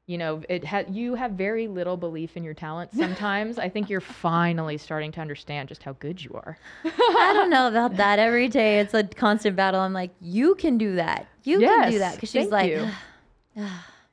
you 0.08 0.18
know, 0.18 0.42
it 0.50 0.64
had 0.64 0.94
you 0.96 1.16
have 1.16 1.32
very 1.32 1.68
little 1.68 1.96
belief 1.98 2.36
in 2.38 2.44
your 2.44 2.54
talent 2.54 2.92
sometimes. 2.98 3.58
I 3.60 3.70
think 3.70 3.90
you're 3.90 4.02
finally 4.02 4.78
starting 4.78 5.12
to 5.14 5.22
understand 5.22 5.70
just 5.70 5.84
how 5.84 5.94
good 5.94 6.24
you 6.24 6.32
are. 6.34 6.58
I 6.86 7.32
don't 7.34 7.50
know 7.50 7.68
about 7.68 7.96
that. 7.98 8.20
Every 8.20 8.48
day 8.50 8.80
it's 8.80 8.94
a 8.94 9.04
constant 9.04 9.56
battle. 9.56 9.80
I'm 9.82 9.94
like, 9.94 10.12
you 10.22 10.56
can 10.56 10.78
do 10.78 10.96
that. 10.96 11.28
You 11.44 11.60
can 11.60 11.92
do 11.92 12.00
that. 12.00 12.16
Because 12.16 12.32
she's 12.32 12.50
like, 12.50 12.70
you. 12.72 12.88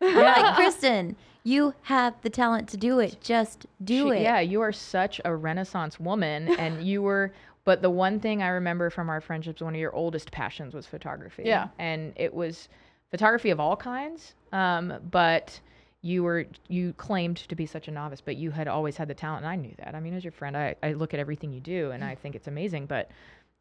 I'm 0.00 0.14
like, 0.14 0.54
Kristen, 0.56 1.16
you 1.44 1.74
have 1.82 2.14
the 2.22 2.30
talent 2.30 2.68
to 2.70 2.76
do 2.76 2.98
it. 3.00 3.18
Just 3.20 3.66
do 3.82 4.10
She- 4.12 4.18
it. 4.18 4.22
Yeah, 4.22 4.40
you 4.40 4.60
are 4.60 4.72
such 4.72 5.20
a 5.24 5.34
renaissance 5.34 5.98
woman 6.00 6.48
and 6.58 6.82
you 6.84 7.02
were 7.02 7.32
but 7.64 7.82
the 7.82 7.90
one 7.90 8.20
thing 8.20 8.42
I 8.42 8.48
remember 8.48 8.90
from 8.90 9.08
our 9.08 9.20
friendships 9.20 9.62
one 9.62 9.74
of 9.74 9.80
your 9.80 9.94
oldest 9.94 10.30
passions 10.30 10.74
was 10.74 10.86
photography. 10.86 11.44
Yeah. 11.46 11.68
And 11.78 12.12
it 12.16 12.32
was 12.32 12.68
photography 13.10 13.50
of 13.50 13.60
all 13.60 13.76
kinds. 13.76 14.34
Um, 14.52 14.94
but 15.10 15.60
you 16.02 16.22
were 16.22 16.46
you 16.68 16.92
claimed 16.94 17.38
to 17.38 17.54
be 17.54 17.64
such 17.64 17.88
a 17.88 17.90
novice, 17.90 18.20
but 18.20 18.36
you 18.36 18.50
had 18.50 18.68
always 18.68 18.96
had 18.96 19.08
the 19.08 19.14
talent 19.14 19.44
and 19.44 19.50
I 19.50 19.56
knew 19.56 19.74
that. 19.78 19.94
I 19.94 20.00
mean, 20.00 20.12
as 20.12 20.22
your 20.22 20.32
friend, 20.32 20.56
I, 20.56 20.74
I 20.82 20.92
look 20.92 21.14
at 21.14 21.20
everything 21.20 21.52
you 21.52 21.60
do 21.60 21.92
and 21.92 22.04
I 22.04 22.14
think 22.14 22.34
it's 22.34 22.48
amazing, 22.48 22.86
but 22.86 23.10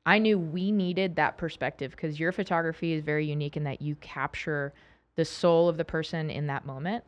I 0.06 0.20
knew 0.20 0.38
we 0.38 0.72
needed 0.72 1.16
that 1.16 1.38
perspective 1.38 1.92
because 1.92 2.20
your 2.20 2.34
photography 2.34 2.92
is 2.92 3.02
very 3.04 3.26
unique 3.26 3.56
in 3.56 3.64
that 3.64 3.82
you 3.82 3.96
capture 3.96 4.74
the 5.16 5.24
soul 5.24 5.70
of 5.70 5.78
the 5.78 5.86
person 5.86 6.30
in 6.30 6.48
that 6.48 6.66
moment. 6.66 7.06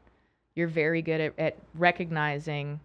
You're 0.55 0.69
very 0.69 1.01
good 1.01 1.19
at, 1.19 1.33
at 1.37 1.57
recognizing 1.73 2.79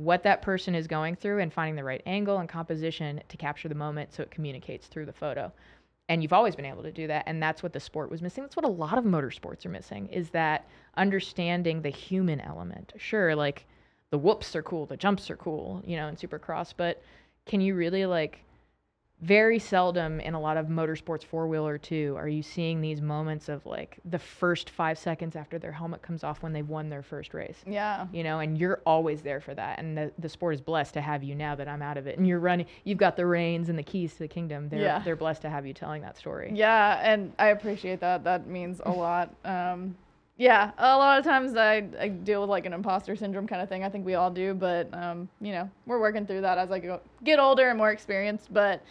what 0.00 0.22
that 0.22 0.40
person 0.40 0.74
is 0.74 0.86
going 0.86 1.14
through 1.14 1.40
and 1.40 1.52
finding 1.52 1.76
the 1.76 1.84
right 1.84 2.02
angle 2.06 2.38
and 2.38 2.48
composition 2.48 3.20
to 3.28 3.36
capture 3.36 3.68
the 3.68 3.74
moment 3.74 4.12
so 4.12 4.22
it 4.22 4.30
communicates 4.30 4.86
through 4.86 5.04
the 5.04 5.12
photo. 5.12 5.52
And 6.08 6.22
you've 6.22 6.32
always 6.32 6.56
been 6.56 6.64
able 6.64 6.82
to 6.82 6.90
do 6.90 7.06
that. 7.06 7.24
And 7.26 7.42
that's 7.42 7.62
what 7.62 7.74
the 7.74 7.80
sport 7.80 8.10
was 8.10 8.22
missing. 8.22 8.42
That's 8.42 8.56
what 8.56 8.64
a 8.64 8.68
lot 8.68 8.96
of 8.96 9.04
motorsports 9.04 9.64
are 9.66 9.70
missing 9.70 10.08
is 10.08 10.30
that 10.30 10.66
understanding 10.96 11.82
the 11.82 11.90
human 11.90 12.40
element. 12.40 12.94
Sure, 12.96 13.36
like 13.36 13.66
the 14.10 14.18
whoops 14.18 14.56
are 14.56 14.62
cool, 14.62 14.86
the 14.86 14.96
jumps 14.96 15.30
are 15.30 15.36
cool, 15.36 15.82
you 15.86 15.96
know, 15.96 16.08
in 16.08 16.16
supercross, 16.16 16.72
but 16.74 17.02
can 17.46 17.60
you 17.60 17.74
really 17.74 18.06
like 18.06 18.40
very 19.22 19.58
seldom 19.58 20.18
in 20.20 20.32
a 20.32 20.40
lot 20.40 20.56
of 20.56 20.66
motorsports 20.68 21.22
four 21.24 21.46
wheeler 21.46 21.76
too 21.76 22.14
are 22.16 22.28
you 22.28 22.42
seeing 22.42 22.80
these 22.80 23.02
moments 23.02 23.50
of 23.50 23.64
like 23.66 23.98
the 24.06 24.18
first 24.18 24.70
five 24.70 24.98
seconds 24.98 25.36
after 25.36 25.58
their 25.58 25.72
helmet 25.72 26.00
comes 26.00 26.24
off 26.24 26.42
when 26.42 26.54
they've 26.54 26.70
won 26.70 26.88
their 26.88 27.02
first 27.02 27.34
race 27.34 27.62
Yeah. 27.66 28.06
you 28.12 28.24
know 28.24 28.38
and 28.38 28.56
you're 28.56 28.80
always 28.86 29.20
there 29.20 29.40
for 29.42 29.52
that 29.54 29.78
and 29.78 29.96
the, 29.96 30.10
the 30.18 30.28
sport 30.30 30.54
is 30.54 30.62
blessed 30.62 30.94
to 30.94 31.02
have 31.02 31.22
you 31.22 31.34
now 31.34 31.54
that 31.54 31.68
i'm 31.68 31.82
out 31.82 31.98
of 31.98 32.06
it 32.06 32.16
and 32.16 32.26
you're 32.26 32.38
running 32.38 32.64
you've 32.84 32.96
got 32.98 33.14
the 33.14 33.26
reins 33.26 33.68
and 33.68 33.78
the 33.78 33.82
keys 33.82 34.12
to 34.14 34.20
the 34.20 34.28
kingdom 34.28 34.70
they're, 34.70 34.80
Yeah. 34.80 35.00
they're 35.00 35.16
blessed 35.16 35.42
to 35.42 35.50
have 35.50 35.66
you 35.66 35.74
telling 35.74 36.00
that 36.00 36.16
story 36.16 36.50
Yeah, 36.54 37.00
and 37.02 37.32
I 37.38 37.48
appreciate 37.48 38.00
that. 38.00 38.24
That 38.24 38.46
means 38.46 38.80
a 38.84 38.90
lot. 38.90 39.34
Um, 39.44 39.96
yeah, 40.36 40.70
a 40.78 40.96
lot 40.96 41.18
of 41.18 41.24
times 41.24 41.54
I, 41.54 41.86
I 42.00 42.08
deal 42.08 42.40
with 42.40 42.48
like 42.48 42.64
an 42.64 42.72
imposter 42.72 43.14
syndrome 43.14 43.46
kind 43.46 43.60
of 43.60 43.68
thing. 43.68 43.84
I 43.84 43.90
think 43.90 44.06
we 44.06 44.14
all 44.14 44.30
do, 44.30 44.54
but 44.54 44.88
um, 44.94 45.28
you 45.42 45.52
know, 45.52 45.68
we're 45.84 46.00
working 46.00 46.24
through 46.24 46.40
that 46.40 46.56
as 46.56 46.70
I 46.70 46.78
go, 46.78 46.98
get 47.24 47.38
older 47.38 47.68
and 47.68 47.76
more 47.76 47.90
experienced. 47.90 48.50
But 48.50 48.82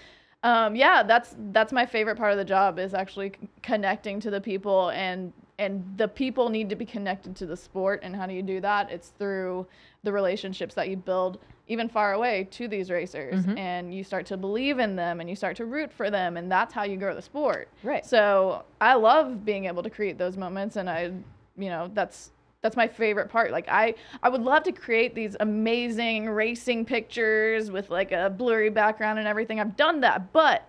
um, 0.44 0.76
yeah, 0.76 1.04
that's 1.04 1.36
that's 1.52 1.72
my 1.74 1.86
favorite 1.86 2.18
part 2.18 2.32
of 2.32 2.38
the 2.38 2.46
job 2.46 2.80
is 2.80 2.94
actually 2.94 3.34
connecting 3.62 4.20
to 4.22 4.30
the 4.32 4.42
people 4.42 4.90
and 4.90 5.34
and 5.58 5.84
the 5.98 6.08
people 6.08 6.48
need 6.48 6.70
to 6.70 6.76
be 6.78 6.86
connected 6.86 7.36
to 7.36 7.46
the 7.46 7.58
sport. 7.58 8.00
And 8.04 8.16
how 8.16 8.26
do 8.26 8.34
you 8.34 8.42
do 8.42 8.62
that? 8.62 8.90
It's 8.90 9.10
through 9.10 9.68
the 10.04 10.14
relationships 10.14 10.74
that 10.76 10.88
you 10.88 10.96
build 10.96 11.40
even 11.68 11.90
far 11.90 12.14
away 12.14 12.48
to 12.52 12.68
these 12.70 12.90
racers 12.90 13.46
and 13.58 13.94
you 13.94 14.04
start 14.04 14.26
to 14.28 14.38
believe 14.38 14.80
in 14.80 14.96
them 14.96 15.20
and 15.20 15.30
you 15.30 15.36
start 15.36 15.58
to 15.58 15.66
root 15.66 15.92
for 15.92 16.10
them 16.10 16.38
and 16.38 16.50
that's 16.52 16.74
how 16.74 16.84
you 16.84 16.96
grow 16.98 17.14
the 17.14 17.22
sport 17.22 17.68
Right. 17.84 18.04
so 18.04 18.64
i 18.82 18.96
love 18.96 19.46
being 19.46 19.66
able 19.66 19.84
to 19.84 19.90
create 19.92 20.18
those 20.18 20.36
moments 20.36 20.78
and 20.78 20.90
i 20.90 21.12
you 21.58 21.70
know 21.70 21.92
that's 21.94 22.32
that's 22.62 22.76
my 22.76 22.88
favorite 22.88 23.30
part 23.30 23.52
like 23.52 23.68
i 23.70 23.94
i 24.24 24.30
would 24.30 24.42
love 24.42 24.64
to 24.64 24.72
create 24.72 25.16
these 25.16 25.36
amazing 25.40 26.30
racing 26.30 26.86
pictures 26.86 27.72
with 27.72 27.90
like 27.90 28.12
a 28.12 28.30
blurry 28.30 28.70
background 28.70 29.20
and 29.20 29.28
everything. 29.28 29.60
I've 29.60 29.76
done 29.76 30.02
that 30.02 30.32
but 30.34 30.68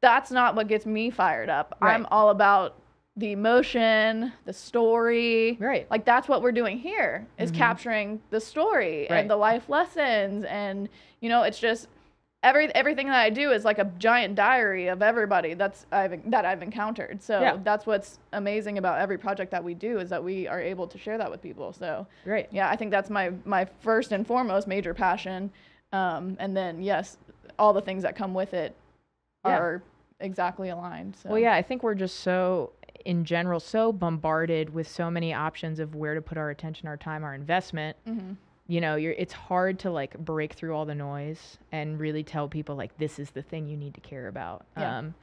that's 0.00 0.30
not 0.30 0.54
what 0.54 0.68
gets 0.68 0.86
me 0.86 1.10
fired 1.10 1.48
up. 1.48 1.76
I'm 1.82 2.06
all 2.10 2.30
about 2.30 2.80
the 3.16 3.32
emotion 3.32 4.32
the 4.44 4.52
story. 4.52 5.56
Right. 5.60 5.90
like 5.90 6.04
that's 6.04 6.28
what 6.28 6.40
we're 6.40 6.52
doing 6.52 6.78
here 6.78 7.26
is 7.36 7.50
mm-hmm. 7.50 7.58
capturing 7.58 8.22
the 8.30 8.40
story 8.40 9.08
Right. 9.10 9.18
and 9.18 9.30
the 9.30 9.36
life 9.36 9.68
lessons. 9.68 10.44
And 10.44 10.88
you 11.20 11.28
know 11.28 11.42
it's 11.42 11.58
just 11.58 11.88
every 12.42 12.72
everything 12.74 13.06
that 13.06 13.16
I 13.20 13.30
do 13.30 13.50
is 13.50 13.64
like 13.64 13.78
a 13.78 13.84
giant 13.98 14.34
diary 14.34 14.88
of 14.88 15.02
everybody 15.02 15.54
that's 15.54 15.86
I've 15.90 16.30
that 16.30 16.44
I've 16.44 16.62
encountered. 16.62 17.22
So 17.22 17.40
Yeah. 17.40 17.58
that's 17.62 17.86
what's 17.86 18.18
amazing 18.32 18.78
about 18.78 19.00
every 19.00 19.18
project 19.18 19.50
that 19.50 19.62
we 19.62 19.74
do 19.74 19.98
is 19.98 20.08
that 20.10 20.22
we 20.22 20.46
are 20.46 20.60
able 20.60 20.86
to 20.86 20.98
share 20.98 21.18
that 21.18 21.30
with 21.30 21.42
people. 21.42 21.72
So 21.72 22.06
Great. 22.24 22.46
yeah, 22.50 22.68
I 22.70 22.76
think 22.76 22.90
that's 22.90 23.10
my 23.10 23.32
my 23.44 23.64
first 23.80 24.12
and 24.12 24.26
foremost 24.26 24.68
major 24.68 24.94
passion. 24.94 25.50
Um, 25.92 26.36
and 26.38 26.56
then 26.56 26.80
yes, 26.82 27.16
all 27.58 27.72
the 27.72 27.82
things 27.82 28.02
that 28.02 28.14
come 28.14 28.34
with 28.34 28.54
it 28.54 28.74
Yeah. 29.44 29.58
are 29.58 29.82
exactly 30.20 30.68
aligned. 30.68 31.16
So 31.16 31.30
Well, 31.30 31.38
yeah, 31.38 31.54
I 31.54 31.62
think 31.62 31.82
we're 31.82 31.94
just 31.94 32.20
so, 32.20 32.72
in 33.04 33.24
general, 33.24 33.60
so 33.60 33.92
bombarded 33.92 34.74
with 34.74 34.86
so 34.88 35.10
many 35.10 35.32
options 35.32 35.78
of 35.78 35.94
where 35.94 36.14
to 36.14 36.20
put 36.20 36.36
our 36.36 36.50
attention, 36.50 36.88
our 36.88 36.96
time, 36.96 37.24
our 37.24 37.34
investment. 37.34 37.96
Mhm. 38.06 38.36
You 38.68 38.80
know, 38.80 38.96
you're 38.96 39.12
it's 39.12 39.32
hard 39.32 39.78
to 39.80 39.90
like 39.90 40.16
break 40.18 40.52
through 40.52 40.76
all 40.76 40.84
the 40.84 40.94
noise 40.94 41.58
and 41.72 41.98
really 41.98 42.22
tell 42.22 42.48
people 42.48 42.76
like 42.76 42.96
this 42.98 43.18
is 43.18 43.30
the 43.30 43.42
thing 43.42 43.66
you 43.66 43.76
need 43.76 43.94
to 43.94 44.00
care 44.00 44.28
about. 44.28 44.64
Yeah. 44.76 44.98
Um, 44.98 45.14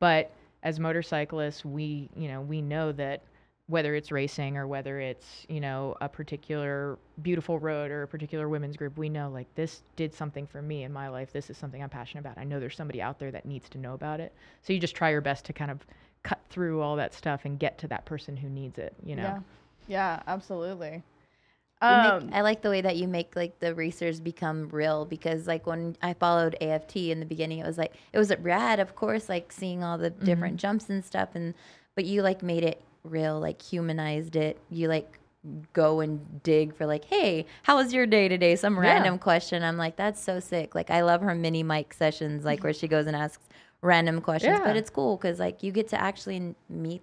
but 0.00 0.30
as 0.62 0.80
motorcyclists, 0.80 1.64
we 1.64 2.08
you 2.16 2.28
know 2.28 2.40
we 2.40 2.62
know 2.62 2.92
that 2.92 3.22
whether 3.66 3.94
it's 3.94 4.12
racing 4.12 4.58
or 4.58 4.66
whether 4.66 5.00
it's 5.00 5.46
you 5.48 5.60
know 5.60 5.96
a 6.00 6.08
particular 6.08 6.98
beautiful 7.22 7.58
road 7.58 7.90
or 7.90 8.02
a 8.02 8.08
particular 8.08 8.48
women's 8.48 8.76
group, 8.76 8.96
we 8.96 9.08
know 9.08 9.28
like 9.28 9.52
this 9.54 9.82
did 9.96 10.14
something 10.14 10.46
for 10.46 10.62
me 10.62 10.84
in 10.84 10.92
my 10.92 11.08
life. 11.08 11.32
This 11.32 11.50
is 11.50 11.56
something 11.58 11.82
I'm 11.82 11.90
passionate 11.90 12.20
about. 12.20 12.38
I 12.38 12.44
know 12.44 12.60
there's 12.60 12.76
somebody 12.76 13.02
out 13.02 13.18
there 13.18 13.30
that 13.30 13.44
needs 13.44 13.68
to 13.70 13.78
know 13.78 13.94
about 13.94 14.20
it. 14.20 14.32
So 14.62 14.72
you 14.72 14.78
just 14.78 14.94
try 14.94 15.10
your 15.10 15.20
best 15.20 15.44
to 15.46 15.52
kind 15.52 15.70
of 15.70 15.84
cut 16.22 16.40
through 16.48 16.80
all 16.80 16.96
that 16.96 17.12
stuff 17.12 17.44
and 17.44 17.58
get 17.58 17.76
to 17.78 17.88
that 17.88 18.04
person 18.04 18.36
who 18.36 18.48
needs 18.48 18.78
it. 18.78 18.94
You 19.04 19.16
know. 19.16 19.22
Yeah. 19.22 19.38
Yeah, 19.86 20.22
absolutely. 20.26 21.02
You 21.90 22.02
make- 22.02 22.22
Um, 22.24 22.30
I 22.32 22.40
like 22.42 22.62
the 22.62 22.70
way 22.70 22.80
that 22.80 22.96
you 22.96 23.06
make 23.08 23.36
like 23.36 23.58
the 23.60 23.74
racers 23.74 24.20
become 24.20 24.68
real 24.70 25.04
because 25.04 25.46
like 25.46 25.66
when 25.66 25.96
I 26.02 26.14
followed 26.14 26.56
AFT 26.60 27.10
in 27.10 27.20
the 27.20 27.26
beginning, 27.26 27.58
it 27.58 27.66
was 27.66 27.78
like 27.78 27.92
it 28.12 28.18
was 28.18 28.32
rad, 28.40 28.80
of 28.80 28.94
course, 28.96 29.28
like 29.28 29.52
seeing 29.52 29.82
all 29.84 29.98
the 29.98 30.10
Mm-hmm. 30.10 30.24
different 30.24 30.56
jumps 30.56 30.88
and 30.90 31.04
stuff, 31.04 31.30
and 31.34 31.54
but 31.94 32.04
you 32.04 32.22
like 32.22 32.42
made 32.42 32.64
it 32.64 32.80
real, 33.04 33.38
like 33.38 33.60
humanized 33.62 34.34
it. 34.36 34.58
You 34.70 34.88
like 34.88 35.18
go 35.74 36.00
and 36.00 36.42
dig 36.42 36.74
for 36.74 36.86
like, 36.86 37.04
hey, 37.04 37.44
how 37.64 37.76
was 37.76 37.92
your 37.92 38.06
day 38.06 38.28
today? 38.28 38.56
Some 38.56 38.78
random 38.78 39.18
question. 39.18 39.62
I'm 39.62 39.76
like, 39.76 39.94
that's 39.96 40.22
so 40.22 40.40
sick. 40.40 40.74
Like 40.74 40.90
I 40.90 41.02
love 41.02 41.20
her 41.20 41.34
mini 41.34 41.62
mic 41.62 41.92
sessions, 41.92 42.44
like 42.46 42.64
where 42.64 42.72
she 42.72 42.88
goes 42.88 43.06
and 43.06 43.14
asks 43.14 43.46
random 43.82 44.22
questions, 44.22 44.58
yeah. 44.58 44.64
but 44.66 44.76
it's 44.76 44.88
cool 44.88 45.18
because 45.18 45.38
like 45.38 45.62
you 45.62 45.70
get 45.70 45.88
to 45.88 46.00
actually 46.00 46.54
meet 46.70 47.02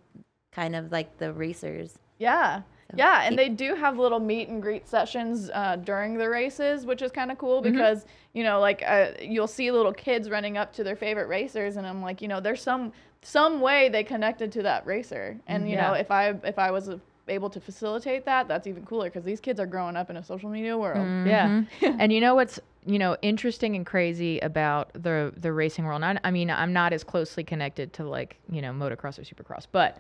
kind 0.52 0.76
of 0.76 0.92
like 0.92 1.20
the 1.20 1.32
racers. 1.32 2.00
Yeah. 2.18 2.62
Yeah, 2.96 3.24
and 3.24 3.38
they 3.38 3.50
do 3.50 3.76
have 3.76 3.98
little 3.98 4.20
meet 4.20 4.50
and 4.50 4.62
greet 4.62 4.88
sessions 4.88 5.50
uh, 5.54 5.78
during 5.78 6.18
the 6.18 6.30
races, 6.30 6.86
which 6.86 7.02
is 7.02 7.12
kind 7.12 7.32
of 7.32 7.38
cool 7.38 7.62
Mm-hmm. 7.62 7.72
because 7.74 8.06
you 8.34 8.44
know, 8.44 8.60
like 8.60 8.82
uh, 8.88 9.12
you'll 9.22 9.48
see 9.48 9.72
little 9.72 9.94
kids 9.94 10.30
running 10.30 10.58
up 10.58 10.72
to 10.74 10.84
their 10.84 10.96
favorite 10.96 11.28
racers, 11.28 11.76
and 11.78 11.86
I'm 11.86 12.02
like, 12.02 12.22
you 12.22 12.28
know, 12.28 12.40
there's 12.40 12.62
some 12.62 12.92
some 13.22 13.62
way 13.62 13.90
they 13.90 14.04
connected 14.04 14.52
to 14.54 14.64
that 14.64 14.86
racer, 14.86 15.38
and 15.48 15.70
you 15.70 15.76
know, 15.76 15.94
if 15.94 16.10
I 16.12 16.30
if 16.44 16.58
I 16.58 16.72
was 16.72 16.90
able 17.28 17.50
to 17.50 17.60
facilitate 17.62 18.26
that, 18.26 18.48
that's 18.48 18.68
even 18.68 18.86
cooler 18.86 19.06
because 19.10 19.24
these 19.24 19.40
kids 19.40 19.60
are 19.60 19.66
growing 19.68 19.96
up 19.96 20.10
in 20.10 20.18
a 20.18 20.24
social 20.24 20.50
media 20.50 20.78
world. 20.78 21.06
Yeah. 21.28 21.48
Mm-hmm. 21.48 21.86
and 22.02 22.12
you 22.12 22.20
know 22.20 22.36
what's 22.36 22.60
you 22.86 22.98
know 22.98 23.16
interesting 23.22 23.76
and 23.76 23.86
crazy 23.86 24.40
about 24.40 24.92
the 24.94 25.32
the 25.38 25.54
racing 25.54 25.86
world. 25.86 26.04
I, 26.04 26.18
I 26.24 26.32
mean, 26.32 26.50
I'm 26.50 26.74
not 26.74 26.94
as 26.94 27.04
closely 27.04 27.44
connected 27.44 27.94
to 27.94 28.06
like 28.06 28.38
you 28.50 28.62
know 28.62 28.72
motocross 28.72 29.20
or 29.20 29.24
supercross, 29.24 29.68
but 29.72 29.98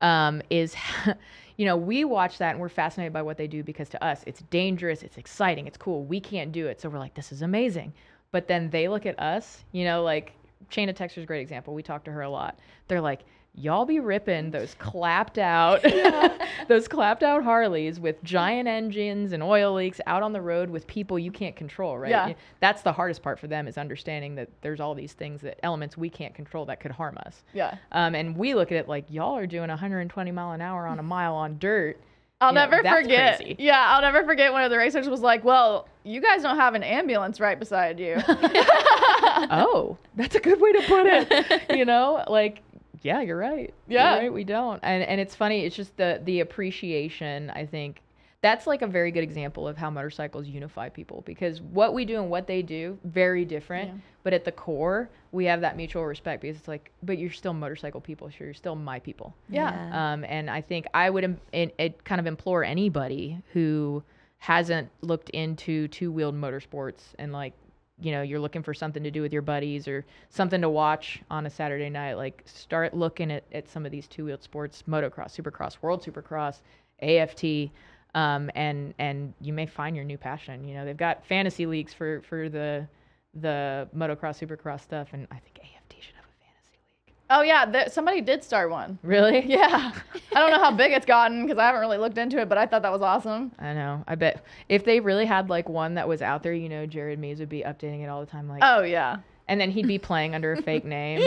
um, 0.00 0.42
is 0.50 0.74
you 1.56 1.66
know 1.66 1.76
we 1.76 2.04
watch 2.04 2.38
that 2.38 2.52
and 2.52 2.60
we're 2.60 2.68
fascinated 2.68 3.12
by 3.12 3.22
what 3.22 3.36
they 3.36 3.46
do 3.46 3.62
because 3.62 3.88
to 3.90 4.04
us 4.04 4.22
it's 4.26 4.40
dangerous, 4.50 5.02
it's 5.02 5.18
exciting, 5.18 5.66
it's 5.66 5.78
cool. 5.78 6.04
We 6.04 6.20
can't 6.20 6.52
do 6.52 6.66
it, 6.66 6.80
so 6.80 6.88
we're 6.88 6.98
like, 6.98 7.14
this 7.14 7.32
is 7.32 7.42
amazing. 7.42 7.92
But 8.30 8.46
then 8.46 8.70
they 8.70 8.88
look 8.88 9.06
at 9.06 9.18
us, 9.18 9.64
you 9.72 9.84
know, 9.84 10.02
like 10.02 10.32
Shayna 10.70 10.94
Texter's 10.94 11.24
a 11.24 11.26
great 11.26 11.40
example. 11.40 11.74
We 11.74 11.82
talk 11.82 12.04
to 12.04 12.12
her 12.12 12.22
a 12.22 12.30
lot. 12.30 12.58
They're 12.88 13.00
like, 13.00 13.22
y'all 13.58 13.84
be 13.84 14.00
ripping 14.00 14.50
those 14.52 14.74
clapped 14.74 15.38
out, 15.38 15.82
those 16.68 16.88
clapped 16.88 17.22
out 17.22 17.42
Harleys 17.42 17.98
with 18.00 18.22
giant 18.22 18.68
engines 18.68 19.32
and 19.32 19.42
oil 19.42 19.74
leaks 19.74 20.00
out 20.06 20.22
on 20.22 20.32
the 20.32 20.40
road 20.40 20.70
with 20.70 20.86
people 20.86 21.18
you 21.18 21.30
can't 21.30 21.56
control, 21.56 21.98
right? 21.98 22.10
Yeah. 22.10 22.32
That's 22.60 22.82
the 22.82 22.92
hardest 22.92 23.22
part 23.22 23.38
for 23.38 23.46
them 23.46 23.66
is 23.68 23.76
understanding 23.78 24.34
that 24.36 24.48
there's 24.62 24.80
all 24.80 24.94
these 24.94 25.12
things 25.12 25.40
that 25.42 25.58
elements 25.62 25.96
we 25.96 26.08
can't 26.10 26.34
control 26.34 26.64
that 26.66 26.80
could 26.80 26.92
harm 26.92 27.18
us. 27.26 27.42
Yeah. 27.52 27.76
Um, 27.92 28.14
and 28.14 28.36
we 28.36 28.54
look 28.54 28.72
at 28.72 28.78
it 28.78 28.88
like 28.88 29.04
y'all 29.08 29.36
are 29.36 29.46
doing 29.46 29.68
120 29.68 30.30
mile 30.32 30.52
an 30.52 30.60
hour 30.60 30.86
on 30.86 30.98
a 30.98 31.02
mile 31.04 31.34
on 31.34 31.58
dirt. 31.58 31.98
I'll 32.40 32.50
You 32.50 32.54
never 32.54 32.80
that's 32.84 33.02
forget. 33.02 33.38
crazy. 33.38 33.56
Yeah, 33.58 33.84
I'll 33.88 34.00
never 34.00 34.24
forget 34.24 34.52
one 34.52 34.62
of 34.62 34.70
the 34.70 34.78
racers 34.78 35.08
was 35.08 35.22
like, 35.22 35.42
"Well, 35.42 35.88
you 36.04 36.20
guys 36.20 36.40
don't 36.42 36.56
have 36.56 36.76
an 36.76 36.84
ambulance 36.84 37.40
right 37.40 37.58
beside 37.58 37.98
you." 37.98 38.14
oh, 38.28 39.98
that's 40.14 40.34
a 40.36 40.40
good 40.40 40.60
way 40.60 40.72
to 40.72 40.82
put 40.82 41.06
it. 41.06 41.76
you 41.76 41.84
know, 41.84 42.24
like 42.28 42.62
yeah, 43.02 43.20
you're 43.20 43.36
right. 43.38 43.72
You're 43.86 44.00
Yeah. 44.00 44.18
right, 44.18 44.32
we 44.32 44.44
don't. 44.44 44.80
And 44.82 45.02
and 45.02 45.20
it's 45.20 45.34
funny. 45.34 45.64
It's 45.64 45.76
just 45.76 45.96
the 45.96 46.20
the 46.24 46.40
appreciation. 46.40 47.50
I 47.50 47.66
think 47.66 48.02
that's 48.40 48.66
like 48.68 48.82
a 48.82 48.86
very 48.86 49.10
good 49.10 49.24
example 49.24 49.66
of 49.66 49.76
how 49.76 49.90
motorcycles 49.90 50.46
unify 50.46 50.88
people 50.88 51.22
because 51.26 51.60
what 51.60 51.92
we 51.92 52.04
do 52.04 52.20
and 52.20 52.30
what 52.30 52.46
they 52.46 52.62
do 52.62 52.96
very 53.04 53.44
different. 53.44 53.88
Yeah. 53.88 53.94
But 54.22 54.32
at 54.32 54.44
the 54.44 54.52
core, 54.52 55.10
we 55.32 55.46
have 55.46 55.60
that 55.62 55.76
mutual 55.76 56.04
respect 56.04 56.42
because 56.42 56.56
it's 56.56 56.68
like, 56.68 56.92
but 57.02 57.18
you're 57.18 57.32
still 57.32 57.52
motorcycle 57.54 58.00
people. 58.00 58.28
So 58.30 58.44
you're 58.44 58.54
still 58.54 58.76
my 58.76 59.00
people. 59.00 59.34
yeah. 59.48 60.12
Um, 60.12 60.24
and 60.24 60.48
I 60.50 60.60
think 60.60 60.86
I 60.94 61.10
would 61.10 61.24
im- 61.24 61.40
it, 61.52 61.74
it 61.78 62.04
kind 62.04 62.20
of 62.20 62.26
implore 62.26 62.62
anybody 62.62 63.42
who 63.54 64.02
hasn't 64.38 64.88
looked 65.00 65.30
into 65.30 65.88
two 65.88 66.12
wheeled 66.12 66.36
motorsports 66.36 67.00
and 67.18 67.32
like, 67.32 67.54
you 68.00 68.12
know, 68.12 68.22
you're 68.22 68.40
looking 68.40 68.62
for 68.62 68.72
something 68.72 69.02
to 69.02 69.10
do 69.10 69.22
with 69.22 69.32
your 69.32 69.42
buddies 69.42 69.88
or 69.88 70.04
something 70.30 70.60
to 70.60 70.68
watch 70.68 71.20
on 71.30 71.46
a 71.46 71.50
Saturday 71.50 71.90
night, 71.90 72.14
like 72.14 72.42
start 72.46 72.94
looking 72.94 73.30
at, 73.30 73.44
at 73.52 73.68
some 73.68 73.84
of 73.84 73.92
these 73.92 74.06
two 74.06 74.24
wheeled 74.24 74.42
sports, 74.42 74.84
motocross, 74.88 75.36
supercross, 75.36 75.76
world 75.82 76.04
supercross, 76.04 76.58
AFT. 77.02 77.72
Um, 78.14 78.50
and, 78.54 78.94
and 78.98 79.34
you 79.40 79.52
may 79.52 79.66
find 79.66 79.94
your 79.96 80.04
new 80.04 80.18
passion. 80.18 80.66
You 80.66 80.74
know, 80.74 80.84
they've 80.84 80.96
got 80.96 81.26
fantasy 81.26 81.66
leagues 81.66 81.92
for, 81.92 82.22
for 82.22 82.48
the, 82.48 82.86
the 83.34 83.88
motocross, 83.96 84.38
supercross 84.38 84.80
stuff. 84.82 85.08
And 85.12 85.26
I 85.30 85.38
think 85.38 85.58
AFT 85.58 86.02
should 86.02 86.14
have 86.14 86.24
a 86.24 86.38
fantasy 86.44 86.78
league. 87.06 87.14
Oh 87.30 87.42
yeah, 87.42 87.88
somebody 87.88 88.20
did 88.22 88.42
start 88.42 88.70
one. 88.70 88.98
Really? 89.02 89.44
Yeah. 89.46 89.92
I 90.34 90.40
don't 90.40 90.50
know 90.50 90.58
how 90.60 90.70
big 90.70 90.92
it's 90.92 91.04
gotten 91.06 91.42
because 91.46 91.58
I 91.58 91.66
haven't 91.66 91.80
really 91.80 91.98
looked 91.98 92.16
into 92.18 92.38
it, 92.40 92.48
but 92.48 92.56
I 92.58 92.66
thought 92.66 92.82
that 92.82 92.92
was 92.92 93.02
awesome. 93.02 93.52
I 93.58 93.74
know. 93.74 94.02
I 94.06 94.14
bet 94.14 94.44
if 94.68 94.84
they 94.84 95.00
really 95.00 95.26
had 95.26 95.48
like 95.50 95.68
one 95.68 95.94
that 95.94 96.06
was 96.08 96.22
out 96.22 96.42
there, 96.42 96.52
you 96.54 96.68
know, 96.68 96.86
Jared 96.86 97.18
Mees 97.18 97.38
would 97.40 97.48
be 97.48 97.62
updating 97.62 98.02
it 98.02 98.08
all 98.08 98.20
the 98.20 98.26
time, 98.30 98.48
like, 98.48 98.60
Oh 98.64 98.82
yeah. 98.82 99.16
and 99.48 99.60
then 99.60 99.70
he'd 99.70 99.86
be 99.88 99.98
playing 99.98 100.34
under 100.34 100.52
a 100.52 100.62
fake 100.62 100.84
name. 100.86 101.20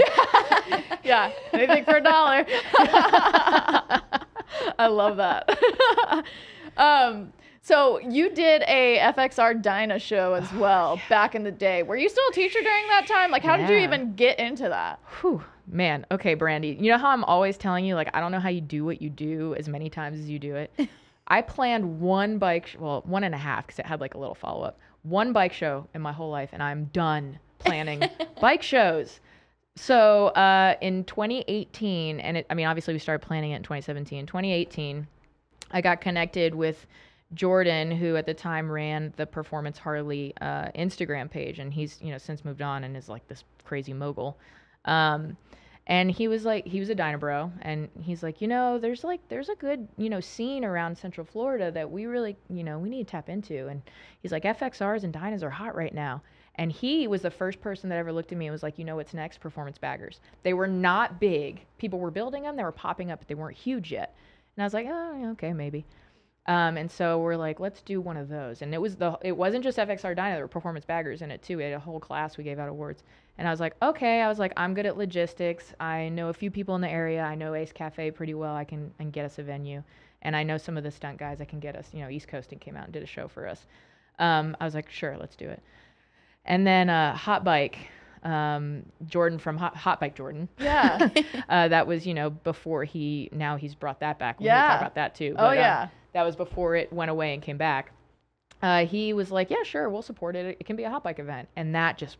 Yeah. 1.03 1.31
Anything 1.53 1.83
for 1.85 1.97
a 1.97 2.01
dollar. 2.01 2.45
I 4.79 4.87
love 4.87 5.17
that. 5.17 5.49
um, 6.77 7.31
so 7.61 7.99
you 7.99 8.29
did 8.33 8.63
a 8.67 8.97
FXR 8.99 9.61
Dyna 9.61 9.99
show 9.99 10.33
as 10.33 10.51
well 10.53 10.99
back 11.09 11.35
in 11.35 11.43
the 11.43 11.51
day. 11.51 11.83
Were 11.83 11.95
you 11.95 12.09
still 12.09 12.23
a 12.29 12.33
teacher 12.33 12.59
during 12.61 12.87
that 12.87 13.07
time? 13.07 13.29
Like, 13.31 13.43
how 13.43 13.57
did 13.57 13.69
you 13.69 13.77
even 13.77 14.13
get 14.15 14.39
into 14.39 14.63
that? 14.69 14.99
Whew, 15.21 15.43
man. 15.71 16.05
Okay, 16.11 16.33
Brandy. 16.33 16.77
You 16.79 16.91
know 16.91 16.97
how 16.97 17.09
I'm 17.09 17.23
always 17.23 17.57
telling 17.57 17.85
you, 17.85 17.95
like, 17.95 18.09
I 18.13 18.19
don't 18.19 18.31
know 18.31 18.39
how 18.39 18.49
you 18.49 18.61
do 18.61 18.85
what 18.85 19.01
you 19.01 19.09
do 19.09 19.55
as 19.55 19.67
many 19.67 19.89
times 19.89 20.19
as 20.19 20.29
you 20.29 20.39
do 20.39 20.55
it. 20.55 20.71
I 21.27 21.41
planned 21.41 22.01
one 22.01 22.37
bike, 22.37 22.67
sh- 22.67 22.75
well, 22.77 23.03
one 23.05 23.23
and 23.23 23.33
a 23.33 23.37
half, 23.37 23.65
because 23.65 23.79
it 23.79 23.85
had 23.85 24.01
like 24.01 24.15
a 24.15 24.17
little 24.17 24.35
follow 24.35 24.63
up. 24.63 24.79
One 25.03 25.33
bike 25.33 25.53
show 25.53 25.87
in 25.95 26.01
my 26.01 26.11
whole 26.11 26.29
life, 26.29 26.49
and 26.51 26.61
I'm 26.61 26.85
done 26.85 27.39
planning 27.59 28.03
bike 28.41 28.61
shows. 28.61 29.19
So 29.77 30.27
uh, 30.27 30.75
in 30.81 31.05
2018, 31.05 32.19
and 32.19 32.37
it, 32.37 32.45
I 32.49 32.53
mean, 32.53 32.65
obviously 32.65 32.93
we 32.93 32.99
started 32.99 33.25
planning 33.25 33.51
it 33.51 33.57
in 33.57 33.63
2017. 33.63 34.25
2018, 34.25 35.07
I 35.71 35.81
got 35.81 36.01
connected 36.01 36.53
with 36.53 36.85
Jordan, 37.33 37.91
who 37.91 38.17
at 38.17 38.25
the 38.25 38.33
time 38.33 38.69
ran 38.69 39.13
the 39.15 39.25
Performance 39.25 39.77
Harley 39.77 40.33
uh, 40.41 40.69
Instagram 40.75 41.29
page, 41.31 41.59
and 41.59 41.73
he's 41.73 41.97
you 42.01 42.11
know 42.11 42.17
since 42.17 42.43
moved 42.43 42.61
on 42.61 42.83
and 42.83 42.97
is 42.97 43.07
like 43.07 43.25
this 43.27 43.45
crazy 43.63 43.93
mogul. 43.93 44.37
Um, 44.85 45.37
and 45.87 46.11
he 46.11 46.27
was 46.27 46.45
like, 46.45 46.65
he 46.65 46.79
was 46.79 46.89
a 46.89 46.95
Dynabro, 46.95 47.51
and 47.61 47.89
he's 48.01 48.21
like, 48.21 48.39
you 48.41 48.47
know, 48.47 48.77
there's 48.77 49.03
like, 49.03 49.19
there's 49.29 49.49
a 49.49 49.55
good, 49.55 49.87
you 49.97 50.09
know, 50.09 50.19
scene 50.19 50.63
around 50.63 50.97
Central 50.97 51.25
Florida 51.25 51.71
that 51.71 51.89
we 51.89 52.05
really, 52.05 52.37
you 52.49 52.63
know, 52.63 52.77
we 52.77 52.89
need 52.89 53.07
to 53.07 53.11
tap 53.11 53.29
into. 53.29 53.67
And 53.67 53.81
he's 54.21 54.31
like, 54.31 54.43
FXRs 54.43 55.03
and 55.03 55.13
Dynas 55.13 55.43
are 55.43 55.49
hot 55.49 55.75
right 55.75 55.93
now. 55.93 56.21
And 56.55 56.71
he 56.71 57.07
was 57.07 57.21
the 57.21 57.31
first 57.31 57.61
person 57.61 57.89
that 57.89 57.97
ever 57.97 58.11
looked 58.11 58.31
at 58.31 58.37
me 58.37 58.45
and 58.45 58.51
was 58.51 58.61
like, 58.61 58.77
you 58.77 58.85
know 58.85 58.97
what's 58.97 59.13
next? 59.13 59.39
Performance 59.39 59.77
baggers. 59.77 60.19
They 60.43 60.53
were 60.53 60.67
not 60.67 61.19
big. 61.19 61.65
People 61.77 61.99
were 61.99 62.11
building 62.11 62.43
them. 62.43 62.55
They 62.55 62.63
were 62.63 62.71
popping 62.71 63.09
up, 63.09 63.19
but 63.19 63.27
they 63.27 63.35
weren't 63.35 63.57
huge 63.57 63.91
yet. 63.91 64.15
And 64.55 64.63
I 64.63 64.65
was 64.65 64.73
like, 64.73 64.87
oh, 64.89 65.31
okay, 65.31 65.53
maybe. 65.53 65.85
Um, 66.51 66.75
and 66.75 66.91
so 66.91 67.19
we're 67.19 67.37
like, 67.37 67.61
let's 67.61 67.81
do 67.81 68.01
one 68.01 68.17
of 68.17 68.27
those. 68.27 68.61
And 68.61 68.73
it 68.73 68.81
was 68.81 68.97
the, 68.97 69.17
it 69.21 69.31
wasn't 69.31 69.63
just 69.63 69.77
FXR 69.77 70.15
Dyna. 70.15 70.35
There 70.35 70.43
were 70.43 70.49
performance 70.49 70.83
baggers 70.83 71.21
in 71.21 71.31
it 71.31 71.41
too. 71.41 71.55
We 71.57 71.63
had 71.63 71.71
a 71.73 71.79
whole 71.79 71.99
class. 71.99 72.37
We 72.37 72.43
gave 72.43 72.59
out 72.59 72.67
awards. 72.67 73.03
And 73.37 73.47
I 73.47 73.51
was 73.51 73.61
like, 73.61 73.73
okay. 73.81 74.21
I 74.21 74.27
was 74.27 74.37
like, 74.37 74.51
I'm 74.57 74.73
good 74.73 74.85
at 74.85 74.97
logistics. 74.97 75.73
I 75.79 76.09
know 76.09 76.27
a 76.27 76.33
few 76.33 76.51
people 76.51 76.75
in 76.75 76.81
the 76.81 76.89
area. 76.89 77.21
I 77.23 77.35
know 77.35 77.53
Ace 77.55 77.71
Cafe 77.71 78.11
pretty 78.11 78.33
well. 78.33 78.53
I 78.53 78.65
can 78.65 78.91
and 78.99 79.13
get 79.13 79.23
us 79.23 79.39
a 79.39 79.43
venue. 79.43 79.81
And 80.23 80.35
I 80.35 80.43
know 80.43 80.57
some 80.57 80.75
of 80.77 80.83
the 80.83 80.91
stunt 80.91 81.17
guys. 81.19 81.39
I 81.39 81.45
can 81.45 81.59
get 81.61 81.75
us. 81.77 81.87
You 81.93 82.01
know, 82.01 82.09
East 82.09 82.27
Coasting 82.27 82.59
came 82.59 82.75
out 82.75 82.83
and 82.83 82.91
did 82.93 83.01
a 83.01 83.07
show 83.07 83.29
for 83.29 83.47
us. 83.47 83.65
Um, 84.19 84.57
I 84.59 84.65
was 84.65 84.75
like, 84.75 84.89
sure, 84.89 85.15
let's 85.17 85.37
do 85.37 85.47
it. 85.47 85.63
And 86.45 86.67
then 86.67 86.89
uh, 86.89 87.15
Hot 87.15 87.45
Bike, 87.45 87.77
um, 88.23 88.83
Jordan 89.07 89.39
from 89.39 89.55
Hot, 89.57 89.75
Hot 89.77 90.01
Bike 90.01 90.15
Jordan. 90.15 90.49
Yeah. 90.59 91.09
uh, 91.49 91.69
that 91.69 91.87
was 91.87 92.05
you 92.05 92.13
know 92.13 92.29
before 92.29 92.83
he 92.83 93.29
now 93.31 93.55
he's 93.55 93.73
brought 93.73 94.01
that 94.01 94.19
back. 94.19 94.39
We 94.39 94.43
need 94.43 94.49
to 94.49 94.55
Yeah. 94.55 94.67
talk 94.67 94.81
about 94.81 94.95
that 94.95 95.15
too. 95.15 95.33
Oh, 95.37 95.47
um, 95.47 95.55
yeah. 95.55 95.87
That 96.13 96.23
was 96.23 96.35
before 96.35 96.75
it 96.75 96.91
went 96.91 97.11
away 97.11 97.33
and 97.33 97.41
came 97.41 97.57
back. 97.57 97.91
Uh, 98.61 98.85
he 98.85 99.13
was 99.13 99.31
like, 99.31 99.49
yeah, 99.49 99.63
sure, 99.63 99.89
we'll 99.89 100.01
support 100.01 100.35
it. 100.35 100.57
It 100.59 100.65
can 100.65 100.75
be 100.75 100.83
a 100.83 100.89
hot 100.89 101.03
bike 101.03 101.19
event, 101.19 101.47
and 101.55 101.73
that 101.73 101.97
just 101.97 102.17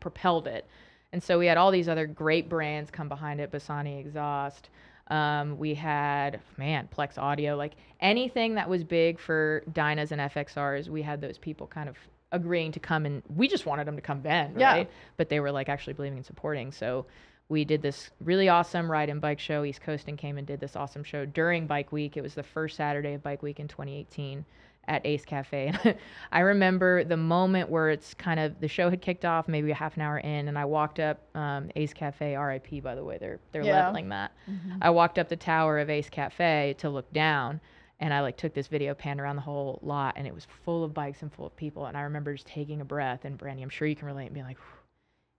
propelled 0.00 0.46
it. 0.46 0.66
And 1.12 1.22
so 1.22 1.38
we 1.38 1.46
had 1.46 1.56
all 1.58 1.70
these 1.70 1.88
other 1.88 2.06
great 2.06 2.48
brands 2.48 2.90
come 2.90 3.08
behind 3.08 3.40
it, 3.40 3.50
Bassani 3.50 4.00
Exhaust. 4.00 4.70
Um, 5.08 5.58
we 5.58 5.74
had 5.74 6.40
man 6.56 6.88
Plex 6.96 7.18
Audio, 7.18 7.56
like 7.56 7.72
anything 8.00 8.54
that 8.54 8.68
was 8.68 8.82
big 8.84 9.18
for 9.18 9.62
Dynas 9.72 10.10
and 10.12 10.20
FXRs. 10.20 10.88
We 10.88 11.02
had 11.02 11.20
those 11.20 11.38
people 11.38 11.66
kind 11.66 11.88
of 11.88 11.96
agreeing 12.32 12.72
to 12.72 12.80
come, 12.80 13.04
and 13.04 13.22
we 13.34 13.46
just 13.46 13.66
wanted 13.66 13.86
them 13.86 13.96
to 13.96 14.02
come 14.02 14.22
then, 14.22 14.54
Yeah. 14.58 14.72
right? 14.72 14.90
But 15.18 15.28
they 15.28 15.40
were 15.40 15.50
like 15.52 15.68
actually 15.68 15.92
believing 15.94 16.18
and 16.18 16.26
supporting. 16.26 16.72
So 16.72 17.04
we 17.52 17.64
did 17.64 17.82
this 17.82 18.10
really 18.24 18.48
awesome 18.48 18.90
ride 18.90 19.10
and 19.10 19.20
bike 19.20 19.38
show. 19.38 19.62
East 19.62 19.82
Coast 19.82 20.08
and 20.08 20.16
came 20.16 20.38
and 20.38 20.46
did 20.46 20.58
this 20.58 20.74
awesome 20.74 21.04
show 21.04 21.26
during 21.26 21.66
Bike 21.66 21.92
Week. 21.92 22.16
It 22.16 22.22
was 22.22 22.34
the 22.34 22.42
first 22.42 22.76
Saturday 22.76 23.12
of 23.12 23.22
Bike 23.22 23.42
Week 23.42 23.60
in 23.60 23.68
2018 23.68 24.44
at 24.88 25.04
Ace 25.06 25.24
Cafe. 25.24 25.68
And 25.84 25.94
I 26.32 26.40
remember 26.40 27.04
the 27.04 27.16
moment 27.18 27.68
where 27.68 27.90
it's 27.90 28.14
kind 28.14 28.40
of 28.40 28.58
the 28.60 28.68
show 28.68 28.88
had 28.90 29.02
kicked 29.02 29.24
off, 29.26 29.48
maybe 29.48 29.70
a 29.70 29.74
half 29.74 29.96
an 29.96 30.02
hour 30.02 30.18
in, 30.18 30.48
and 30.48 30.58
I 30.58 30.64
walked 30.64 30.98
up 30.98 31.20
um, 31.36 31.70
Ace 31.76 31.92
Cafe, 31.92 32.36
RIP 32.36 32.82
by 32.82 32.94
the 32.94 33.04
way, 33.04 33.18
they're 33.18 33.38
they're 33.52 33.62
Yeah. 33.62 33.84
leveling 33.84 34.08
that. 34.08 34.32
I 34.80 34.90
walked 34.90 35.18
up 35.18 35.28
the 35.28 35.36
tower 35.36 35.78
of 35.78 35.90
Ace 35.90 36.08
Cafe 36.08 36.74
to 36.78 36.88
look 36.88 37.12
down, 37.12 37.60
and 38.00 38.14
I 38.14 38.20
like 38.22 38.38
took 38.38 38.54
this 38.54 38.66
video 38.66 38.94
pan 38.94 39.20
around 39.20 39.36
the 39.36 39.42
whole 39.42 39.78
lot, 39.82 40.14
and 40.16 40.26
it 40.26 40.34
was 40.34 40.46
full 40.64 40.82
of 40.84 40.94
bikes 40.94 41.20
and 41.20 41.30
full 41.30 41.46
of 41.46 41.54
people. 41.54 41.84
And 41.84 41.98
I 41.98 42.00
remember 42.00 42.32
just 42.32 42.46
taking 42.46 42.80
a 42.80 42.84
breath, 42.84 43.26
and 43.26 43.36
Brandy, 43.36 43.62
I'm 43.62 43.68
sure 43.68 43.86
you 43.86 43.94
can 43.94 44.06
relate, 44.08 44.24
and 44.26 44.34
being 44.34 44.46
like, 44.46 44.58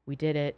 we 0.06 0.16
did 0.16 0.36
it, 0.36 0.56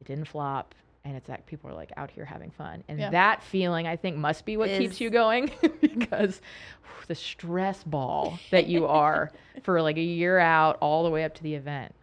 it 0.00 0.06
didn't 0.08 0.26
flop. 0.26 0.74
And 1.06 1.16
it's 1.16 1.28
that 1.28 1.46
people 1.46 1.70
are 1.70 1.74
like 1.74 1.92
out 1.96 2.10
here 2.10 2.24
having 2.24 2.50
fun. 2.50 2.82
And 2.88 2.98
Yeah. 2.98 3.10
that 3.10 3.42
feeling, 3.42 3.86
I 3.86 3.94
think, 3.94 4.16
must 4.16 4.44
be 4.44 4.56
what 4.56 4.68
keeps 4.70 5.00
you 5.00 5.08
going 5.08 5.52
because 5.80 6.40
whew, 6.82 7.04
the 7.06 7.14
stress 7.14 7.84
ball 7.84 8.38
that 8.50 8.66
you 8.66 8.86
are 9.04 9.30
for 9.62 9.80
like 9.80 9.96
a 9.98 10.02
year 10.02 10.38
out 10.40 10.78
all 10.80 11.04
the 11.04 11.10
way 11.10 11.22
up 11.22 11.32
to 11.36 11.42
the 11.44 11.54
event. 11.54 11.94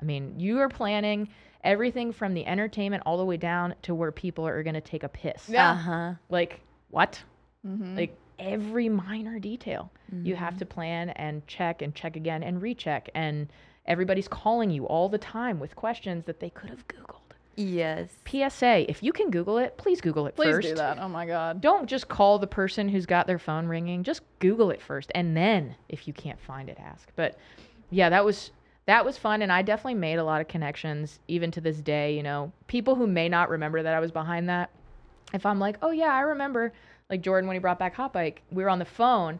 I 0.00 0.04
mean, 0.04 0.34
you 0.40 0.58
are 0.58 0.68
planning 0.68 1.28
everything 1.62 2.10
from 2.10 2.34
the 2.34 2.44
entertainment 2.44 3.04
all 3.06 3.18
the 3.18 3.24
way 3.24 3.36
down 3.36 3.74
to 3.82 3.94
where 3.94 4.10
people 4.10 4.44
are 4.48 4.62
going 4.64 4.74
to 4.74 4.80
take 4.80 5.04
a 5.04 5.08
piss. 5.08 5.48
Yeah. 5.48 5.70
Uh 5.70 5.74
huh. 5.76 6.14
Like, 6.28 6.60
what? 6.90 7.22
Mhm. 7.64 7.96
Like, 7.96 8.16
every 8.40 8.88
minor 8.88 9.38
detail. 9.38 9.92
You 10.24 10.34
have 10.34 10.56
to 10.56 10.66
plan 10.66 11.10
and 11.10 11.46
check 11.46 11.82
and 11.82 11.94
check 11.94 12.16
again 12.16 12.42
and 12.42 12.60
recheck. 12.60 13.10
And 13.14 13.46
everybody's 13.86 14.26
calling 14.26 14.70
you 14.70 14.86
all 14.86 15.08
the 15.08 15.18
time 15.18 15.60
with 15.60 15.76
questions 15.76 16.24
that 16.24 16.40
they 16.40 16.50
could 16.50 16.70
have 16.70 16.88
Googled. 16.88 17.19
Yes. 17.56 18.08
PSA, 18.26 18.90
if 18.90 19.02
you 19.02 19.12
can 19.12 19.30
Google 19.30 19.58
it, 19.58 19.76
please 19.76 20.00
Google 20.00 20.26
it 20.26 20.36
Please 20.36 20.50
first. 20.50 20.68
do 20.68 20.74
that. 20.76 20.98
Oh 20.98 21.08
my 21.08 21.26
God. 21.26 21.60
Don't 21.60 21.88
just 21.88 22.08
call 22.08 22.38
the 22.38 22.46
person 22.46 22.88
who's 22.88 23.06
got 23.06 23.26
their 23.26 23.38
phone 23.38 23.66
ringing. 23.66 24.02
Just 24.02 24.22
Google 24.38 24.70
it 24.70 24.80
first, 24.80 25.10
and 25.14 25.36
then 25.36 25.74
if 25.88 26.06
you 26.06 26.14
can't 26.14 26.40
find 26.40 26.68
it, 26.68 26.78
ask. 26.80 27.08
But 27.16 27.36
yeah, 27.90 28.08
that 28.08 28.24
was 28.24 28.52
that 28.86 29.04
was 29.04 29.18
fun, 29.18 29.42
and 29.42 29.52
I 29.52 29.62
definitely 29.62 29.94
made 29.94 30.16
a 30.18 30.24
lot 30.24 30.40
of 30.40 30.48
connections, 30.48 31.20
even 31.28 31.50
to 31.52 31.60
this 31.60 31.78
day. 31.78 32.16
You 32.16 32.22
know, 32.22 32.52
people 32.66 32.94
who 32.94 33.06
may 33.06 33.28
not 33.28 33.50
remember 33.50 33.82
that 33.82 33.94
I 33.94 34.00
was 34.00 34.10
behind 34.10 34.48
that. 34.48 34.70
If 35.34 35.44
I'm 35.44 35.58
like, 35.58 35.76
oh 35.82 35.90
yeah, 35.90 36.12
I 36.12 36.20
remember, 36.20 36.72
like 37.08 37.20
Jordan 37.20 37.46
when 37.46 37.54
he 37.54 37.60
brought 37.60 37.78
back 37.78 37.94
Hot 37.94 38.12
Bike, 38.12 38.42
we 38.50 38.62
were 38.62 38.70
on 38.70 38.78
the 38.78 38.84
phone, 38.84 39.38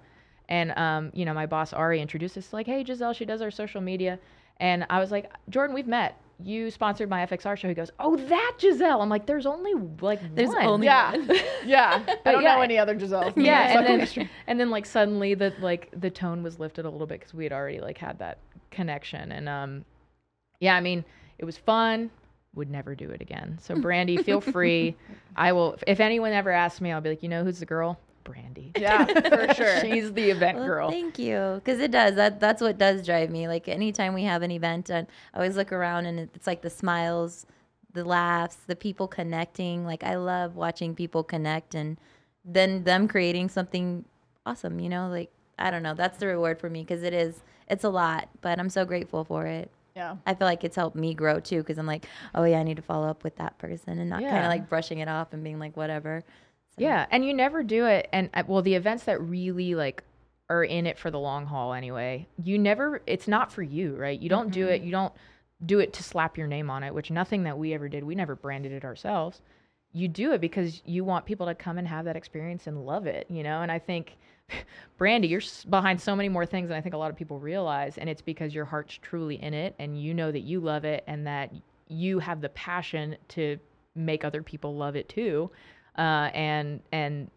and 0.49 0.77
um, 0.77 1.11
you 1.15 1.25
know, 1.25 1.35
my 1.35 1.47
boss 1.47 1.73
Ari 1.73 2.01
introduced 2.01 2.37
us 2.37 2.53
like, 2.53 2.67
hey 2.67 2.85
Giselle, 2.85 3.13
she 3.13 3.25
does 3.25 3.41
our 3.41 3.51
social 3.51 3.81
media, 3.81 4.19
and 4.59 4.85
I 4.91 4.99
was 4.99 5.11
like, 5.11 5.33
Jordan, 5.49 5.75
we've 5.75 5.87
met. 5.87 6.21
You 6.45 6.71
sponsored 6.71 7.09
my 7.09 7.27
FXR 7.27 7.57
show. 7.57 7.69
He 7.69 7.75
goes, 7.75 7.91
oh 7.99 8.17
that 8.17 8.57
Giselle. 8.61 9.03
I'm 9.03 9.09
like, 9.09 9.27
there's 9.27 9.47
only 9.47 9.75
like 10.01 10.21
There's 10.35 10.49
one. 10.49 10.65
only 10.65 10.87
Yeah. 10.87 11.15
yeah. 11.65 12.03
I 12.25 12.33
don't 12.33 12.43
yeah. 12.43 12.55
know 12.55 12.61
any 12.63 12.79
other 12.79 12.99
Giselle. 12.99 13.33
yeah 13.37 13.79
and 13.79 13.87
then 14.09 14.29
and 14.47 14.61
then 14.61 14.71
like 14.71 14.87
suddenly 14.87 15.35
the 15.35 15.53
like 15.61 15.89
the 15.99 16.11
tone 16.11 16.43
was 16.43 16.59
lifted 16.59 16.85
a 16.85 16.91
little 16.91 17.07
bit 17.07 17.21
because 17.21 17.35
we 17.35 17.45
had 17.45 17.53
already 17.53 17.81
like 17.81 17.99
had 17.99 18.19
that 18.19 18.39
connection 18.71 19.33
and 19.33 19.49
um 19.49 19.85
yeah 20.61 20.77
i 20.77 20.81
mean 20.81 21.05
it 21.39 21.45
was 21.45 21.57
fun 21.57 22.11
would 22.55 22.71
never 22.71 22.95
do 22.95 23.11
it 23.11 23.21
again 23.21 23.59
so 23.61 23.75
brandy 23.75 24.17
feel 24.17 24.41
free 24.41 24.95
i 25.37 25.53
will 25.53 25.77
if 25.87 25.99
anyone 26.01 26.33
ever 26.33 26.51
asks 26.51 26.81
me 26.81 26.93
i'll 26.93 27.01
be 27.01 27.11
like 27.11 27.23
you 27.23 27.29
know 27.29 27.43
who's 27.43 27.59
the 27.59 27.67
girl 27.67 27.99
brandy 28.31 28.73
yeah, 28.79 29.05
for 29.05 29.55
sure. 29.55 29.81
she's 29.81 30.13
the 30.13 30.31
event 30.31 30.59
Well, 30.59 30.67
girl 30.67 30.91
Thank 30.91 31.19
you, 31.19 31.61
because 31.63 31.81
it 31.81 31.91
does. 31.91 32.15
That 32.15 32.41
that's 32.41 32.63
what 32.63 32.79
does 32.79 33.05
drive 33.05 33.31
me. 33.31 33.49
Like 33.49 33.69
anytime 33.69 34.15
we 34.15 34.25
have 34.25 34.43
an 34.43 34.51
event, 34.51 34.91
and 34.91 35.07
I 35.35 35.39
always 35.39 35.57
look 35.57 35.73
around, 35.73 36.07
and 36.07 36.19
it's 36.19 36.47
like 36.47 36.63
the 36.63 36.71
smiles, 36.71 37.47
the 37.93 38.05
laughs, 38.05 38.57
the 38.67 38.77
people 38.77 39.09
connecting. 39.09 39.85
Like 39.85 40.05
I 40.05 40.17
love 40.17 40.57
watching 40.57 40.95
people 40.95 41.25
connect, 41.25 41.75
and 41.75 41.99
then 42.45 42.85
them 42.85 43.09
creating 43.09 43.49
something 43.49 44.05
awesome. 44.47 44.81
You 44.81 44.89
know, 44.89 45.09
like 45.09 45.31
I 45.59 45.71
don't 45.71 45.83
know. 45.83 45.95
That's 45.95 46.19
the 46.19 46.27
reward 46.27 46.61
for 46.61 46.71
me 46.71 46.83
because 46.83 47.03
it 47.03 47.13
is. 47.15 47.43
It's 47.69 47.85
a 47.85 47.91
lot, 47.91 48.29
but 48.41 48.59
I'm 48.59 48.71
so 48.71 48.85
grateful 48.85 49.25
for 49.25 49.47
it. 49.47 49.71
Yeah. 49.95 50.17
I 50.27 50.35
feel 50.35 50.47
like 50.47 50.65
it's 50.65 50.77
helped 50.77 50.97
me 50.97 51.15
grow 51.15 51.41
too 51.41 51.59
because 51.59 51.79
I'm 51.79 51.87
like, 51.87 52.07
oh 52.35 52.45
yeah, 52.45 52.59
I 52.61 52.63
need 52.63 52.77
to 52.77 52.83
follow 52.83 53.09
up 53.09 53.25
with 53.25 53.37
that 53.37 53.59
person 53.59 53.99
and 53.99 54.11
not 54.11 54.23
kind 54.23 54.45
of 54.45 54.51
like 54.51 54.69
brushing 54.69 54.99
it 54.99 55.09
off 55.09 55.33
and 55.33 55.43
being 55.45 55.59
like 55.59 55.77
whatever. 55.77 56.23
Yeah, 56.81 57.05
and 57.11 57.27
you 57.27 57.35
never 57.35 57.63
do 57.63 57.85
it. 57.85 58.09
And 58.11 58.31
uh, 58.33 58.45
well, 58.47 58.63
the 58.63 58.75
events 58.75 59.05
that 59.05 59.21
really 59.21 59.75
like 59.75 60.03
are 60.49 60.65
in 60.65 60.87
it 60.87 60.99
for 60.99 61.11
the 61.11 61.19
long 61.19 61.45
haul 61.45 61.75
anyway. 61.75 62.27
You 62.43 62.59
never. 62.59 63.03
It's 63.07 63.29
not 63.29 63.53
for 63.53 63.63
you, 63.63 63.97
right? 63.97 64.19
You 64.19 64.31
don't 64.31 64.51
do 64.51 64.67
it. 64.67 64.81
You 64.81 64.91
don't 64.91 65.13
do 65.67 65.79
it 65.79 65.93
to 65.93 66.03
slap 66.03 66.39
your 66.39 66.47
name 66.47 66.71
on 66.71 66.83
it. 66.83 66.95
Which 66.95 67.11
nothing 67.11 67.43
that 67.43 67.59
we 67.59 67.75
ever 67.75 67.91
did. 67.91 68.03
We 68.03 68.15
never 68.15 68.35
branded 68.35 68.73
it 68.73 68.83
ourselves. 68.83 69.43
You 69.93 70.09
do 70.09 70.33
it 70.33 70.41
because 70.41 70.81
you 70.87 71.05
want 71.05 71.27
people 71.27 71.47
to 71.47 71.55
come 71.55 71.77
and 71.77 71.87
have 71.87 72.07
that 72.07 72.17
experience 72.17 72.67
and 72.67 72.87
love 72.87 73.07
it. 73.07 73.27
You 73.29 73.43
know. 73.43 73.61
And 73.61 73.71
I 73.71 73.79
think. 73.79 74.17
Brandy, 74.99 75.29
you're 75.29 75.43
behind 75.69 76.01
so 76.01 76.17
many 76.17 76.29
more 76.29 76.45
things 76.45 76.69
than 76.69 76.77
I 76.77 76.81
think 76.81 76.95
a 76.95 76.99
lot 76.99 77.11
of 77.11 77.17
people 77.17 77.39
realize, 77.39 77.99
and 77.99 78.11
it's 78.11 78.21
because 78.21 78.53
your 78.53 78.65
heart's 78.65 78.99
truly 79.01 79.41
in 79.41 79.55
it, 79.55 79.77
and 79.79 80.03
you 80.03 80.13
know 80.13 80.33
that 80.33 80.41
you 80.41 80.59
love 80.59 80.85
it, 80.85 81.05
and 81.07 81.25
that 81.27 81.53
you 81.87 82.19
have 82.19 82.41
the 82.41 82.49
passion 82.49 83.17
to 83.29 83.59
make 83.95 84.25
other 84.25 84.43
people 84.43 84.75
love 84.75 84.97
it 84.97 85.09
too 85.09 85.51
uh, 85.99 86.31
and 86.35 86.81
and 86.93 87.31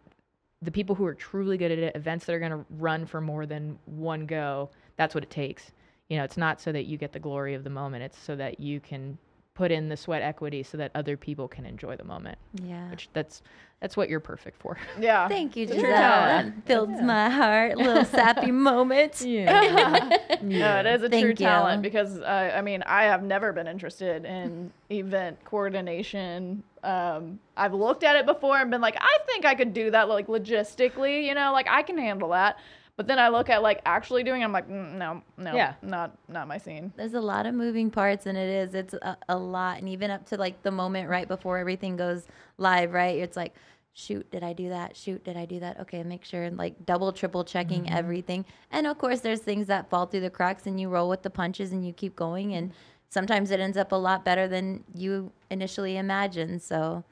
the 0.62 0.72
people 0.72 0.96
who 0.96 1.06
are 1.06 1.14
truly 1.14 1.58
good 1.58 1.72
at 1.72 1.80
it, 1.80 1.96
events 1.96 2.26
that 2.26 2.34
are 2.34 2.40
going 2.40 2.52
to 2.52 2.66
run 2.72 3.06
for 3.06 3.20
more 3.20 3.46
than 3.46 3.78
one 3.86 4.26
go, 4.26 4.70
that's 4.96 5.14
what 5.14 5.24
it 5.24 5.30
takes. 5.30 5.72
You 6.10 6.18
know, 6.18 6.24
it's 6.24 6.38
not 6.38 6.62
so 6.62 6.72
that 6.72 6.86
you 6.86 6.98
get 6.98 7.12
the 7.12 7.20
glory 7.20 7.54
of 7.54 7.64
the 7.64 7.70
moment. 7.70 8.04
It's 8.04 8.18
so 8.18 8.36
that 8.38 8.60
you 8.60 8.80
can 8.80 9.18
put 9.56 9.72
in 9.72 9.88
the 9.90 9.96
sweat 9.98 10.22
equity 10.24 10.64
so 10.64 10.78
that 10.78 10.92
other 10.96 11.16
people 11.16 11.48
can 11.48 11.66
enjoy 11.66 11.96
the 11.96 12.04
moment. 12.04 12.38
Yeah. 12.64 12.90
Which 12.90 13.10
that's 13.14 13.42
that's 13.82 13.98
what 13.98 14.10
you're 14.10 14.20
perfect 14.22 14.60
for. 14.62 14.78
Yeah. 15.00 15.28
Thank 15.28 15.56
you, 15.58 15.64
It's 15.64 15.74
Giselle. 15.74 15.90
your 15.90 15.98
talent. 15.98 16.56
That 16.56 16.66
Builds 16.66 17.02
my 17.02 17.30
heart. 17.30 17.78
Little 17.78 18.06
sappy 18.06 18.52
moment. 18.70 19.22
Yeah. 19.26 20.18
No, 20.42 20.80
it 20.80 20.86
is 20.88 21.04
a 21.04 21.10
true 21.10 21.20
you. 21.30 21.36
talent 21.36 21.82
because 21.84 22.20
uh, 22.20 22.54
I 22.56 22.62
mean 22.62 22.82
I 22.84 23.04
have 23.04 23.24
never 23.24 23.52
been 23.54 23.68
interested 23.68 24.26
in 24.26 24.72
event 24.90 25.38
coordination. 25.46 26.64
Um, 26.84 27.40
I've 27.56 27.74
looked 27.74 28.04
at 28.04 28.16
it 28.16 28.26
before 28.26 28.58
and 28.58 28.70
been 28.72 28.82
like, 28.82 28.98
I 29.00 29.18
think 29.28 29.46
I 29.46 29.56
could 29.56 29.74
do 29.74 29.92
that 29.92 30.10
like 30.10 30.28
logistically, 30.28 31.26
you 31.26 31.34
know, 31.34 31.52
like 31.54 31.68
I 31.70 31.82
can 31.84 31.98
handle 31.98 32.30
that. 32.30 32.58
But 32.96 33.08
then 33.08 33.18
I 33.18 33.30
look 33.30 33.50
at 33.50 33.64
like 33.64 33.82
actually 33.86 34.24
doing, 34.24 34.42
it, 34.42 34.46
I'm 34.46 34.52
like, 34.52 34.70
mm, 34.70 34.94
no, 34.94 35.24
no, 35.38 35.56
Yeah. 35.56 35.74
not 35.82 36.16
not 36.28 36.48
my 36.48 36.58
scene. 36.60 36.94
There's 36.96 37.16
a 37.16 37.22
lot 37.22 37.46
of 37.48 37.56
moving 37.56 37.90
parts, 37.90 38.28
and 38.28 38.38
it 38.38 38.48
is. 38.50 38.76
It's 38.76 38.94
a, 38.94 39.18
a 39.30 39.38
lot, 39.38 39.80
and 39.80 39.90
even 39.90 40.12
up 40.12 40.26
to 40.28 40.38
like 40.38 40.62
the 40.62 40.72
moment 40.72 41.10
right 41.10 41.28
before 41.28 41.58
everything 41.58 41.96
goes 41.96 42.28
live, 42.58 42.94
right? 42.94 43.18
It's 43.18 43.36
like, 43.36 43.56
shoot, 43.94 44.30
did 44.30 44.44
I 44.44 44.54
do 44.54 44.70
that? 44.70 44.96
Shoot, 44.96 45.24
did 45.24 45.38
I 45.38 45.46
do 45.46 45.60
that? 45.62 45.80
Okay, 45.80 46.04
make 46.04 46.24
sure 46.24 46.44
and 46.44 46.56
like 46.56 46.86
double, 46.86 47.12
triple 47.12 47.44
checking 47.44 47.90
everything. 47.92 48.46
And 48.70 48.86
of 48.86 49.00
course, 49.00 49.22
there's 49.22 49.40
things 49.40 49.66
that 49.68 49.90
fall 49.90 50.06
through 50.06 50.22
the 50.22 50.30
cracks, 50.30 50.68
and 50.68 50.80
you 50.80 50.90
roll 50.90 51.10
with 51.10 51.24
the 51.24 51.32
punches, 51.32 51.72
and 51.72 51.86
you 51.86 51.94
keep 51.94 52.16
going. 52.16 52.54
And 52.54 52.72
sometimes 53.10 53.50
it 53.50 53.60
ends 53.60 53.78
up 53.78 53.92
a 53.92 53.96
lot 53.96 54.24
better 54.24 54.48
than 54.48 54.84
you 54.94 55.32
initially 55.50 55.98
imagined. 55.98 56.62
So 56.62 57.04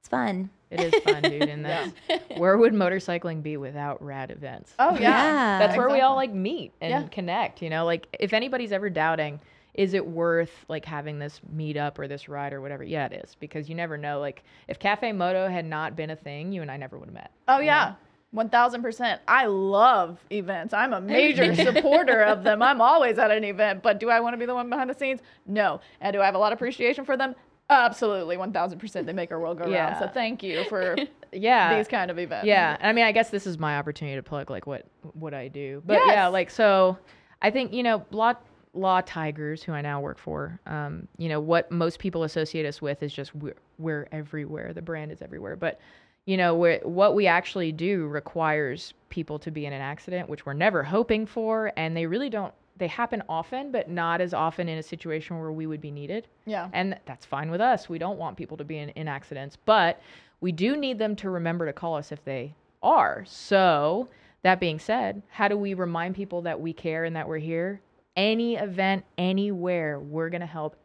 it's 0.00 0.08
fun. 0.08 0.50
It 0.70 0.80
is 0.80 1.02
fun, 1.02 1.22
dude. 1.22 1.42
And 1.48 1.64
that's 1.64 1.92
where 2.36 2.56
would 2.58 2.72
motorcycling 2.74 3.42
be 3.42 3.56
without 3.56 4.02
rad 4.04 4.30
events? 4.30 4.74
Oh 4.78 4.94
yeah, 4.94 5.00
Yeah. 5.00 5.58
that's 5.60 5.76
where 5.76 5.88
we 5.90 6.00
all 6.00 6.14
like 6.16 6.32
meet 6.32 6.72
and 6.80 6.90
Yeah. 6.90 7.08
connect 7.08 7.62
you 7.62 7.70
know 7.70 7.84
like 7.84 8.06
if 8.18 8.32
anybody's 8.32 8.72
ever 8.72 8.90
doubting 8.90 9.40
is 9.74 9.94
it 9.94 10.04
worth 10.06 10.64
like 10.68 10.84
having 10.84 11.18
this 11.18 11.40
meetup 11.54 11.98
or 11.98 12.08
this 12.08 12.28
ride 12.28 12.52
or 12.52 12.60
whatever 12.60 12.82
yeah 12.82 13.06
it 13.06 13.12
is 13.24 13.36
because 13.38 13.68
you 13.68 13.74
never 13.74 13.96
know 13.96 14.18
like 14.20 14.42
if 14.66 14.78
cafe 14.78 15.12
moto 15.12 15.48
had 15.48 15.64
not 15.64 15.94
been 15.96 16.10
a 16.10 16.16
thing 16.16 16.52
you 16.52 16.62
and 16.62 16.70
i 16.70 16.76
never 16.76 16.98
would 16.98 17.06
have 17.06 17.14
met 17.14 17.30
Oh 17.46 17.60
yeah. 17.60 17.94
One 18.30 18.50
thousand 18.50 18.82
percent. 18.82 19.22
I 19.26 19.46
love 19.46 20.18
events. 20.30 20.74
I'm 20.74 20.92
a 20.92 21.00
major 21.16 21.54
supporter 21.54 22.20
of 22.24 22.44
them. 22.44 22.60
I'm 22.60 22.82
always 22.82 23.18
at 23.18 23.30
an 23.30 23.42
event, 23.54 23.82
but 23.82 23.98
do 23.98 24.10
I 24.10 24.20
want 24.20 24.34
to 24.34 24.36
be 24.36 24.44
the 24.44 24.54
one 24.54 24.68
behind 24.68 24.90
the 24.90 24.94
scenes? 24.94 25.20
No. 25.46 25.80
And 26.02 26.12
do 26.12 26.20
I 26.20 26.26
have 26.26 26.34
a 26.34 26.38
lot 26.38 26.52
of 26.52 26.58
appreciation 26.58 27.06
for 27.06 27.16
them? 27.16 27.34
Absolutely, 27.70 28.36
one 28.36 28.52
thousand 28.52 28.78
percent. 28.78 29.06
They 29.06 29.12
make 29.12 29.30
our 29.30 29.38
world 29.40 29.58
go 29.58 29.70
round. 29.70 29.96
So 29.98 30.08
thank 30.08 30.42
you 30.42 30.64
for 30.64 30.96
yeah 31.32 31.76
these 31.76 31.88
kind 31.88 32.10
of 32.10 32.18
events. 32.18 32.46
yeah 32.46 32.76
i 32.80 32.90
mean 32.92 33.04
i 33.04 33.12
guess 33.12 33.28
this 33.30 33.46
is 33.46 33.58
my 33.58 33.76
opportunity 33.76 34.16
to 34.16 34.22
plug 34.22 34.48
like 34.48 34.66
what 34.66 34.86
what 35.12 35.34
i 35.34 35.46
do 35.46 35.82
but 35.84 36.00
yeah 36.06 36.26
like 36.26 36.48
so 36.48 36.96
i 37.42 37.50
think 37.50 37.70
you 37.72 37.82
know 37.82 38.02
law 38.10 38.32
law 38.72 39.00
tigers 39.02 39.62
who 39.62 39.72
i 39.72 39.82
now 39.82 40.00
work 40.00 40.18
for 40.18 40.58
um 40.66 41.06
you 41.18 41.28
know 41.28 41.38
what 41.38 41.70
most 41.70 41.98
people 41.98 42.22
associate 42.22 42.64
us 42.64 42.80
with 42.80 43.02
is 43.02 43.12
just 43.12 43.34
we're, 43.34 43.56
we're 43.78 44.08
everywhere 44.10 44.72
the 44.72 44.80
brand 44.80 45.12
is 45.12 45.20
everywhere 45.20 45.54
but 45.54 45.78
you 46.24 46.36
know 46.38 46.54
what 46.54 47.14
we 47.14 47.26
actually 47.26 47.72
do 47.72 48.06
requires 48.06 48.94
people 49.10 49.38
to 49.38 49.50
be 49.50 49.66
in 49.66 49.74
an 49.74 49.82
accident 49.82 50.30
which 50.30 50.46
we're 50.46 50.54
never 50.54 50.82
hoping 50.82 51.26
for 51.26 51.72
and 51.76 51.94
they 51.94 52.06
really 52.06 52.30
don't 52.30 52.54
they 52.78 52.86
happen 52.86 53.22
often 53.28 53.70
but 53.72 53.88
not 53.90 54.20
as 54.20 54.32
often 54.32 54.68
in 54.68 54.78
a 54.78 54.82
situation 54.82 55.38
where 55.38 55.52
we 55.52 55.66
would 55.66 55.80
be 55.80 55.90
needed 55.90 56.26
Yeah. 56.46 56.68
and 56.72 56.98
that's 57.06 57.24
fine 57.26 57.50
with 57.50 57.60
us. 57.60 57.88
We 57.88 57.98
don't 57.98 58.18
want 58.18 58.36
people 58.36 58.56
to 58.56 58.64
be 58.64 58.78
in, 58.78 58.88
in 58.90 59.08
accidents, 59.08 59.56
but 59.64 60.00
we 60.40 60.52
do 60.52 60.76
need 60.76 60.98
them 60.98 61.16
to 61.16 61.30
remember 61.30 61.66
to 61.66 61.72
call 61.72 61.96
us 61.96 62.12
if 62.12 62.24
they 62.24 62.54
are. 62.82 63.24
So, 63.26 64.08
that 64.42 64.60
being 64.60 64.78
said, 64.78 65.22
how 65.30 65.48
do 65.48 65.56
we 65.56 65.74
remind 65.74 66.14
people 66.14 66.42
that 66.42 66.60
we 66.60 66.72
care 66.72 67.04
and 67.04 67.16
that 67.16 67.26
we're 67.28 67.38
here? 67.38 67.80
Any 68.16 68.54
event, 68.56 69.04
anywhere, 69.18 69.98
we're 69.98 70.28
going 70.30 70.42
to 70.42 70.46
help 70.46 70.76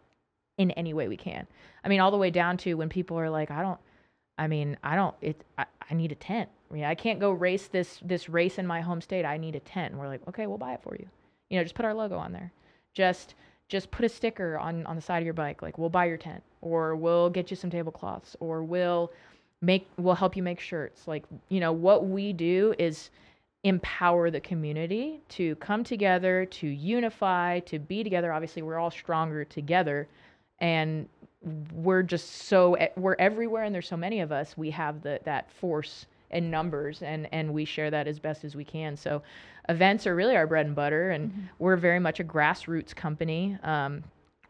in 0.58 0.72
any 0.72 0.94
way 0.96 1.08
we 1.08 1.18
can. 1.18 1.46
I 1.84 1.88
mean, 1.90 2.00
all 2.00 2.10
the 2.10 2.18
way 2.18 2.32
down 2.32 2.58
to 2.58 2.74
when 2.74 2.90
people 2.90 3.20
are 3.20 3.30
like, 3.30 3.52
I 3.52 3.62
don't, 3.62 3.80
I 4.40 4.48
mean, 4.48 4.76
I 4.84 4.96
don't, 4.96 5.14
it, 5.22 5.44
I, 5.58 5.66
I 5.90 5.94
need 5.94 6.12
a 6.12 6.16
tent. 6.16 6.50
I, 6.72 6.74
mean, 6.74 6.84
I 6.84 6.96
can't 6.96 7.20
go 7.20 7.30
race 7.32 7.68
this, 7.68 8.00
this 8.04 8.28
race 8.28 8.58
in 8.58 8.66
my 8.66 8.82
home 8.82 9.02
state. 9.02 9.24
I 9.26 9.38
need 9.38 9.54
a 9.56 9.60
tent. 9.60 9.92
And 9.92 10.00
we're 10.02 10.08
like, 10.08 10.28
okay, 10.30 10.48
we'll 10.48 10.58
buy 10.58 10.74
it 10.74 10.82
for 10.82 10.96
you. 10.96 11.08
You 11.54 11.60
know, 11.60 11.64
just 11.64 11.76
put 11.76 11.86
our 11.86 11.94
logo 11.94 12.18
on 12.18 12.32
there. 12.32 12.52
Just, 12.96 13.36
just 13.70 13.90
put 13.92 14.06
a 14.06 14.10
sticker 14.10 14.58
on 14.58 14.86
on 14.86 14.96
the 14.96 15.02
side 15.02 15.18
of 15.18 15.26
your 15.26 15.34
bike 15.34 15.62
like 15.62 15.78
we'll 15.78 15.90
buy 15.90 16.06
your 16.06 16.18
tent 16.18 16.44
or 16.62 16.96
we'll 16.96 17.30
get 17.30 17.50
you 17.50 17.56
some 17.56 17.70
tablecloths 17.70 18.36
or 18.40 18.64
we'll 18.64 19.12
make 19.62 19.88
we'll 19.98 20.14
help 20.14 20.36
you 20.36 20.44
make 20.44 20.60
shirts 20.60 21.08
like 21.08 21.24
you 21.50 21.60
know 21.60 21.72
what 21.72 22.06
we 22.06 22.34
do 22.34 22.76
is 22.78 23.10
empower 23.64 24.30
the 24.30 24.42
community 24.42 25.22
to 25.30 25.56
come 25.56 25.84
together 25.84 26.46
to 26.46 26.68
unify 26.68 27.60
to 27.62 27.80
be 27.80 28.04
together 28.04 28.32
obviously 28.34 28.62
we're 28.62 28.78
all 28.78 28.92
stronger 28.92 29.46
together 29.46 30.08
and 30.60 31.08
we're 31.74 32.04
just 32.04 32.44
so 32.44 32.78
we're 32.96 33.16
everywhere 33.18 33.64
and 33.64 33.74
there's 33.74 33.88
so 33.88 33.98
many 33.98 34.20
of 34.20 34.32
us 34.32 34.56
we 34.56 34.70
have 34.70 35.02
the 35.02 35.20
that 35.24 35.50
force 35.52 36.06
in 36.34 36.50
numbers 36.50 37.02
and 37.02 37.28
and 37.32 37.54
we 37.54 37.66
share 37.66 37.90
that 37.92 38.08
as 38.08 38.20
best 38.20 38.44
as 38.44 38.56
we 38.56 38.66
can. 38.66 38.98
So 38.98 39.22
events 39.70 40.06
are 40.06 40.16
really 40.16 40.36
our 40.36 40.48
bread 40.48 40.66
and 40.66 40.76
butter 40.76 41.12
and 41.12 41.50
we're 41.60 41.78
very 41.78 42.00
much 42.00 42.20
a 42.20 42.24
grassroots 42.24 42.96
company. 42.96 43.58
Um, 43.64 44.04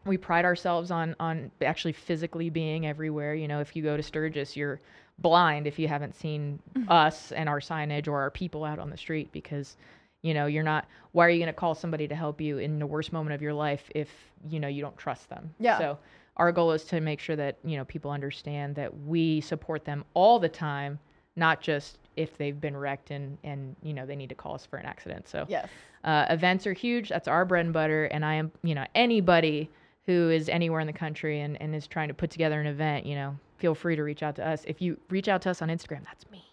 we 0.04 0.16
pride 0.16 0.44
ourselves 0.44 0.90
on 0.90 1.14
on 1.20 1.50
actually 1.62 1.92
physically 1.92 2.50
being 2.50 2.86
everywhere. 2.86 3.34
You 3.34 3.48
know, 3.48 3.60
if 3.60 3.76
you 3.76 3.82
go 3.82 3.96
to 3.96 4.02
Sturgis, 4.02 4.56
you're 4.56 4.80
blind 5.18 5.66
if 5.66 5.78
you 5.78 5.86
haven't 5.86 6.14
seen 6.14 6.58
us 6.88 7.30
and 7.32 7.48
our 7.48 7.60
signage 7.60 8.08
or 8.08 8.20
our 8.20 8.30
people 8.30 8.64
out 8.64 8.78
on 8.78 8.90
the 8.90 8.96
street 8.96 9.30
because 9.30 9.76
you 10.22 10.34
know 10.34 10.46
you're 10.46 10.64
not 10.64 10.88
why 11.12 11.24
are 11.24 11.30
you 11.30 11.38
going 11.38 11.46
to 11.46 11.52
call 11.52 11.74
somebody 11.74 12.08
to 12.08 12.16
help 12.16 12.40
you 12.40 12.58
in 12.58 12.80
the 12.80 12.86
worst 12.86 13.12
moment 13.12 13.32
of 13.32 13.40
your 13.40 13.54
life 13.54 13.88
if 13.94 14.08
you 14.48 14.58
know 14.58 14.68
you 14.68 14.82
don't 14.82 14.96
trust 14.96 15.28
them? 15.28 15.54
Yeah. 15.60 15.78
so 15.78 15.98
our 16.36 16.50
goal 16.50 16.72
is 16.72 16.84
to 16.84 17.00
make 17.00 17.20
sure 17.20 17.36
that 17.36 17.58
you 17.64 17.76
know 17.76 17.84
people 17.84 18.10
understand 18.10 18.74
that 18.74 18.92
we 19.02 19.40
support 19.40 19.84
them 19.84 20.04
all 20.14 20.38
the 20.38 20.48
time 20.48 20.98
not 21.36 21.60
just 21.60 21.98
if 22.16 22.36
they've 22.38 22.60
been 22.60 22.76
wrecked 22.76 23.10
and 23.10 23.36
and 23.44 23.74
you 23.82 23.92
know 23.92 24.06
they 24.06 24.16
need 24.16 24.28
to 24.28 24.34
call 24.34 24.54
us 24.54 24.64
for 24.64 24.76
an 24.76 24.86
accident 24.86 25.26
so 25.28 25.44
Yes. 25.48 25.68
uh, 26.04 26.26
events 26.30 26.66
are 26.66 26.72
huge. 26.72 27.08
That's 27.08 27.26
our 27.28 27.44
bread 27.44 27.64
and 27.64 27.72
butter. 27.72 28.04
And 28.06 28.24
I 28.24 28.34
am, 28.34 28.52
you 28.62 28.74
know, 28.74 28.84
anybody 28.94 29.68
who 30.06 30.30
is 30.30 30.48
anywhere 30.48 30.80
in 30.80 30.86
the 30.86 30.92
country 30.92 31.40
and, 31.40 31.60
and 31.62 31.74
is 31.74 31.86
trying 31.86 32.08
to 32.08 32.14
put 32.14 32.30
together 32.30 32.60
an 32.60 32.66
event, 32.66 33.06
you 33.06 33.14
know, 33.14 33.36
feel 33.58 33.74
free 33.74 33.96
to 33.96 34.02
reach 34.02 34.22
out 34.22 34.36
to 34.36 34.46
us. 34.46 34.62
If 34.66 34.82
you 34.82 34.98
reach 35.08 35.28
out 35.28 35.40
to 35.42 35.50
us 35.50 35.62
on 35.62 35.68
Instagram, 35.70 36.04
that's 36.04 36.30
me. 36.30 36.44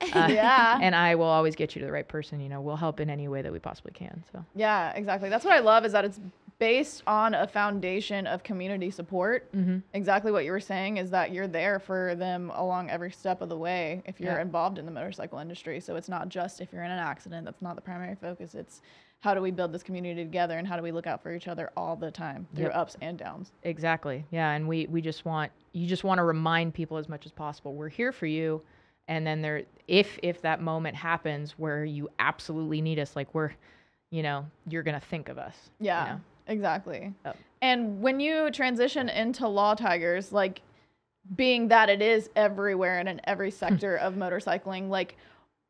Uh, 0.00 0.28
Yeah. 0.30 0.78
And 0.82 0.94
I 0.94 1.14
will 1.14 1.24
always 1.26 1.56
get 1.56 1.74
you 1.74 1.80
to 1.80 1.86
the 1.86 1.92
right 1.92 2.06
person. 2.06 2.40
You 2.40 2.48
know, 2.48 2.60
we'll 2.60 2.76
help 2.76 3.00
in 3.00 3.08
any 3.10 3.28
way 3.28 3.42
that 3.42 3.52
we 3.52 3.58
possibly 3.58 3.92
can. 3.92 4.22
So, 4.32 4.44
Yeah, 4.54 4.92
exactly. 4.94 5.28
That's 5.28 5.44
what 5.44 5.54
I 5.54 5.60
love 5.60 5.84
is 5.84 5.92
that 5.92 6.04
it's 6.04 6.20
based 6.58 7.02
on 7.08 7.34
a 7.34 7.46
foundation 7.46 8.26
of 8.26 8.42
community 8.44 8.90
support. 8.90 9.50
mm-hmm. 9.52 9.78
Exactly 9.94 10.30
what 10.30 10.44
you 10.44 10.52
were 10.52 10.60
saying 10.60 10.98
is 10.98 11.10
that 11.10 11.32
you're 11.32 11.48
there 11.48 11.80
for 11.80 12.14
them 12.14 12.50
along 12.54 12.88
every 12.90 13.10
step 13.10 13.40
of 13.42 13.48
the 13.48 13.56
way 13.56 14.02
if 14.06 14.20
you're 14.20 14.34
Yeah. 14.34 14.42
involved 14.42 14.78
in 14.78 14.86
the 14.86 14.92
motorcycle 14.92 15.38
industry. 15.40 15.80
So 15.80 15.96
it's 15.96 16.08
not 16.08 16.28
just 16.28 16.60
if 16.60 16.72
you're 16.72 16.84
in 16.84 16.90
an 16.92 16.98
accident, 17.00 17.44
that's 17.46 17.62
not 17.62 17.74
the 17.74 17.82
primary 17.82 18.14
focus. 18.14 18.54
It's 18.54 18.80
how 19.20 19.34
do 19.34 19.40
we 19.40 19.50
build 19.52 19.72
this 19.72 19.82
community 19.84 20.22
together 20.22 20.58
and 20.58 20.66
how 20.66 20.76
do 20.76 20.82
we 20.82 20.92
look 20.92 21.06
out 21.06 21.22
for 21.22 21.34
each 21.34 21.48
other 21.48 21.70
all 21.76 21.96
the 21.96 22.10
time 22.10 22.46
through 22.54 22.64
Yep. 22.66 22.74
ups 22.76 22.96
and 23.00 23.18
downs. 23.18 23.52
exactly. 23.62 24.24
Yeah. 24.30 24.50
And 24.52 24.66
we, 24.68 24.86
we 24.86 25.00
just 25.00 25.24
want, 25.24 25.50
you 25.72 25.86
just 25.86 26.04
want 26.04 26.18
to 26.18 26.24
remind 26.24 26.74
people 26.74 26.96
as 26.96 27.08
much 27.08 27.24
as 27.26 27.32
possible, 27.32 27.74
we're 27.74 27.88
here 27.88 28.12
for 28.12 28.26
you. 28.26 28.62
And 29.12 29.26
then 29.26 29.42
there, 29.42 29.64
if, 29.88 30.18
if 30.22 30.40
that 30.40 30.62
moment 30.62 30.96
happens 30.96 31.52
where 31.58 31.84
you 31.84 32.08
absolutely 32.18 32.80
need 32.80 32.98
us, 32.98 33.14
like 33.14 33.34
we're, 33.34 33.50
you 34.10 34.22
know, 34.22 34.46
you're 34.66 34.82
going 34.82 34.98
to 34.98 35.06
think 35.06 35.28
of 35.28 35.36
us. 35.36 35.54
you 35.78 35.88
Yeah, 35.88 36.04
know? 36.14 36.20
exactly. 36.46 37.12
Yep. 37.26 37.36
And 37.60 38.00
when 38.00 38.20
you 38.20 38.50
transition 38.52 39.10
into 39.10 39.46
Law 39.46 39.74
Tigers, 39.74 40.32
like 40.32 40.62
being 41.36 41.68
that 41.68 41.90
it 41.90 42.00
is 42.00 42.30
everywhere 42.34 43.00
and 43.00 43.08
in 43.08 43.20
every 43.24 43.50
sector 43.62 43.96
of 43.96 44.14
motorcycling, 44.14 44.88
like 44.88 45.18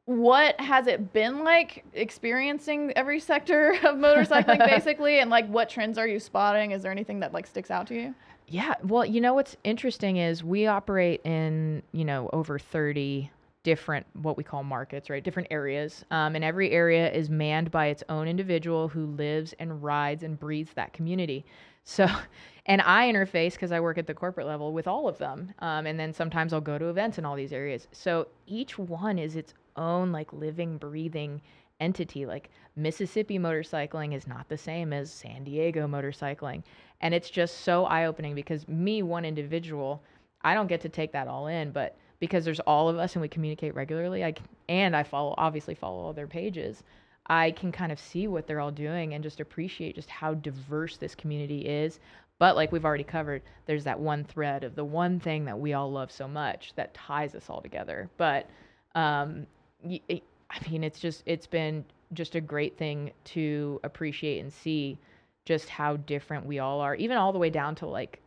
what 0.04 0.58
has 0.60 0.86
it 0.86 1.12
been 1.12 1.42
like 1.42 1.84
experiencing 1.94 2.92
every 2.94 3.18
sector 3.18 3.70
of 3.82 3.96
motorcycling 3.96 4.58
basically 4.70 5.18
and 5.18 5.30
like 5.30 5.48
what 5.48 5.68
trends 5.68 5.96
are 5.96 6.08
you 6.08 6.18
spotting 6.18 6.72
is 6.72 6.82
there 6.82 6.90
anything 6.90 7.20
that 7.20 7.32
like 7.32 7.46
sticks 7.46 7.70
out 7.70 7.86
to 7.86 7.94
you 7.94 8.12
Yeah. 8.46 8.74
Well, 8.82 9.04
you 9.04 9.20
know 9.20 9.34
what's 9.34 9.56
interesting 9.64 10.16
is 10.18 10.44
we 10.44 10.66
operate 10.66 11.20
in, 11.24 11.82
you 11.92 12.04
know, 12.04 12.28
over 12.32 12.58
30 12.58 13.30
different 13.62 14.04
what 14.14 14.36
we 14.36 14.42
call 14.42 14.64
markets, 14.64 15.08
right? 15.08 15.22
Different 15.22 15.48
areas. 15.50 16.04
Um, 16.10 16.34
and 16.34 16.44
every 16.44 16.70
area 16.72 17.10
is 17.12 17.30
manned 17.30 17.70
by 17.70 17.86
its 17.86 18.02
own 18.08 18.26
individual 18.26 18.88
who 18.88 19.06
lives 19.06 19.54
and 19.60 19.82
rides 19.82 20.22
and 20.24 20.38
breathes 20.38 20.72
that 20.74 20.92
community. 20.92 21.44
So, 21.84 22.06
and 22.66 22.82
I 22.82 23.10
interface 23.10 23.52
because 23.52 23.72
I 23.72 23.80
work 23.80 23.98
at 23.98 24.06
the 24.06 24.14
corporate 24.14 24.46
level 24.46 24.72
with 24.72 24.88
all 24.88 25.08
of 25.08 25.18
them. 25.18 25.52
Um, 25.60 25.86
and 25.86 25.98
then 25.98 26.12
sometimes 26.12 26.52
I'll 26.52 26.60
go 26.60 26.78
to 26.78 26.86
events 26.86 27.18
in 27.18 27.24
all 27.24 27.36
these 27.36 27.52
areas. 27.52 27.86
So 27.92 28.28
each 28.46 28.78
one 28.78 29.18
is 29.18 29.36
its 29.36 29.54
own 29.76 30.12
like 30.12 30.32
living, 30.32 30.76
breathing 30.76 31.40
entity. 31.80 32.26
Like 32.26 32.50
Mississippi 32.76 33.38
motorcycling 33.38 34.14
is 34.14 34.26
not 34.26 34.48
the 34.48 34.58
same 34.58 34.92
as 34.92 35.10
San 35.10 35.44
Diego 35.44 35.86
motorcycling. 35.86 36.62
And 37.02 37.12
it's 37.12 37.30
just 37.30 37.62
so 37.62 37.84
eye 37.84 38.06
opening 38.06 38.34
because 38.34 38.66
me, 38.68 39.02
one 39.02 39.24
individual, 39.24 40.02
I 40.42 40.54
don't 40.54 40.68
get 40.68 40.80
to 40.82 40.88
take 40.88 41.12
that 41.12 41.28
all 41.28 41.48
in, 41.48 41.72
but 41.72 41.96
because 42.20 42.44
there's 42.44 42.60
all 42.60 42.88
of 42.88 42.96
us 42.98 43.14
and 43.14 43.22
we 43.22 43.28
communicate 43.28 43.74
regularly, 43.74 44.24
I 44.24 44.32
can, 44.32 44.46
and 44.68 44.96
I 44.96 45.02
follow, 45.02 45.34
obviously 45.36 45.74
follow 45.74 46.00
all 46.00 46.12
their 46.12 46.28
pages, 46.28 46.84
I 47.26 47.50
can 47.52 47.72
kind 47.72 47.92
of 47.92 47.98
see 47.98 48.28
what 48.28 48.46
they're 48.46 48.60
all 48.60 48.70
doing 48.70 49.14
and 49.14 49.22
just 49.22 49.40
appreciate 49.40 49.96
just 49.96 50.08
how 50.08 50.34
diverse 50.34 50.96
this 50.96 51.14
community 51.14 51.66
is. 51.66 51.98
But 52.38 52.56
like 52.56 52.72
we've 52.72 52.84
already 52.84 53.04
covered, 53.04 53.42
there's 53.66 53.84
that 53.84 53.98
one 53.98 54.24
thread 54.24 54.64
of 54.64 54.74
the 54.74 54.84
one 54.84 55.20
thing 55.20 55.44
that 55.44 55.58
we 55.58 55.74
all 55.74 55.90
love 55.90 56.10
so 56.10 56.26
much 56.26 56.72
that 56.76 56.94
ties 56.94 57.34
us 57.34 57.48
all 57.48 57.60
together. 57.60 58.08
But 58.16 58.48
um, 58.94 59.46
it, 59.84 60.22
I 60.50 60.70
mean, 60.70 60.82
it's 60.84 60.98
just 60.98 61.22
it's 61.26 61.46
been 61.46 61.84
just 62.12 62.34
a 62.34 62.40
great 62.40 62.76
thing 62.76 63.12
to 63.24 63.80
appreciate 63.84 64.40
and 64.40 64.52
see 64.52 64.98
just 65.44 65.68
how 65.68 65.96
different 65.96 66.46
we 66.46 66.58
all 66.58 66.80
are, 66.80 66.94
even 66.94 67.16
all 67.16 67.32
the 67.32 67.38
way 67.38 67.50
down 67.50 67.74
to 67.76 67.86
like 67.86 68.20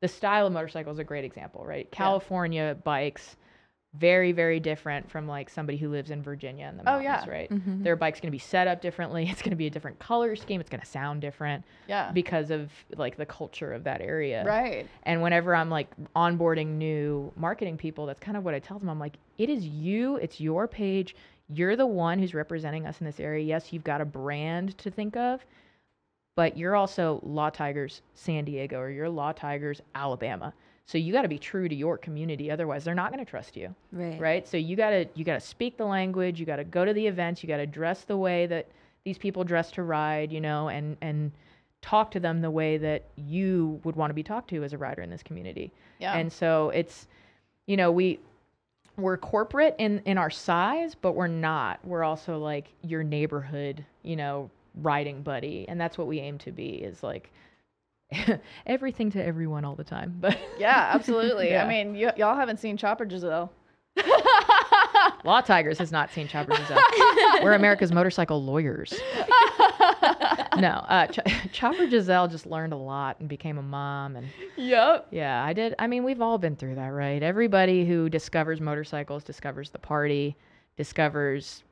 the 0.00 0.08
style 0.08 0.46
of 0.46 0.52
motorcycle 0.52 0.92
is 0.92 0.98
a 0.98 1.04
great 1.04 1.24
example, 1.24 1.64
right? 1.64 1.90
California 1.90 2.76
bikes, 2.84 3.36
very 3.96 4.32
very 4.32 4.58
different 4.58 5.08
from 5.08 5.28
like 5.28 5.48
somebody 5.48 5.78
who 5.78 5.88
lives 5.88 6.10
in 6.10 6.20
Virginia 6.20 6.66
in 6.68 6.76
the 6.76 6.82
Oh, 6.82 6.98
mountains, 7.00 7.24
yeah. 7.26 7.30
right? 7.32 7.50
Mhm. 7.50 7.84
Their 7.84 7.94
bike's 7.96 8.20
going 8.20 8.28
to 8.28 8.32
be 8.32 8.38
set 8.40 8.66
up 8.66 8.80
differently. 8.82 9.24
It's 9.30 9.40
going 9.40 9.50
to 9.50 9.56
be 9.56 9.66
a 9.68 9.70
different 9.70 9.98
color 10.00 10.34
scheme. 10.36 10.60
It's 10.60 10.68
going 10.68 10.80
to 10.80 10.86
sound 10.86 11.20
different 11.20 11.64
yeah 11.88 12.10
because 12.12 12.50
of 12.50 12.70
like 12.96 13.16
the 13.16 13.26
culture 13.26 13.72
of 13.72 13.84
that 13.84 14.00
area. 14.00 14.44
right 14.44 14.88
And 15.04 15.22
whenever 15.22 15.54
I'm 15.54 15.70
like 15.70 15.88
onboarding 16.16 16.76
new 16.76 17.32
marketing 17.36 17.76
people, 17.76 18.06
that's 18.06 18.20
kind 18.20 18.36
of 18.36 18.44
what 18.44 18.54
I 18.54 18.58
tell 18.58 18.78
them. 18.78 18.88
I'm 18.88 18.98
like, 19.00 19.14
it 19.38 19.48
is 19.48 19.64
you, 19.66 20.16
it's 20.16 20.40
your 20.40 20.66
page. 20.68 21.14
You're 21.48 21.76
the 21.76 21.86
one 21.86 22.18
who's 22.18 22.34
representing 22.34 22.86
us 22.86 23.00
in 23.00 23.06
this 23.06 23.20
area. 23.20 23.44
Yes, 23.44 23.72
you've 23.72 23.84
got 23.84 24.00
a 24.00 24.04
brand 24.04 24.76
to 24.78 24.90
think 24.90 25.14
of, 25.16 25.44
but 26.36 26.56
you're 26.56 26.74
also 26.76 27.20
Law 27.22 27.50
Tigers 27.50 28.02
San 28.14 28.44
Diego 28.44 28.78
or 28.78 28.90
you're 28.90 29.08
Law 29.08 29.32
Tigers 29.32 29.80
Alabama. 29.94 30.52
So 30.86 30.98
you 30.98 31.12
got 31.12 31.22
to 31.22 31.28
be 31.28 31.38
true 31.38 31.68
to 31.68 31.74
your 31.74 31.96
community. 31.96 32.50
Otherwise, 32.50 32.84
they're 32.84 32.94
not 32.94 33.10
going 33.12 33.24
to 33.24 33.30
trust 33.30 33.56
you 33.56 33.74
Right. 33.92 34.20
right 34.20 34.48
so 34.48 34.56
you 34.56 34.76
got 34.76 34.90
to 34.90 35.06
you 35.14 35.24
got 35.24 35.34
to 35.34 35.40
speak 35.46 35.76
the 35.76 35.84
language 35.86 36.38
you 36.40 36.46
got 36.46 36.56
to 36.56 36.64
go 36.64 36.84
to 36.84 36.92
the 36.92 37.06
events 37.06 37.42
you 37.42 37.48
got 37.48 37.56
to 37.58 37.66
dress 37.66 38.02
the 38.02 38.16
way 38.16 38.46
that 38.46 38.66
these 39.04 39.16
people 39.18 39.44
dress 39.44 39.70
to 39.72 39.82
ride 39.82 40.30
you 40.32 40.40
know 40.40 40.68
and 40.68 40.96
and 41.00 41.30
talk 41.80 42.10
to 42.10 42.20
them 42.20 42.40
the 42.40 42.50
way 42.50 42.76
that 42.78 43.04
you 43.16 43.80
would 43.84 43.94
want 43.96 44.10
to 44.10 44.14
be 44.14 44.22
talked 44.22 44.48
to 44.50 44.62
as 44.64 44.72
a 44.72 44.78
rider 44.78 45.02
in 45.02 45.10
this 45.10 45.22
community 45.22 45.70
yeah 46.00 46.14
and 46.16 46.32
so 46.32 46.70
it's 46.70 47.06
you 47.66 47.76
know 47.76 47.90
we 47.92 48.18
we're 48.96 49.16
corporate 49.16 49.74
in 49.78 50.00
in 50.04 50.18
our 50.18 50.30
size 50.30 50.94
but 50.94 51.12
we're 51.12 51.26
not 51.26 51.78
we're 51.84 52.04
also 52.04 52.38
like 52.38 52.68
your 52.82 53.02
neighborhood 53.02 53.84
you 54.02 54.16
know 54.16 54.50
riding 54.74 55.22
buddy 55.22 55.64
and 55.68 55.80
that's 55.80 55.96
what 55.96 56.06
we 56.06 56.18
aim 56.20 56.38
to 56.38 56.50
be 56.52 56.70
is 56.70 57.02
like 57.02 57.30
everything 58.66 59.10
to 59.10 59.24
everyone 59.24 59.64
all 59.64 59.74
the 59.74 59.84
time 59.84 60.14
but 60.20 60.36
yeah 60.58 60.90
absolutely 60.92 61.50
Yeah. 61.50 61.64
i 61.64 61.68
mean 61.68 61.94
y- 61.94 62.12
y'all 62.16 62.36
haven't 62.36 62.58
seen 62.60 62.76
chopper 62.76 63.08
giselle 63.08 63.52
Law 65.24 65.40
Tigers 65.40 65.78
has 65.78 65.90
not 65.90 66.10
seen 66.10 66.28
Chopper 66.28 66.54
Giselle. 66.54 66.82
We're 67.42 67.54
America's 67.54 67.92
motorcycle 67.92 68.42
lawyers. 68.44 68.92
no, 70.58 70.84
uh, 70.88 71.06
Ch- 71.06 71.20
Chopper 71.52 71.88
Giselle 71.88 72.28
just 72.28 72.46
learned 72.46 72.72
a 72.72 72.76
lot 72.76 73.16
and 73.20 73.28
became 73.28 73.56
a 73.58 73.62
mom. 73.62 74.16
And 74.16 74.26
yep 74.56 75.06
yeah, 75.10 75.42
I 75.42 75.52
did. 75.52 75.74
I 75.78 75.86
mean, 75.86 76.04
we've 76.04 76.20
all 76.20 76.38
been 76.38 76.56
through 76.56 76.74
that, 76.76 76.88
right? 76.88 77.22
Everybody 77.22 77.86
who 77.86 78.08
discovers 78.08 78.60
motorcycles 78.60 79.24
discovers 79.24 79.70
the 79.70 79.78
party, 79.78 80.36
discovers 80.76 81.63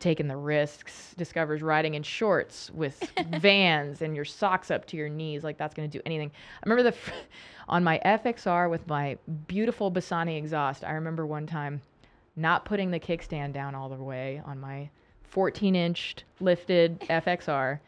taking 0.00 0.26
the 0.26 0.36
risks, 0.36 1.14
discovers 1.16 1.62
riding 1.62 1.94
in 1.94 2.02
shorts 2.02 2.70
with 2.72 3.12
vans 3.40 4.02
and 4.02 4.16
your 4.16 4.24
socks 4.24 4.70
up 4.70 4.86
to 4.86 4.96
your 4.96 5.08
knees. 5.08 5.44
Like 5.44 5.56
that's 5.56 5.74
going 5.74 5.88
to 5.88 5.98
do 5.98 6.02
anything. 6.04 6.30
I 6.34 6.68
remember 6.68 6.90
the 6.90 6.96
f- 6.96 7.12
on 7.68 7.84
my 7.84 8.00
FXR 8.04 8.68
with 8.68 8.86
my 8.88 9.16
beautiful 9.46 9.90
Bassani 9.90 10.36
exhaust. 10.36 10.84
I 10.84 10.92
remember 10.92 11.26
one 11.26 11.46
time 11.46 11.80
not 12.34 12.64
putting 12.64 12.90
the 12.90 12.98
kickstand 12.98 13.52
down 13.52 13.74
all 13.74 13.88
the 13.88 13.96
way 13.96 14.42
on 14.44 14.58
my 14.58 14.88
14 15.22 15.76
inch 15.76 16.16
lifted 16.40 16.98
FXR. 17.00 17.78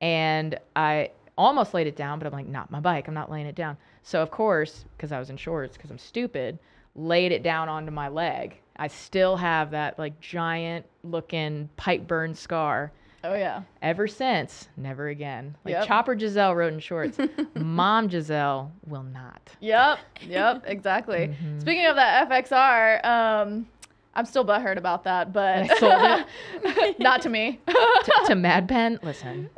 And 0.00 0.58
I 0.74 1.10
almost 1.36 1.74
laid 1.74 1.86
it 1.86 1.96
down, 1.96 2.18
but 2.18 2.26
I'm 2.26 2.32
like, 2.32 2.46
not 2.46 2.70
my 2.70 2.80
bike. 2.80 3.08
I'm 3.08 3.14
not 3.14 3.30
laying 3.30 3.46
it 3.46 3.54
down. 3.54 3.76
So, 4.02 4.22
of 4.22 4.30
course, 4.30 4.84
because 4.96 5.12
I 5.12 5.18
was 5.18 5.30
in 5.30 5.36
shorts, 5.36 5.76
because 5.76 5.90
I'm 5.90 5.98
stupid, 5.98 6.58
laid 6.94 7.32
it 7.32 7.42
down 7.42 7.68
onto 7.68 7.90
my 7.90 8.08
leg. 8.08 8.60
I 8.80 8.88
still 8.88 9.36
have 9.36 9.70
that 9.72 9.98
like 9.98 10.18
giant 10.20 10.86
looking 11.04 11.68
pipe 11.76 12.06
burn 12.08 12.34
scar. 12.34 12.90
oh 13.22 13.34
yeah 13.34 13.62
Ever 13.82 14.08
since, 14.08 14.68
never 14.76 15.08
again. 15.08 15.54
Like 15.64 15.72
Yep. 15.72 15.86
Chopper 15.86 16.18
Giselle 16.18 16.54
rode 16.54 16.72
in 16.72 16.80
shorts. 16.80 17.18
Mom 17.54 18.08
Giselle 18.08 18.72
will 18.86 19.02
not. 19.02 19.50
Yep, 19.60 19.98
yep, 20.26 20.64
exactly. 20.66 21.28
Mhm. 21.42 21.60
Speaking 21.60 21.84
of 21.86 21.96
that 21.96 22.28
FXR, 22.30 23.04
um, 23.04 23.68
I'm 24.12 24.24
still 24.24 24.44
butthurt 24.44 24.76
about 24.76 25.04
that, 25.04 25.32
but 25.32 25.70
I 25.70 25.78
sold 25.78 26.26
it? 26.64 26.98
not 26.98 27.22
to 27.22 27.28
me. 27.28 27.60
to, 27.66 28.22
to 28.26 28.34
Mad 28.34 28.68
Pen. 28.68 28.98
Listen, 29.04 29.48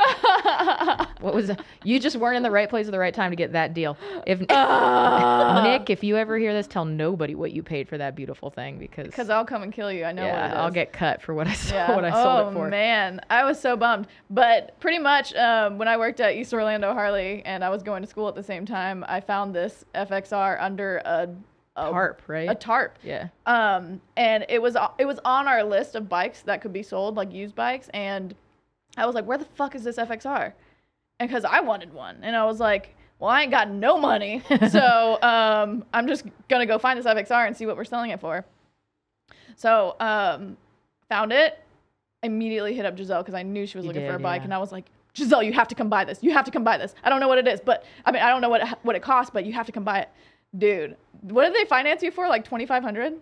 what 1.20 1.34
was 1.34 1.50
you 1.84 1.98
just 1.98 2.16
weren't 2.16 2.36
in 2.36 2.42
the 2.42 2.50
right 2.50 2.68
place 2.68 2.86
at 2.86 2.92
the 2.92 2.98
right 2.98 3.14
time 3.14 3.30
to 3.30 3.36
get 3.36 3.52
that 3.52 3.72
deal. 3.72 3.96
If 4.26 4.40
Nick, 5.64 5.88
if 5.88 6.04
you 6.04 6.18
ever 6.18 6.36
hear 6.38 6.52
this, 6.52 6.66
tell 6.66 6.84
nobody 6.84 7.34
what 7.34 7.52
you 7.52 7.62
paid 7.62 7.88
for 7.88 7.96
that 7.96 8.14
beautiful 8.14 8.50
thing 8.50 8.78
because 8.78 9.06
Because 9.06 9.30
I'll 9.30 9.46
come 9.46 9.62
and 9.62 9.72
kill 9.72 9.90
you. 9.90 10.04
I 10.04 10.12
know 10.12 10.22
what 10.22 10.28
it 10.28 10.32
yeah. 10.32 10.62
I'll 10.62 10.70
get 10.70 10.92
cut 10.92 11.22
for 11.22 11.32
what 11.32 11.46
I 11.48 11.54
sold, 11.54 11.74
Yeah. 11.74 11.94
what 11.94 12.04
I 12.04 12.10
sold 12.10 12.26
oh, 12.26 12.48
it 12.50 12.52
for. 12.52 12.68
man, 12.68 13.20
I 13.30 13.44
was 13.44 13.58
so 13.58 13.74
bummed. 13.76 14.06
But 14.28 14.78
pretty 14.80 14.98
much, 14.98 15.34
um, 15.34 15.78
when 15.78 15.88
I 15.88 15.96
worked 15.96 16.20
at 16.20 16.34
East 16.34 16.52
Orlando 16.52 16.92
Harley 16.92 17.42
and 17.46 17.64
I 17.64 17.70
was 17.70 17.82
going 17.82 18.02
to 18.02 18.08
school 18.08 18.28
at 18.28 18.34
the 18.34 18.42
same 18.42 18.66
time, 18.66 19.02
I 19.08 19.20
found 19.20 19.54
this 19.54 19.84
FXR 19.94 20.58
under 20.60 20.98
a, 20.98 21.28
a 21.76 21.90
Tarp, 21.90 22.22
right? 22.26 22.50
A 22.50 22.54
tarp. 22.54 22.98
yeah. 23.02 23.28
Um, 23.46 24.00
and 24.16 24.44
it 24.48 24.60
was 24.60 24.76
it 24.98 25.06
was 25.06 25.18
on 25.24 25.48
our 25.48 25.64
list 25.64 25.94
of 25.94 26.08
bikes 26.08 26.42
that 26.42 26.60
could 26.60 26.72
be 26.72 26.82
sold, 26.82 27.16
like 27.16 27.32
used 27.32 27.54
bikes. 27.54 27.88
And 27.94 28.34
I 28.96 29.06
was 29.06 29.14
like, 29.14 29.24
"Where 29.24 29.38
the 29.38 29.46
fuck 29.46 29.74
is 29.74 29.82
this 29.84 29.96
FXR?" 29.96 30.52
And 31.18 31.28
because 31.28 31.44
I 31.44 31.60
wanted 31.60 31.94
one, 31.94 32.18
and 32.22 32.36
I 32.36 32.44
was 32.44 32.60
like, 32.60 32.94
"Well, 33.18 33.30
I 33.30 33.42
ain't 33.42 33.50
got 33.50 33.70
no 33.70 33.96
money, 33.98 34.42
so 34.70 35.18
um, 35.22 35.84
I'm 35.94 36.06
just 36.06 36.26
gonna 36.48 36.66
go 36.66 36.78
find 36.78 36.98
this 36.98 37.06
FXR 37.06 37.46
and 37.46 37.56
see 37.56 37.64
what 37.64 37.76
we're 37.76 37.84
selling 37.84 38.10
it 38.10 38.20
for." 38.20 38.44
So 39.56 39.96
um, 40.00 40.56
found 41.08 41.32
it. 41.32 41.58
Immediately 42.22 42.74
hit 42.74 42.84
up 42.86 42.96
Giselle 42.96 43.22
because 43.22 43.34
I 43.34 43.42
knew 43.42 43.66
she 43.66 43.78
was 43.78 43.84
You 43.84 43.92
looking 43.92 44.06
for 44.08 44.14
a 44.16 44.18
bike, 44.20 44.42
yeah. 44.42 44.44
and 44.44 44.54
I 44.54 44.58
was 44.58 44.70
like, 44.72 44.84
"Giselle, 45.16 45.42
you 45.42 45.52
have 45.54 45.68
to 45.68 45.74
come 45.74 45.88
buy 45.88 46.04
this. 46.04 46.18
You 46.22 46.32
have 46.32 46.44
to 46.44 46.50
come 46.50 46.64
buy 46.64 46.76
this. 46.78 46.94
I 47.02 47.08
don't 47.10 47.18
know 47.20 47.28
what 47.28 47.38
it 47.38 47.48
is, 47.48 47.60
but 47.64 47.84
I 48.04 48.12
mean, 48.12 48.22
I 48.22 48.28
don't 48.28 48.40
know 48.42 48.48
what 48.50 48.60
it, 48.62 48.68
what 48.82 48.94
it 48.94 49.02
costs, 49.02 49.30
but 49.32 49.44
you 49.46 49.52
have 49.54 49.66
to 49.66 49.72
come 49.72 49.84
buy 49.84 50.00
it." 50.00 50.08
Dude, 50.56 50.96
what 51.22 51.44
did 51.44 51.54
they 51.54 51.64
finance 51.68 52.02
you 52.02 52.10
for? 52.10 52.28
Like 52.28 52.44
twenty 52.44 52.66
five 52.66 52.82
hundred? 52.82 53.14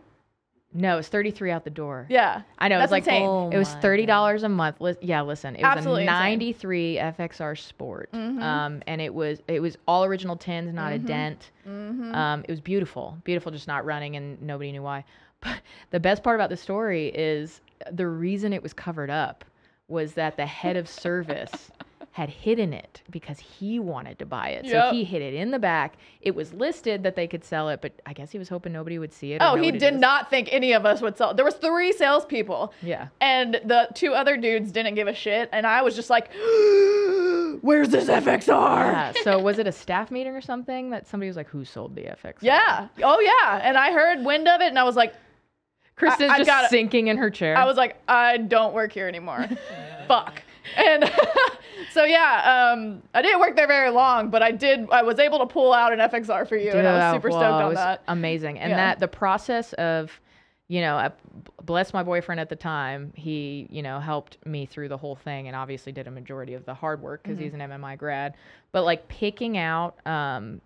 No, 0.72 0.99
it's 0.99 1.09
33 1.09 1.51
out 1.51 1.64
the 1.64 1.70
door. 1.70 2.07
Yeah. 2.09 2.43
I 2.61 2.68
know. 2.68 2.76
It 2.76 2.83
was 2.83 2.91
That's 2.91 2.93
like 2.93 3.03
insane. 3.03 3.26
Oh 3.26 3.51
it 3.51 3.59
was 3.59 3.72
thirty 3.74 4.07
dollars 4.07 4.45
a 4.45 4.49
month. 4.49 4.81
Lis- 4.81 4.97
yeah, 5.01 5.20
listen, 5.22 5.57
it 5.57 5.62
was 5.62 5.76
Absolutely 5.76 6.05
a 6.05 6.07
'93 6.07 6.97
FXR 6.97 7.59
Sport, 7.59 8.11
Mhm. 8.12 8.41
um, 8.41 8.83
and 8.87 9.01
it 9.01 9.12
was 9.12 9.43
it 9.49 9.61
was 9.61 9.76
all 9.89 10.05
original 10.05 10.37
tins, 10.37 10.72
not 10.72 10.93
Mhm. 10.93 10.95
a 10.95 10.99
dent. 11.01 11.51
Mm-hmm. 11.68 12.14
Um, 12.14 12.41
it 12.43 12.51
was 12.51 12.61
beautiful, 12.61 13.18
beautiful, 13.24 13.51
just 13.51 13.66
not 13.66 13.85
running, 13.85 14.14
and 14.14 14.41
nobody 14.43 14.70
knew 14.72 14.83
why. 14.83 15.05
But 15.41 15.61
the 15.91 15.99
best 16.01 16.22
part 16.22 16.37
about 16.37 16.51
the 16.51 16.57
story 16.57 17.09
is 17.09 17.62
the 17.91 18.07
reason 18.07 18.53
it 18.53 18.62
was 18.62 18.72
covered 18.74 19.09
up 19.11 19.45
was 19.89 20.12
that 20.14 20.37
the 20.37 20.47
head 20.47 20.76
of 20.76 20.87
service 20.89 21.70
had 22.21 22.29
hidden 22.29 22.75
it 22.75 23.01
because 23.11 23.39
he 23.39 23.79
wanted 23.79 24.18
to 24.18 24.27
buy 24.27 24.51
it. 24.51 24.66
Yep. 24.66 24.73
So 24.91 24.93
he 24.95 25.05
hid 25.05 25.23
it 25.23 25.33
in 25.33 25.51
the 25.51 25.59
back. 25.59 25.95
It 26.21 26.35
was 26.35 26.53
listed 26.53 27.03
that 27.05 27.16
they 27.16 27.27
could 27.27 27.43
sell 27.43 27.71
it, 27.71 27.81
but 27.81 27.93
I 28.05 28.12
guess 28.12 28.31
he 28.31 28.39
was 28.39 28.49
hoping 28.49 28.73
nobody 28.75 28.99
would 28.99 29.12
see 29.12 29.33
it. 29.33 29.39
oh, 29.41 29.57
he 29.57 29.68
it 29.68 29.79
did 29.79 29.95
is. 29.95 30.01
not 30.01 30.29
think 30.29 30.49
any 30.53 30.73
of 30.73 30.85
us 30.85 31.01
would 31.01 31.16
sell. 31.16 31.33
There 31.33 31.47
was 31.47 31.55
three 31.55 31.93
salespeople, 31.93 32.75
Yeah. 32.83 33.09
and 33.23 33.55
the 33.64 33.89
two 33.95 34.12
other 34.12 34.37
dudes 34.37 34.71
didn't 34.71 34.97
give 34.97 35.09
a 35.09 35.14
shit, 35.14 35.49
and 35.51 35.66
I 35.66 35.81
was 35.81 35.97
just 35.97 36.11
like, 36.11 36.31
"Where's 37.62 37.89
this 37.89 38.09
FXR?" 38.09 38.47
Yeah. 38.49 39.12
So 39.23 39.39
was 39.39 39.59
it 39.59 39.66
a 39.66 39.73
staff 39.73 40.11
meeting 40.11 40.35
or 40.35 40.41
something 40.41 40.91
that 40.91 41.07
somebody 41.07 41.29
was 41.29 41.37
like, 41.37 41.49
"Who 41.49 41.64
sold 41.64 41.95
the 41.95 42.03
FX?" 42.03 42.35
Yeah. 42.43 42.89
Oh 43.03 43.21
yeah. 43.21 43.61
And 43.62 43.77
I 43.79 43.93
heard 43.93 44.25
wind 44.25 44.47
of 44.49 44.61
it, 44.61 44.66
and 44.68 44.79
I 44.79 44.85
was 44.85 44.97
like, 44.97 45.14
Kristen's 45.97 46.31
I 46.31 46.39
just 46.39 46.47
gotta- 46.47 46.68
sinking 46.68 47.09
in 47.09 47.16
her 47.18 47.31
chair. 47.31 47.57
I 47.57 47.64
was 47.64 47.77
like, 47.77 47.97
I 48.09 48.37
don't 48.39 48.75
work 48.75 48.93
here 48.93 49.09
anymore. 49.09 49.47
Fuck. 50.09 50.43
And 50.76 51.11
so 51.92 52.04
yeah, 52.04 52.72
um, 52.74 53.02
I 53.14 53.22
didn't 53.22 53.40
work 53.40 53.56
there 53.56 53.66
very 53.66 53.90
long, 53.90 54.30
but 54.30 54.42
I 54.42 54.50
did. 54.52 54.88
I 54.90 55.02
was 55.02 55.18
able 55.18 55.38
to 55.38 55.46
pull 55.46 55.72
out 55.72 55.92
an 55.92 55.98
FXR 55.98 56.48
for 56.48 56.56
you, 56.56 56.70
and 56.72 56.86
I 56.86 56.92
was 56.92 57.14
Dude, 57.14 57.22
super 57.22 57.30
whoa, 57.34 57.40
stoked 57.40 57.61
it 57.61 57.62
on 57.64 57.68
was 57.68 57.76
that. 57.76 58.02
Amazing. 58.08 58.58
And 58.58 58.70
Yeah. 58.70 58.76
that 58.76 59.00
the 59.00 59.08
process 59.08 59.72
of, 59.74 60.20
you 60.68 60.80
know, 60.80 60.96
uh, 60.96 61.11
bless 61.64 61.92
my 61.92 62.02
boyfriend 62.02 62.40
at 62.40 62.48
the 62.48 62.56
time. 62.56 63.12
He, 63.16 63.66
you 63.70 63.82
know, 63.82 63.98
helped 64.00 64.44
me 64.46 64.66
through 64.66 64.88
the 64.88 64.96
whole 64.96 65.16
thing 65.16 65.46
and 65.48 65.56
obviously 65.56 65.92
did 65.92 66.06
a 66.06 66.11
majority 66.11 66.54
of 66.54 66.64
the 66.64 66.74
hard 66.74 67.02
work 67.02 67.22
because 67.22 67.38
he's 67.38 67.54
an 67.54 67.61
MMI 67.61 67.96
grad. 67.98 68.34
But 68.72 68.84
like 68.84 69.08
picking 69.08 69.58
out, 69.58 69.96
um, 70.06 70.61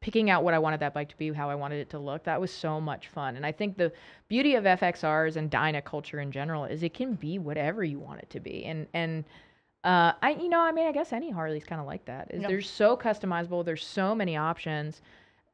picking 0.00 0.30
out 0.30 0.42
what 0.42 0.54
I 0.54 0.58
wanted 0.58 0.80
that 0.80 0.94
bike 0.94 1.10
to 1.10 1.16
be, 1.16 1.32
how 1.32 1.50
I 1.50 1.54
wanted 1.54 1.80
it 1.80 1.90
to 1.90 1.98
look, 1.98 2.24
that 2.24 2.40
was 2.40 2.50
so 2.50 2.80
much 2.80 3.08
fun. 3.08 3.36
And 3.36 3.44
I 3.44 3.52
think 3.52 3.76
the 3.76 3.92
beauty 4.28 4.54
of 4.54 4.64
FXRs 4.64 5.36
and 5.36 5.50
Dyna 5.50 5.82
culture 5.82 6.20
in 6.20 6.32
general 6.32 6.64
is 6.64 6.82
it 6.82 6.94
can 6.94 7.14
be 7.14 7.38
whatever 7.38 7.84
you 7.84 7.98
want 7.98 8.20
it 8.20 8.30
to 8.30 8.40
be. 8.40 8.64
And 8.64 8.86
and 8.94 9.24
uh, 9.84 10.12
I 10.22 10.30
you 10.40 10.48
know, 10.48 10.60
I 10.60 10.72
mean, 10.72 10.86
I 10.86 10.92
guess 10.92 11.12
any 11.12 11.30
Harley's 11.30 11.64
kind 11.64 11.80
of 11.80 11.86
like 11.86 12.04
that. 12.06 12.28
Is 12.30 12.42
Yeah. 12.42 12.48
they're 12.48 12.62
so 12.62 12.96
customizable, 12.96 13.64
there's 13.64 13.84
so 13.84 14.14
many 14.14 14.36
options 14.36 15.02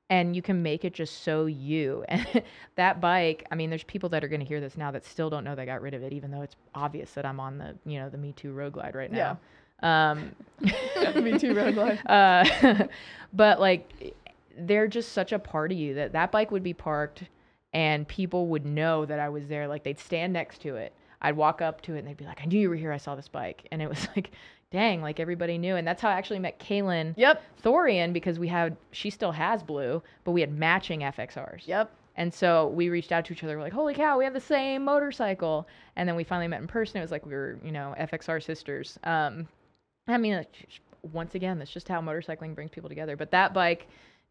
and 0.08 0.36
you 0.36 0.42
can 0.42 0.62
make 0.62 0.84
it 0.84 0.94
just 0.94 1.22
so 1.24 1.46
you. 1.46 2.04
And 2.08 2.44
that 2.76 3.00
bike, 3.00 3.44
I 3.50 3.56
mean, 3.56 3.70
there's 3.70 3.82
people 3.82 4.08
that 4.10 4.22
are 4.22 4.28
going 4.28 4.40
to 4.40 4.46
hear 4.46 4.60
this 4.60 4.76
now 4.76 4.90
that 4.92 5.04
still 5.04 5.30
don't 5.30 5.42
know 5.44 5.54
they 5.56 5.66
got 5.66 5.82
rid 5.82 5.94
of 5.94 6.02
it, 6.02 6.12
even 6.12 6.30
though 6.30 6.42
it's 6.42 6.54
obvious 6.74 7.12
that 7.12 7.26
I'm 7.26 7.40
on 7.40 7.58
the, 7.58 7.76
you 7.84 7.98
know, 7.98 8.08
the 8.08 8.18
Me 8.18 8.32
Too 8.32 8.52
Road 8.52 8.74
Glide 8.74 8.94
right 8.94 9.10
now. 9.10 9.38
Um, 9.82 10.30
Me 10.60 11.36
Too 11.38 11.54
Road 11.54 11.74
Glide. 11.74 11.98
Uh, 12.06 12.86
but 13.32 13.58
like, 13.60 14.14
they're 14.58 14.88
just 14.88 15.12
such 15.12 15.32
a 15.32 15.38
part 15.38 15.72
of 15.72 15.78
you 15.78 15.94
that 15.94 16.12
that 16.12 16.32
bike 16.32 16.50
would 16.50 16.62
be 16.62 16.74
parked 16.74 17.24
and 17.72 18.08
people 18.08 18.46
would 18.48 18.64
know 18.64 19.04
that 19.04 19.18
I 19.18 19.28
was 19.28 19.46
there. 19.48 19.68
Like 19.68 19.84
they'd 19.84 19.98
stand 19.98 20.32
next 20.32 20.60
to 20.62 20.76
it. 20.76 20.94
I'd 21.20 21.36
walk 21.36 21.60
up 21.62 21.80
to 21.82 21.94
it 21.94 22.00
and 22.00 22.08
they'd 22.08 22.16
be 22.16 22.24
like, 22.24 22.40
I 22.42 22.46
knew 22.46 22.58
you 22.58 22.70
were 22.70 22.76
here. 22.76 22.92
I 22.92 22.96
saw 22.98 23.14
this 23.14 23.28
bike. 23.28 23.66
And 23.70 23.82
it 23.82 23.88
was 23.88 24.08
like, 24.16 24.30
dang, 24.70 25.02
like 25.02 25.20
everybody 25.20 25.58
knew. 25.58 25.76
And 25.76 25.86
that's 25.86 26.02
how 26.02 26.08
I 26.08 26.14
actually 26.14 26.38
met 26.38 26.58
Kaylin 26.58 27.14
Yep. 27.16 27.42
Thorian 27.62 28.12
because 28.12 28.38
we 28.38 28.48
had, 28.48 28.76
she 28.92 29.10
still 29.10 29.32
has 29.32 29.62
blue, 29.62 30.02
but 30.24 30.32
we 30.32 30.40
had 30.40 30.52
matching 30.52 31.00
FXRs. 31.00 31.66
Yep. 31.66 31.90
And 32.16 32.32
so 32.32 32.68
we 32.68 32.88
reached 32.88 33.12
out 33.12 33.26
to 33.26 33.34
each 33.34 33.44
other. 33.44 33.56
We're 33.56 33.64
like, 33.64 33.72
holy 33.74 33.94
cow, 33.94 34.16
we 34.16 34.24
have 34.24 34.32
the 34.32 34.40
same 34.40 34.84
motorcycle. 34.84 35.68
And 35.96 36.08
then 36.08 36.16
we 36.16 36.24
finally 36.24 36.48
met 36.48 36.62
in 36.62 36.66
person. 36.66 36.98
It 36.98 37.02
was 37.02 37.10
like 37.10 37.26
we 37.26 37.34
were, 37.34 37.58
you 37.62 37.72
know, 37.72 37.94
FXR 37.98 38.42
sisters. 38.42 38.98
Um, 39.04 39.46
I 40.08 40.16
mean, 40.16 40.46
once 41.12 41.34
again, 41.34 41.58
that's 41.58 41.70
just 41.70 41.88
how 41.88 42.00
motorcycling 42.00 42.54
brings 42.54 42.70
people 42.70 42.88
together. 42.88 43.16
But 43.16 43.30
that 43.32 43.52
bike, 43.52 43.86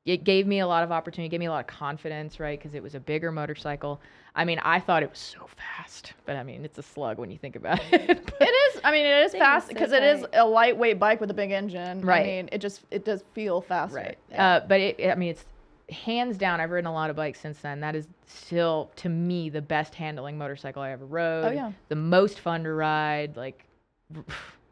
it 0.05 0.23
gave 0.23 0.45
me 0.45 0.59
a 0.59 0.67
lot 0.67 0.83
of 0.83 0.91
opportunity, 0.91 1.29
gave 1.29 1.39
me 1.39 1.47
a 1.47 1.51
lot 1.51 1.61
of 1.61 1.67
confidence, 1.67 2.39
right? 2.39 2.59
Because 2.59 2.75
it 2.75 2.83
was 2.83 2.93
a 2.93 2.99
bigger 2.99 3.31
motorcycle. 3.31 3.99
I 4.35 4.45
mean, 4.45 4.59
I 4.59 4.79
thought 4.79 5.01
it 5.01 5.09
was 5.09 5.19
so 5.19 5.47
fast, 5.57 6.13
but 6.25 6.35
I 6.35 6.43
mean, 6.43 6.63
it's 6.63 6.77
a 6.77 6.83
slug 6.83 7.17
when 7.17 7.31
you 7.31 7.37
think 7.37 7.55
about 7.55 7.79
it. 7.91 8.31
It 8.39 8.75
is. 8.75 8.81
I 8.83 8.91
mean, 8.91 9.05
it 9.05 9.25
is 9.25 9.31
fast 9.31 9.65
is 9.65 9.69
so 9.69 9.73
because 9.73 9.91
it 9.91 10.03
is 10.03 10.25
a 10.33 10.45
lightweight 10.45 10.99
bike 10.99 11.19
with 11.21 11.31
a 11.31 11.33
big 11.33 11.51
engine. 11.51 12.01
Right. 12.01 12.21
I 12.21 12.25
mean, 12.25 12.49
it 12.51 12.59
just 12.59 12.81
it 12.91 13.05
does 13.05 13.23
feel 13.33 13.61
faster. 13.61 13.95
Right. 13.95 14.17
Yeah. 14.29 14.45
Uh, 14.45 14.67
but 14.67 14.79
it, 14.79 15.09
I 15.09 15.15
mean, 15.15 15.29
it's 15.29 15.45
hands 15.89 16.37
down. 16.37 16.59
I've 16.61 16.71
ridden 16.71 16.87
a 16.87 16.93
lot 16.93 17.09
of 17.09 17.15
bikes 17.15 17.39
since 17.39 17.59
then. 17.59 17.79
That 17.79 17.95
is 17.95 18.07
still, 18.27 18.91
to 18.97 19.09
me, 19.09 19.49
the 19.49 19.61
best 19.61 19.95
handling 19.95 20.37
motorcycle 20.37 20.81
I 20.81 20.91
ever 20.91 21.05
rode. 21.05 21.45
Oh, 21.45 21.51
yeah. 21.51 21.71
The 21.89 21.95
most 21.95 22.39
fun 22.39 22.63
to 22.63 22.73
ride. 22.73 23.37
Like, 23.37 23.65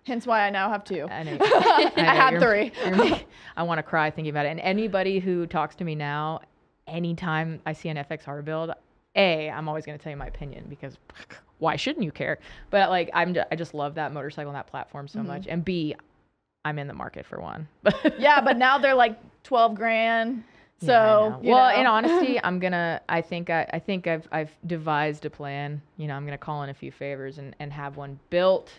Hence 0.05 0.27
why 0.27 0.41
I 0.45 0.49
now 0.49 0.69
have 0.69 0.83
two. 0.83 1.07
I, 1.09 1.23
know, 1.23 1.37
I 1.41 1.91
know, 1.95 2.03
had 2.03 2.33
you're- 2.33 2.69
3 2.69 2.71
you're 3.07 3.19
I 3.55 3.63
want 3.63 3.79
to 3.79 3.83
cry 3.83 4.09
thinking 4.11 4.31
about 4.31 4.45
it. 4.45 4.49
And 4.49 4.59
anybody 4.59 5.19
who 5.19 5.45
talks 5.47 5.75
to 5.75 5.83
me 5.83 5.95
now, 5.95 6.41
anytime 6.87 7.61
I 7.65 7.73
see 7.73 7.89
an 7.89 7.97
FXR 7.97 8.43
build, 8.43 8.71
a, 9.15 9.49
I'm 9.49 9.67
always 9.69 9.85
going 9.85 9.97
to 9.97 10.03
tell 10.03 10.11
you 10.11 10.17
my 10.17 10.27
opinion 10.27 10.65
because 10.69 10.97
why 11.59 11.75
shouldn't 11.75 12.03
you 12.03 12.11
care? 12.11 12.39
But 12.69 12.89
like, 12.89 13.09
I'm, 13.13 13.35
I 13.51 13.55
just 13.55 13.73
love 13.73 13.95
that 13.95 14.11
motorcycle 14.11 14.49
and 14.49 14.57
that 14.57 14.67
platform 14.67 15.07
so 15.07 15.19
Mhm. 15.19 15.25
much. 15.27 15.47
And 15.47 15.63
B, 15.63 15.95
I'm 16.65 16.79
in 16.79 16.87
the 16.87 16.93
market 16.93 17.25
for 17.25 17.39
one. 17.39 17.67
yeah, 18.17 18.41
but 18.41 18.57
now 18.57 18.77
they're 18.77 18.93
like 18.95 19.17
twelve 19.43 19.75
grand. 19.75 20.43
So 20.79 21.37
Yeah, 21.41 21.51
well, 21.51 21.71
know. 21.73 21.79
in 21.81 21.85
honesty, 21.87 22.39
I'm 22.43 22.57
gonna. 22.59 23.01
I 23.07 23.21
think 23.21 23.49
I, 23.49 23.67
I 23.71 23.79
think 23.79 24.07
I've 24.07 24.27
I've 24.31 24.51
devised 24.65 25.25
a 25.25 25.29
plan. 25.29 25.81
You 25.97 26.07
know, 26.07 26.15
I'm 26.15 26.25
gonna 26.25 26.37
call 26.37 26.63
in 26.63 26.69
a 26.69 26.73
few 26.73 26.91
favors 26.91 27.37
and 27.37 27.53
and 27.59 27.71
have 27.73 27.97
one 27.97 28.17
built, 28.29 28.71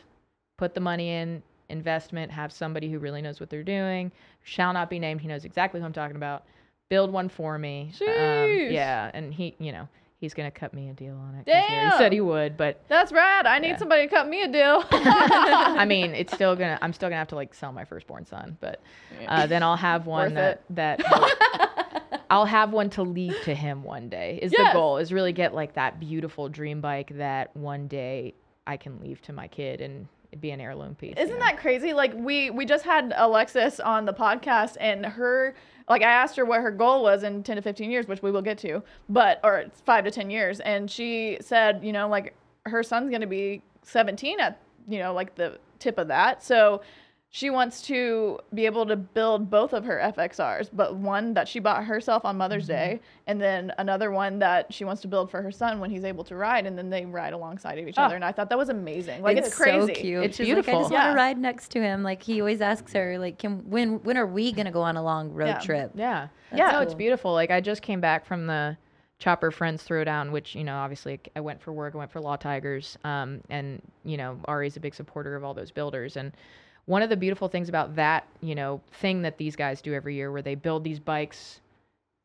put 0.64 0.72
the 0.72 0.80
money 0.80 1.10
in 1.10 1.42
investment, 1.68 2.32
have 2.32 2.50
somebody 2.50 2.90
who 2.90 2.98
really 2.98 3.20
knows 3.20 3.38
what 3.38 3.50
they're 3.50 3.62
doing, 3.62 4.10
shall 4.44 4.72
not 4.72 4.88
be 4.88 4.98
named. 4.98 5.20
He 5.20 5.28
knows 5.28 5.44
exactly 5.44 5.78
who 5.78 5.84
I'm 5.84 5.92
talking 5.92 6.16
about. 6.16 6.44
Build 6.88 7.12
one 7.12 7.28
for 7.28 7.58
me. 7.58 7.92
Um, 8.00 8.72
yeah, 8.72 9.10
and 9.12 9.34
he, 9.34 9.54
you 9.58 9.72
know, 9.72 9.86
he's 10.16 10.32
gonna 10.32 10.50
cut 10.50 10.72
me 10.72 10.88
a 10.88 10.94
deal 10.94 11.16
on 11.16 11.34
it. 11.34 11.46
know, 11.84 11.90
He 11.90 11.98
said 11.98 12.12
he 12.12 12.22
would, 12.22 12.56
but 12.56 12.80
That's 12.88 13.12
rad. 13.12 13.44
I 13.46 13.58
need 13.58 13.78
somebody 13.78 14.08
to 14.08 14.08
cut 14.08 14.26
me 14.26 14.42
a 14.42 14.48
deal. 14.48 14.84
I 14.90 15.84
mean, 15.84 16.14
it's 16.14 16.32
still 16.32 16.56
gonna. 16.56 16.78
I'm 16.80 16.94
still 16.94 17.10
gonna 17.10 17.18
have 17.18 17.28
to 17.28 17.34
like 17.34 17.52
sell 17.52 17.72
my 17.72 17.84
firstborn 17.84 18.24
son, 18.24 18.56
but 18.62 18.80
uh, 19.28 19.46
then 19.46 19.62
I'll 19.62 19.76
have 19.76 20.06
one 20.06 20.34
Worth 20.34 20.58
that 20.70 21.00
that 21.04 22.22
I'll 22.30 22.46
have 22.46 22.72
one 22.72 22.88
to 22.90 23.02
leave 23.02 23.36
to 23.44 23.54
him 23.54 23.82
one 23.82 24.08
day. 24.08 24.38
Is 24.40 24.52
the 24.52 24.70
goal? 24.72 24.96
Is 24.96 25.12
really 25.12 25.32
get 25.32 25.54
like 25.54 25.74
that 25.74 26.00
beautiful 26.00 26.48
dream 26.48 26.80
bike 26.80 27.12
that 27.18 27.54
one 27.54 27.86
day 27.86 28.32
I 28.66 28.78
can 28.78 28.98
leave 29.00 29.20
to 29.22 29.34
my 29.34 29.46
kid 29.46 29.82
and 29.82 30.08
it'd 30.34 30.40
be 30.40 30.50
an 30.50 30.60
heirloom 30.60 30.96
piece. 30.96 31.14
Isn't 31.16 31.38
that 31.38 31.58
crazy? 31.58 31.92
Like 31.92 32.12
we 32.12 32.50
we 32.50 32.66
just 32.66 32.84
had 32.84 33.14
Alexis 33.16 33.78
on 33.78 34.04
the 34.04 34.12
podcast 34.12 34.76
and 34.80 35.06
her 35.06 35.54
like 35.88 36.02
I 36.02 36.10
asked 36.10 36.34
her 36.36 36.44
what 36.44 36.60
her 36.60 36.72
goal 36.72 37.04
was 37.04 37.22
in 37.22 37.44
10 37.44 37.56
to 37.56 37.62
15 37.62 37.88
years, 37.88 38.08
which 38.08 38.20
we 38.20 38.32
will 38.32 38.42
get 38.42 38.58
to, 38.58 38.82
but 39.08 39.38
or 39.44 39.66
5 39.86 40.04
to 40.04 40.10
10 40.10 40.30
years 40.30 40.58
and 40.60 40.90
she 40.90 41.38
said, 41.40 41.84
you 41.84 41.92
know, 41.92 42.08
like 42.08 42.34
her 42.66 42.82
son's 42.82 43.10
going 43.10 43.20
to 43.20 43.28
be 43.28 43.62
17 43.82 44.40
at, 44.40 44.60
you 44.88 44.98
know, 44.98 45.14
like 45.14 45.36
the 45.36 45.58
tip 45.78 45.98
of 45.98 46.08
that. 46.08 46.42
So 46.42 46.82
she 47.36 47.50
wants 47.50 47.82
to 47.82 48.38
be 48.54 48.64
able 48.64 48.86
to 48.86 48.94
build 48.94 49.50
both 49.50 49.72
of 49.72 49.84
her 49.84 49.98
FXRs, 50.16 50.68
but 50.72 50.94
one 50.94 51.34
that 51.34 51.48
she 51.48 51.58
bought 51.58 51.82
herself 51.84 52.24
on 52.24 52.36
Mother's 52.36 52.68
Day, 52.68 53.00
and 53.26 53.40
then 53.40 53.72
another 53.78 54.12
one 54.12 54.38
that 54.38 54.72
she 54.72 54.84
wants 54.84 55.02
to 55.02 55.08
build 55.08 55.32
for 55.32 55.42
her 55.42 55.50
son 55.50 55.80
when 55.80 55.90
he's 55.90 56.04
able 56.04 56.22
to 56.22 56.36
ride, 56.36 56.64
and 56.64 56.78
then 56.78 56.90
they 56.90 57.04
ride 57.04 57.32
alongside 57.32 57.76
of 57.80 57.88
each 57.88 57.98
Oh. 57.98 58.02
other. 58.04 58.14
And 58.14 58.24
I 58.24 58.30
thought 58.30 58.50
that 58.50 58.56
was 58.56 58.68
amazing. 58.68 59.20
Like 59.20 59.36
it's, 59.36 59.52
so 59.52 59.64
crazy. 59.64 59.94
cute. 59.94 60.22
It's 60.26 60.36
She's 60.36 60.46
Like, 60.46 60.52
I 60.52 60.54
beautiful. 60.62 60.80
just 60.82 60.92
want 60.92 61.10
to 61.10 61.16
ride 61.16 61.36
next 61.38 61.72
to 61.72 61.80
him. 61.80 62.04
Like 62.04 62.22
he 62.22 62.40
always 62.40 62.60
asks 62.60 62.92
her, 62.92 63.18
like, 63.18 63.36
can 63.40 63.68
when 63.68 64.00
when 64.04 64.16
are 64.16 64.28
we 64.28 64.52
gonna 64.52 64.70
go 64.70 64.82
on 64.82 64.96
a 64.96 65.02
long 65.02 65.32
road 65.32 65.46
Yeah. 65.48 65.58
trip? 65.58 65.90
Yeah. 65.96 66.28
That's 66.52 66.60
yeah. 66.60 66.70
No, 66.70 66.82
it's 66.82 66.94
beautiful. 66.94 67.32
Like 67.32 67.50
I 67.50 67.60
just 67.60 67.82
came 67.82 68.00
back 68.00 68.26
from 68.26 68.46
the 68.46 68.76
Chopper 69.18 69.50
Friends 69.50 69.84
Throwdown, 69.84 70.30
which, 70.30 70.54
you 70.54 70.62
know, 70.62 70.76
obviously 70.76 71.18
I 71.34 71.40
went 71.40 71.60
for 71.60 71.72
work, 71.72 71.96
I 71.96 71.98
went 71.98 72.12
for 72.12 72.20
Law 72.20 72.36
Tigers. 72.36 72.96
Um, 73.02 73.40
and, 73.50 73.82
you 74.04 74.16
know, 74.16 74.38
Ari's 74.46 74.76
a 74.76 74.80
big 74.80 74.94
supporter 74.94 75.34
of 75.34 75.42
all 75.42 75.52
those 75.54 75.72
builders. 75.72 76.16
And 76.16 76.30
one 76.86 77.02
of 77.02 77.08
the 77.08 77.16
beautiful 77.16 77.48
things 77.48 77.68
about 77.68 77.96
that, 77.96 78.26
you 78.40 78.54
know, 78.54 78.80
thing 78.92 79.22
that 79.22 79.38
these 79.38 79.56
guys 79.56 79.80
do 79.80 79.94
every 79.94 80.14
year 80.14 80.30
where 80.30 80.42
they 80.42 80.54
build 80.54 80.84
these 80.84 81.00
bikes 81.00 81.60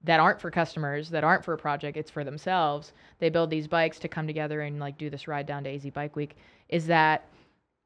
that 0.03 0.19
aren't 0.19 0.39
for 0.39 0.51
customers, 0.51 1.09
that 1.09 1.23
aren't 1.23 1.43
for 1.43 1.53
a 1.53 1.57
project, 1.57 1.97
it's 1.97 2.11
for 2.11 2.23
themselves. 2.23 2.93
They 3.19 3.29
build 3.29 3.49
these 3.49 3.67
bikes 3.67 3.99
to 3.99 4.07
come 4.07 4.27
together 4.27 4.61
and 4.61 4.79
like 4.79 4.97
do 4.97 5.09
this 5.09 5.27
ride 5.27 5.45
down 5.45 5.63
to 5.63 5.73
AZ 5.73 5.85
Bike 5.93 6.15
Week. 6.15 6.35
Is 6.69 6.87
that 6.87 7.25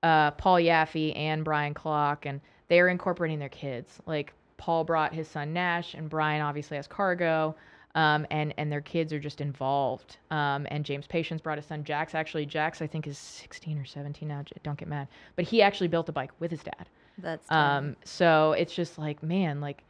uh, 0.04 0.32
Paul 0.32 0.58
Yaffe 0.58 1.18
and 1.18 1.44
Brian 1.44 1.74
Klock, 1.74 2.26
and 2.26 2.42
they 2.68 2.80
are 2.80 2.90
incorporating 2.90 3.40
their 3.40 3.50
kids. 3.50 4.00
Like 4.06 4.34
Paul 4.58 4.84
brought 4.84 5.14
his 5.14 5.28
son 5.28 5.54
Nash, 5.54 5.94
and 5.94 6.10
Brian 6.10 6.42
obviously 6.42 6.78
has 6.78 6.88
cargo, 6.88 7.56
um, 7.96 8.26
and 8.32 8.54
and 8.58 8.72
their 8.72 8.82
kids 8.82 9.14
are 9.14 9.20
just 9.20 9.42
involved. 9.42 10.18
Um, 10.32 10.68
and 10.70 10.84
James 10.86 11.08
Patience 11.08 11.42
brought 11.42 11.58
his 11.58 11.66
son 11.66 11.84
Jax. 11.84 12.16
Actually, 12.16 12.46
Jax 12.46 12.82
I 12.82 12.88
think 12.88 13.08
is 13.08 13.18
16 13.18 13.78
or 13.78 13.86
17 13.86 14.28
now. 14.28 14.44
Don't 14.64 14.78
get 14.78 14.88
mad, 14.88 15.08
but 15.36 15.46
he 15.46 15.62
actually 15.62 15.88
built 15.88 16.10
a 16.10 16.12
bike 16.12 16.32
with 16.40 16.52
his 16.52 16.64
dad. 16.64 16.88
That's 17.18 17.50
Um, 17.52 17.96
so 18.04 18.54
it's 18.54 18.74
just 18.74 18.98
like, 18.98 19.22
man, 19.22 19.62
like 19.62 19.84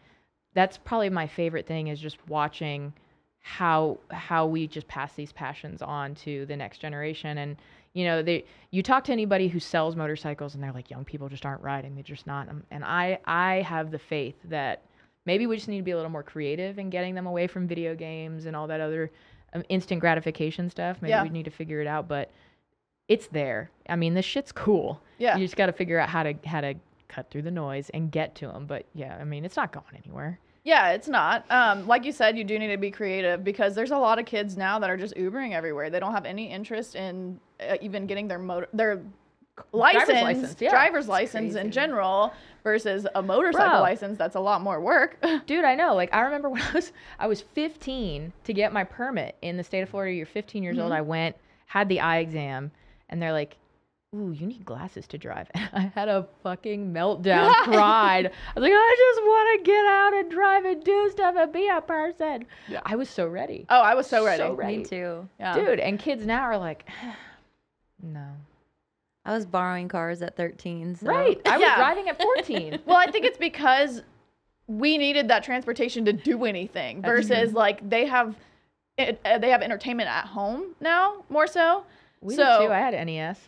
that's 0.54 0.78
probably 0.78 1.10
my 1.10 1.28
favorite 1.28 1.66
thing 1.66 1.88
is 1.88 1.99
just 1.99 2.18
watching 2.28 2.93
how 3.39 3.97
how 4.10 4.45
we 4.45 4.68
just 4.68 4.88
pass 4.88 5.14
these 5.14 5.32
passions 5.32 5.82
on 5.82 6.16
to 6.16 6.45
the 6.45 6.56
next 6.56 6.80
generation. 6.80 7.38
And 7.38 7.58
you 7.93 8.06
know, 8.06 8.22
they 8.22 8.45
you 8.72 8.84
talk 8.84 9.04
to 9.06 9.12
anybody 9.12 9.47
who 9.47 9.60
sells 9.60 9.95
motorcycles, 9.95 10.56
and 10.56 10.64
they're 10.64 10.72
like, 10.72 10.89
young 10.89 11.06
people 11.06 11.30
just 11.30 11.45
aren't 11.45 11.62
riding; 11.62 11.95
they're 11.95 12.04
just 12.04 12.28
not. 12.28 12.47
And 12.72 12.84
I 12.84 13.20
I 13.26 13.62
have 13.62 13.91
the 13.91 13.99
faith 13.99 14.36
that 14.45 14.82
maybe 15.26 15.48
we 15.48 15.56
just 15.56 15.68
need 15.68 15.78
to 15.78 15.84
be 15.84 15.92
a 15.92 15.96
little 15.96 16.12
more 16.12 16.24
creative 16.24 16.80
in 16.80 16.90
getting 16.90 17.16
them 17.16 17.26
away 17.28 17.48
from 17.48 17.68
video 17.68 17.96
games 17.96 18.46
and 18.46 18.56
all 18.56 18.68
that 18.68 18.82
other 18.82 19.12
um, 19.54 19.64
instant 19.70 20.02
gratification 20.02 20.70
stuff. 20.70 20.98
Maybe 21.02 21.12
Yeah. 21.12 21.24
we 21.24 21.30
need 21.30 21.46
to 21.46 21.52
figure 21.52 21.82
it 21.82 21.88
out, 21.88 22.08
but 22.08 22.32
it's 23.08 23.28
there. 23.28 23.70
I 23.90 23.96
mean, 23.96 24.14
this 24.14 24.26
shit's 24.26 24.52
cool. 24.52 25.02
Yeah. 25.18 25.36
You 25.38 25.46
just 25.46 25.56
got 25.56 25.68
to 25.68 25.74
figure 25.74 26.00
out 26.00 26.10
how 26.10 26.24
to 26.24 26.34
how 26.46 26.62
to 26.62 26.76
cut 27.08 27.30
through 27.30 27.44
the 27.44 27.52
noise 27.52 27.90
and 27.94 28.12
get 28.12 28.34
to 28.36 28.48
them. 28.48 28.66
But 28.66 28.86
yeah, 28.94 29.18
I 29.20 29.24
mean, 29.24 29.46
it's 29.46 29.56
not 29.56 29.72
going 29.72 29.86
anywhere. 30.04 30.40
Yeah, 30.64 30.92
it's 30.92 31.10
not. 31.10 31.46
Um, 31.52 31.86
like 31.88 32.06
you 32.06 32.14
said, 32.14 32.38
you 32.38 32.46
do 32.46 32.58
need 32.58 32.70
to 32.70 32.78
be 32.78 32.90
creative 32.90 33.44
because 33.44 33.76
there's 33.76 33.92
a 33.92 33.98
lot 33.98 34.18
of 34.18 34.26
kids 34.26 34.56
now 34.56 34.80
that 34.80 34.90
are 34.90 34.96
just 34.96 35.14
Ubering 35.16 35.54
everywhere. 35.54 35.90
They 35.90 36.00
don't 36.00 36.14
have 36.14 36.26
any 36.26 36.50
interest 36.50 36.96
in 36.96 37.38
uh, 37.60 37.76
even 37.82 38.08
getting 38.08 38.30
their 38.30 38.40
motor, 38.40 38.70
their 38.72 39.02
license, 39.72 40.08
driver's 40.08 40.18
license, 40.18 40.56
license, 40.56 40.62
yeah. 40.62 41.10
license 41.10 41.56
in 41.56 41.72
general 41.72 42.34
versus 42.64 43.06
a 43.16 43.22
motorcycle 43.22 43.70
Bro. 43.70 43.80
license. 43.82 44.18
That's 44.18 44.36
a 44.36 44.39
lot 44.39 44.62
more 44.62 44.80
work. 44.80 45.24
Dude, 45.45 45.66
I 45.66 45.76
know. 45.76 45.95
Like 45.95 46.14
I 46.14 46.22
remember 46.22 46.49
when 46.49 46.62
I 46.62 46.72
was 46.72 46.91
I 47.20 47.28
was 47.28 47.41
15 47.41 48.34
to 48.45 48.54
get 48.54 48.74
my 48.74 48.84
permit 48.84 49.36
in 49.41 49.58
the 49.58 49.64
state 49.64 49.82
of 49.82 49.89
Florida. 49.89 50.16
You're 50.16 50.26
15 50.26 50.64
years 50.64 50.78
old. 50.78 50.91
Mm-hmm. 50.91 50.97
I 50.97 51.01
went, 51.01 51.36
had 51.68 51.89
the 51.89 51.99
eye 51.99 52.20
exam, 52.20 52.72
and 53.10 53.22
they're 53.22 53.34
like, 53.34 53.58
"Ooh, 54.16 54.32
you 54.32 54.47
need 54.47 54.66
glasses 54.66 55.06
to 55.08 55.18
drive." 55.18 55.47
And 55.54 55.70
I 55.74 55.91
had 55.93 56.08
a 56.08 56.28
fucking 56.41 56.93
meltdown, 56.93 57.54
cried. 57.64 58.28
I 58.28 58.60
was 58.60 58.64
like, 58.64 58.74
"I 58.74 58.95
just 58.97 59.26
want 59.26 59.60
to 59.60 59.72
get 59.72 59.86
out 59.86 60.14
and 60.14 60.32
drive 60.32 60.66
and 60.66 60.84
do 60.84 61.10
stuff 61.12 61.36
and 61.38 61.54
be 61.54 61.68
a 61.68 61.82
person." 61.82 62.45
Yeah. 62.68 62.82
I 62.86 62.95
was 62.95 63.10
so 63.10 63.28
ready. 63.28 63.66
oh, 63.70 63.82
I 63.82 63.93
was 63.93 64.08
so 64.08 64.26
ready. 64.26 64.41
So 64.41 64.54
ready. 64.54 64.78
Me 64.78 64.84
too. 64.86 65.30
Yeah. 65.39 65.54
Dude, 65.56 65.80
and 65.80 65.99
kids 65.99 66.26
now 66.26 66.41
are 66.43 66.58
like, 66.58 66.89
"No." 68.01 68.30
I 69.26 69.34
was 69.34 69.46
borrowing 69.46 69.88
cars 69.88 70.22
at 70.22 70.36
13. 70.36 70.96
So. 70.96 71.08
Right. 71.08 71.40
I 71.46 71.58
was 71.58 71.62
Yeah. 71.62 71.76
driving 71.78 72.10
at 72.10 72.22
14. 72.22 72.80
Well, 72.86 72.98
I 72.98 73.10
think 73.10 73.26
it's 73.26 73.38
because 73.38 74.04
we 74.68 74.98
needed 74.98 75.28
that 75.30 75.44
transportation 75.44 76.06
to 76.06 76.14
do 76.14 76.46
anything 76.46 77.02
versus 77.02 77.54
like 77.54 77.88
they 77.90 78.06
have. 78.06 78.36
It, 78.96 79.20
uh, 79.26 79.40
they 79.40 79.50
have 79.50 79.64
entertainment 79.64 80.08
at 80.08 80.26
home 80.26 80.76
now 80.80 81.24
more 81.30 81.48
so. 81.48 81.84
We 82.22 82.36
so, 82.36 82.60
did 82.60 82.68
too. 82.68 82.72
I 82.72 82.78
had 82.78 82.94
NES. 83.08 83.40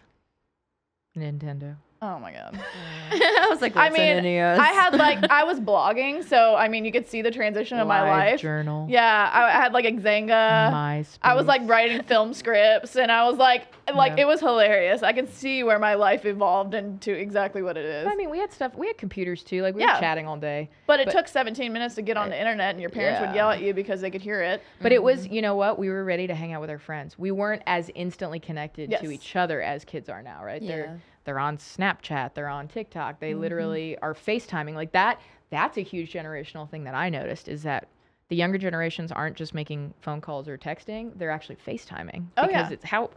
Nintendo. 1.15 1.75
Oh 2.05 2.19
my 2.19 2.31
god. 2.31 2.59
I 3.11 3.47
was 3.49 3.61
like, 3.61 3.75
I 3.75 3.89
mean, 3.89 4.25
I 4.25 4.67
had 4.67 4.95
like 4.95 5.19
I 5.29 5.43
was 5.43 5.59
blogging, 5.59 6.23
so 6.23 6.55
I 6.55 6.67
mean, 6.67 6.85
you 6.85 6.91
could 6.91 7.07
see 7.07 7.21
the 7.21 7.31
transition 7.31 7.79
of 7.79 7.87
my 7.87 8.01
life. 8.01 8.39
Journal. 8.39 8.87
Yeah, 8.89 9.29
I, 9.33 9.45
I 9.47 9.51
had 9.51 9.73
like 9.73 9.85
a 9.85 9.91
Xanga. 9.91 10.71
MySpace. 10.71 11.17
I 11.21 11.33
was 11.35 11.45
like 11.45 11.61
writing 11.65 12.03
film 12.03 12.33
scripts, 12.33 12.95
and 12.95 13.11
I 13.11 13.27
was 13.29 13.37
like, 13.37 13.67
like 13.93 14.13
Yeah. 14.17 14.23
it 14.23 14.27
was 14.27 14.39
hilarious. 14.39 15.03
I 15.03 15.13
could 15.13 15.29
see 15.31 15.63
where 15.63 15.79
my 15.79 15.95
life 15.95 16.25
evolved 16.25 16.73
into 16.73 17.13
exactly 17.13 17.61
what 17.61 17.77
it 17.77 17.85
is. 17.85 18.07
I 18.07 18.15
mean, 18.15 18.29
we 18.29 18.39
had 18.39 18.51
stuff. 18.51 18.75
We 18.75 18.87
had 18.87 18.97
computers 18.97 19.43
too. 19.43 19.61
Like 19.61 19.75
we 19.75 19.81
Yeah. 19.81 19.95
were 19.95 19.99
chatting 19.99 20.27
all 20.27 20.37
day. 20.37 20.69
but 20.87 20.99
it 20.99 21.05
but- 21.05 21.11
took 21.11 21.27
17 21.27 21.71
minutes 21.71 21.95
to 21.95 22.01
get 22.01 22.17
on 22.17 22.29
the 22.29 22.39
internet, 22.39 22.71
and 22.71 22.81
your 22.81 22.89
parents 22.89 23.21
would 23.21 23.35
yell 23.35 23.49
at 23.49 23.61
you 23.61 23.73
because 23.73 24.01
they 24.01 24.11
could 24.11 24.21
hear 24.21 24.41
it. 24.41 24.61
But 24.81 24.91
it 24.91 25.01
was, 25.01 25.25
mm-hmm. 25.25 25.33
you 25.33 25.41
know 25.41 25.55
what? 25.55 25.77
We 25.79 25.89
were 25.89 26.03
ready 26.03 26.27
to 26.27 26.35
hang 26.35 26.53
out 26.53 26.61
with 26.61 26.69
our 26.69 26.79
friends. 26.79 27.17
We 27.17 27.31
weren't 27.31 27.61
as 27.65 27.89
instantly 27.95 28.39
connected 28.39 28.91
Yes. 28.91 29.01
to 29.01 29.11
each 29.11 29.35
other 29.35 29.61
as 29.61 29.83
kids 29.85 30.09
are 30.09 30.21
now, 30.21 30.43
right? 30.43 30.61
Yeah. 30.61 30.75
They're 30.75 31.01
they're 31.25 31.39
on 31.39 31.57
Snapchat, 31.57 32.33
they're 32.33 32.47
on 32.47 32.67
TikTok. 32.67 33.19
They 33.19 33.31
mm-hmm. 33.31 33.41
literally 33.41 33.97
are 33.99 34.13
FaceTiming. 34.13 34.75
Like 34.75 34.91
that 34.93 35.19
that's 35.49 35.77
a 35.77 35.81
huge 35.81 36.11
generational 36.11 36.69
thing 36.69 36.83
that 36.85 36.95
I 36.95 37.09
noticed 37.09 37.47
is 37.47 37.63
that 37.63 37.87
the 38.29 38.35
younger 38.35 38.57
generations 38.57 39.11
aren't 39.11 39.35
just 39.35 39.53
making 39.53 39.93
phone 40.01 40.19
calls 40.21 40.47
or 40.47 40.57
texting, 40.57 41.11
they're 41.17 41.31
actually 41.31 41.57
FaceTiming 41.57 42.25
Oh, 42.37 42.47
because 42.47 42.69
yeah. 42.69 42.73
it's 42.73 42.85
how 42.85 43.11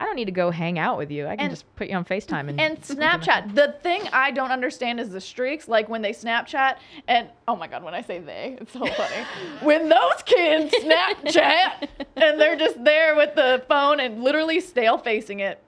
I 0.00 0.04
don't 0.04 0.14
need 0.14 0.26
to 0.26 0.32
go 0.32 0.52
hang 0.52 0.78
out 0.78 0.96
with 0.96 1.10
you. 1.10 1.26
I 1.26 1.34
can 1.34 1.46
And- 1.46 1.50
just 1.50 1.64
put 1.74 1.88
you 1.88 1.96
on 1.96 2.04
FaceTime 2.04 2.48
and 2.48 2.60
And 2.60 2.80
Snapchat. 2.82 3.54
The 3.54 3.76
thing 3.82 4.02
I 4.12 4.30
don't 4.30 4.52
understand 4.52 5.00
is 5.00 5.10
the 5.10 5.20
streaks. 5.20 5.66
Like 5.66 5.88
when 5.88 6.02
they 6.02 6.12
Snapchat, 6.12 6.76
and 7.08 7.28
oh 7.48 7.56
my 7.56 7.66
god, 7.66 7.82
when 7.82 7.94
I 7.94 8.02
say 8.02 8.20
they, 8.20 8.58
it's 8.60 8.72
so 8.72 8.86
funny. 8.86 9.26
when 9.62 9.88
those 9.88 10.22
kids 10.24 10.72
Snapchat 10.74 11.88
and 12.16 12.40
they're 12.40 12.56
just 12.56 12.82
there 12.84 13.16
with 13.16 13.34
the 13.34 13.64
phone 13.68 13.98
and 13.98 14.22
literally 14.22 14.60
stale 14.60 14.98
facing 14.98 15.40
it, 15.40 15.60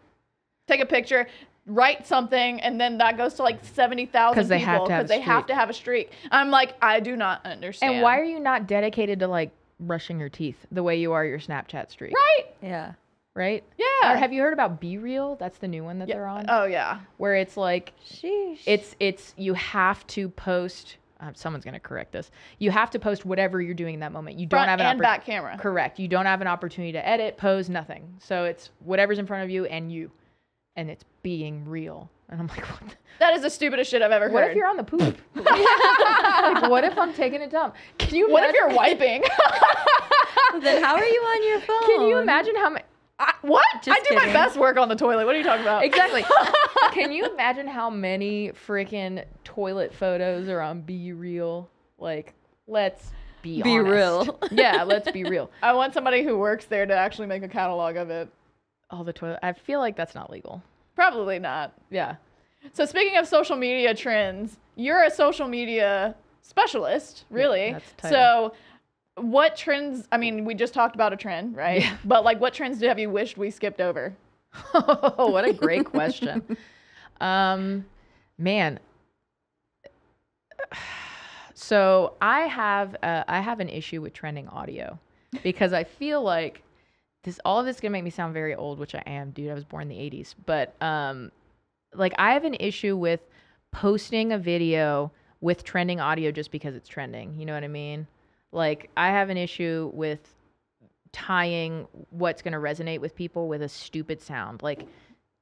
take 0.69 0.81
a 0.81 0.87
picture, 0.87 1.27
write 1.67 2.07
something, 2.07 2.61
and 2.61 2.81
then 2.81 2.99
that 2.99 3.17
goes 3.17 3.35
to 3.35 3.43
like 3.43 3.65
seventy 3.65 4.07
thousand 4.07 4.35
'Cause 4.41 4.49
they 4.49 4.59
have 4.59 4.75
people 4.75 4.87
to 4.87 4.93
because 4.95 5.09
they 5.09 5.21
have 5.21 5.47
to 5.47 5.55
have 5.55 5.71
a 5.71 5.73
streak. 5.75 6.13
I'm 6.31 6.51
like, 6.51 6.75
I 6.83 7.01
do 7.01 7.17
not 7.17 7.45
understand. 7.47 7.95
And 7.95 8.03
why 8.03 8.19
are 8.19 8.25
you 8.25 8.41
not 8.41 8.67
dedicated 8.67 9.21
to 9.21 9.29
like 9.29 9.51
brushing 9.79 10.19
your 10.21 10.29
teeth 10.29 10.67
the 10.73 10.83
way 10.83 10.97
you 10.99 11.13
are 11.13 11.25
your 11.25 11.39
Snapchat 11.39 11.91
streak? 11.91 12.15
right? 12.15 12.47
yeah. 12.63 12.93
Right? 13.33 13.63
Yeah. 13.79 14.13
Or 14.13 14.17
have 14.17 14.33
you 14.33 14.43
heard 14.43 14.53
about 14.53 14.81
BeReal? 14.81 15.39
That's 15.39 15.59
the 15.59 15.69
new 15.69 15.85
one 15.85 16.01
that 16.01 16.09
Yeah. 16.09 16.17
they're 16.17 16.27
on. 16.27 16.47
Oh 16.49 16.65
yeah. 16.65 16.99
where 17.17 17.37
it's 17.37 17.57
like 17.57 17.93
Sheesh. 18.05 18.59
it's 18.67 18.97
it's 18.99 19.35
you 19.37 19.55
have 19.55 20.05
to 20.09 20.29
post 20.29 20.97
uh, 21.21 21.31
someone's 21.35 21.65
going 21.65 21.75
to 21.75 21.81
correct 21.81 22.13
this. 22.13 22.31
You 22.59 22.71
have 22.71 22.89
to 22.93 22.99
post 22.99 23.27
whatever 23.27 23.61
you're 23.61 23.75
doing 23.75 23.93
in 23.95 24.01
that 24.01 24.11
moment. 24.11 24.39
You 24.39 24.47
don't 24.47 24.57
Front 24.59 24.71
have 24.71 24.81
an 24.81 24.87
and 24.87 24.99
oppor- 24.99 25.03
back 25.03 25.25
camera. 25.27 25.57
Correct. 25.59 25.99
You 25.99 26.09
don't 26.09 26.25
have 26.25 26.41
an 26.41 26.47
opportunity 26.47 26.93
to 26.93 27.07
edit, 27.07 27.37
pose, 27.37 27.69
nothing. 27.69 28.17
So 28.21 28.45
it's 28.45 28.71
whatever's 28.81 29.19
in 29.19 29.27
front 29.27 29.45
of 29.45 29.51
you 29.51 29.67
and 29.67 29.93
you. 29.93 30.11
And 30.81 30.89
it's 30.89 31.05
being 31.23 31.69
real. 31.69 32.11
And 32.31 32.41
I'm 32.41 32.47
like, 32.47 32.65
what, 32.71 32.89
the- 32.89 32.97
That 33.19 33.35
is 33.35 33.43
the 33.43 33.51
stupidest 33.51 33.91
shit 33.91 34.01
I've 34.01 34.13
ever 34.13 34.31
what 34.31 34.45
heard. 34.45 34.47
What 34.47 34.51
if 34.53 34.57
you're 34.57 34.67
on 34.67 34.79
the 34.79 34.83
poop? 34.83 35.19
like, 35.35 36.71
what 36.71 36.85
if 36.85 36.97
I'm 36.97 37.13
taking 37.13 37.43
a 37.43 37.51
dump? 37.51 37.75
Can 37.99 38.15
you 38.15 38.31
what 38.31 38.49
if 38.49 38.55
you're 38.55 38.75
wiping? 38.75 39.23
then 40.63 40.83
how 40.83 40.95
are 40.97 41.05
you 41.05 41.21
on 41.21 41.49
your 41.49 41.61
phone? 41.61 41.87
Can 41.87 42.07
you 42.09 42.17
imagine 42.17 42.57
how 42.57 42.71
many 42.71 42.85
I, 43.19 43.35
what? 43.43 43.67
I 43.75 43.81
Just 43.83 44.09
do 44.09 44.15
my 44.15 44.33
best 44.33 44.57
work 44.57 44.79
on 44.79 44.89
the 44.89 44.97
toilet. 44.97 45.27
What 45.27 45.35
are 45.35 45.39
you 45.39 45.45
talking 45.45 45.61
about? 45.61 45.85
Exactly. 45.85 46.25
Can 46.93 47.13
you 47.13 47.31
imagine 47.31 47.67
how 47.67 47.91
many 47.91 48.53
freaking 48.53 49.23
toilet 49.45 49.93
photos 49.93 50.49
are 50.49 50.63
on 50.63 50.83
BeReal? 50.83 51.67
Like, 51.99 52.33
let's 52.67 53.11
be 53.43 53.61
real. 53.61 53.65
Be 53.65 53.71
honest. 53.71 53.93
real. 53.93 54.39
yeah, 54.51 54.83
let's 54.85 55.11
be 55.11 55.25
real. 55.25 55.51
I 55.63 55.75
want 55.75 55.93
somebody 55.93 56.23
who 56.23 56.39
works 56.39 56.65
there 56.65 56.87
to 56.87 56.95
actually 56.95 57.27
make 57.27 57.43
a 57.43 57.49
catalog 57.49 57.97
of 57.97 58.09
it. 58.09 58.31
All 58.89 59.05
the 59.05 59.13
toilet. 59.13 59.41
I 59.43 59.53
feel 59.53 59.81
like 59.81 59.97
that's 59.97 60.15
not 60.15 60.31
legal. 60.31 60.63
Probably 61.01 61.39
not. 61.39 61.73
Yeah. 61.89 62.17
So 62.75 62.85
speaking 62.85 63.17
of 63.17 63.27
social 63.27 63.57
media 63.57 63.95
trends, 63.95 64.59
you're 64.77 65.03
a 65.05 65.11
social 65.11 65.49
media 65.49 66.15
specialist, 66.43 67.25
really. 67.31 67.73
that's 67.73 68.11
so 68.11 68.53
what 69.15 69.57
trends 69.57 70.07
I 70.13 70.19
mean, 70.19 70.45
we 70.45 70.55
just 70.55 70.75
talked 70.75 70.95
about 70.95 71.15
a 71.15 71.17
trend, 71.17 71.57
right? 71.57 71.81
Yeah. 71.81 71.97
But 72.05 72.23
like 72.23 72.39
what 72.39 72.53
trends 72.53 72.79
do 72.79 72.87
have 72.87 72.99
you 72.99 73.09
wished 73.09 73.39
we 73.39 73.51
skipped 73.51 73.81
over? 73.81 74.15
Oh, 74.75 75.29
what 75.33 75.49
a 75.49 75.55
great 75.55 75.87
question. 75.91 76.43
um, 77.19 77.87
man. 78.37 78.79
So 81.55 82.13
I 82.21 82.41
have 82.41 82.95
uh, 83.03 83.25
I 83.27 83.41
have 83.41 83.61
an 83.61 83.71
issue 83.71 84.03
with 84.03 84.13
trending 84.13 84.49
audio 84.49 84.99
because 85.43 85.73
I 85.73 85.85
feel 85.85 86.23
like 86.23 86.63
this 87.23 87.41
all 87.45 87.61
of 87.61 87.67
this 87.67 87.77
is 87.77 87.81
gonna 87.81 87.93
make 87.93 88.05
me 88.05 88.11
sound 88.11 88.35
very 88.35 88.55
old, 88.55 88.79
which 88.79 88.95
I 88.95 89.03
am, 89.07 89.31
dude. 89.31 89.51
I 89.51 89.55
was 89.55 89.65
born 89.65 89.83
in 89.83 89.89
the 89.89 89.97
'80s, 89.97 90.35
but 90.47 90.75
um, 90.83 91.31
like 91.95 92.15
I 92.19 92.33
have 92.33 92.45
an 92.45 92.55
issue 92.55 92.97
with 92.97 93.21
posting 93.73 94.33
a 94.33 94.39
video 94.39 95.13
with 95.41 95.65
trending 95.65 96.01
audio 96.01 96.31
just 96.31 96.51
because 96.51 96.75
it's 96.75 96.89
trending. 96.89 97.39
You 97.39 97.47
know 97.47 97.55
what 97.55 97.65
I 97.65 97.69
mean? 97.69 98.07
Like 98.53 98.91
I 98.97 99.09
have 99.09 99.31
an 99.31 99.37
issue 99.37 99.91
with 99.95 100.35
tying 101.13 101.87
what's 102.11 102.43
going 102.43 102.53
to 102.53 102.59
resonate 102.59 103.01
with 103.01 103.15
people 103.15 103.49
with 103.49 103.63
a 103.63 103.69
stupid 103.69 104.21
sound. 104.21 104.63
Like 104.63 104.87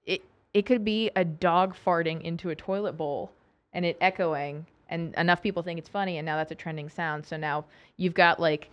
it 0.04 0.22
it 0.54 0.62
could 0.62 0.84
be 0.84 1.10
a 1.16 1.24
dog 1.24 1.74
farting 1.84 2.22
into 2.22 2.50
a 2.50 2.54
toilet 2.56 2.94
bowl 2.94 3.32
and 3.72 3.84
it 3.84 3.96
echoing 4.00 4.66
and 4.88 5.14
enough 5.16 5.42
people 5.42 5.62
think 5.62 5.78
it's 5.78 5.88
funny 5.88 6.16
and 6.16 6.24
now 6.24 6.36
that's 6.36 6.52
a 6.52 6.56
trending 6.56 6.88
sound. 6.88 7.26
So 7.26 7.36
now 7.36 7.64
you've 7.96 8.14
got 8.14 8.40
like 8.40 8.70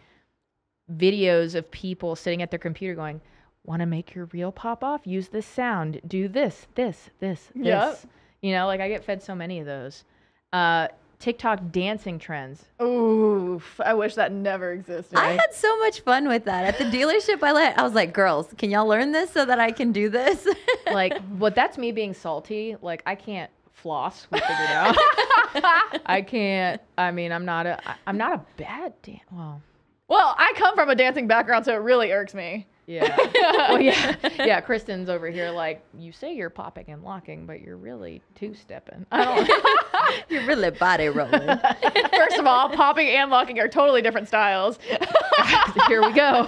videos 0.93 1.55
of 1.55 1.69
people 1.71 2.15
sitting 2.15 2.41
at 2.41 2.49
their 2.51 2.59
computer 2.59 2.95
going, 2.95 3.21
"Want 3.65 3.81
to 3.81 3.85
make 3.85 4.13
your 4.15 4.25
reel 4.25 4.51
pop 4.51 4.83
off? 4.83 5.05
Use 5.05 5.29
this 5.29 5.45
sound. 5.45 6.01
Do 6.07 6.27
this, 6.27 6.67
this, 6.75 7.09
this, 7.19 7.49
this." 7.55 7.65
Yep. 7.65 7.99
You 8.41 8.51
know, 8.53 8.67
like 8.67 8.81
I 8.81 8.87
get 8.89 9.03
fed 9.03 9.21
so 9.23 9.33
many 9.35 9.59
of 9.59 9.65
those. 9.65 10.03
Uh, 10.53 10.87
TikTok 11.17 11.71
dancing 11.71 12.19
trends. 12.19 12.65
Oof. 12.81 13.79
I 13.83 13.93
wish 13.93 14.15
that 14.15 14.31
never 14.31 14.73
existed. 14.73 15.17
I 15.17 15.31
had 15.31 15.53
so 15.53 15.75
much 15.79 16.01
fun 16.01 16.27
with 16.27 16.45
that 16.45 16.65
at 16.65 16.77
the 16.77 16.83
dealership. 16.85 17.41
I 17.41 17.51
let 17.51 17.79
I 17.79 17.83
was 17.83 17.93
like, 17.93 18.13
"Girls, 18.13 18.53
can 18.57 18.69
y'all 18.69 18.87
learn 18.87 19.11
this 19.11 19.31
so 19.31 19.45
that 19.45 19.59
I 19.59 19.71
can 19.71 19.91
do 19.91 20.09
this?" 20.09 20.47
Like, 20.91 21.17
what 21.39 21.55
that's 21.55 21.79
me 21.79 21.91
being 21.91 22.13
salty. 22.13 22.75
Like, 22.79 23.01
I 23.07 23.15
can't 23.15 23.49
floss. 23.73 24.27
We 24.31 24.39
figured 24.39 24.69
out. 24.69 24.95
I 26.05 26.23
can't. 26.25 26.79
I 26.95 27.09
mean, 27.09 27.31
I'm 27.31 27.43
not 27.43 27.65
a. 27.65 27.79
I- 27.89 27.95
I'm 28.05 28.17
not 28.17 28.33
a 28.33 28.41
bad 28.55 28.93
dan 29.01 29.19
Well, 29.31 29.61
well, 30.07 30.35
I 30.37 30.53
come 30.55 30.75
from 30.75 30.89
a 30.89 30.95
dancing 30.95 31.27
background, 31.27 31.65
so 31.65 31.73
it 31.73 31.77
really 31.81 32.11
irks 32.11 32.33
me. 32.33 32.67
yeah. 32.85 33.15
well, 33.69 33.81
yeah. 33.81 34.15
Yeah. 34.45 34.61
Kristen's 34.61 35.09
over 35.09 35.27
here. 35.29 35.49
Like, 35.49 35.83
you 35.97 36.11
say 36.11 36.35
you're 36.35 36.51
popping 36.51 36.85
and 36.89 37.03
locking, 37.03 37.45
but 37.47 37.61
you're 37.61 37.77
really 37.77 38.21
two 38.35 38.53
stepping. 38.53 39.05
I 39.11 39.23
don't. 39.25 40.29
You're 40.29 40.45
really 40.45 40.69
body 40.69 41.09
rolling. 41.09 41.47
First 42.15 42.37
of 42.37 42.45
all, 42.45 42.69
popping 42.69 43.07
and 43.07 43.31
locking 43.31 43.59
are 43.59 43.67
totally 43.67 44.01
different 44.03 44.27
styles. 44.27 44.77
here 45.87 46.01
we 46.01 46.13
go. 46.13 46.47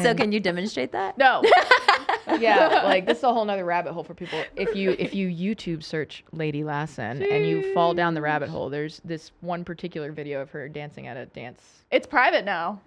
so 0.00 0.14
can 0.14 0.32
you 0.32 0.40
demonstrate 0.40 0.92
that? 0.92 1.18
No. 1.18 1.42
Yeah, 2.38 2.82
like 2.84 3.06
this 3.06 3.18
is 3.18 3.24
a 3.24 3.32
whole 3.32 3.44
nother 3.44 3.64
rabbit 3.64 3.92
hole 3.92 4.04
for 4.04 4.14
people. 4.14 4.42
If 4.56 4.74
you 4.76 4.90
if 4.98 5.14
you 5.14 5.28
YouTube 5.28 5.82
search 5.82 6.24
Lady 6.32 6.64
Lassen 6.64 7.22
and 7.22 7.46
you 7.46 7.72
fall 7.74 7.94
down 7.94 8.14
the 8.14 8.22
rabbit 8.22 8.48
hole, 8.48 8.68
there's 8.70 9.00
this 9.04 9.30
one 9.40 9.64
particular 9.64 10.12
video 10.12 10.40
of 10.40 10.50
her 10.50 10.68
dancing 10.68 11.06
at 11.06 11.16
a 11.16 11.26
dance. 11.26 11.62
It's 11.90 12.06
private 12.06 12.44
now. 12.44 12.80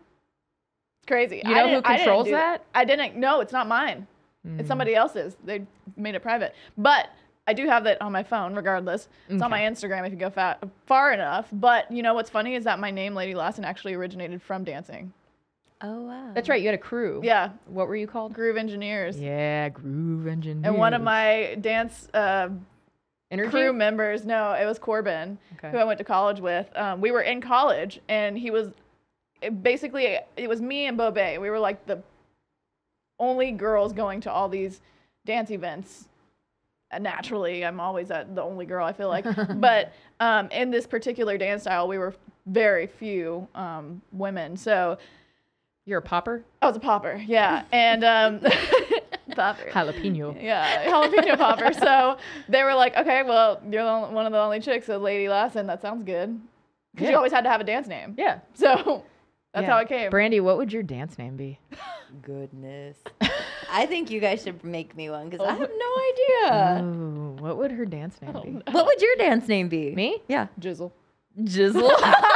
It's 0.99 1.07
crazy. 1.07 1.41
You 1.45 1.53
know 1.53 1.63
who 1.67 1.75
didn't- 1.75 1.87
I 1.87 1.95
controls 1.97 2.25
do 2.25 2.31
that? 2.31 2.63
I 2.73 2.85
didn't. 2.85 3.15
No, 3.15 3.39
it's 3.41 3.53
not 3.53 3.67
mine. 3.67 4.07
Mm. 4.47 4.59
It's 4.59 4.67
somebody 4.67 4.95
else's. 4.95 5.35
They 5.43 5.65
made 5.97 6.15
it 6.15 6.21
private. 6.21 6.55
But 6.77 7.09
I 7.47 7.53
do 7.53 7.67
have 7.67 7.83
that 7.83 8.01
on 8.01 8.11
my 8.11 8.23
phone, 8.23 8.55
regardless. 8.55 9.07
It's 9.29 9.41
on 9.41 9.51
my 9.51 9.61
Instagram 9.61 10.05
if 10.07 10.11
you 10.11 10.17
go 10.17 10.31
fa- 10.31 10.57
far 10.87 11.11
enough. 11.13 11.47
But 11.51 11.91
you 11.91 12.01
know 12.01 12.15
what's 12.15 12.29
funny 12.29 12.55
is 12.55 12.63
that 12.63 12.79
my 12.79 12.89
name, 12.89 13.13
Lady 13.13 13.35
Lassen, 13.35 13.63
actually 13.63 13.93
originated 13.93 14.41
from 14.41 14.63
dancing. 14.63 15.13
Oh 15.81 16.01
wow. 16.01 16.31
That's 16.33 16.49
right. 16.49 16.61
You 16.61 16.67
had 16.67 16.75
a 16.75 16.79
crew. 16.81 17.21
Yeah, 17.23 17.49
What 17.67 17.87
were 17.87 17.95
you 17.95 18.07
called? 18.07 18.33
Groove 18.33 18.57
Engineers. 18.57 19.19
Yeah, 19.19 19.69
Groove 19.69 20.27
Engineer. 20.27 20.69
And 20.69 20.77
one 20.79 20.93
of 20.93 21.01
my 21.01 21.57
dance 21.61 22.07
uh, 22.13 22.49
Energy? 23.31 23.49
crew 23.49 23.73
members, 23.73 24.25
no, 24.25 24.53
it 24.53 24.65
was 24.65 24.79
Corbin, 24.79 25.37
Okay. 25.57 25.71
who 25.71 25.77
I 25.77 25.83
went 25.83 25.97
to 25.97 26.03
college 26.03 26.39
with. 26.39 26.67
Um, 26.77 27.01
we 27.01 27.11
were 27.11 27.21
in 27.21 27.41
college, 27.41 27.99
and 28.07 28.37
he 28.37 28.51
was 28.51 28.69
it 29.41 29.61
basically 29.63 30.17
it 30.37 30.47
was 30.47 30.61
me 30.61 30.85
and 30.85 30.97
Bobe. 30.97 31.37
We 31.39 31.49
were 31.49 31.59
like 31.59 31.85
the 31.85 32.01
only 33.19 33.51
girls 33.51 33.93
going 33.93 34.21
to 34.21 34.31
all 34.31 34.47
these 34.49 34.81
dance 35.25 35.51
events. 35.51 36.07
And 36.91 37.03
naturally, 37.03 37.65
I'm 37.65 37.79
always 37.79 38.11
at 38.11 38.33
the 38.35 38.41
only 38.43 38.65
girl. 38.65 38.85
I 38.85 38.93
feel 38.93 39.07
like, 39.09 39.25
but 39.59 39.91
um, 40.19 40.49
in 40.51 40.71
this 40.71 40.85
particular 40.87 41.37
dance 41.37 41.63
style, 41.63 41.87
we 41.87 41.97
were 41.97 42.13
very 42.45 42.87
few 42.87 43.47
um, 43.55 44.01
women. 44.13 44.55
So 44.55 44.97
You're 45.85 45.99
a 45.99 46.01
popper? 46.01 46.43
I 46.61 46.67
was 46.67 46.75
a 46.75 46.79
popper, 46.79 47.21
yeah, 47.27 47.63
and 47.71 48.03
um, 48.03 48.39
popper. 49.35 49.69
Jalapeno. 49.69 50.41
Yeah, 50.41 50.83
jalapeno 50.85 51.37
popper. 51.37 51.73
So 51.73 52.17
they 52.49 52.63
were 52.63 52.73
like, 52.73 52.95
okay, 52.97 53.21
well, 53.23 53.61
you're 53.69 53.83
the 53.83 54.07
one 54.13 54.25
of 54.25 54.31
the 54.31 54.39
only 54.39 54.59
chicks, 54.59 54.87
so 54.87 54.97
Lady 54.97 55.29
Lassen, 55.29 55.67
that 55.67 55.81
sounds 55.83 56.03
good. 56.03 56.39
Because 56.93 57.09
you 57.09 57.15
always 57.15 57.31
had 57.31 57.43
to 57.43 57.49
have 57.49 57.61
a 57.61 57.63
dance 57.65 57.87
name. 57.87 58.15
Yeah. 58.17 58.39
So 58.55 59.03
that's 59.53 59.63
Yeah. 59.65 59.71
how 59.73 59.77
it 59.79 59.87
came. 59.89 60.09
Brandy, 60.09 60.39
what 60.39 60.57
would 60.57 60.71
your 60.73 60.81
dance 60.81 61.17
name 61.19 61.35
be? 61.35 61.59
Goodness. 62.23 62.97
I 63.69 63.85
think 63.85 64.09
you 64.09 64.19
guys 64.21 64.41
should 64.43 64.63
make 64.63 64.95
me 64.95 65.09
one 65.09 65.29
because 65.29 65.45
I 65.45 65.51
Oh. 65.53 65.59
have 65.59 65.69
no 65.77 66.49
idea. 66.79 66.83
Ooh, 66.83 67.35
what 67.39 67.57
would 67.57 67.71
her 67.71 67.85
dance 67.85 68.19
name 68.21 68.31
be? 68.63 68.71
What 68.71 68.85
would 68.85 69.01
your 69.01 69.15
dance 69.17 69.47
name 69.47 69.67
be? 69.69 69.93
Me? 69.93 70.21
Yeah. 70.29 70.47
Jizzle. 70.59 70.93
Jizzle. 71.41 71.91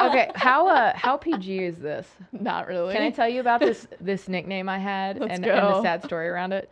Okay, 0.10 0.30
how 0.34 0.66
uh 0.68 0.92
how 0.96 1.16
PG 1.16 1.64
is 1.64 1.76
this? 1.76 2.08
Not 2.32 2.66
really. 2.66 2.94
Can 2.94 3.02
I 3.02 3.10
tell 3.10 3.28
you 3.28 3.40
about 3.40 3.60
this 3.60 3.86
this 4.00 4.28
nickname 4.28 4.68
I 4.68 4.78
had 4.78 5.18
and, 5.18 5.30
and 5.30 5.44
the 5.44 5.82
sad 5.82 6.02
story 6.04 6.28
around 6.28 6.52
it? 6.52 6.70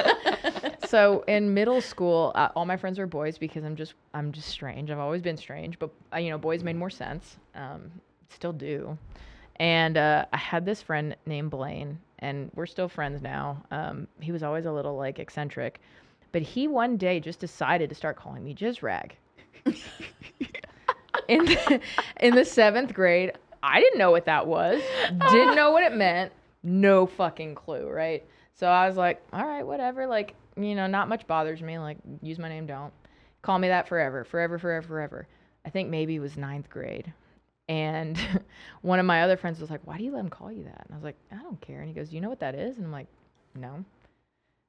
so 0.86 1.22
in 1.28 1.54
middle 1.54 1.80
school, 1.80 2.32
uh, 2.34 2.48
all 2.56 2.66
my 2.66 2.76
friends 2.76 2.98
were 2.98 3.06
boys 3.06 3.38
because 3.38 3.64
I'm 3.64 3.76
just 3.76 3.94
I'm 4.14 4.32
just 4.32 4.48
strange. 4.48 4.90
I've 4.90 4.98
always 4.98 5.22
been 5.22 5.36
strange, 5.36 5.78
but 5.78 5.90
uh, 6.12 6.18
you 6.18 6.30
know, 6.30 6.38
boys 6.38 6.64
made 6.64 6.76
more 6.76 6.90
sense. 6.90 7.36
Um, 7.54 7.90
still 8.28 8.52
do. 8.52 8.98
And 9.56 9.96
uh, 9.96 10.24
I 10.32 10.36
had 10.38 10.64
this 10.64 10.80
friend 10.80 11.14
named 11.26 11.50
Blaine, 11.50 11.98
and 12.20 12.50
we're 12.54 12.66
still 12.66 12.88
friends 12.88 13.20
now. 13.22 13.62
Um, 13.70 14.08
he 14.18 14.32
was 14.32 14.42
always 14.42 14.64
a 14.64 14.72
little 14.72 14.96
like 14.96 15.18
eccentric, 15.18 15.80
but 16.32 16.42
he 16.42 16.66
one 16.66 16.96
day 16.96 17.20
just 17.20 17.38
decided 17.40 17.88
to 17.90 17.94
start 17.94 18.16
calling 18.16 18.42
me 18.42 18.54
Jizz 18.54 18.82
Rag. 18.82 19.16
In 21.30 21.44
the, 21.44 21.80
in 22.20 22.34
the 22.34 22.44
seventh 22.44 22.92
grade, 22.92 23.32
I 23.62 23.80
didn't 23.80 23.98
know 23.98 24.10
what 24.10 24.24
that 24.26 24.46
was. 24.46 24.82
Didn't 25.30 25.54
know 25.54 25.70
what 25.70 25.84
it 25.84 25.94
meant. 25.94 26.32
No 26.62 27.06
fucking 27.06 27.54
clue, 27.54 27.88
right? 27.88 28.24
So 28.54 28.66
I 28.66 28.86
was 28.86 28.96
like, 28.96 29.22
all 29.32 29.46
right, 29.46 29.66
whatever. 29.66 30.06
Like, 30.06 30.34
you 30.56 30.74
know, 30.74 30.86
not 30.86 31.08
much 31.08 31.26
bothers 31.26 31.62
me. 31.62 31.78
Like, 31.78 31.98
use 32.22 32.38
my 32.38 32.48
name, 32.48 32.66
don't. 32.66 32.92
Call 33.42 33.58
me 33.58 33.68
that 33.68 33.88
forever, 33.88 34.24
forever, 34.24 34.58
forever, 34.58 34.86
forever. 34.86 35.28
I 35.64 35.70
think 35.70 35.88
maybe 35.88 36.16
it 36.16 36.20
was 36.20 36.36
ninth 36.36 36.68
grade. 36.68 37.12
And 37.68 38.18
one 38.82 38.98
of 38.98 39.06
my 39.06 39.22
other 39.22 39.36
friends 39.36 39.60
was 39.60 39.70
like, 39.70 39.80
why 39.84 39.96
do 39.96 40.04
you 40.04 40.12
let 40.12 40.20
him 40.20 40.30
call 40.30 40.50
you 40.50 40.64
that? 40.64 40.82
And 40.86 40.92
I 40.92 40.96
was 40.96 41.04
like, 41.04 41.16
I 41.30 41.36
don't 41.36 41.60
care. 41.60 41.80
And 41.80 41.88
he 41.88 41.94
goes, 41.94 42.12
you 42.12 42.20
know 42.20 42.28
what 42.28 42.40
that 42.40 42.54
is? 42.54 42.76
And 42.76 42.86
I'm 42.86 42.92
like, 42.92 43.06
no. 43.54 43.84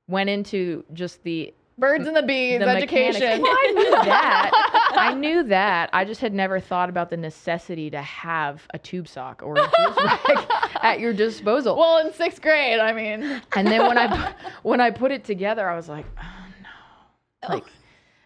Went 0.08 0.30
into 0.30 0.86
just 0.94 1.24
the 1.24 1.54
Birds 1.82 2.06
and 2.06 2.16
the 2.16 2.22
bees, 2.22 2.60
the 2.60 2.68
education. 2.68 3.42
Well, 3.42 3.52
I 3.52 3.72
knew 3.74 3.90
that. 4.06 4.92
I 4.92 5.14
knew 5.16 5.44
that. 5.46 5.90
I 5.92 6.06
just 6.06 6.22
had 6.22 6.32
never 6.32 6.60
thought 6.60 6.90
about 6.90 7.10
the 7.10 7.18
necessity 7.18 7.90
to 7.90 8.00
have 8.04 8.68
a 8.76 8.78
tube 8.78 9.08
sock 9.08 9.42
or 9.44 9.58
a 9.58 9.64
juice 9.64 9.98
rag 10.28 10.48
at 10.84 11.00
your 11.00 11.12
disposal. 11.12 11.76
well, 11.76 12.06
in 12.06 12.14
sixth 12.14 12.40
grade, 12.40 12.80
I 12.80 12.94
mean, 12.94 13.42
and 13.56 13.68
then 13.68 13.88
when 13.88 13.98
I 13.98 14.36
when 14.62 14.80
I 14.80 14.92
put 14.92 15.12
it 15.12 15.24
together, 15.24 15.68
I 15.68 15.76
was 15.76 15.90
like, 15.90 16.06
oh 16.22 16.46
no, 16.62 17.50
like 17.56 17.64
oh. 17.66 17.72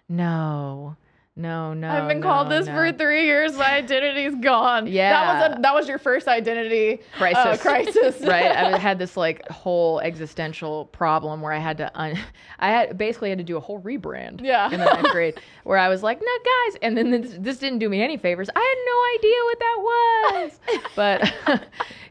no, 0.10 0.98
no, 1.38 1.74
no. 1.74 1.90
I've 1.90 2.08
been 2.08 2.22
no, 2.22 2.28
called 2.28 2.50
this 2.50 2.66
no. 2.66 2.74
for 2.74 2.92
three 2.94 3.26
years. 3.26 3.58
My 3.58 3.76
identity's 3.76 4.36
gone. 4.36 4.88
Yeah, 4.88 5.10
That 5.12 5.50
was 5.50 5.58
a, 5.58 5.62
that 5.62 5.74
was 5.76 5.88
your 5.90 5.98
first 6.00 6.28
identity 6.28 7.02
uh, 7.16 7.18
Crisis. 7.18 7.62
crisis. 7.62 8.22
right 8.22 8.56
i 8.56 8.78
had 8.88 8.98
this 9.00 9.18
like 9.18 9.48
whole 9.50 10.00
existential 10.00 10.86
problem 10.86 11.42
where 11.42 11.52
i 11.52 11.58
had 11.58 11.78
to 11.78 11.92
un- 12.00 12.18
i 12.60 12.70
had 12.70 12.98
basically 12.98 13.30
had 13.30 13.38
to 13.38 13.44
do 13.44 13.58
a 13.58 13.60
whole 13.60 13.82
rebrand 13.82 14.42
Yeah. 14.42 14.66
in 14.72 14.80
the 14.80 14.86
ninth 14.86 15.10
grade 15.10 15.40
where 15.64 15.78
i 15.78 15.90
was 15.90 16.02
like 16.04 16.20
no 16.22 16.28
guys 16.44 16.80
and 16.82 16.98
then 16.98 17.12
this, 17.12 17.36
this 17.40 17.58
didn't 17.58 17.80
do 17.80 17.90
me 17.90 18.02
any 18.02 18.18
favors 18.18 18.50
i 18.56 18.60
had 18.60 18.78
no 18.86 18.98
idea 19.18 19.40
what 19.46 19.60
that 19.60 19.78
was 20.96 21.62
but 21.62 21.62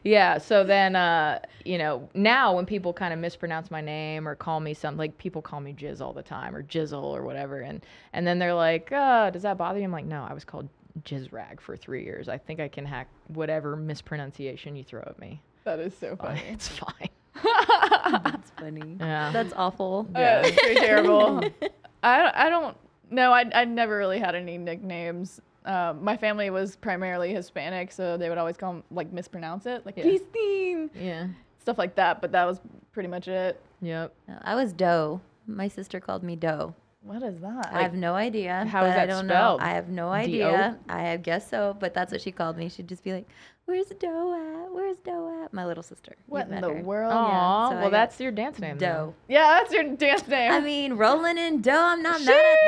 yeah 0.05 0.37
so 0.37 0.63
then 0.63 0.95
uh 0.95 1.39
you 1.65 1.77
know 1.77 2.07
now 2.13 2.55
when 2.55 2.65
people 2.65 2.93
kind 2.93 3.11
of 3.13 3.19
mispronounce 3.19 3.69
my 3.71 3.81
name 3.81 4.27
or 4.27 4.35
call 4.35 4.59
me 4.61 4.73
something 4.73 4.97
like 4.99 5.17
people 5.17 5.41
call 5.41 5.59
me 5.59 5.73
jizz 5.73 5.99
all 5.99 6.13
the 6.13 6.23
time 6.23 6.55
or 6.55 6.63
jizzle 6.63 7.03
or 7.03 7.23
whatever 7.23 7.59
and 7.59 7.83
and 8.13 8.25
then 8.25 8.39
they're 8.39 8.53
like 8.53 8.91
uh 8.91 9.29
does 9.31 9.41
that 9.41 9.57
bother 9.57 9.79
you 9.79 9.85
i'm 9.85 9.91
like 9.91 10.05
no 10.05 10.23
i 10.23 10.33
was 10.33 10.45
called 10.45 10.69
jizz 11.03 11.31
rag 11.33 11.59
for 11.59 11.75
three 11.75 12.03
years 12.05 12.29
i 12.29 12.37
think 12.37 12.59
i 12.59 12.67
can 12.67 12.85
hack 12.85 13.07
whatever 13.27 13.75
mispronunciation 13.75 14.75
you 14.75 14.83
throw 14.83 15.01
at 15.01 15.17
me 15.19 15.41
That 15.65 15.79
is 15.79 15.97
so 15.97 16.15
Fine. 16.15 16.37
funny. 16.37 16.47
It's 16.53 16.67
fine. 16.69 17.09
That's 18.23 18.51
funny. 18.51 18.97
Yeah. 18.99 19.31
That's 19.33 19.53
awful. 19.57 20.07
Uh, 20.15 20.43
it's 20.45 20.59
pretty 20.61 20.79
terrible. 20.79 21.41
I, 22.03 22.45
I 22.45 22.49
don't 22.49 22.77
know. 23.09 23.31
I, 23.33 23.49
I 23.53 23.65
never 23.65 23.97
really 23.97 24.19
had 24.19 24.35
any 24.35 24.57
nicknames. 24.59 25.41
Um, 25.65 26.03
my 26.03 26.15
family 26.15 26.49
was 26.49 26.75
primarily 26.75 27.33
Hispanic, 27.33 27.91
so 27.91 28.17
they 28.17 28.29
would 28.29 28.37
always 28.37 28.55
call 28.57 28.75
'em, 28.75 28.83
like 28.91 29.11
mispronounce 29.11 29.65
it, 29.65 29.85
like 29.85 29.97
Yeah. 29.97 30.03
Christine, 30.03 30.89
yeah. 30.95 31.27
stuff 31.59 31.77
like 31.77 31.95
that. 31.95 32.21
But 32.21 32.31
that 32.33 32.45
was 32.45 32.61
pretty 32.91 33.09
much 33.09 33.27
it. 33.27 33.59
Yep. 33.81 34.13
I 34.43 34.55
was 34.55 34.71
Doe. 34.73 35.21
My 35.47 35.67
sister 35.67 35.99
called 35.99 36.23
me 36.23 36.35
Doe. 36.35 36.73
What 37.01 37.21
is 37.21 37.39
that? 37.41 37.69
I 37.71 37.81
have 37.83 37.93
no 37.93 38.15
idea. 38.15 38.65
How 38.67 38.83
is 38.85 38.93
but 38.93 38.99
I 38.99 39.05
that 39.05 39.11
don't 39.13 39.27
spelled? 39.27 39.59
know. 39.59 39.65
I 39.65 39.69
have 39.71 39.89
no 39.89 40.09
idea. 40.09 40.77
I 40.89 41.17
guess 41.17 41.47
so, 41.47 41.75
but 41.79 41.93
that's 41.93 42.11
what 42.11 42.19
she 42.21 42.31
called 42.31 42.57
me. 42.57 42.67
She'd 42.67 42.87
just 42.87 43.03
be 43.03 43.13
like, 43.13 43.27
"Where's 43.65 43.89
Doe 43.89 44.33
at? 44.65 44.71
Where's 44.73 44.97
Doe 45.01 45.43
at?" 45.43 45.53
My 45.53 45.65
little 45.67 45.83
sister. 45.83 46.15
what 46.25 46.47
in 46.49 46.61
the 46.61 46.69
her. 46.73 46.81
world? 46.81 47.13
Aw, 47.13 47.69
so 47.69 47.75
well, 47.75 47.89
that's 47.91 48.19
your 48.19 48.31
dance 48.31 48.57
name. 48.57 48.79
then. 48.79 48.89
Doe. 48.91 49.13
Yeah, 49.27 49.59
that's 49.59 49.71
your 49.71 49.83
dance 49.83 50.27
name. 50.27 50.51
I 50.51 50.59
mean, 50.61 50.93
rolling 50.93 51.37
in 51.37 51.61
Doe. 51.61 51.79
I'm 51.79 52.01
not 52.01 52.21
mad 52.21 52.29
at 52.29 52.65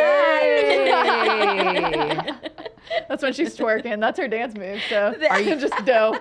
that. 0.88 2.52
that's 3.10 3.24
when 3.24 3.34
she's 3.34 3.56
twerking. 3.58 4.00
That's 4.00 4.20
her 4.20 4.28
dance 4.28 4.56
move. 4.56 4.80
So 4.90 5.16
Are 5.30 5.40
you- 5.42 5.56
just 5.60 5.86
dope? 5.86 6.18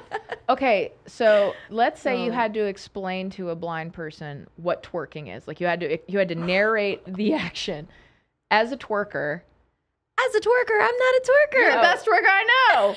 Okay, 0.48 0.92
so 1.06 1.54
let's 1.70 2.00
say 2.00 2.24
you 2.24 2.30
Oh. 2.30 2.34
had 2.34 2.54
to 2.54 2.64
explain 2.66 3.30
to 3.30 3.50
a 3.50 3.54
blind 3.56 3.92
person 3.92 4.46
what 4.56 4.82
twerking 4.82 5.34
is. 5.36 5.46
Like 5.48 5.60
you 5.60 5.66
had 5.66 5.80
to 5.80 5.98
you 6.10 6.18
had 6.18 6.28
to 6.28 6.34
narrate 6.52 7.02
the 7.06 7.34
action 7.34 7.88
as 8.50 8.72
a 8.72 8.76
twerker. 8.76 9.40
As 10.18 10.34
a 10.34 10.40
twerker, 10.40 10.80
I'm 10.80 10.96
not 10.96 11.14
a 11.14 11.20
twerker. 11.24 11.60
You're 11.60 11.72
the 11.72 11.76
best 11.82 12.06
twerker 12.06 12.26
I 12.26 12.70
know. 12.72 12.96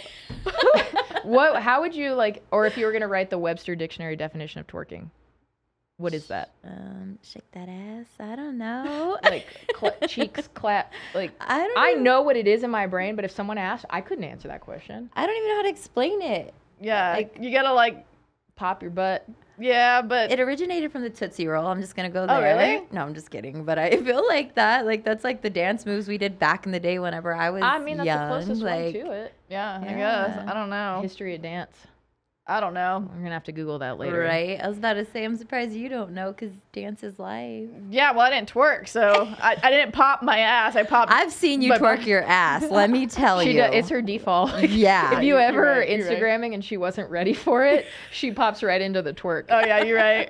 What? 1.24 1.62
How 1.62 1.82
would 1.82 1.94
you 1.94 2.14
like? 2.14 2.44
Or 2.52 2.66
if 2.66 2.78
you 2.78 2.86
were 2.86 2.94
gonna 2.94 3.08
write 3.10 3.30
the 3.30 3.38
Webster 3.38 3.76
Dictionary 3.76 4.16
definition 4.16 4.62
of 4.62 4.68
twerking, 4.68 5.10
what 6.00 6.14
is 6.14 6.26
that? 6.28 6.52
Um, 6.64 7.20
shake 7.22 7.50
that 7.52 7.70
ass. 7.70 8.08
I 8.20 8.36
don't 8.36 8.58
know. 8.58 9.18
Like 9.24 9.46
cl- 9.80 9.96
cheeks 10.08 10.50
clap. 10.54 10.92
Like 11.14 11.32
I 11.40 11.60
don't. 11.60 11.78
I 11.78 11.92
even- 11.92 12.04
know 12.04 12.22
what 12.24 12.36
it 12.38 12.48
is 12.48 12.64
in 12.64 12.72
my 12.72 12.88
brain, 12.88 13.16
but 13.16 13.26
if 13.26 13.32
someone 13.32 13.58
asked, 13.60 13.86
I 13.90 14.02
couldn't 14.02 14.24
answer 14.24 14.48
that 14.48 14.62
question. 14.62 15.10
I 15.14 15.26
don't 15.28 15.36
even 15.36 15.50
know 15.50 15.56
how 15.58 15.62
to 15.64 15.70
explain 15.70 16.22
it. 16.22 16.54
Yeah, 16.82 17.12
Like- 17.12 17.36
you 17.40 17.52
gotta 17.52 17.74
like, 17.74 18.06
Pop 18.56 18.82
your 18.82 18.92
butt. 18.92 19.26
yeah, 19.58 20.02
but 20.02 20.32
It 20.34 20.40
originated 20.42 20.92
from 20.92 21.02
the 21.02 21.10
Tootsie 21.10 21.48
Roll. 21.48 21.66
I'm 21.68 21.80
just 21.80 21.96
gonna 21.96 22.10
go 22.10 22.26
there. 22.28 22.38
Oh, 22.38 22.42
really? 22.42 22.86
No, 22.92 23.02
I'm 23.04 23.14
just 23.14 23.30
kidding. 23.32 23.64
But 23.64 23.78
I 23.80 23.92
feel 24.04 24.26
like 24.28 24.56
that. 24.56 24.86
Like 24.86 25.04
that's 25.06 25.24
like 25.24 25.42
the 25.42 25.50
dance 25.50 25.86
moves 25.86 26.08
we 26.10 26.18
did 26.18 26.40
back 26.40 26.66
in 26.66 26.72
the 26.74 26.80
day 26.80 27.00
whenever 27.00 27.34
I 27.34 27.52
was 27.52 27.62
I 27.64 27.80
mean, 27.80 27.98
that's 27.98 28.08
young. 28.08 28.20
the 28.30 28.36
closest 28.36 28.62
like, 28.62 28.96
one 28.96 29.06
to 29.06 29.12
it. 29.12 29.34
yeah, 29.50 29.80
I 29.82 29.94
guess 29.94 30.40
I 30.50 30.54
don't 30.54 30.70
know. 30.70 31.00
History 31.02 31.36
of 31.36 31.42
dance. 31.42 31.76
I 32.50 32.60
don't 32.60 32.74
know. 32.74 33.08
We're 33.14 33.22
gonna 33.22 33.34
have 33.36 33.44
to 33.44 33.52
Google 33.52 33.78
that 33.80 34.00
later. 34.00 34.22
Right. 34.22 34.60
I 34.60 34.68
was 34.68 34.80
about 34.80 34.94
to 34.94 35.06
say, 35.06 35.24
I'm 35.24 35.38
surprised 35.38 35.74
you 35.74 35.88
don't 35.88 36.14
know 36.14 36.32
because 36.32 36.52
dance 36.74 37.04
is 37.04 37.20
life. 37.20 37.70
Yeah, 37.92 38.12
well, 38.12 38.22
I 38.22 38.32
didn't 38.32 38.52
twerk, 38.52 38.88
so 38.88 39.28
I, 39.40 39.56
I 39.62 39.70
didn't 39.70 39.92
pop 39.94 40.24
my 40.24 40.40
ass. 40.40 40.76
I 40.76 40.82
popped. 40.82 41.12
I've 41.12 41.32
seen 41.32 41.62
you 41.62 41.72
twerk 41.74 42.08
your 42.08 42.24
ass. 42.24 42.64
Let 42.72 42.90
me 42.90 43.06
tell 43.06 43.42
She 43.44 43.52
you. 43.52 43.58
does, 43.58 43.76
it's 43.76 43.90
her 43.90 44.02
default. 44.02 44.52
Yeah, 44.70 45.18
if 45.20 45.24
you 45.24 45.38
ever 45.38 45.62
right, 45.62 45.78
right. 45.80 46.00
Instagramming 46.00 46.54
and 46.56 46.66
she 46.66 46.76
wasn't 46.78 47.10
ready 47.12 47.34
for 47.34 47.66
it, 47.66 47.86
she 48.12 48.32
pops 48.32 48.64
right 48.64 48.82
into 48.82 49.02
the 49.04 49.14
twerk. 49.14 49.46
oh 49.50 49.60
yeah, 49.60 49.84
you're 49.84 49.98
right. 49.98 50.30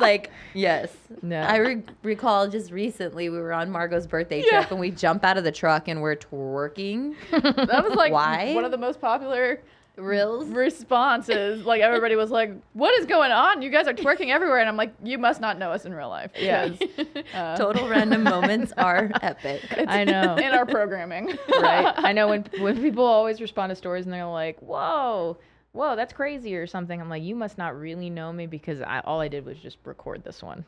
like 0.00 0.30
yes. 0.52 0.92
No. 1.22 1.40
I 1.40 1.56
re- 1.58 1.82
recall 2.02 2.48
just 2.48 2.70
recently 2.72 3.28
we 3.28 3.38
were 3.38 3.52
on 3.52 3.70
Margot's 3.70 4.06
birthday 4.08 4.42
Yeah. 4.44 4.58
trip 4.60 4.72
and 4.72 4.80
we 4.80 4.90
jump 4.90 5.24
out 5.24 5.38
of 5.38 5.44
the 5.44 5.52
truck 5.52 5.86
and 5.88 6.02
we're 6.02 6.16
twerking. 6.16 7.14
that 7.30 7.84
was 7.84 7.94
like 7.94 8.12
Why? 8.12 8.52
one 8.54 8.64
of 8.64 8.70
the 8.72 8.78
most 8.78 9.00
popular 9.00 9.60
Reels. 9.96 10.48
responses. 10.48 11.64
Like 11.64 11.80
everybody 11.80 12.16
was 12.16 12.30
like, 12.30 12.52
"What 12.72 12.98
is 13.00 13.06
going 13.06 13.30
on? 13.32 13.62
You 13.62 13.70
guys 13.70 13.86
are 13.86 13.92
twerking 13.94 14.30
everywhere," 14.30 14.58
and 14.58 14.68
I'm 14.68 14.76
like, 14.76 14.92
"You 15.02 15.18
must 15.18 15.40
not 15.40 15.58
know 15.58 15.70
us 15.70 15.84
in 15.84 15.94
real 15.94 16.08
life." 16.08 16.32
Yeah. 16.36 16.70
uh, 17.34 17.56
Total 17.56 17.88
random 17.88 18.22
moments 18.34 18.72
are 18.76 19.10
epic. 19.22 19.62
I 19.86 20.04
know. 20.04 20.36
in 20.36 20.52
our 20.52 20.66
programming. 20.66 21.36
right? 21.60 21.92
I 21.96 22.12
know 22.12 22.28
when 22.28 22.44
when 22.60 22.80
people 22.82 23.04
always 23.04 23.40
respond 23.40 23.70
to 23.70 23.76
stories 23.76 24.04
and 24.04 24.12
they're 24.12 24.26
like, 24.26 24.58
"Whoa, 24.60 25.36
whoa, 25.72 25.94
that's 25.96 26.12
crazy" 26.12 26.56
or 26.56 26.66
something. 26.66 27.00
I'm 27.00 27.08
like, 27.08 27.22
"You 27.22 27.36
must 27.36 27.56
not 27.56 27.78
really 27.78 28.10
know 28.10 28.32
me 28.32 28.46
because 28.46 28.80
I, 28.80 29.00
all 29.00 29.20
I 29.20 29.28
did 29.28 29.44
was 29.46 29.58
just 29.58 29.78
record 29.84 30.24
this 30.24 30.42
one." 30.42 30.64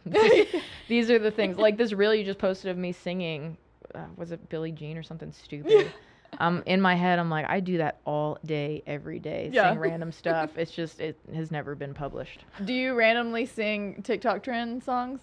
These 0.89 1.11
are 1.11 1.19
the 1.19 1.31
things. 1.33 1.59
Like 1.59 1.77
this 1.77 1.93
reel 1.93 2.15
you 2.15 2.25
just 2.25 2.39
posted 2.39 2.71
of 2.71 2.79
me 2.79 2.93
singing. 2.93 3.57
Uh, 3.95 4.05
was 4.17 4.31
it 4.33 4.49
Billie 4.49 4.73
Jean 4.73 4.97
or 4.97 5.03
something 5.03 5.33
stupid? 5.33 5.93
Um, 6.39 6.63
in 6.67 6.81
my 6.81 6.95
head, 6.95 7.19
I'm 7.19 7.31
like, 7.31 7.47
I 7.49 7.61
do 7.61 7.79
that 7.79 7.99
all 8.05 8.39
day, 8.45 8.83
every 8.87 9.19
day, 9.19 9.51
Yeah. 9.53 9.71
sing 9.71 9.79
random 9.79 10.13
stuff. 10.13 10.57
It's 10.59 10.71
just 10.73 11.01
it 11.01 11.19
has 11.35 11.51
never 11.51 11.75
been 11.75 11.95
published. 11.95 12.45
Do 12.65 12.73
you 12.73 12.95
randomly 12.95 13.47
sing 13.47 14.03
TikTok 14.03 14.43
trend 14.43 14.83
songs? 14.85 15.21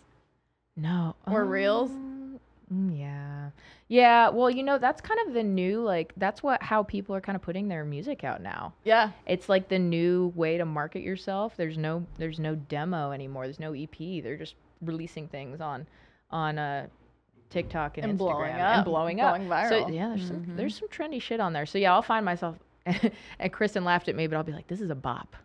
No. 0.76 1.16
Or 1.28 1.46
reels? 1.46 1.92
Um, 1.92 2.40
mm, 2.74 3.00
Yeah. 3.00 3.50
Yeah, 3.90 4.30
well, 4.30 4.50
you 4.50 4.64
know, 4.64 4.80
that's 4.80 5.02
kind 5.02 5.20
of 5.28 5.34
the 5.36 5.44
new 5.44 5.84
like 5.84 6.14
that's 6.18 6.42
what 6.42 6.64
how 6.64 6.82
people 6.82 7.16
are 7.16 7.22
kind 7.22 7.36
of 7.36 7.44
putting 7.44 7.68
their 7.68 7.86
music 7.86 8.24
out 8.24 8.42
now. 8.42 8.74
Yeah. 8.84 9.12
It's 9.28 9.50
like 9.50 9.68
the 9.70 9.78
new 9.78 10.32
way 10.36 10.58
to 10.58 10.66
market 10.66 11.04
yourself. 11.04 11.56
There's 11.58 11.78
no 11.78 12.06
there's 12.18 12.40
no 12.40 12.56
demo 12.56 13.12
anymore. 13.12 13.44
There's 13.46 13.60
no 13.60 13.74
EP. 13.74 14.24
They're 14.24 14.38
just 14.38 14.56
releasing 14.82 15.28
things 15.28 15.62
on 15.62 15.86
on 16.32 16.58
uh 16.58 16.88
TikTok 17.54 17.98
and, 17.98 18.06
And 18.10 18.14
Instagram 18.16 18.18
blowing 18.18 18.52
and 18.52 18.62
up, 18.62 18.86
blowing 18.86 19.18
going 19.18 19.52
up. 19.52 19.70
So 19.70 19.88
yeah, 19.88 20.10
there's 20.10 20.28
some 20.28 20.38
Mhm. 20.46 20.58
there's 20.58 20.78
some 20.78 20.88
trendy 20.90 21.22
shit 21.22 21.40
on 21.40 21.54
there. 21.54 21.66
So 21.66 21.78
yeah, 21.78 21.94
I'll 21.94 22.02
find 22.02 22.26
myself 22.26 22.58
and 23.40 23.52
Kristen 23.54 23.86
laughed 23.86 24.10
at 24.10 24.16
me, 24.16 24.28
but 24.28 24.36
I'll 24.36 24.44
be 24.44 24.52
like, 24.52 24.68
this 24.68 24.82
is 24.82 24.90
a 24.90 24.96
bop. 24.96 25.36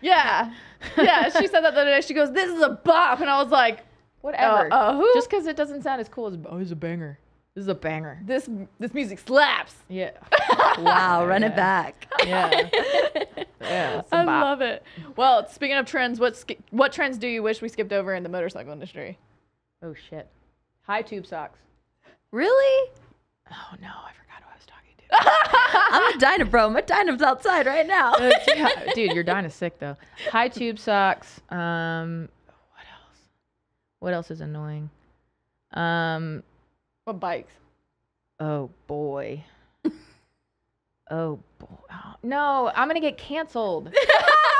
Yeah. 0.00 0.52
Yeah. 0.96 1.28
She 1.28 1.46
said 1.46 1.60
that 1.60 1.74
the 1.74 1.80
other 1.82 1.90
day. 1.90 2.00
She 2.00 2.14
goes, 2.14 2.32
"This 2.32 2.50
is 2.50 2.62
a 2.62 2.70
bop," 2.70 3.20
and 3.20 3.28
I 3.28 3.42
was 3.42 3.52
like, 3.52 3.84
Whatever. 4.22 4.72
Uh, 4.72 4.76
uh, 4.76 4.96
who? 4.96 5.10
Just 5.14 5.28
because 5.30 5.46
it 5.46 5.56
doesn't 5.56 5.82
sound 5.82 6.00
as 6.00 6.08
cool 6.08 6.26
as 6.26 6.36
oh, 6.48 6.56
it's 6.58 6.70
a 6.70 6.76
banger. 6.76 7.18
This 7.54 7.62
is 7.62 7.68
a 7.68 7.74
banger. 7.74 8.18
"This 8.24 8.48
this 8.78 8.94
music 8.94 9.18
slaps." 9.18 9.74
Yeah. 9.88 10.12
Wow, 10.78 11.26
run 11.26 11.42
Yeah. 11.42 11.48
it 11.48 11.56
back. 11.56 12.06
Yeah. 12.26 12.48
Yeah. 13.60 13.98
it's 14.00 14.10
a 14.12 14.16
I 14.16 14.24
bop. 14.24 14.42
love 14.44 14.60
it. 14.62 14.82
Well, 15.16 15.46
speaking 15.48 15.76
of 15.76 15.84
trends, 15.86 16.18
what 16.18 16.34
sk- 16.36 16.58
what 16.70 16.92
trends 16.92 17.18
do 17.18 17.28
you 17.28 17.42
wish 17.42 17.60
we 17.60 17.68
skipped 17.68 17.92
over 17.92 18.14
in 18.14 18.22
the 18.22 18.28
motorcycle 18.30 18.72
industry? 18.72 19.18
Oh 19.82 19.94
shit. 20.08 20.28
High 20.82 21.02
tube 21.02 21.26
socks. 21.26 21.58
Really? 22.32 22.90
Oh 23.50 23.74
no, 23.80 23.88
I 23.88 24.12
forgot 24.12 24.42
who 24.42 24.50
I 24.50 24.54
was 24.54 24.66
talking 24.66 24.94
to. 24.98 25.04
I'm 25.92 26.14
a 26.14 26.44
Dynabro. 26.44 26.72
My 26.72 26.80
Dynam's 26.80 27.22
outside 27.22 27.66
right 27.66 27.86
now. 27.86 28.14
Uh, 28.14 28.30
yeah, 28.48 28.92
dude, 28.94 29.12
you're 29.12 29.24
dying 29.24 29.44
of 29.46 29.52
sick 29.52 29.78
though. 29.78 29.96
High 30.30 30.48
tube 30.48 30.78
socks. 30.78 31.40
Um, 31.50 32.28
what 32.72 32.84
else? 32.92 33.18
What 34.00 34.14
else 34.14 34.30
is 34.30 34.40
annoying? 34.40 34.90
Um, 35.72 36.42
What 37.04 37.20
bikes? 37.20 37.52
oh 38.40 38.70
boy. 38.86 39.44
Oh 41.12 41.40
boy. 41.58 41.66
Oh, 41.92 42.14
no, 42.22 42.70
I'm 42.74 42.86
gonna 42.86 43.00
get 43.00 43.18
canceled. 43.18 43.92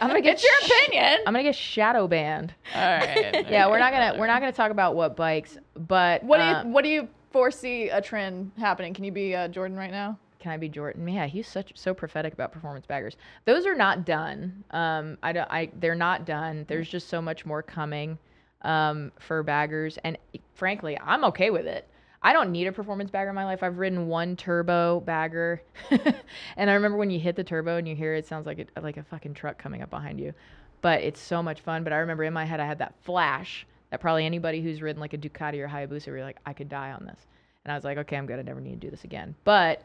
I'm 0.00 0.08
gonna 0.08 0.20
get. 0.20 0.34
It's 0.34 0.44
your 0.44 0.52
sh- 0.62 0.70
opinion. 0.86 1.18
I'm 1.26 1.32
gonna 1.32 1.42
get 1.42 1.54
shadow 1.56 2.06
banned. 2.08 2.54
All 2.74 2.80
right. 2.80 3.46
Yeah, 3.50 3.68
we're 3.68 3.78
not 3.78 3.92
gonna 3.92 4.18
we're 4.18 4.26
not 4.26 4.40
gonna 4.40 4.52
talk 4.52 4.70
about 4.70 4.94
what 4.96 5.16
bikes, 5.16 5.58
but 5.74 6.22
What 6.24 6.38
do 6.38 6.44
you 6.44 6.50
uh, 6.50 6.64
what 6.64 6.82
do 6.82 6.88
you 6.90 7.08
foresee 7.30 7.88
a 7.88 8.00
trend 8.00 8.52
happening? 8.58 8.94
Can 8.94 9.04
you 9.04 9.12
be 9.12 9.34
uh, 9.34 9.48
Jordan 9.48 9.76
right 9.76 9.90
now? 9.90 10.18
Can 10.38 10.52
I 10.52 10.56
be 10.56 10.68
Jordan? 10.68 11.06
Yeah, 11.08 11.26
he's 11.26 11.48
such 11.48 11.72
so 11.74 11.92
prophetic 11.92 12.32
about 12.32 12.52
performance 12.52 12.86
baggers. 12.86 13.16
Those 13.44 13.66
are 13.66 13.74
not 13.74 14.04
done. 14.04 14.62
Um, 14.70 15.18
I 15.22 15.32
don't. 15.32 15.50
I 15.50 15.70
they're 15.80 15.94
not 15.96 16.24
done. 16.26 16.64
There's 16.68 16.88
just 16.88 17.08
so 17.08 17.20
much 17.20 17.44
more 17.44 17.62
coming 17.62 18.18
um, 18.62 19.10
for 19.18 19.42
baggers, 19.42 19.98
and 20.04 20.16
frankly, 20.54 20.98
I'm 21.04 21.24
okay 21.24 21.50
with 21.50 21.66
it. 21.66 21.88
I 22.22 22.32
don't 22.32 22.50
need 22.50 22.66
a 22.66 22.72
performance 22.72 23.10
bagger 23.10 23.30
in 23.30 23.34
my 23.34 23.44
life. 23.44 23.62
I've 23.62 23.78
ridden 23.78 24.08
one 24.08 24.36
turbo 24.36 25.00
bagger, 25.00 25.62
and 26.56 26.70
I 26.70 26.74
remember 26.74 26.98
when 26.98 27.10
you 27.10 27.20
hit 27.20 27.36
the 27.36 27.44
turbo 27.44 27.76
and 27.76 27.86
you 27.86 27.94
hear 27.94 28.14
it, 28.14 28.18
it 28.18 28.26
sounds 28.26 28.46
like 28.46 28.70
a, 28.76 28.80
like 28.80 28.96
a 28.96 29.04
fucking 29.04 29.34
truck 29.34 29.58
coming 29.58 29.82
up 29.82 29.90
behind 29.90 30.18
you. 30.18 30.34
But 30.80 31.02
it's 31.02 31.20
so 31.20 31.42
much 31.42 31.60
fun. 31.60 31.84
But 31.84 31.92
I 31.92 31.96
remember 31.96 32.24
in 32.24 32.32
my 32.32 32.44
head 32.44 32.60
I 32.60 32.66
had 32.66 32.78
that 32.78 32.94
flash 33.02 33.66
that 33.90 34.00
probably 34.00 34.26
anybody 34.26 34.60
who's 34.62 34.82
ridden 34.82 35.00
like 35.00 35.14
a 35.14 35.18
Ducati 35.18 35.58
or 35.58 35.68
Hayabusa, 35.68 36.08
were 36.08 36.20
like, 36.20 36.38
I 36.44 36.52
could 36.52 36.68
die 36.68 36.92
on 36.92 37.06
this. 37.06 37.26
And 37.64 37.72
I 37.72 37.74
was 37.74 37.84
like, 37.84 37.98
okay, 37.98 38.16
I'm 38.16 38.26
good. 38.26 38.38
I 38.38 38.42
never 38.42 38.60
need 38.60 38.80
to 38.80 38.86
do 38.86 38.90
this 38.90 39.04
again. 39.04 39.34
But 39.44 39.82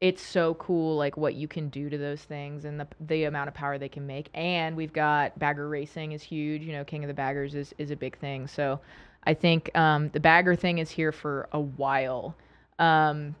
it's 0.00 0.20
so 0.20 0.54
cool 0.54 0.96
like 0.96 1.16
what 1.16 1.34
you 1.34 1.46
can 1.46 1.68
do 1.68 1.88
to 1.88 1.96
those 1.96 2.22
things 2.22 2.64
and 2.64 2.78
the 2.80 2.86
the 3.06 3.22
amount 3.22 3.46
of 3.46 3.54
power 3.54 3.78
they 3.78 3.88
can 3.88 4.04
make 4.04 4.28
and 4.34 4.76
we've 4.76 4.92
got 4.92 5.38
bagger 5.38 5.68
racing 5.68 6.10
is 6.10 6.20
huge 6.24 6.62
you 6.62 6.72
know 6.72 6.82
king 6.82 7.04
of 7.04 7.08
the 7.08 7.14
baggers 7.14 7.54
is 7.54 7.72
is 7.78 7.92
a 7.92 7.96
big 7.96 8.18
thing 8.18 8.48
so 8.48 8.80
i 9.24 9.34
think 9.34 9.70
um, 9.76 10.08
the 10.10 10.20
bagger 10.20 10.54
thing 10.54 10.78
is 10.78 10.90
here 10.90 11.12
for 11.12 11.48
a 11.52 11.60
while 11.60 12.34
um, 12.78 13.34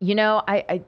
you 0.00 0.14
know 0.14 0.42
I, 0.46 0.64
I 0.68 0.82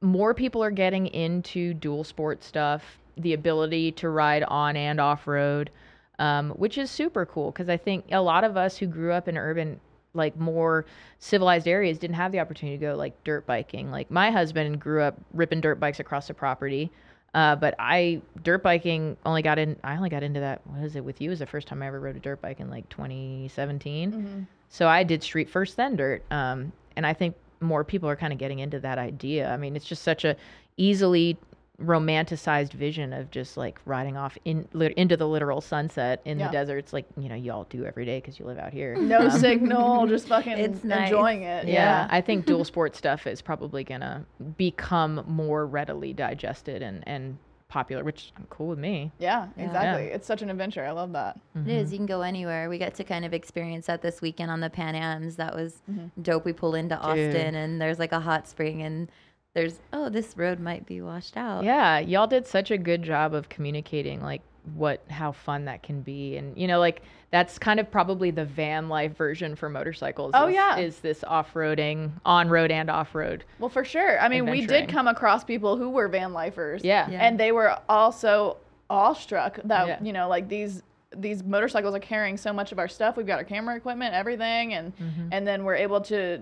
more 0.00 0.34
people 0.34 0.62
are 0.64 0.70
getting 0.70 1.06
into 1.08 1.74
dual 1.74 2.04
sport 2.04 2.42
stuff 2.42 2.82
the 3.16 3.34
ability 3.34 3.92
to 3.92 4.08
ride 4.08 4.42
on 4.44 4.76
and 4.76 5.00
off 5.00 5.26
road 5.26 5.70
um, 6.18 6.50
which 6.50 6.78
is 6.78 6.90
super 6.90 7.26
cool 7.26 7.50
because 7.50 7.68
i 7.68 7.76
think 7.76 8.04
a 8.10 8.20
lot 8.20 8.44
of 8.44 8.56
us 8.56 8.76
who 8.76 8.86
grew 8.86 9.12
up 9.12 9.28
in 9.28 9.36
urban 9.36 9.80
like 10.14 10.38
more 10.38 10.84
civilized 11.18 11.66
areas 11.66 11.98
didn't 11.98 12.16
have 12.16 12.32
the 12.32 12.40
opportunity 12.40 12.76
to 12.76 12.84
go 12.84 12.94
like 12.94 13.12
dirt 13.24 13.46
biking. 13.46 13.90
Like 13.90 14.10
my 14.10 14.30
husband 14.30 14.80
grew 14.80 15.02
up 15.02 15.16
ripping 15.32 15.60
dirt 15.60 15.80
bikes 15.80 16.00
across 16.00 16.28
the 16.28 16.34
property. 16.34 16.90
Uh, 17.34 17.56
but 17.56 17.74
I 17.78 18.20
dirt 18.42 18.62
biking 18.62 19.16
only 19.24 19.42
got 19.42 19.58
in. 19.58 19.76
I 19.82 19.96
only 19.96 20.10
got 20.10 20.22
into 20.22 20.40
that. 20.40 20.66
What 20.66 20.82
is 20.82 20.96
it 20.96 21.04
with 21.04 21.20
you? 21.20 21.30
Is 21.30 21.38
the 21.38 21.46
first 21.46 21.66
time 21.66 21.82
I 21.82 21.86
ever 21.86 21.98
rode 21.98 22.16
a 22.16 22.20
dirt 22.20 22.42
bike 22.42 22.60
in 22.60 22.68
like 22.68 22.88
2017. 22.90 24.12
Mm-hmm. 24.12 24.42
So 24.68 24.86
I 24.86 25.02
did 25.02 25.22
street 25.22 25.48
first, 25.48 25.76
then 25.76 25.96
dirt. 25.96 26.24
Um, 26.30 26.72
and 26.96 27.06
I 27.06 27.14
think 27.14 27.34
more 27.60 27.84
people 27.84 28.08
are 28.08 28.16
kind 28.16 28.32
of 28.32 28.38
getting 28.38 28.58
into 28.58 28.80
that 28.80 28.98
idea. 28.98 29.50
I 29.50 29.56
mean, 29.56 29.76
it's 29.76 29.86
just 29.86 30.02
such 30.02 30.24
a 30.24 30.36
easily 30.76 31.38
romanticized 31.80 32.72
vision 32.72 33.12
of 33.12 33.30
just 33.30 33.56
like 33.56 33.80
riding 33.84 34.16
off 34.16 34.36
in 34.44 34.68
lit 34.72 34.92
into 34.94 35.16
the 35.16 35.26
literal 35.26 35.60
sunset 35.60 36.20
in 36.24 36.38
Yeah. 36.38 36.48
the 36.48 36.52
deserts, 36.52 36.92
like 36.92 37.06
you 37.16 37.28
know 37.28 37.34
you 37.34 37.52
all 37.52 37.64
do 37.64 37.84
every 37.84 38.04
day 38.04 38.18
because 38.20 38.38
you 38.38 38.44
live 38.46 38.58
out 38.58 38.72
here. 38.72 38.96
No 38.96 39.28
signal, 39.28 40.06
just 40.08 40.28
fucking 40.28 40.52
It's 40.58 40.84
nice. 40.84 41.10
enjoying 41.10 41.42
it. 41.42 41.66
Yeah, 41.66 41.72
Yeah. 41.72 42.08
I 42.10 42.20
think 42.20 42.46
dual 42.46 42.64
sport 42.72 42.94
stuff 42.96 43.26
is 43.26 43.42
probably 43.42 43.84
gonna 43.84 44.24
become 44.56 45.24
more 45.26 45.66
readily 45.66 46.12
digested 46.12 46.82
and 46.82 47.02
and 47.06 47.38
popular, 47.68 48.04
which 48.04 48.32
I'm 48.36 48.44
cool 48.50 48.68
with 48.68 48.78
me. 48.78 49.10
yeah, 49.18 49.48
Yeah. 49.56 49.64
exactly. 49.64 50.04
It's 50.08 50.26
such 50.26 50.42
an 50.42 50.50
adventure. 50.50 50.84
I 50.84 50.90
love 50.90 51.12
that. 51.14 51.40
It 51.56 51.68
is. 51.68 51.90
You 51.90 51.96
can 51.98 52.04
go 52.04 52.20
anywhere. 52.20 52.68
We 52.68 52.76
got 52.76 52.92
to 52.96 53.04
kind 53.04 53.24
of 53.24 53.32
experience 53.32 53.86
that 53.86 54.02
this 54.02 54.20
weekend 54.20 54.50
on 54.50 54.60
the 54.60 54.68
Pan 54.68 54.94
Ams. 54.94 55.36
That 55.36 55.54
was 55.54 55.80
Mm-hmm. 55.90 56.20
dope. 56.20 56.44
We 56.44 56.52
pull 56.52 56.74
into 56.74 56.96
Dude. 56.96 57.04
Austin 57.04 57.54
and 57.54 57.80
there's 57.80 57.98
like 57.98 58.12
a 58.12 58.20
hot 58.20 58.46
spring 58.46 58.82
and 58.82 59.10
there's 59.54 59.80
oh 59.92 60.08
this 60.08 60.36
road 60.36 60.60
might 60.60 60.86
be 60.86 61.00
washed 61.00 61.36
out. 61.36 61.64
Yeah, 61.64 61.98
y'all 61.98 62.26
did 62.26 62.46
such 62.46 62.70
a 62.70 62.78
good 62.78 63.02
job 63.02 63.34
of 63.34 63.48
communicating 63.48 64.22
like 64.22 64.42
what 64.74 65.02
how 65.10 65.32
fun 65.32 65.64
that 65.64 65.82
can 65.82 66.02
be 66.02 66.36
and 66.36 66.56
you 66.56 66.68
know 66.68 66.78
like 66.78 67.02
that's 67.32 67.58
kind 67.58 67.80
of 67.80 67.90
probably 67.90 68.30
the 68.30 68.44
van 68.44 68.88
life 68.88 69.16
version 69.16 69.56
for 69.56 69.68
motorcycles 69.68 70.30
Oh, 70.34 70.46
is, 70.46 70.54
yeah. 70.54 70.76
is 70.76 70.98
this 71.00 71.24
off-roading 71.24 72.12
on-road 72.24 72.70
and 72.70 72.88
off-road 72.90 73.42
Well, 73.58 73.70
for 73.70 73.84
sure. 73.84 74.20
I 74.20 74.28
mean, 74.28 74.48
we 74.48 74.66
did 74.66 74.88
come 74.88 75.08
across 75.08 75.42
people 75.42 75.76
who 75.78 75.88
were 75.90 76.06
van 76.08 76.32
lifers. 76.34 76.84
Yeah. 76.84 77.10
Yeah. 77.10 77.26
And 77.26 77.40
they 77.40 77.50
were 77.50 77.76
also 77.88 78.58
awestruck 78.90 79.58
that, 79.64 79.88
Yeah. 79.88 79.98
you 80.02 80.12
know, 80.12 80.28
like 80.28 80.48
these 80.48 80.82
these 81.16 81.42
motorcycles 81.42 81.94
are 81.94 81.98
carrying 82.00 82.36
so 82.36 82.52
much 82.52 82.70
of 82.70 82.78
our 82.78 82.88
stuff. 82.88 83.16
We've 83.16 83.26
got 83.26 83.38
our 83.38 83.44
camera 83.44 83.76
equipment, 83.76 84.14
everything, 84.14 84.74
and 84.74 84.96
Mm-hmm. 84.96 85.28
and 85.32 85.46
then 85.46 85.64
we're 85.64 85.74
able 85.76 86.00
to 86.02 86.38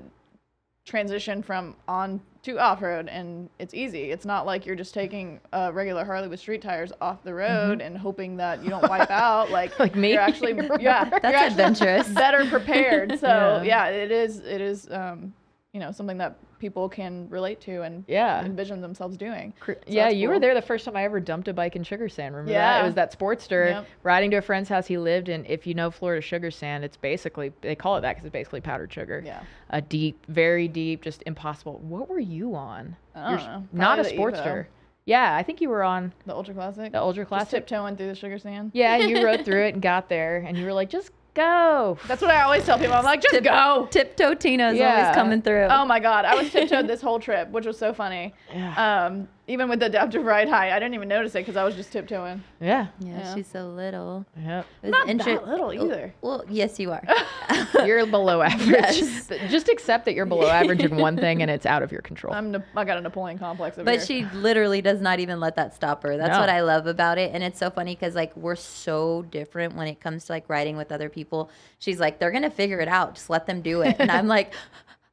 transition 0.85 1.43
from 1.43 1.77
on 1.89 2.21
to 2.43 2.59
off 2.59 2.81
road 2.81 3.09
and 3.09 3.51
it's 3.59 3.75
easy. 3.75 4.11
It's 4.11 4.25
not 4.25 4.47
like 4.47 4.65
you're 4.65 4.75
just 4.77 4.95
taking 4.95 5.41
a 5.53 5.71
regular 5.73 6.05
Harley 6.05 6.27
with 6.29 6.41
street 6.41 6.63
tires 6.63 6.91
off 7.01 7.23
the 7.23 7.35
road 7.35 7.81
and 7.83 7.99
hoping 7.99 8.37
that 8.39 8.65
you 8.65 8.71
don't 8.71 8.89
wipe 8.89 9.11
out. 9.11 9.51
Like, 9.51 9.73
Mm-hmm. 9.73 9.83
Like 9.83 9.95
me? 9.97 10.13
You're 10.13 10.21
actually 10.23 10.53
yeah, 10.81 11.05
That's 11.05 11.23
you're 11.23 11.35
actually 11.35 11.47
adventurous. 11.65 12.09
better 12.09 12.47
prepared. 12.47 13.11
So 13.21 13.27
Yeah. 13.27 13.63
yeah. 13.63 13.87
it 13.89 14.11
is 14.11 14.39
it 14.39 14.61
is 14.61 14.89
um, 14.91 15.35
you 15.73 15.81
know, 15.81 15.93
something 15.93 16.19
that 16.19 16.37
people 16.61 16.89
can 16.89 17.29
relate 17.31 17.61
to 17.63 17.83
and 17.83 18.05
Yeah. 18.07 18.45
envision 18.45 18.81
themselves 18.81 19.17
doing. 19.17 19.53
So 19.67 19.75
yeah, 19.87 20.09
you 20.11 20.29
were 20.29 20.39
there 20.39 20.55
the 20.55 20.63
first 20.63 20.85
time 20.85 20.95
I 20.95 21.03
ever 21.05 21.19
dumped 21.19 21.49
a 21.49 21.53
bike 21.53 21.75
in 21.75 21.83
Sugar 21.83 22.09
Sand. 22.09 22.35
Remember 22.37 22.53
that? 22.53 22.77
Yeah. 22.77 22.83
It 22.83 22.85
was 22.85 22.95
that 22.95 23.19
Sportster 23.19 23.71
Yep. 23.71 23.87
riding 24.05 24.31
to 24.31 24.37
a 24.37 24.43
friend's 24.43 24.69
house 24.69 24.87
he 24.87 24.99
lived 24.99 25.29
in. 25.29 25.45
If 25.47 25.67
you 25.67 25.75
know 25.75 25.91
Florida 25.91 26.21
Sugar 26.21 26.51
Sand, 26.51 26.85
it's 26.85 26.97
basically 26.97 27.53
they 27.63 27.75
call 27.75 27.97
it 27.97 28.03
that 28.03 28.13
because 28.13 28.27
it's 28.27 28.33
basically 28.33 28.61
powdered 28.61 28.93
sugar. 28.93 29.23
Yeah. 29.25 29.41
A 29.71 29.81
deep, 29.81 30.25
very 30.27 30.69
deep, 30.69 31.03
just 31.03 31.23
impossible. 31.27 31.79
What 31.83 32.09
were 32.09 32.21
you 32.21 32.55
on? 32.55 32.95
I 33.17 33.37
don't 33.37 33.45
know. 33.47 33.65
Not 33.73 33.99
a 33.99 34.03
the 34.05 34.11
Evo. 34.11 34.17
Sportster. 34.19 34.67
Yeah, 35.07 35.35
I 35.35 35.43
think 35.43 35.61
you 35.61 35.71
were 35.71 35.83
on 35.83 36.13
The 36.27 36.35
Ultra 36.35 36.55
Classic. 36.55 36.93
the 36.93 37.01
Ultra 37.01 37.23
Just 37.25 37.29
Classic. 37.29 37.51
tiptoeing 37.67 37.97
through 37.97 38.09
the 38.09 38.15
sugar 38.15 38.39
sand. 38.39 38.71
Yeah, 38.75 38.97
you 38.99 39.25
rode 39.25 39.45
through 39.47 39.65
it 39.65 39.73
and 39.75 39.83
got 39.83 40.09
there, 40.09 40.45
and 40.47 40.57
you 40.57 40.65
were 40.67 40.73
like, 40.75 40.91
just 40.91 41.11
go. 41.35 41.99
That's 42.07 42.23
what 42.23 42.31
I 42.31 42.43
always 42.43 42.65
tell 42.65 42.79
people. 42.79 42.95
I'm 42.95 43.05
like, 43.05 43.23
just 43.23 43.35
Tip- 43.35 43.45
go. 43.45 43.89
Tiptoe 43.91 44.35
Tina's 44.35 44.77
Yeah. 44.77 45.01
always 45.01 45.15
coming 45.15 45.43
through. 45.43 45.67
Oh 45.71 45.85
my 45.85 46.01
god, 46.01 46.25
I 46.25 46.35
was 46.35 46.51
tiptoed 46.51 46.87
this 46.87 47.01
whole 47.01 47.19
trip, 47.21 47.51
which 47.51 47.67
was 47.67 47.79
so 47.79 47.93
funny. 47.93 48.35
Yeah. 48.53 49.07
Um, 49.07 49.29
even 49.51 49.69
with 49.69 49.81
the 49.81 49.87
adaptive 49.87 50.25
ride 50.25 50.49
high, 50.49 50.71
I 50.71 50.79
didn't 50.79 50.95
even 50.95 51.09
notice 51.09 51.35
it 51.35 51.39
because 51.41 51.57
I 51.57 51.65
was 51.65 51.75
just 51.75 51.91
tiptoeing. 51.93 52.43
Yeah. 52.61 52.87
yeah, 53.01 53.19
Yeah. 53.19 53.35
she's 53.35 53.49
so 53.49 53.69
little. 53.69 54.25
Yep. 54.41 54.67
Not 54.85 55.09
inter- 55.09 55.35
that 55.35 55.49
little 55.49 55.67
oh, 55.69 55.73
either. 55.73 56.15
Well, 56.23 56.45
yes, 56.49 56.79
you 56.79 56.93
are. 56.93 57.03
You're 57.85 58.07
below 58.07 58.43
average. 58.51 58.69
Yes. 59.01 59.29
Just 59.49 59.69
accept 59.69 60.05
that 60.05 60.15
you're 60.15 60.27
below 60.27 60.47
average 60.61 60.83
in 60.85 60.97
one 60.97 61.17
thing 61.17 61.43
and 61.43 61.51
it's 61.51 61.67
out 61.67 61.83
of 61.83 61.91
your 61.91 62.01
control. 62.03 62.33
I'm 62.33 62.53
Na- 62.53 62.59
I 62.77 62.85
got 62.85 62.99
a 62.99 63.01
Napoleon 63.01 63.39
complex 63.39 63.77
over 63.77 63.85
But 63.85 63.97
here. 63.97 64.07
she 64.07 64.25
literally 64.37 64.81
does 64.83 65.01
not 65.01 65.19
even 65.19 65.41
let 65.41 65.57
that 65.57 65.75
stop 65.75 66.03
her. 66.05 66.17
That's 66.17 66.31
No. 66.35 66.41
what 66.41 66.49
I 66.49 66.61
love 66.61 66.87
about 66.87 67.19
it. 67.19 67.33
And 67.35 67.43
it's 67.43 67.59
so 67.59 67.71
funny 67.71 67.95
because, 67.97 68.15
like, 68.15 68.37
we're 68.37 68.55
so 68.57 69.23
different 69.31 69.75
when 69.75 69.89
it 69.89 70.01
comes 70.01 70.27
to, 70.27 70.33
like, 70.33 70.45
riding 70.49 70.77
with 70.77 70.93
other 70.93 71.09
people. 71.09 71.51
She's 71.79 71.99
like, 71.99 72.19
they're 72.21 72.31
going 72.31 72.43
to 72.45 72.51
figure 72.51 72.79
it 72.81 72.89
out. 72.89 73.15
Just 73.15 73.31
let 73.31 73.47
them 73.47 73.63
do 73.63 73.83
it. 73.83 73.97
And 73.99 74.11
I'm 74.11 74.27
like, 74.29 74.53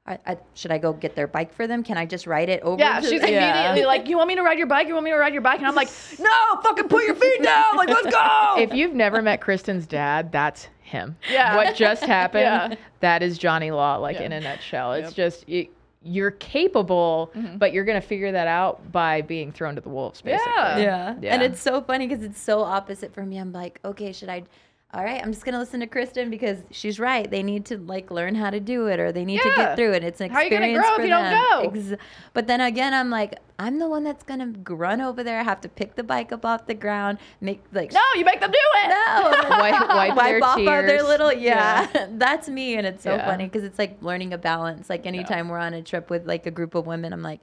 I, 0.08 0.18
I, 0.26 0.38
should 0.54 0.72
I 0.72 0.78
go 0.78 0.94
get 0.94 1.16
their 1.16 1.28
bike 1.28 1.54
for 1.54 1.68
them? 1.68 1.84
Can 1.84 1.98
I 1.98 2.06
just 2.06 2.28
ride 2.28 2.48
it 2.50 2.62
over? 2.62 2.80
yeah, 2.80 3.00
to 3.02 3.08
she's 3.08 3.20
the- 3.22 3.30
Yeah. 3.30 3.52
immediately 3.72 3.86
like, 3.86 4.08
"You 4.08 4.18
want 4.18 4.30
me 4.30 4.36
to 4.36 4.42
ride 4.44 4.58
your 4.58 4.68
bike? 4.68 4.88
You 4.88 4.94
want 4.94 5.04
me 5.04 5.12
to 5.12 5.18
ride 5.18 5.34
your 5.34 5.42
bike?" 5.42 5.58
And 5.60 5.68
I'm 5.68 5.76
like, 5.76 5.90
"No, 6.20 6.62
fucking 6.64 6.88
put 6.88 7.04
your 7.06 7.16
feet 7.16 7.44
down! 7.44 7.76
Like, 7.76 7.90
let's 7.90 8.08
go!" 8.10 8.56
if 8.58 8.74
you've 8.74 8.94
never 8.94 9.22
met 9.22 9.42
Kristen's 9.42 9.86
dad, 9.86 10.32
that's 10.32 10.70
him. 10.82 11.18
Yeah. 11.30 11.56
What 11.58 11.76
just 11.76 12.04
happened, 12.18 12.42
Yeah. 12.44 12.76
that 13.02 13.22
is 13.22 13.38
Johnny 13.38 13.72
Law, 13.72 13.98
like 13.98 14.18
Yeah. 14.18 14.24
in 14.28 14.32
a 14.32 14.40
nutshell. 14.40 14.94
It's 14.94 15.10
Yep. 15.10 15.14
just, 15.16 15.50
you, 15.50 15.68
you're 16.04 16.32
capable, 16.32 17.32
mm-hmm. 17.36 17.58
but 17.58 17.74
you're 17.74 17.84
going 17.84 18.00
to 18.02 18.08
figure 18.08 18.32
that 18.32 18.48
out 18.48 18.92
by 18.94 19.22
being 19.22 19.52
thrown 19.52 19.76
to 19.76 19.82
the 19.82 19.90
wolves, 19.90 20.22
basically. 20.22 20.54
Yeah. 20.54 20.78
Yeah. 20.78 21.16
Yeah. 21.22 21.34
And 21.34 21.44
it's 21.44 21.60
so 21.62 21.82
funny 21.82 22.08
because 22.08 22.24
it's 22.24 22.40
so 22.40 22.62
opposite 22.62 23.14
for 23.14 23.26
me. 23.26 23.38
I'm 23.38 23.52
like, 23.52 23.80
okay, 23.84 24.14
should 24.14 24.30
I? 24.30 24.44
All 24.94 25.04
right, 25.04 25.22
I'm 25.22 25.34
just 25.34 25.44
gonna 25.44 25.60
listen 25.60 25.82
to 25.82 25.86
Kristen 25.88 26.30
because 26.30 26.60
she's 26.72 26.98
right. 26.98 27.30
They 27.30 27.44
need 27.44 27.66
to 27.66 27.78
like 27.78 28.10
learn 28.10 28.36
how 28.36 28.50
to 28.50 28.62
do 28.62 28.88
it, 28.88 29.02
or 29.02 29.12
they 29.12 29.26
need 29.26 29.42
to 29.42 29.54
get 29.54 29.76
through 29.76 29.92
it. 29.92 30.04
It's 30.04 30.22
an 30.22 30.28
experience 30.28 30.34
How 30.34 30.40
are 30.40 30.44
you 30.46 30.50
gonna 30.50 30.82
grow 30.82 30.90
if 30.92 30.96
for 30.96 31.02
you 31.02 31.08
don't 31.10 31.24
them. 31.26 31.74
go? 31.84 31.94
Ex- 31.94 32.02
but 32.34 32.48
then 32.48 32.62
again, 32.62 32.94
I'm 32.94 33.10
like, 33.10 33.38
I'm 33.60 33.80
the 33.80 33.90
one 33.90 34.06
that's 34.06 34.24
gonna 34.24 34.54
run 34.70 35.02
over 35.02 35.26
there, 35.26 35.44
have 35.44 35.60
to 35.62 35.70
pick 35.70 35.96
the 35.96 36.04
bike 36.04 36.32
up 36.32 36.46
off 36.46 36.68
the 36.68 36.74
ground, 36.74 37.18
make 37.42 37.62
like 37.74 37.92
no, 37.92 38.00
you 38.16 38.24
make 38.24 38.40
them 38.40 38.50
do 38.50 38.58
it. 38.58 38.88
no, 38.88 39.30
Wipe- 39.60 39.90
wipe 39.90 40.16
their 40.16 40.44
off 40.44 40.58
of 40.58 40.66
their 40.66 40.88
tears. 40.88 41.04
little 41.04 41.34
yeah. 41.34 42.08
That's 42.12 42.48
me, 42.48 42.76
and 42.78 42.88
it's 42.88 43.04
so 43.04 43.16
Yeah. 43.16 43.26
funny 43.26 43.44
because 43.44 43.66
it's 43.66 43.78
like 43.78 44.02
learning 44.02 44.32
a 44.32 44.38
balance. 44.38 44.90
Like 44.90 45.06
anytime 45.06 45.50
we're 45.50 45.60
on 45.60 45.74
a 45.74 45.82
trip 45.84 46.10
with 46.10 46.26
like 46.26 46.46
a 46.46 46.52
group 46.52 46.76
of 46.76 46.88
women, 46.88 47.12
I'm 47.12 47.22
like, 47.24 47.42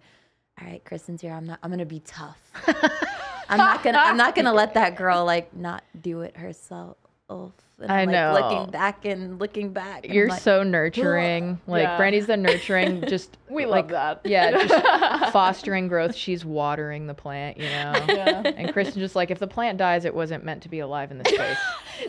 all 0.58 0.66
right, 0.66 0.82
Kristen's 0.86 1.20
here. 1.20 1.32
I'm 1.34 1.44
not. 1.44 1.58
I'm 1.62 1.70
gonna 1.70 1.84
be 1.84 2.00
tough. 2.00 2.38
I'm 3.50 3.58
not 3.58 3.82
gonna. 3.82 3.98
I'm 3.98 4.16
not 4.16 4.34
gonna 4.34 4.54
let 4.54 4.72
that 4.74 4.96
girl 4.96 5.26
like 5.26 5.54
not 5.54 5.84
do 6.00 6.22
it 6.22 6.38
herself 6.38 6.96
of 7.28 7.52
and 7.80 7.90
I 7.90 8.02
I'm, 8.02 8.06
like, 8.08 8.12
know. 8.14 8.32
Looking 8.58 8.70
back 8.70 9.04
and 9.04 9.38
looking 9.40 9.72
back. 9.72 10.04
and 10.04 10.14
You're 10.14 10.28
like, 10.28 10.40
so 10.40 10.62
nurturing. 10.62 11.60
Like 11.66 11.82
Yeah. 11.82 11.96
Brandy's 11.96 12.26
the 12.26 12.36
nurturing, 12.48 13.02
just 13.08 13.36
We 13.50 13.66
like, 13.66 13.90
love 13.90 14.20
that. 14.22 14.30
Yeah, 14.30 14.52
just 14.66 15.32
fostering 15.32 15.88
growth. 15.88 16.14
She's 16.14 16.44
watering 16.44 17.06
the 17.08 17.14
plant, 17.14 17.56
you 17.58 17.64
know. 17.68 17.92
Yeah. 18.14 18.42
And 18.56 18.72
Kristen's 18.72 18.96
just 19.02 19.16
like, 19.16 19.30
if 19.32 19.40
the 19.40 19.48
plant 19.48 19.76
dies, 19.78 20.04
it 20.04 20.14
wasn't 20.14 20.44
meant 20.44 20.62
to 20.62 20.68
be 20.68 20.78
alive 20.78 21.10
in 21.10 21.18
this 21.18 21.34
space. 21.34 21.58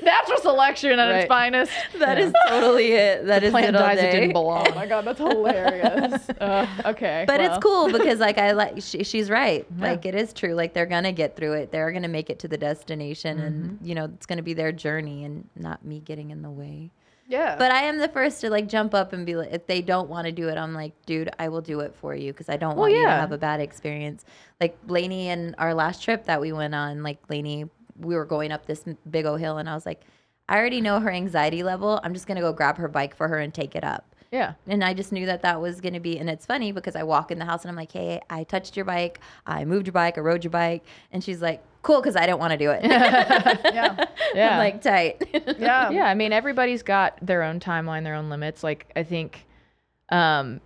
Natural 0.03 0.37
selection 0.39 0.99
at 0.99 1.09
its 1.09 1.23
Right. 1.23 1.27
finest. 1.27 1.71
That 1.99 2.19
is 2.19 2.31
totally 2.47 2.91
it. 2.93 3.25
That 3.25 3.43
is 3.43 3.51
plant 3.51 3.67
it 3.69 3.75
all 3.75 3.81
dies, 3.81 3.99
it 3.99 4.11
didn't 4.11 4.33
belong. 4.33 4.67
Oh 4.69 4.75
my 4.75 4.85
god, 4.85 5.05
that's 5.05 5.19
hilarious. 5.19 6.29
Uh, 6.39 6.67
okay, 6.85 7.23
But 7.27 7.39
well. 7.39 7.49
it's 7.55 7.63
cool 7.63 7.91
because 7.91 8.19
like 8.19 8.37
I 8.37 8.51
like 8.51 8.81
she, 8.81 9.03
she's 9.03 9.29
right. 9.29 9.65
Yeah. 9.79 9.87
Like 9.91 10.05
it 10.05 10.13
is 10.15 10.31
true. 10.33 10.53
Like 10.53 10.73
they're 10.73 10.85
gonna 10.85 11.11
get 11.11 11.35
through 11.35 11.53
it. 11.53 11.71
They're 11.71 11.91
gonna 11.91 12.07
make 12.07 12.29
it 12.29 12.39
to 12.39 12.47
the 12.47 12.57
destination, 12.57 13.39
and 13.39 13.55
Mm-hmm. 13.55 13.85
you 13.85 13.95
know 13.95 14.05
it's 14.05 14.25
gonna 14.25 14.41
be 14.43 14.53
their 14.53 14.71
journey 14.71 15.23
and 15.23 15.47
not 15.55 15.85
me 15.85 15.99
getting 15.99 16.31
in 16.31 16.41
the 16.41 16.49
way. 16.49 16.91
Yeah. 17.27 17.55
But 17.57 17.71
I 17.71 17.83
am 17.83 17.97
the 17.97 18.07
first 18.07 18.41
to 18.41 18.49
like 18.49 18.67
jump 18.67 18.93
up 18.93 19.13
and 19.13 19.25
be 19.25 19.35
like, 19.35 19.51
if 19.51 19.65
they 19.65 19.81
don't 19.81 20.09
want 20.09 20.25
to 20.25 20.31
do 20.31 20.47
it, 20.47 20.57
I'm 20.57 20.73
like, 20.73 20.93
dude, 21.05 21.29
I 21.39 21.49
will 21.49 21.61
do 21.61 21.79
it 21.79 21.95
for 21.95 22.13
you 22.15 22.31
because 22.31 22.49
I 22.49 22.57
don't 22.57 22.75
Well, 22.75 22.89
want 22.89 22.93
you 22.93 23.03
to 23.03 23.09
have 23.09 23.31
a 23.31 23.37
bad 23.37 23.59
experience. 23.61 24.25
Like 24.61 24.77
Lainey 24.87 25.29
and 25.29 25.55
our 25.57 25.73
last 25.73 26.03
trip 26.03 26.25
that 26.25 26.39
we 26.39 26.51
went 26.51 26.75
on, 26.75 27.01
like 27.01 27.17
Lainey, 27.29 27.65
we 27.99 28.15
were 28.15 28.25
going 28.25 28.51
up 28.51 28.65
this 28.65 28.83
big 29.09 29.25
old 29.25 29.39
hill, 29.39 29.57
and 29.57 29.69
I 29.69 29.73
was 29.73 29.85
like, 29.85 30.01
I 30.47 30.57
already 30.57 30.81
know 30.81 30.99
her 30.99 31.09
anxiety 31.09 31.63
level. 31.63 31.99
I'm 32.03 32.13
just 32.13 32.27
gonna 32.27 32.41
go 32.41 32.53
grab 32.53 32.77
her 32.77 32.87
bike 32.87 33.15
for 33.15 33.27
her 33.27 33.39
and 33.39 33.53
take 33.53 33.75
it 33.75 33.83
up. 33.83 34.14
Yeah. 34.31 34.53
And 34.67 34.83
I 34.83 34.93
just 34.93 35.11
knew 35.11 35.25
that 35.25 35.41
that 35.43 35.61
was 35.61 35.81
going 35.81 35.93
to 35.93 35.99
be, 35.99 36.17
and 36.19 36.29
it's 36.29 36.45
funny 36.45 36.71
because 36.71 36.95
I 36.95 37.03
walk 37.03 37.31
in 37.31 37.39
the 37.39 37.45
house 37.45 37.63
and 37.63 37.69
I'm 37.69 37.75
like, 37.75 37.91
hey, 37.91 38.21
I 38.29 38.43
touched 38.43 38.75
your 38.75 38.85
bike, 38.85 39.19
I 39.45 39.65
moved 39.65 39.87
your 39.87 39.93
bike, 39.93 40.17
I 40.17 40.21
rode 40.21 40.43
your 40.43 40.51
bike. 40.51 40.85
And 41.11 41.23
she's 41.23 41.41
like, 41.41 41.63
cool, 41.83 42.01
because 42.01 42.15
I 42.15 42.25
don't 42.25 42.39
want 42.39 42.51
to 42.51 42.57
do 42.57 42.71
it. 42.71 42.83
yeah. 42.85 44.05
Yeah. 44.33 44.53
I'm 44.53 44.57
like, 44.57 44.81
tight. 44.81 45.23
Yeah. 45.59 45.89
yeah 45.91 46.05
i 46.05 46.13
mean 46.15 46.33
everybody's 46.33 46.83
got 46.83 47.17
their 47.21 47.41
own 47.43 47.59
timeline 47.59 48.03
their 48.03 48.15
own 48.15 48.29
limits 48.29 48.63
like 48.63 48.91
i 48.97 49.03
think 49.03 49.45
um 50.09 50.59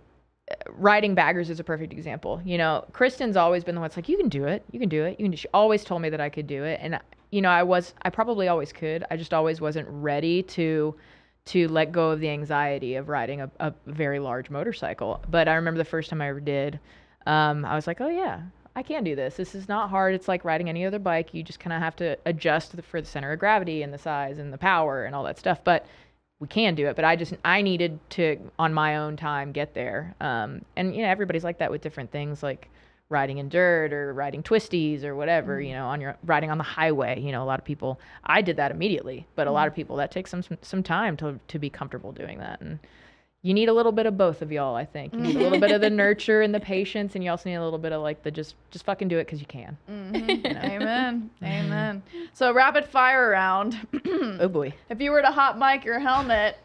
riding 0.70 1.14
baggers 1.14 1.48
is 1.50 1.60
a 1.60 1.64
perfect 1.64 1.92
example 1.92 2.40
you 2.44 2.58
know 2.58 2.84
kristen's 2.92 3.36
always 3.36 3.62
been 3.62 3.76
the 3.76 3.80
one 3.80 3.88
that's 3.88 3.96
like 3.96 4.08
you 4.08 4.16
can 4.16 4.28
do 4.28 4.44
it 4.46 4.64
you 4.72 4.80
can 4.80 4.88
do 4.88 5.04
it 5.04 5.20
you 5.20 5.26
can 5.26 5.36
she 5.36 5.46
always 5.54 5.84
told 5.84 6.02
me 6.02 6.10
that 6.10 6.20
i 6.20 6.28
could 6.28 6.46
do 6.48 6.64
it 6.64 6.80
and 6.82 6.98
you 7.30 7.40
know 7.40 7.50
i 7.50 7.62
was 7.62 7.94
i 8.02 8.10
probably 8.10 8.48
always 8.48 8.72
could 8.72 9.04
i 9.10 9.16
just 9.16 9.32
always 9.32 9.60
wasn't 9.60 9.86
ready 9.88 10.42
to 10.42 10.94
to 11.50 11.68
let 11.68 11.92
go 11.92 12.10
of 12.10 12.20
the 12.20 12.28
anxiety 12.28 12.94
of 12.94 13.08
riding 13.08 13.40
a, 13.40 13.50
a 13.60 13.72
very 13.86 14.18
large 14.18 14.50
motorcycle 14.50 15.22
but 15.30 15.48
i 15.48 15.54
remember 15.54 15.78
the 15.78 15.84
first 15.84 16.10
time 16.10 16.20
i 16.20 16.28
ever 16.28 16.40
did 16.40 16.80
um, 17.26 17.64
i 17.64 17.74
was 17.74 17.86
like 17.86 18.00
oh 18.00 18.08
yeah 18.08 18.40
I 18.76 18.82
can 18.82 19.02
do 19.02 19.16
this. 19.16 19.36
This 19.36 19.54
is 19.54 19.68
not 19.68 19.90
hard. 19.90 20.14
It's 20.14 20.28
like 20.28 20.44
riding 20.44 20.68
any 20.68 20.86
other 20.86 20.98
bike. 20.98 21.34
You 21.34 21.42
just 21.42 21.58
kind 21.58 21.72
of 21.72 21.82
have 21.82 21.96
to 21.96 22.16
adjust 22.24 22.76
the, 22.76 22.82
for 22.82 23.00
the 23.00 23.06
center 23.06 23.32
of 23.32 23.38
gravity 23.38 23.82
and 23.82 23.92
the 23.92 23.98
size 23.98 24.38
and 24.38 24.52
the 24.52 24.58
power 24.58 25.04
and 25.04 25.14
all 25.14 25.24
that 25.24 25.38
stuff. 25.38 25.62
But 25.64 25.86
we 26.38 26.48
can 26.48 26.74
do 26.74 26.86
it. 26.86 26.96
But 26.96 27.04
I 27.04 27.16
just 27.16 27.34
I 27.44 27.62
needed 27.62 27.98
to 28.10 28.38
on 28.58 28.72
my 28.72 28.96
own 28.96 29.16
time 29.16 29.52
get 29.52 29.74
there. 29.74 30.14
Um, 30.20 30.64
and 30.76 30.94
you 30.94 31.02
know 31.02 31.08
everybody's 31.08 31.44
like 31.44 31.58
that 31.58 31.70
with 31.70 31.82
different 31.82 32.10
things 32.12 32.42
like 32.42 32.70
riding 33.10 33.38
in 33.38 33.48
dirt 33.50 33.92
or 33.92 34.14
riding 34.14 34.42
twisties 34.42 35.04
or 35.04 35.14
whatever. 35.14 35.60
You 35.60 35.74
know 35.74 35.86
on 35.88 36.00
your 36.00 36.16
riding 36.24 36.50
on 36.50 36.56
the 36.56 36.64
highway. 36.64 37.20
You 37.20 37.32
know 37.32 37.42
a 37.42 37.44
lot 37.44 37.58
of 37.58 37.64
people. 37.66 38.00
I 38.24 38.40
did 38.40 38.56
that 38.56 38.70
immediately, 38.70 39.26
but 39.34 39.46
a 39.46 39.50
lot 39.52 39.68
of 39.68 39.74
people 39.74 39.96
that 39.96 40.10
takes 40.10 40.30
some 40.30 40.42
some 40.62 40.82
time 40.82 41.16
to 41.18 41.38
to 41.48 41.58
be 41.58 41.68
comfortable 41.68 42.12
doing 42.12 42.38
that. 42.38 42.60
And 42.62 42.78
you 43.42 43.54
need 43.54 43.70
a 43.70 43.72
little 43.72 43.92
bit 43.92 44.04
of 44.04 44.18
both 44.18 44.42
of 44.42 44.52
y'all. 44.52 44.76
I 44.76 44.84
think 44.84 45.14
you 45.14 45.20
need 45.20 45.36
a 45.36 45.40
little 45.40 45.58
bit 45.60 45.70
of 45.72 45.80
the 45.80 45.88
nurture 46.04 46.42
and 46.42 46.54
the 46.54 46.60
patience, 46.60 47.14
and 47.14 47.24
you 47.24 47.30
also 47.30 47.48
need 47.48 47.54
a 47.56 47.64
little 47.64 47.78
bit 47.78 47.92
of 47.92 48.00
like 48.02 48.22
the 48.22 48.30
just 48.30 48.54
just 48.70 48.84
fucking 48.84 49.08
do 49.08 49.18
it 49.18 49.24
because 49.26 49.40
you 49.40 49.46
can. 49.46 49.76
Mhm. 49.90 50.64
Amen. 50.64 51.30
Amen. 51.42 52.02
So 52.32 52.52
rapid 52.52 52.84
fire 52.84 53.30
round. 53.30 53.76
Oh 54.06 54.48
boy. 54.48 54.72
if 54.88 55.00
you 55.00 55.10
were 55.10 55.22
to 55.22 55.30
hot 55.30 55.58
mic 55.58 55.84
your 55.84 55.98
helmet, 55.98 56.56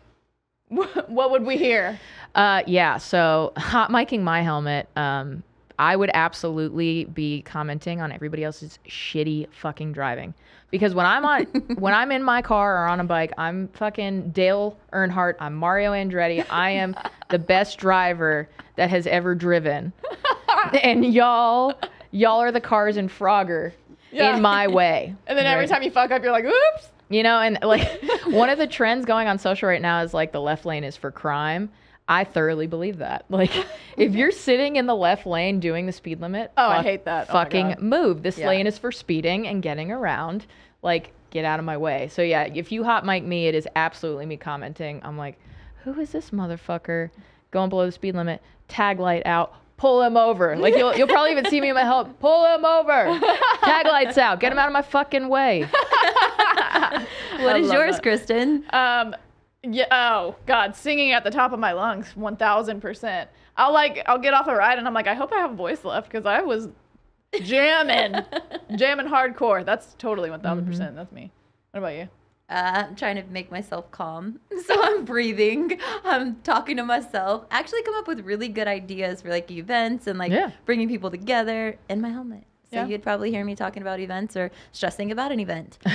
what 0.70 1.32
would 1.32 1.44
we 1.44 1.58
hear? 1.58 2.00
Uh, 2.34 2.62
yeah. 2.68 2.98
So 2.98 3.54
hot 3.58 3.90
micing 3.92 4.22
my 4.24 4.42
helmet. 4.42 4.90
Um, 4.96 5.44
I 5.78 5.96
would 5.96 6.12
absolutely 6.14 7.06
be 7.06 7.42
commenting 7.42 8.02
on 8.02 8.12
everybody 8.12 8.44
else's 8.44 8.80
shitty 8.88 9.48
fucking 9.52 9.92
driving 9.94 10.34
because 10.72 10.94
when 10.96 11.06
I'm 11.06 11.26
on, 11.26 11.44
when 11.80 11.94
I'm 11.94 12.12
in 12.12 12.24
my 12.24 12.42
car 12.42 12.84
or 12.84 12.88
on 12.88 13.00
a 13.00 13.04
bike, 13.04 13.34
I'm 13.38 13.68
fucking 13.70 14.32
Dale 14.32 14.78
Earnhardt. 14.94 15.36
I'm 15.40 15.56
Mario 15.56 15.92
Andretti. 15.92 16.46
I 16.50 16.72
am 16.72 16.96
the 17.30 17.40
best 17.40 17.78
driver 17.78 18.50
that 18.78 18.90
has 18.90 19.08
ever 19.08 19.36
driven, 19.36 19.94
and 20.82 21.06
y'all, 21.14 21.74
y'all 22.12 22.40
are 22.42 22.52
the 22.52 22.62
cars 22.62 22.98
in 22.98 23.08
Frogger 23.10 23.72
Yeah. 24.12 24.36
in 24.36 24.42
my 24.42 24.68
way. 24.68 25.16
And 25.28 25.38
then 25.38 25.46
every 25.46 25.68
time 25.68 25.84
you 25.84 25.92
fuck 25.92 26.12
up, 26.12 26.24
you're 26.24 26.32
like, 26.32 26.46
oops. 26.46 26.90
You 27.10 27.22
know, 27.24 27.40
and 27.40 27.60
like 27.62 27.88
one 28.26 28.50
of 28.50 28.58
the 28.58 28.66
trends 28.68 29.06
going 29.06 29.28
on 29.28 29.38
social 29.38 29.70
right 29.70 29.82
now 29.82 30.02
is 30.02 30.14
like 30.14 30.32
the 30.32 30.42
left 30.42 30.66
lane 30.66 30.84
is 30.84 30.98
for 30.98 31.12
crime. 31.12 31.70
I 32.08 32.24
thoroughly 32.24 32.68
believe 32.68 32.98
that. 33.00 33.26
Like, 33.30 33.52
if 33.98 34.14
you're 34.14 34.32
sitting 34.32 34.76
in 34.76 34.86
the 34.86 34.96
left 34.96 35.26
lane 35.26 35.60
doing 35.60 35.86
the 35.86 35.92
speed 35.92 36.22
limit, 36.22 36.52
Oh, 36.58 36.68
I 36.70 36.84
hate 36.84 37.06
that. 37.06 37.28
Oh 37.30 37.34
Fucking 37.34 37.68
God. 37.70 37.80
move. 37.82 38.24
This 38.24 38.38
Yeah. 38.38 38.48
lane 38.50 38.68
is 38.68 38.78
for 38.78 38.92
speeding 38.92 39.48
and 39.48 39.62
getting 39.64 39.92
around. 39.92 40.46
Like, 40.82 41.12
get 41.32 41.46
out 41.46 41.60
of 41.60 41.66
my 41.66 41.78
way. 41.78 42.08
So 42.10 42.22
yeah, 42.22 42.44
if 42.44 42.72
you 42.72 42.84
hot 42.84 43.06
mic 43.06 43.24
me, 43.24 43.48
it 43.48 43.56
is 43.56 43.68
absolutely 43.76 44.26
me 44.26 44.38
commenting. 44.38 45.02
I'm 45.04 45.18
like, 45.18 45.38
who 45.84 46.00
is 46.00 46.12
this 46.12 46.30
motherfucker 46.30 47.10
going 47.52 47.70
below 47.70 47.86
the 47.88 47.92
speed 47.92 48.16
limit? 48.16 48.42
Tag 48.68 49.00
light 49.00 49.26
out. 49.26 49.54
Pull 49.78 50.02
him 50.04 50.16
over. 50.16 50.56
Like 50.56 50.76
you'll 50.78 50.96
you'll 50.96 51.08
probably 51.08 51.32
even 51.32 51.50
see 51.50 51.60
me 51.60 51.68
in 51.70 51.76
my 51.76 51.84
help. 51.84 52.18
Pull 52.22 52.46
him 52.56 52.64
over. 52.64 53.20
Tag 53.64 53.86
lights 53.88 54.18
out. 54.18 54.40
Get 54.40 54.52
him 54.54 54.58
out 54.60 54.68
of 54.68 54.74
my 54.74 54.82
fucking 54.82 55.28
way. 55.28 55.68
What 57.40 57.58
is 57.60 57.68
love 57.68 57.74
yours, 57.76 57.96
that. 57.96 58.04
Kristen? 58.04 58.64
Um, 58.72 59.16
yeah. 59.74 59.86
Oh 59.92 60.36
God, 60.46 60.76
singing 60.76 61.12
at 61.12 61.24
the 61.24 61.32
top 61.32 61.52
of 61.54 61.60
my 61.60 61.72
lungs, 61.74 62.16
one 62.16 62.36
thousand 62.38 62.82
percent. 62.82 63.30
I'll 63.58 63.74
like, 63.74 64.04
I'll 64.06 64.20
get 64.20 64.34
off 64.34 64.48
a 64.48 64.56
ride 64.56 64.78
and 64.78 64.88
I'm 64.88 64.94
like, 64.94 65.08
I 65.08 65.14
hope 65.14 65.32
I 65.32 65.38
have 65.38 65.52
a 65.52 65.56
voice 65.56 65.84
left 65.86 66.10
because 66.12 66.26
I 66.26 66.42
was 66.42 66.68
jamming, 67.42 68.24
jamming 68.76 69.08
hardcore. 69.08 69.66
That's 69.66 69.96
totally 69.98 70.30
one 70.30 70.42
percent. 70.66 70.96
That's 70.96 71.12
me. 71.12 71.32
What 71.72 71.80
about 71.80 71.94
you? 71.96 72.10
Uh, 72.48 72.86
I'm 72.88 72.96
trying 72.96 73.16
to 73.16 73.24
make 73.24 73.52
myself 73.52 73.90
calm. 73.92 74.40
So 74.66 74.82
I'm 74.82 75.06
breathing. 75.06 75.80
I'm 76.04 76.36
talking 76.42 76.78
to 76.78 76.84
myself. 76.84 77.46
Actually, 77.52 77.84
come 77.84 77.96
up 77.96 78.08
with 78.08 78.22
really 78.22 78.48
good 78.48 78.68
ideas 78.68 79.22
for 79.22 79.30
like 79.30 79.50
events 79.52 80.08
and 80.08 80.18
like 80.18 80.32
Yeah. 80.32 80.52
bringing 80.66 80.88
people 80.88 81.12
together 81.12 81.78
in 81.90 82.02
my 82.02 82.10
helmet. 82.10 82.44
So 82.72 82.78
Yeah. 82.78 82.88
you'd 82.88 83.04
probably 83.04 83.30
hear 83.32 83.46
me 83.46 83.56
talking 83.56 83.84
about 83.84 84.00
events 84.00 84.36
or 84.36 84.50
stressing 84.72 85.12
about 85.12 85.32
an 85.32 85.40
event. 85.40 85.78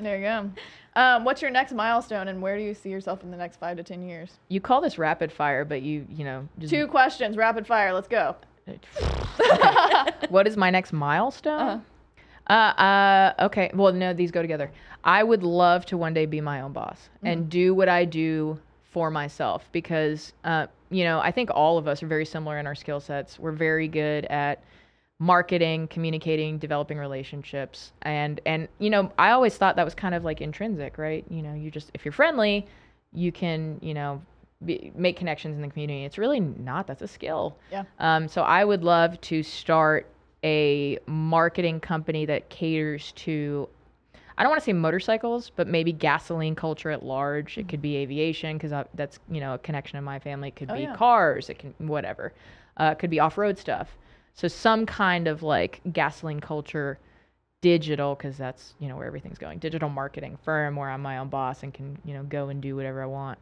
There 0.00 0.16
you 0.18 0.24
go. 0.24 0.50
Um, 0.96 1.24
what's 1.24 1.42
your 1.42 1.50
next 1.50 1.72
milestone 1.72 2.28
and 2.28 2.40
where 2.40 2.56
do 2.56 2.62
you 2.62 2.74
see 2.74 2.88
yourself 2.88 3.22
in 3.24 3.30
the 3.30 3.36
next 3.36 3.58
five 3.58 3.76
to 3.78 3.82
ten 3.82 4.02
years? 4.02 4.30
You 4.48 4.60
call 4.60 4.80
this 4.80 4.96
rapid 4.98 5.32
fire, 5.32 5.64
but 5.64 5.82
you 5.82 6.06
you 6.08 6.24
know 6.24 6.48
just 6.58 6.72
Two 6.72 6.86
questions, 6.86 7.36
rapid 7.36 7.66
fire. 7.66 7.92
Let's 7.92 8.08
go. 8.08 8.36
what 10.28 10.46
is 10.46 10.56
my 10.56 10.70
next 10.70 10.92
milestone? 10.92 11.60
Uh-huh. 11.60 11.80
Uh, 12.46 12.52
uh, 12.80 13.34
okay. 13.46 13.70
Well, 13.74 13.92
no, 13.92 14.12
these 14.12 14.30
go 14.30 14.42
together. 14.42 14.70
I 15.02 15.22
would 15.22 15.42
love 15.42 15.86
to 15.86 15.96
one 15.96 16.14
day 16.14 16.26
be 16.26 16.40
my 16.40 16.60
own 16.60 16.72
boss 16.72 17.08
and 17.22 17.48
do 17.48 17.74
what 17.74 17.88
I 17.88 18.04
do 18.04 18.58
for 18.82 19.10
myself 19.10 19.68
because, 19.72 20.32
uh, 20.44 20.66
you 20.90 21.04
know, 21.04 21.20
I 21.20 21.30
think 21.30 21.50
all 21.52 21.78
of 21.78 21.88
us 21.88 22.02
are 22.02 22.06
very 22.06 22.24
similar 22.24 22.58
in 22.58 22.66
our 22.66 22.74
skill 22.74 23.00
sets. 23.00 23.38
We're 23.38 23.52
very 23.52 23.88
good 23.88 24.26
at 24.26 24.62
marketing, 25.24 25.88
communicating, 25.88 26.58
developing 26.58 26.98
relationships, 26.98 27.92
and 28.02 28.40
and 28.44 28.68
you 28.78 28.90
know, 28.90 29.10
I 29.18 29.30
always 29.30 29.56
thought 29.56 29.76
that 29.76 29.84
was 29.84 29.94
kind 29.94 30.14
of 30.14 30.22
like 30.24 30.40
intrinsic, 30.40 30.98
right? 30.98 31.24
You 31.30 31.42
know, 31.42 31.54
you 31.54 31.70
just 31.70 31.90
if 31.94 32.04
you're 32.04 32.12
friendly, 32.12 32.66
you 33.12 33.32
can, 33.32 33.78
you 33.82 33.94
know. 33.94 34.20
Be, 34.64 34.92
make 34.94 35.18
connections 35.18 35.56
in 35.56 35.62
the 35.62 35.68
community. 35.68 36.04
It's 36.06 36.16
really 36.16 36.40
not. 36.40 36.86
That's 36.86 37.02
a 37.02 37.08
skill. 37.08 37.58
Yeah. 37.70 37.82
Um, 37.98 38.28
so 38.28 38.40
I 38.42 38.64
would 38.64 38.82
love 38.82 39.20
to 39.22 39.42
start 39.42 40.06
a 40.42 40.98
marketing 41.06 41.80
company 41.80 42.24
that 42.26 42.48
caters 42.48 43.12
to 43.16 43.68
I 44.38 44.42
don't 44.42 44.50
want 44.50 44.60
to 44.62 44.64
say 44.64 44.72
motorcycles, 44.72 45.50
but 45.54 45.66
maybe 45.68 45.92
gasoline 45.92 46.54
culture 46.54 46.90
at 46.90 47.04
large. 47.04 47.58
It 47.58 47.68
could 47.68 47.82
be 47.82 47.96
aviation 47.96 48.56
because 48.56 48.72
that's 48.94 49.18
you 49.30 49.40
know 49.40 49.54
a 49.54 49.58
connection 49.58 49.98
in 49.98 50.04
my 50.04 50.18
family. 50.18 50.48
It 50.48 50.56
could 50.56 50.70
Oh, 50.70 50.74
be 50.76 50.82
yeah. 50.82 50.96
cars. 50.96 51.50
It 51.50 51.58
can 51.58 51.74
whatever. 51.78 52.32
Uh, 52.80 52.90
it 52.92 52.98
could 52.98 53.10
be 53.10 53.20
off 53.20 53.36
road 53.36 53.58
stuff. 53.58 53.96
So 54.34 54.48
some 54.48 54.84
kind 54.84 55.28
of 55.28 55.42
like 55.42 55.80
gasoline 55.92 56.40
culture, 56.40 56.98
digital 57.60 58.14
because 58.14 58.36
that's 58.36 58.74
you 58.78 58.88
know 58.88 58.96
where 58.96 59.06
everything's 59.06 59.38
going. 59.38 59.58
Digital 59.58 59.88
marketing 59.88 60.38
firm 60.44 60.76
where 60.76 60.90
I'm 60.90 61.00
my 61.00 61.18
own 61.18 61.28
boss 61.28 61.62
and 61.62 61.72
can 61.72 61.98
you 62.04 62.14
know 62.14 62.22
go 62.24 62.48
and 62.48 62.60
do 62.60 62.76
whatever 62.76 63.02
I 63.02 63.06
want. 63.06 63.38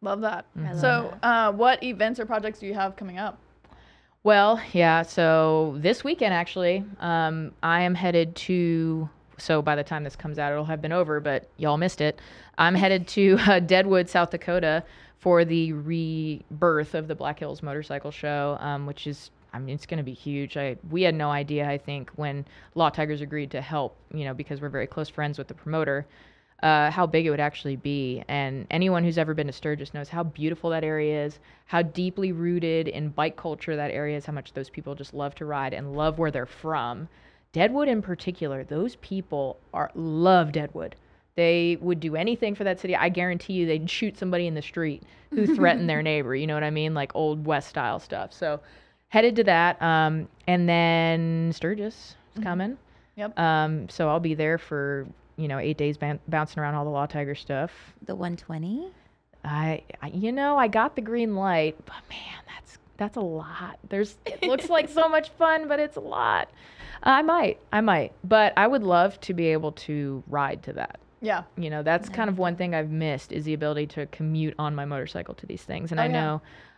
Love 0.00 0.20
that. 0.20 0.46
Love 0.56 0.80
So, 0.80 1.18
uh, 1.22 1.52
what 1.52 1.82
events 1.82 2.20
or 2.20 2.26
projects 2.26 2.58
do 2.58 2.66
you 2.66 2.74
have 2.74 2.94
coming 2.94 3.18
up? 3.18 3.38
Well, 4.22 4.60
yeah. 4.72 5.02
So 5.02 5.76
this 5.78 6.02
weekend, 6.02 6.32
actually, 6.32 6.84
um, 7.00 7.52
I 7.62 7.82
am 7.82 7.94
headed 7.94 8.34
to. 8.36 9.08
So 9.36 9.60
by 9.60 9.74
the 9.74 9.82
time 9.82 10.04
this 10.04 10.14
comes 10.14 10.38
out, 10.38 10.52
it'll 10.52 10.64
have 10.64 10.80
been 10.80 10.92
over, 10.92 11.20
but 11.20 11.48
y'all 11.56 11.76
missed 11.76 12.00
it. 12.00 12.20
I'm 12.56 12.74
headed 12.74 13.08
to 13.08 13.36
uh, 13.46 13.60
Deadwood, 13.60 14.08
South 14.08 14.30
Dakota, 14.30 14.84
for 15.18 15.44
the 15.44 15.72
rebirth 15.72 16.94
of 16.94 17.08
the 17.08 17.14
Black 17.14 17.40
Hills 17.40 17.62
Motorcycle 17.62 18.10
Show, 18.10 18.56
um, 18.60 18.86
which 18.86 19.06
is. 19.06 19.30
I 19.54 19.58
mean, 19.60 19.74
it's 19.74 19.86
going 19.86 19.98
to 19.98 20.04
be 20.04 20.12
huge. 20.12 20.56
I 20.56 20.76
we 20.90 21.02
had 21.02 21.14
no 21.14 21.30
idea. 21.30 21.68
I 21.68 21.78
think 21.78 22.10
when 22.16 22.44
Law 22.74 22.90
Tigers 22.90 23.20
agreed 23.20 23.52
to 23.52 23.60
help, 23.60 23.96
you 24.12 24.24
know, 24.24 24.34
because 24.34 24.60
we're 24.60 24.68
very 24.68 24.88
close 24.88 25.08
friends 25.08 25.38
with 25.38 25.46
the 25.46 25.54
promoter, 25.54 26.06
uh, 26.62 26.90
how 26.90 27.06
big 27.06 27.26
it 27.26 27.30
would 27.30 27.40
actually 27.40 27.76
be. 27.76 28.24
And 28.26 28.66
anyone 28.70 29.04
who's 29.04 29.18
ever 29.18 29.32
been 29.32 29.46
to 29.46 29.52
Sturgis 29.52 29.94
knows 29.94 30.08
how 30.08 30.24
beautiful 30.24 30.70
that 30.70 30.82
area 30.82 31.24
is, 31.24 31.38
how 31.66 31.82
deeply 31.82 32.32
rooted 32.32 32.88
in 32.88 33.10
bike 33.10 33.36
culture 33.36 33.76
that 33.76 33.92
area 33.92 34.16
is, 34.16 34.26
how 34.26 34.32
much 34.32 34.52
those 34.54 34.70
people 34.70 34.94
just 34.94 35.14
love 35.14 35.34
to 35.36 35.44
ride 35.44 35.72
and 35.72 35.94
love 35.94 36.18
where 36.18 36.30
they're 36.30 36.46
from. 36.46 37.08
Deadwood, 37.52 37.86
in 37.86 38.02
particular, 38.02 38.64
those 38.64 38.96
people 38.96 39.58
are 39.72 39.90
love 39.94 40.50
Deadwood. 40.50 40.96
They 41.36 41.78
would 41.80 42.00
do 42.00 42.16
anything 42.16 42.54
for 42.54 42.64
that 42.64 42.80
city. 42.80 42.96
I 42.96 43.08
guarantee 43.08 43.54
you, 43.54 43.66
they'd 43.66 43.90
shoot 43.90 44.16
somebody 44.16 44.46
in 44.46 44.54
the 44.54 44.62
street 44.62 45.02
who 45.30 45.54
threatened 45.54 45.88
their 45.88 46.02
neighbor. 46.10 46.34
You 46.34 46.46
know 46.46 46.54
what 46.54 46.64
I 46.64 46.70
mean? 46.70 46.94
Like 46.94 47.14
old 47.14 47.44
West 47.44 47.68
style 47.68 47.98
stuff. 47.98 48.32
So 48.32 48.60
headed 49.08 49.36
to 49.36 49.44
that, 49.44 49.80
um, 49.82 50.28
and 50.46 50.68
then 50.68 51.52
Sturgis 51.54 52.16
is 52.36 52.42
coming. 52.42 52.76
Yep. 53.16 53.38
Um, 53.38 53.88
so 53.88 54.08
I'll 54.08 54.20
be 54.20 54.34
there 54.34 54.58
for 54.58 55.06
you 55.36 55.48
know 55.48 55.58
eight 55.58 55.76
days 55.78 55.96
ban- 55.96 56.20
bouncing 56.28 56.60
around 56.62 56.74
all 56.74 56.84
the 56.84 56.90
Law 56.90 57.06
Tiger 57.06 57.34
stuff. 57.34 57.70
the 58.04 58.14
120. 58.14 58.90
I, 59.44 59.82
I 60.00 60.08
you 60.08 60.32
know 60.32 60.56
I 60.56 60.68
got 60.68 60.96
the 60.96 61.02
green 61.02 61.34
light, 61.36 61.76
but 61.84 61.96
man, 62.08 62.42
that's 62.48 62.78
that's 62.96 63.16
a 63.16 63.20
lot. 63.20 63.78
There's 63.88 64.16
it 64.26 64.42
looks 64.42 64.68
like 64.68 64.88
so 64.88 65.08
much 65.16 65.30
fun, 65.30 65.68
but 65.68 65.78
it's 65.80 65.96
a 65.96 66.00
lot. 66.00 66.48
I 67.02 67.20
might, 67.22 67.58
I 67.72 67.82
might, 67.82 68.12
but 68.24 68.54
I 68.56 68.66
would 68.66 68.82
love 68.82 69.20
to 69.22 69.34
be 69.34 69.48
able 69.48 69.72
to 69.72 70.22
ride 70.26 70.62
to 70.62 70.72
that. 70.74 70.98
Yeah. 71.20 71.42
You 71.56 71.68
know, 71.68 71.82
that's 71.82 72.08
kind 72.08 72.30
of 72.30 72.38
one 72.38 72.56
thing 72.56 72.74
I've 72.74 72.90
missed 72.90 73.30
is 73.32 73.44
the 73.44 73.52
ability 73.54 73.86
to 73.88 74.06
commute 74.06 74.54
on 74.58 74.74
my 74.74 74.84
motorcycle 74.86 75.34
to 75.34 75.46
these 75.46 75.62
things. 75.62 75.90
And 75.90 76.00
Oh, 76.00 76.02
I 76.02 76.06
yeah. 76.06 76.12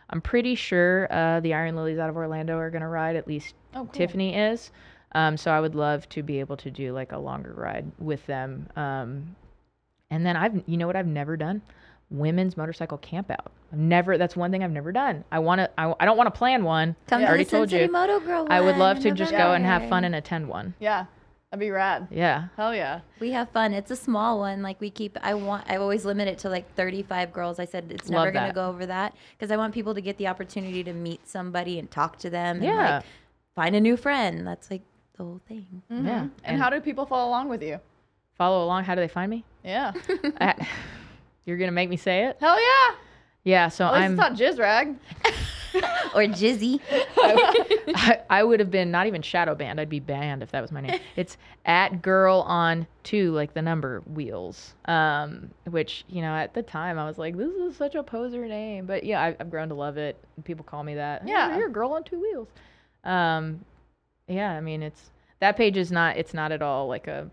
Know, 0.09 0.13
I'm 0.15 0.21
pretty 0.21 0.55
sure 0.55 1.07
uh, 1.11 1.39
the 1.39 1.53
Iron 1.53 1.75
Lilies 1.75 1.99
out 1.99 2.09
of 2.09 2.15
Orlando 2.17 2.57
are 2.57 2.69
going 2.69 2.81
to 2.81 2.87
ride. 2.87 3.15
At 3.15 3.27
least 3.27 3.55
Oh, 3.73 3.79
cool. 3.81 3.87
Tiffany 3.93 4.35
is. 4.35 4.71
Um, 5.13 5.37
so 5.37 5.51
I 5.51 5.59
would 5.59 5.75
love 5.75 6.07
to 6.09 6.23
be 6.23 6.39
able 6.39 6.57
to 6.57 6.71
do 6.71 6.91
like 6.93 7.11
a 7.11 7.17
longer 7.17 7.53
ride 7.55 7.91
with 7.99 8.25
them. 8.25 8.67
Um, 8.75 9.35
and 10.09 10.25
then 10.25 10.35
I've, 10.35 10.61
you 10.65 10.77
know 10.77 10.87
what 10.87 10.95
I've 10.95 11.07
never 11.07 11.37
done? 11.37 11.61
Women's 12.09 12.55
motorcycle 12.57 12.97
camp 12.99 13.29
out. 13.29 13.51
I've 13.71 13.79
never, 13.79 14.17
that's 14.17 14.35
one 14.35 14.51
thing 14.51 14.63
I've 14.63 14.71
never 14.71 14.91
done. 14.91 15.23
I 15.31 15.39
want 15.39 15.59
to, 15.59 15.69
I, 15.77 15.93
I 15.99 16.05
don't 16.05 16.17
want 16.17 16.33
to 16.33 16.37
plan 16.37 16.63
one. 16.63 16.95
Come 17.07 17.19
I 17.21 17.25
to 17.25 17.27
already 17.29 17.43
the 17.43 17.49
told 17.51 17.71
you. 17.71 17.91
Moto 17.91 18.19
Girl 18.21 18.47
I 18.49 18.61
would 18.61 18.77
love 18.77 18.99
to 19.01 19.11
just 19.11 19.31
go 19.31 19.53
and 19.53 19.65
have 19.65 19.87
fun 19.89 20.03
and 20.05 20.15
attend 20.15 20.47
one. 20.47 20.73
Yeah. 20.79 21.05
That'd 21.51 21.61
be 21.61 21.69
rad. 21.71 22.07
Yeah. 22.11 22.47
Hell 22.57 22.75
yeah. 22.75 22.99
We 23.21 23.31
have 23.31 23.49
fun. 23.51 23.73
It's 23.73 23.89
a 23.89 23.95
small 23.95 24.39
one. 24.39 24.61
Like 24.61 24.81
we 24.81 24.89
keep. 24.89 25.17
I 25.21 25.33
want. 25.33 25.63
I 25.69 25.77
always 25.77 26.03
limit 26.03 26.27
it 26.27 26.39
to 26.39 26.49
like 26.49 26.73
35 26.75 27.31
girls. 27.31 27.57
I 27.59 27.65
said 27.65 27.85
it's 27.89 28.09
never 28.09 28.31
going 28.31 28.47
to 28.47 28.53
go 28.53 28.67
over 28.67 28.85
that 28.85 29.15
because 29.37 29.49
I 29.49 29.55
want 29.57 29.73
people 29.73 29.93
to 29.95 30.01
get 30.01 30.17
the 30.17 30.27
opportunity 30.27 30.83
to 30.83 30.91
meet 30.91 31.25
somebody 31.27 31.79
and 31.79 31.89
talk 31.89 32.17
to 32.19 32.29
them. 32.29 32.57
And 32.57 32.65
Yeah. 32.65 32.95
like 32.97 33.05
find 33.55 33.75
a 33.75 33.79
new 33.79 33.95
friend. 33.95 34.45
That's 34.45 34.69
like 34.69 34.81
the 35.17 35.23
whole 35.23 35.39
thing. 35.47 35.81
Mhm. 35.89 36.05
Yeah. 36.05 36.19
And, 36.21 36.31
And- 36.43 36.61
how 36.61 36.69
do 36.69 36.81
people 36.81 37.05
follow 37.05 37.29
along 37.29 37.47
with 37.47 37.63
you? 37.63 37.79
Follow 38.37 38.65
along. 38.65 38.83
How 38.83 38.93
do 38.95 39.01
they 39.01 39.07
find 39.07 39.29
me? 39.31 39.45
Yeah. 39.63 39.93
I- 40.41 40.67
you're 41.45 41.57
going 41.57 41.69
to 41.69 41.73
make 41.73 41.89
me 41.89 41.97
say 41.97 42.25
it? 42.25 42.37
Hell 42.41 42.59
yeah. 42.59 42.95
Yeah. 43.45 43.69
So 43.69 43.85
At 43.85 43.93
least 43.93 44.03
I'm. 44.03 44.11
it's 44.11 44.17
not 44.19 44.33
jizz 44.33 44.59
rag. 44.59 44.95
or 46.15 46.21
Jizzy. 46.23 46.79
I, 47.17 48.19
I 48.29 48.43
would 48.43 48.59
have 48.59 48.71
been 48.71 48.91
not 48.91 49.07
even 49.07 49.21
shadow 49.21 49.55
banned. 49.55 49.79
I'd 49.79 49.89
be 49.89 49.99
banned 49.99 50.43
if 50.43 50.51
that 50.51 50.61
was 50.61 50.71
my 50.71 50.81
name. 50.81 50.99
It's 51.15 51.37
at 51.65 52.01
girl 52.01 52.41
on 52.47 52.87
two, 53.03 53.31
like 53.31 53.53
the 53.53 53.61
number 53.61 54.01
wheels. 54.01 54.73
Um, 54.85 55.49
which 55.69 56.05
you 56.07 56.21
know 56.21 56.33
at 56.35 56.53
the 56.53 56.63
time 56.63 56.97
I 56.99 57.05
was 57.05 57.17
like, 57.17 57.35
this 57.37 57.51
is 57.53 57.75
such 57.75 57.95
a 57.95 58.03
poser 58.03 58.45
name, 58.45 58.85
but 58.85 59.03
yeah, 59.03 59.21
I, 59.21 59.35
I've 59.39 59.49
grown 59.49 59.69
to 59.69 59.75
love 59.75 59.97
it. 59.97 60.17
People 60.43 60.63
call 60.63 60.83
me 60.83 60.95
that. 60.95 61.21
"Oh, 61.23 61.27
Yeah. 61.29 61.57
you're 61.57 61.67
a 61.67 61.71
girl 61.71 61.91
on 61.91 62.03
two 62.03 62.19
wheels. 62.21 62.47
Um, 63.03 63.63
yeah, 64.27 64.51
I 64.51 64.61
mean 64.61 64.83
it's 64.83 65.11
that 65.39 65.55
page 65.57 65.77
is 65.77 65.91
not. 65.91 66.17
It's 66.17 66.33
not 66.33 66.51
at 66.51 66.61
all 66.61 66.87
like 66.87 67.07
a 67.07 67.29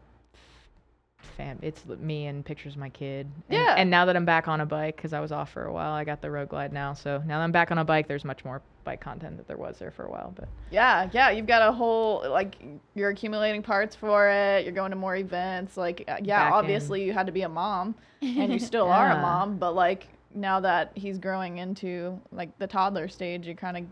fam. 1.37 1.59
It's 1.63 1.85
me 1.87 2.27
and 2.27 2.45
pictures 2.45 2.75
of 2.75 2.81
my 2.81 2.89
kid. 2.89 3.27
And, 3.49 3.59
Yeah. 3.59 3.75
And 3.77 3.91
now 3.91 4.05
that 4.05 4.17
I'm 4.17 4.25
back 4.25 4.49
on 4.49 4.61
a 4.61 4.67
bike, 4.67 4.97
because 4.97 5.13
I 5.13 5.21
was 5.21 5.33
off 5.33 5.51
for 5.51 5.65
a 5.65 5.73
while, 5.73 5.93
I 5.93 6.05
got 6.05 6.21
the 6.23 6.31
Road 6.31 6.49
Glide 6.49 6.73
now. 6.73 6.93
So 6.95 7.19
now 7.27 7.39
that 7.39 7.45
I'm 7.45 7.53
back 7.53 7.71
on 7.71 7.79
a 7.79 7.85
bike, 7.85 8.09
there's 8.09 8.25
much 8.25 8.45
more 8.45 8.63
bike 8.85 9.01
content 9.01 9.37
that 9.39 9.49
there 9.49 9.57
was 9.57 9.79
there 9.79 9.91
for 9.91 10.05
a 10.05 10.11
while. 10.11 10.33
But 10.37 10.49
Yeah, 10.71 11.09
yeah, 11.13 11.31
you've 11.31 11.47
got 11.47 11.69
a 11.69 11.73
whole 11.73 12.25
like 12.29 12.57
you're 12.95 13.11
accumulating 13.11 13.63
parts 13.63 13.97
for 13.97 14.29
it. 14.29 14.65
You're 14.65 14.75
going 14.75 14.91
to 14.91 14.97
more 14.97 15.17
events. 15.17 15.77
Like, 15.77 16.05
uh, 16.09 16.17
yeah, 16.23 16.45
Back 16.45 16.49
in. 16.49 16.53
obviously 16.55 17.05
you 17.05 17.13
had 17.13 17.27
to 17.27 17.33
be 17.33 17.43
a 17.43 17.49
mom, 17.49 17.95
and 18.21 18.53
you 18.53 18.59
still 18.71 18.89
are 18.89 19.11
a 19.11 19.21
mom. 19.21 19.57
But 19.59 19.75
like 19.75 20.07
now 20.35 20.61
that 20.61 20.91
he's 20.95 21.19
growing 21.19 21.59
into 21.59 22.21
like 22.33 22.57
the 22.59 22.67
toddler 22.67 23.09
stage, 23.09 23.47
you're 23.47 23.55
kind 23.55 23.77
of 23.77 23.85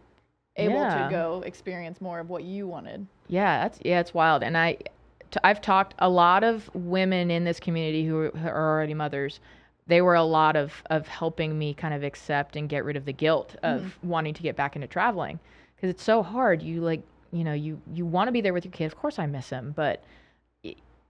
able 0.56 0.74
Yeah. 0.74 1.04
to 1.04 1.10
go 1.10 1.42
experience 1.46 2.00
more 2.00 2.20
of 2.20 2.28
what 2.28 2.42
you 2.44 2.66
wanted. 2.66 3.06
Yeah, 3.28 3.62
that's 3.62 3.78
yeah, 3.82 4.00
it's 4.00 4.12
wild. 4.12 4.42
And 4.42 4.58
I, 4.58 4.76
t- 5.32 5.40
I've 5.42 5.60
talked 5.60 5.94
a 5.98 6.08
lot 6.08 6.44
of 6.44 6.70
women 6.74 7.30
in 7.30 7.44
this 7.44 7.58
community 7.58 8.06
who 8.06 8.18
are, 8.18 8.30
who 8.30 8.46
are 8.46 8.76
already 8.76 8.94
mothers. 8.94 9.40
They 9.88 10.00
were 10.00 10.14
a 10.14 10.22
lot 10.22 10.54
of 10.54 10.82
of 10.90 11.08
helping 11.08 11.58
me 11.58 11.74
kind 11.74 11.92
of 11.92 12.04
accept 12.04 12.54
and 12.54 12.68
get 12.68 12.84
rid 12.84 12.96
of 12.96 13.04
the 13.04 13.12
guilt 13.12 13.56
of 13.64 13.80
mm-hmm. 13.80 14.08
wanting 14.08 14.34
to 14.34 14.42
get 14.42 14.54
back 14.54 14.76
into 14.76 14.86
traveling 14.86 15.40
because 15.74 15.90
it's 15.90 16.04
so 16.04 16.22
hard. 16.22 16.62
You 16.62 16.80
like, 16.80 17.02
you 17.32 17.42
know, 17.42 17.52
you 17.52 17.80
you 17.92 18.06
want 18.06 18.28
to 18.28 18.32
be 18.32 18.40
there 18.40 18.52
with 18.52 18.64
your 18.64 18.72
kid. 18.72 18.86
Of 18.86 18.96
course, 18.96 19.18
I 19.18 19.26
miss 19.26 19.50
him, 19.50 19.72
but 19.76 20.04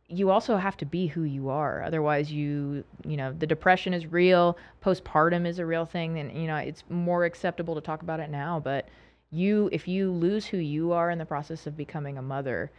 you 0.08 0.30
also 0.30 0.56
have 0.56 0.76
to 0.78 0.86
be 0.86 1.06
who 1.06 1.22
you 1.24 1.48
are. 1.50 1.82
Otherwise, 1.82 2.32
you 2.32 2.84
you 3.06 3.16
know, 3.18 3.32
the 3.32 3.46
depression 3.46 3.92
is 3.92 4.06
real. 4.06 4.56
Postpartum 4.82 5.46
is 5.46 5.58
a 5.58 5.66
real 5.66 5.84
thing, 5.84 6.18
and 6.18 6.32
you 6.32 6.46
know, 6.46 6.56
it's 6.56 6.84
more 6.88 7.24
acceptable 7.24 7.74
to 7.74 7.80
talk 7.80 8.02
about 8.02 8.20
it 8.20 8.30
now, 8.30 8.60
but 8.60 8.88
you 9.30 9.68
if 9.72 9.86
you 9.86 10.10
lose 10.10 10.46
who 10.46 10.58
you 10.58 10.92
are 10.92 11.10
in 11.10 11.18
the 11.18 11.26
process 11.26 11.66
of 11.66 11.76
becoming 11.76 12.18
a 12.18 12.22
mother 12.22 12.70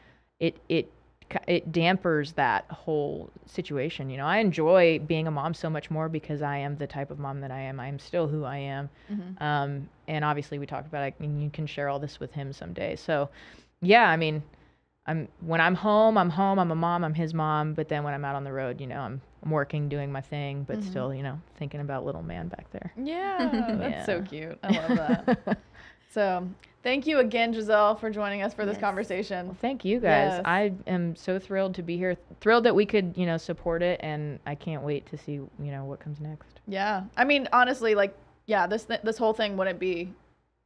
it 0.43 0.57
it 0.67 0.91
it 1.47 1.71
dampers 1.71 2.33
that 2.33 2.65
whole 2.69 3.29
situation 3.45 4.09
you 4.09 4.17
know? 4.17 4.25
I 4.25 4.37
enjoy 4.37 4.99
being 4.99 5.27
a 5.27 5.31
mom 5.31 5.53
so 5.53 5.69
much 5.69 5.89
more 5.91 6.09
because 6.09 6.41
i 6.41 6.57
am 6.57 6.77
the 6.77 6.87
type 6.87 7.11
of 7.11 7.19
mom 7.19 7.41
that 7.41 7.51
i 7.51 7.59
am. 7.59 7.79
I 7.79 7.87
am 7.87 7.99
still 7.99 8.27
who 8.27 8.43
i 8.43 8.57
am. 8.57 8.89
Um, 9.39 9.89
and 10.07 10.25
obviously 10.25 10.59
we 10.59 10.65
talked 10.65 10.87
about 10.87 11.07
it 11.07 11.15
and 11.19 11.41
you 11.41 11.49
can 11.49 11.65
share 11.65 11.89
all 11.89 11.99
this 11.99 12.19
with 12.19 12.31
him 12.33 12.53
someday. 12.53 12.95
So 12.95 13.29
yeah 13.81 14.07
i 14.09 14.15
mean 14.15 14.41
i'm 15.05 15.27
when 15.41 15.59
i'm 15.59 15.75
home 15.75 16.17
i'm 16.17 16.29
home. 16.29 16.59
I'm 16.59 16.71
a 16.71 16.75
mom. 16.75 17.03
I'm 17.03 17.13
his 17.13 17.33
mom. 17.33 17.73
But 17.73 17.89
then 17.89 18.03
when 18.03 18.13
i'm 18.13 18.23
out 18.25 18.35
on 18.35 18.43
the 18.43 18.53
road 18.53 18.79
you 18.79 18.87
know 18.87 18.99
i'm, 18.99 19.21
I'm 19.43 19.51
working 19.51 19.89
doing 19.89 20.11
my 20.11 20.21
thing 20.21 20.63
but 20.63 20.83
still 20.83 21.13
you 21.13 21.23
know 21.23 21.39
thinking 21.57 21.81
about 21.81 22.05
little 22.05 22.23
man 22.23 22.47
back 22.47 22.71
there. 22.71 22.93
Yeah, 22.97 23.49
that's 23.79 24.05
so 24.05 24.21
cute. 24.21 24.57
I 24.63 24.67
love 24.69 24.97
that. 25.45 25.57
so, 26.13 26.47
thank 26.83 27.07
you 27.07 27.19
again, 27.19 27.53
Giselle, 27.53 27.95
for 27.95 28.09
joining 28.09 28.41
us 28.41 28.53
for 28.53 28.65
this 28.65 28.75
Yes. 28.75 28.81
conversation. 28.81 29.47
Well, 29.47 29.57
thank 29.61 29.83
you 29.85 29.99
guys. 29.99 30.33
Yes. 30.33 30.41
I 30.45 30.73
am 30.87 31.15
so 31.15 31.39
thrilled 31.39 31.75
to 31.75 31.81
be 31.83 31.97
here. 31.97 32.15
Thrilled 32.41 32.65
that 32.65 32.75
we 32.75 32.85
could, 32.85 33.13
you 33.15 33.25
know, 33.25 33.37
support 33.37 33.81
it, 33.81 33.99
and 34.03 34.39
I 34.45 34.55
can't 34.55 34.83
wait 34.83 35.05
to 35.07 35.17
see, 35.17 35.33
you 35.33 35.49
know, 35.59 35.85
what 35.85 35.99
comes 35.99 36.19
next. 36.19 36.59
Yeah, 36.67 37.03
I 37.17 37.23
mean, 37.23 37.47
honestly, 37.53 37.95
like, 37.95 38.15
yeah, 38.45 38.67
this 38.67 38.85
th- 38.85 39.01
this 39.03 39.17
whole 39.17 39.33
thing 39.33 39.55
wouldn't 39.57 39.79
be 39.79 40.13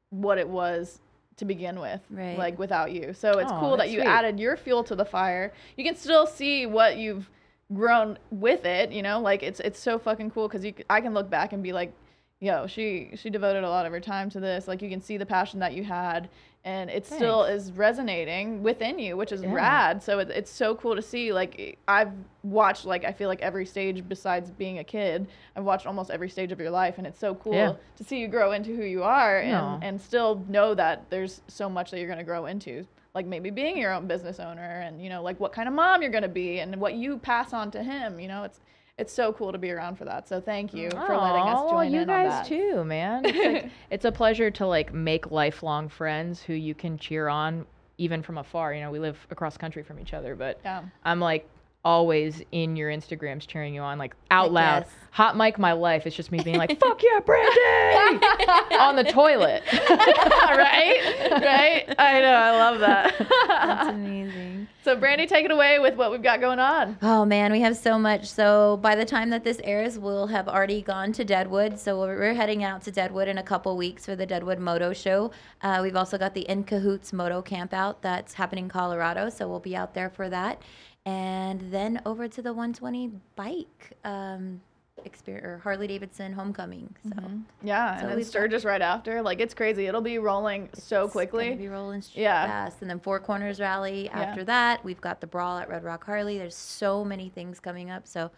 what 0.10 0.38
it 0.38 0.48
was 0.49 0.99
to 1.38 1.45
begin 1.45 1.80
with, 1.80 2.02
Right. 2.10 2.38
like 2.38 2.57
without 2.57 2.91
you. 2.91 3.14
So 3.14 3.38
it's 3.38 3.52
Aw, 3.52 3.60
cool 3.60 3.77
that 3.77 3.89
you 3.89 3.99
sweet. 3.99 4.07
added 4.07 4.39
your 4.39 4.57
fuel 4.57 4.84
to 4.85 4.95
the 4.95 5.06
fire. 5.06 5.53
You 5.76 5.84
can 5.84 5.95
still 5.95 6.26
see 6.26 6.65
what 6.65 6.98
you've 6.98 7.30
grown 7.73 8.18
with 8.31 8.65
it. 8.65 8.91
You 8.91 9.03
know, 9.03 9.19
like 9.19 9.44
it's 9.44 9.60
it's 9.60 9.80
so 9.80 9.99
fucking 9.99 10.31
cool 10.31 10.48
because 10.48 10.65
you 10.65 10.73
c- 10.76 10.84
I 10.89 10.99
can 11.02 11.14
look 11.14 11.30
back 11.30 11.53
and 11.53 11.61
be 11.61 11.73
like, 11.73 11.94
yo, 12.39 12.68
she 12.68 13.11
she 13.15 13.30
devoted 13.30 13.64
a 13.64 13.69
lot 13.69 13.85
of 13.85 13.91
her 13.91 13.99
time 13.99 14.30
to 14.31 14.39
this. 14.39 14.68
Like 14.68 14.81
you 14.81 14.89
can 14.89 15.01
see 15.01 15.18
the 15.18 15.26
passion 15.26 15.59
that 15.59 15.73
you 15.73 15.84
had. 15.84 16.30
And 16.65 16.89
it 16.89 17.05
still 17.05 17.45
is 17.45 17.72
resonating 17.72 18.61
within 18.61 18.99
you, 18.99 19.15
which 19.15 19.31
is 19.31 19.41
Yeah. 19.41 19.53
rad. 19.53 20.03
So 20.03 20.19
it, 20.19 20.30
it's 20.30 20.51
so 20.51 20.76
cool 20.76 20.95
to 20.97 21.01
see. 21.01 21.31
Like 21.31 21.77
I've 21.88 22.11
watched, 22.43 22.84
like 22.84 23.05
I 23.05 23.14
feel 23.14 23.30
like 23.30 23.41
every 23.41 23.65
stage 23.65 24.03
besides 24.09 24.51
being 24.51 24.80
a 24.80 24.84
kid, 24.84 25.27
I've 25.55 25.64
watched 25.64 25.88
almost 25.88 26.11
every 26.11 26.30
stage 26.30 26.51
of 26.51 26.59
your 26.59 26.72
life, 26.72 26.97
and 26.97 27.07
it's 27.07 27.19
so 27.19 27.35
cool 27.35 27.53
Yeah. 27.53 27.73
to 27.95 28.03
see 28.03 28.19
you 28.19 28.27
grow 28.27 28.51
into 28.51 28.76
who 28.76 28.84
you 28.84 29.01
are, 29.03 29.39
and 29.39 29.51
No. 29.51 29.80
and 29.81 30.01
still 30.01 30.43
know 30.49 30.73
that 30.76 31.09
there's 31.09 31.39
so 31.47 31.69
much 31.69 31.89
that 31.91 31.99
you're 31.99 32.09
gonna 32.09 32.23
grow 32.26 32.47
into. 32.47 32.85
Like 33.15 33.26
maybe 33.26 33.49
being 33.49 33.77
your 33.77 33.93
own 33.93 34.05
business 34.05 34.38
owner, 34.39 34.81
and 34.81 35.01
you 35.01 35.07
know, 35.09 35.23
like 35.23 35.39
what 35.39 35.53
kind 35.53 35.69
of 35.69 35.73
mom 35.73 36.01
you're 36.01 36.11
gonna 36.11 36.27
be, 36.27 36.59
and 36.59 36.76
what 36.81 36.95
you 36.95 37.18
pass 37.18 37.53
on 37.53 37.72
to 37.72 37.81
him. 37.81 38.19
You 38.19 38.27
know, 38.27 38.43
it's 38.43 38.59
it's 38.98 39.14
so 39.14 39.32
cool 39.32 39.52
to 39.52 39.57
be 39.57 39.72
around 39.72 39.95
for 39.95 40.06
that. 40.06 40.28
So 40.28 40.41
thank 40.41 40.74
you 40.74 40.90
for 40.90 41.18
letting 41.18 41.44
us 41.44 41.69
join 41.69 41.94
you 41.94 42.02
in 42.02 42.07
guys 42.07 42.26
on 42.26 42.30
that. 42.32 42.45
too, 42.48 42.84
man. 42.84 43.26
It's, 43.26 43.38
like, 43.64 43.72
it's 43.91 44.06
a 44.06 44.11
pleasure 44.11 44.49
to 44.52 44.65
like 44.65 44.94
make 44.94 45.30
lifelong 45.30 45.88
friends 45.88 46.41
who 46.41 46.53
you 46.53 46.74
can 46.74 46.98
cheer 46.98 47.28
on 47.28 47.65
even 47.99 48.24
from 48.24 48.38
afar. 48.40 48.74
You 48.74 48.82
know, 48.82 48.91
we 48.91 48.99
live 48.99 49.18
across 49.30 49.56
country 49.57 49.84
from 49.84 49.99
each 49.99 50.14
other, 50.14 50.36
but 50.36 50.60
Yeah. 50.64 50.84
I'm 51.03 51.19
like 51.19 51.48
always 51.88 52.41
in 52.51 52.76
your 52.76 52.91
Instagrams 52.91 53.47
cheering 53.47 53.73
you 53.73 53.80
on, 53.80 53.97
like 53.97 54.14
out 54.30 54.47
Heck 54.47 54.51
loud. 54.51 54.80
yes. 54.85 54.89
Hot 55.11 55.38
mic 55.38 55.57
my 55.57 55.72
life. 55.72 56.05
It's 56.05 56.15
just 56.15 56.31
me 56.34 56.39
being 56.43 56.57
like, 56.57 56.77
"Fuck 56.80 57.01
yeah, 57.01 57.22
Brandy!" 57.22 58.26
on 58.76 58.97
the 58.97 59.05
toilet. 59.05 59.64
right? 59.73 61.30
Right? 61.31 61.95
I 61.97 62.19
know. 62.22 62.34
I 62.34 62.51
love 62.51 62.80
that. 62.81 63.15
That's 63.47 63.89
amazing. 63.89 64.68
so, 64.84 64.95
Brandy, 64.95 65.26
take 65.26 65.45
it 65.45 65.49
away 65.51 65.80
with 65.80 65.95
what 65.95 66.11
we've 66.11 66.22
got 66.22 66.39
going 66.39 66.59
on. 66.59 66.97
Oh 67.01 67.26
man, 67.26 67.51
we 67.51 67.61
have 67.61 67.77
so 67.77 67.97
much. 67.97 68.26
So 68.27 68.77
by 68.81 68.95
the 68.95 69.05
time 69.05 69.30
that 69.31 69.43
this 69.43 69.59
airs, 69.64 69.97
we'll 69.97 70.27
have 70.27 70.47
already 70.47 70.81
gone 70.81 71.14
to 71.14 71.23
Deadwood. 71.26 71.80
So 71.80 71.99
we're, 71.99 72.18
we're 72.19 72.34
heading 72.34 72.64
out 72.64 72.84
to 72.84 72.91
Deadwood 72.91 73.27
in 73.27 73.38
a 73.39 73.43
couple 73.43 73.76
weeks 73.77 74.05
for 74.05 74.15
the 74.15 74.26
Deadwood 74.26 74.59
Moto 74.59 74.93
Show. 74.93 75.31
Uh, 75.61 75.80
we've 75.81 75.95
also 75.95 76.18
got 76.18 76.34
the 76.35 76.41
In 76.41 76.64
Cahoots 76.64 77.11
Moto 77.14 77.41
Camp 77.41 77.73
out 77.73 78.01
that's 78.03 78.34
happening 78.34 78.65
in 78.65 78.69
Colorado. 78.69 79.30
So 79.30 79.47
we'll 79.47 79.59
be 79.59 79.76
out 79.76 79.93
there 79.93 80.09
for 80.09 80.30
that, 80.30 80.61
and 81.07 81.61
then 81.71 82.01
over 82.05 82.27
to 82.27 82.41
the 82.41 82.51
120 82.51 83.11
bike 83.38 83.93
um, 84.03 84.59
experience 85.05 85.45
or 85.45 85.57
Harley 85.59 85.88
Davidson 85.88 86.34
Homecoming. 86.34 86.93
So 87.03 87.15
Yeah, 87.63 87.95
So 87.95 88.01
and 88.01 88.11
then 88.11 88.17
got- 88.17 88.27
Sturgis 88.27 88.65
right 88.65 88.81
after. 88.81 89.21
Like 89.21 89.39
it's 89.39 89.53
crazy. 89.53 89.85
It'll 89.88 90.01
be 90.01 90.17
rolling 90.19 90.69
so 90.73 91.07
quickly. 91.07 91.55
be 91.55 91.69
rolling 91.69 92.03
Yeah. 92.13 92.45
fast, 92.45 92.81
and 92.81 92.89
then 92.89 92.99
Four 92.99 93.19
Corners 93.21 93.59
Rally 93.59 94.09
after 94.09 94.43
that. 94.43 94.84
We've 94.84 94.99
got 94.99 95.21
the 95.21 95.27
Brawl 95.27 95.57
at 95.59 95.69
Red 95.69 95.84
Rock 95.84 96.03
Harley. 96.05 96.38
There's 96.38 96.55
so 96.55 97.05
many 97.05 97.29
things 97.29 97.59
coming 97.59 97.89
up. 97.89 98.05
So 98.07 98.31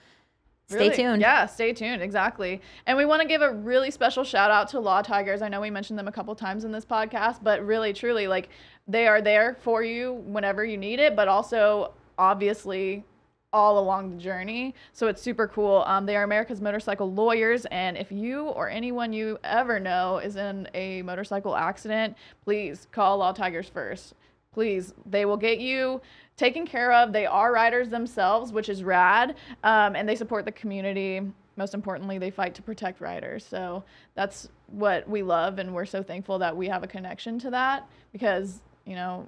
stay 0.67 0.89
tuned. 0.91 1.21
Yeah, 1.21 1.47
stay 1.47 1.73
tuned. 1.73 2.03
Exactly. 2.03 2.61
And 2.85 2.95
we 2.97 3.05
want 3.05 3.23
to 3.23 3.27
give 3.27 3.41
a 3.41 3.51
really 3.51 3.89
special 3.89 4.23
shout 4.23 4.51
out 4.51 4.67
to 4.69 4.79
Law 4.79 5.01
Tigers. 5.01 5.41
I 5.41 5.47
know 5.47 5.61
we 5.61 5.71
mentioned 5.71 5.97
them 5.97 6.07
a 6.07 6.11
couple 6.11 6.35
times 6.35 6.63
in 6.65 6.71
this 6.71 6.85
podcast, 6.85 7.39
but 7.41 7.65
really, 7.65 7.93
truly, 7.93 8.27
like 8.27 8.49
they 8.87 9.07
are 9.07 9.21
there 9.21 9.57
for 9.61 9.81
you 9.81 10.13
whenever 10.25 10.63
you 10.63 10.77
need 10.77 10.99
it, 10.99 11.15
but 11.15 11.27
also 11.27 11.93
obviously 12.19 13.03
all 13.51 13.79
along 13.79 14.11
the 14.11 14.17
journey. 14.17 14.75
So 14.93 15.07
it's 15.07 15.21
super 15.21 15.47
cool. 15.47 15.83
Um, 15.87 16.05
they 16.05 16.15
are 16.15 16.23
America's 16.23 16.61
motorcycle 16.61 17.11
lawyers, 17.11 17.65
and 17.71 17.97
if 17.97 18.11
you 18.11 18.49
or 18.49 18.69
anyone 18.69 19.11
you 19.11 19.39
ever 19.43 19.79
know 19.79 20.19
is 20.19 20.35
in 20.35 20.67
a 20.73 21.01
motorcycle 21.01 21.55
accident, 21.55 22.15
please 22.43 22.87
call 22.91 23.17
Law 23.17 23.31
Tigers 23.31 23.67
first. 23.67 24.13
Please, 24.53 24.93
they 25.05 25.25
will 25.25 25.37
get 25.37 25.59
you 25.59 26.01
taken 26.37 26.65
care 26.65 26.91
of. 26.91 27.11
They 27.11 27.25
are 27.25 27.51
riders 27.51 27.89
themselves, 27.89 28.51
which 28.51 28.69
is 28.69 28.83
rad, 28.83 29.35
um, 29.63 29.95
and 29.95 30.07
they 30.07 30.15
support 30.15 30.45
the 30.45 30.51
community. 30.51 31.21
Most 31.55 31.73
importantly, 31.73 32.17
they 32.17 32.31
fight 32.31 32.53
to 32.55 32.61
protect 32.61 33.01
riders. 33.01 33.45
So 33.45 33.83
that's 34.15 34.47
what 34.67 35.09
we 35.09 35.23
love, 35.23 35.59
and 35.59 35.73
we're 35.73 35.85
so 35.85 36.03
thankful 36.03 36.39
that 36.39 36.55
we 36.55 36.67
have 36.67 36.83
a 36.83 36.87
connection 36.87 37.39
to 37.39 37.49
that 37.49 37.87
because 38.11 38.61
you 38.85 38.95
know 38.95 39.27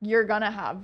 you're 0.00 0.24
gonna 0.24 0.50
have 0.50 0.78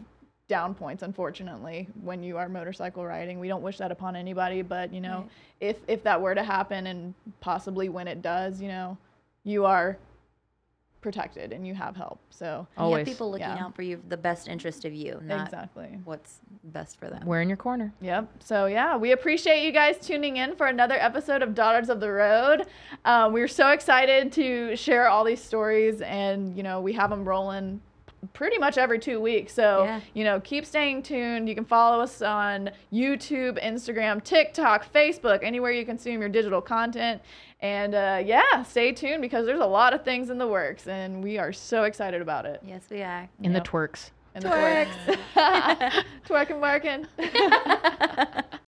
down 0.51 0.75
points 0.75 1.05
unfortunately 1.05 1.87
when 2.03 2.25
you 2.25 2.37
are 2.37 2.49
motorcycle 2.49 3.07
riding 3.07 3.39
we 3.39 3.47
don't 3.47 3.63
wish 3.63 3.79
that 3.79 3.93
upon 3.93 4.17
anybody 4.17 4.63
but 4.63 4.93
you 4.93 5.01
know 5.01 5.19
Right. 5.21 5.31
if 5.61 5.77
if 5.87 6.03
that 6.03 6.21
were 6.21 6.35
to 6.35 6.43
happen 6.43 6.89
and 6.89 7.15
possibly 7.41 7.89
when 7.89 8.09
it 8.09 8.21
does 8.21 8.61
you 8.61 8.67
know 8.67 8.99
you 9.45 9.65
are 9.65 9.97
protected 11.01 11.53
and 11.53 11.65
you 11.67 11.73
have 11.75 11.95
help 11.97 12.19
so 12.31 12.67
And 12.77 12.79
you 12.79 12.85
Always. 12.85 13.07
have 13.07 13.15
people 13.15 13.31
looking 13.31 13.47
Yeah. 13.47 13.65
out 13.65 13.75
for 13.77 13.81
you, 13.83 14.03
the 14.09 14.17
best 14.19 14.49
interest 14.49 14.85
of 14.85 14.93
you, 14.93 15.19
not 15.25 15.47
exactly 15.47 15.99
what's 16.05 16.41
best 16.65 16.99
for 16.99 17.09
them. 17.09 17.23
We're 17.25 17.41
in 17.41 17.49
your 17.49 17.57
corner. 17.57 17.91
Yep. 18.03 18.29
So 18.41 18.67
yeah, 18.67 18.97
we 18.99 19.13
appreciate 19.13 19.65
you 19.65 19.73
guys 19.73 19.99
tuning 19.99 20.37
in 20.37 20.57
for 20.57 20.67
another 20.67 20.97
episode 20.99 21.43
of 21.43 21.55
Daughters 21.55 21.89
of 21.89 22.01
the 22.01 22.11
Road. 22.11 22.67
Um, 23.07 23.33
we're 23.33 23.49
so 23.49 23.69
excited 23.71 24.31
to 24.33 24.77
share 24.77 25.09
all 25.09 25.25
these 25.25 25.43
stories, 25.43 26.03
and 26.03 26.55
you 26.55 26.63
know 26.63 26.83
we 26.83 26.93
have 26.95 27.09
them 27.09 27.25
rolling 27.27 27.81
pretty 28.33 28.59
much 28.59 28.77
every 28.79 28.99
two 28.99 29.21
weeks. 29.21 29.53
So, 29.53 29.85
Yeah. 29.85 30.01
you 30.15 30.25
know, 30.25 30.41
keep 30.41 30.65
staying 30.67 31.03
tuned. 31.03 31.49
You 31.49 31.55
can 31.55 31.65
follow 31.65 32.03
us 32.03 32.23
on 32.23 32.71
YouTube, 32.93 33.63
Instagram, 33.63 34.23
TikTok, 34.23 34.93
Facebook, 34.93 35.41
anywhere 35.43 35.73
you 35.73 35.85
consume 35.85 36.21
your 36.21 36.29
digital 36.29 36.61
content. 36.61 37.23
And 37.61 37.95
uh, 37.95 38.23
yeah, 38.25 38.63
stay 38.63 38.93
tuned 38.93 39.21
because 39.23 39.45
there's 39.47 39.61
a 39.61 39.67
lot 39.67 39.93
of 39.93 40.05
things 40.05 40.31
in 40.31 40.39
the 40.39 40.47
works 40.49 40.87
and 40.87 41.23
we 41.23 41.39
are 41.39 41.53
so 41.53 41.85
excited 41.85 42.23
about 42.23 42.47
it. 42.47 42.61
Yes, 42.67 42.83
we 42.91 43.03
are. 43.03 43.29
In 43.43 43.53
Yep. 43.53 43.65
the 43.65 43.71
twerks. 43.71 44.11
And 44.35 44.45
the 44.45 44.49
twerks. 44.49 44.87
Twerking, 46.29 46.61
working. 46.61 47.07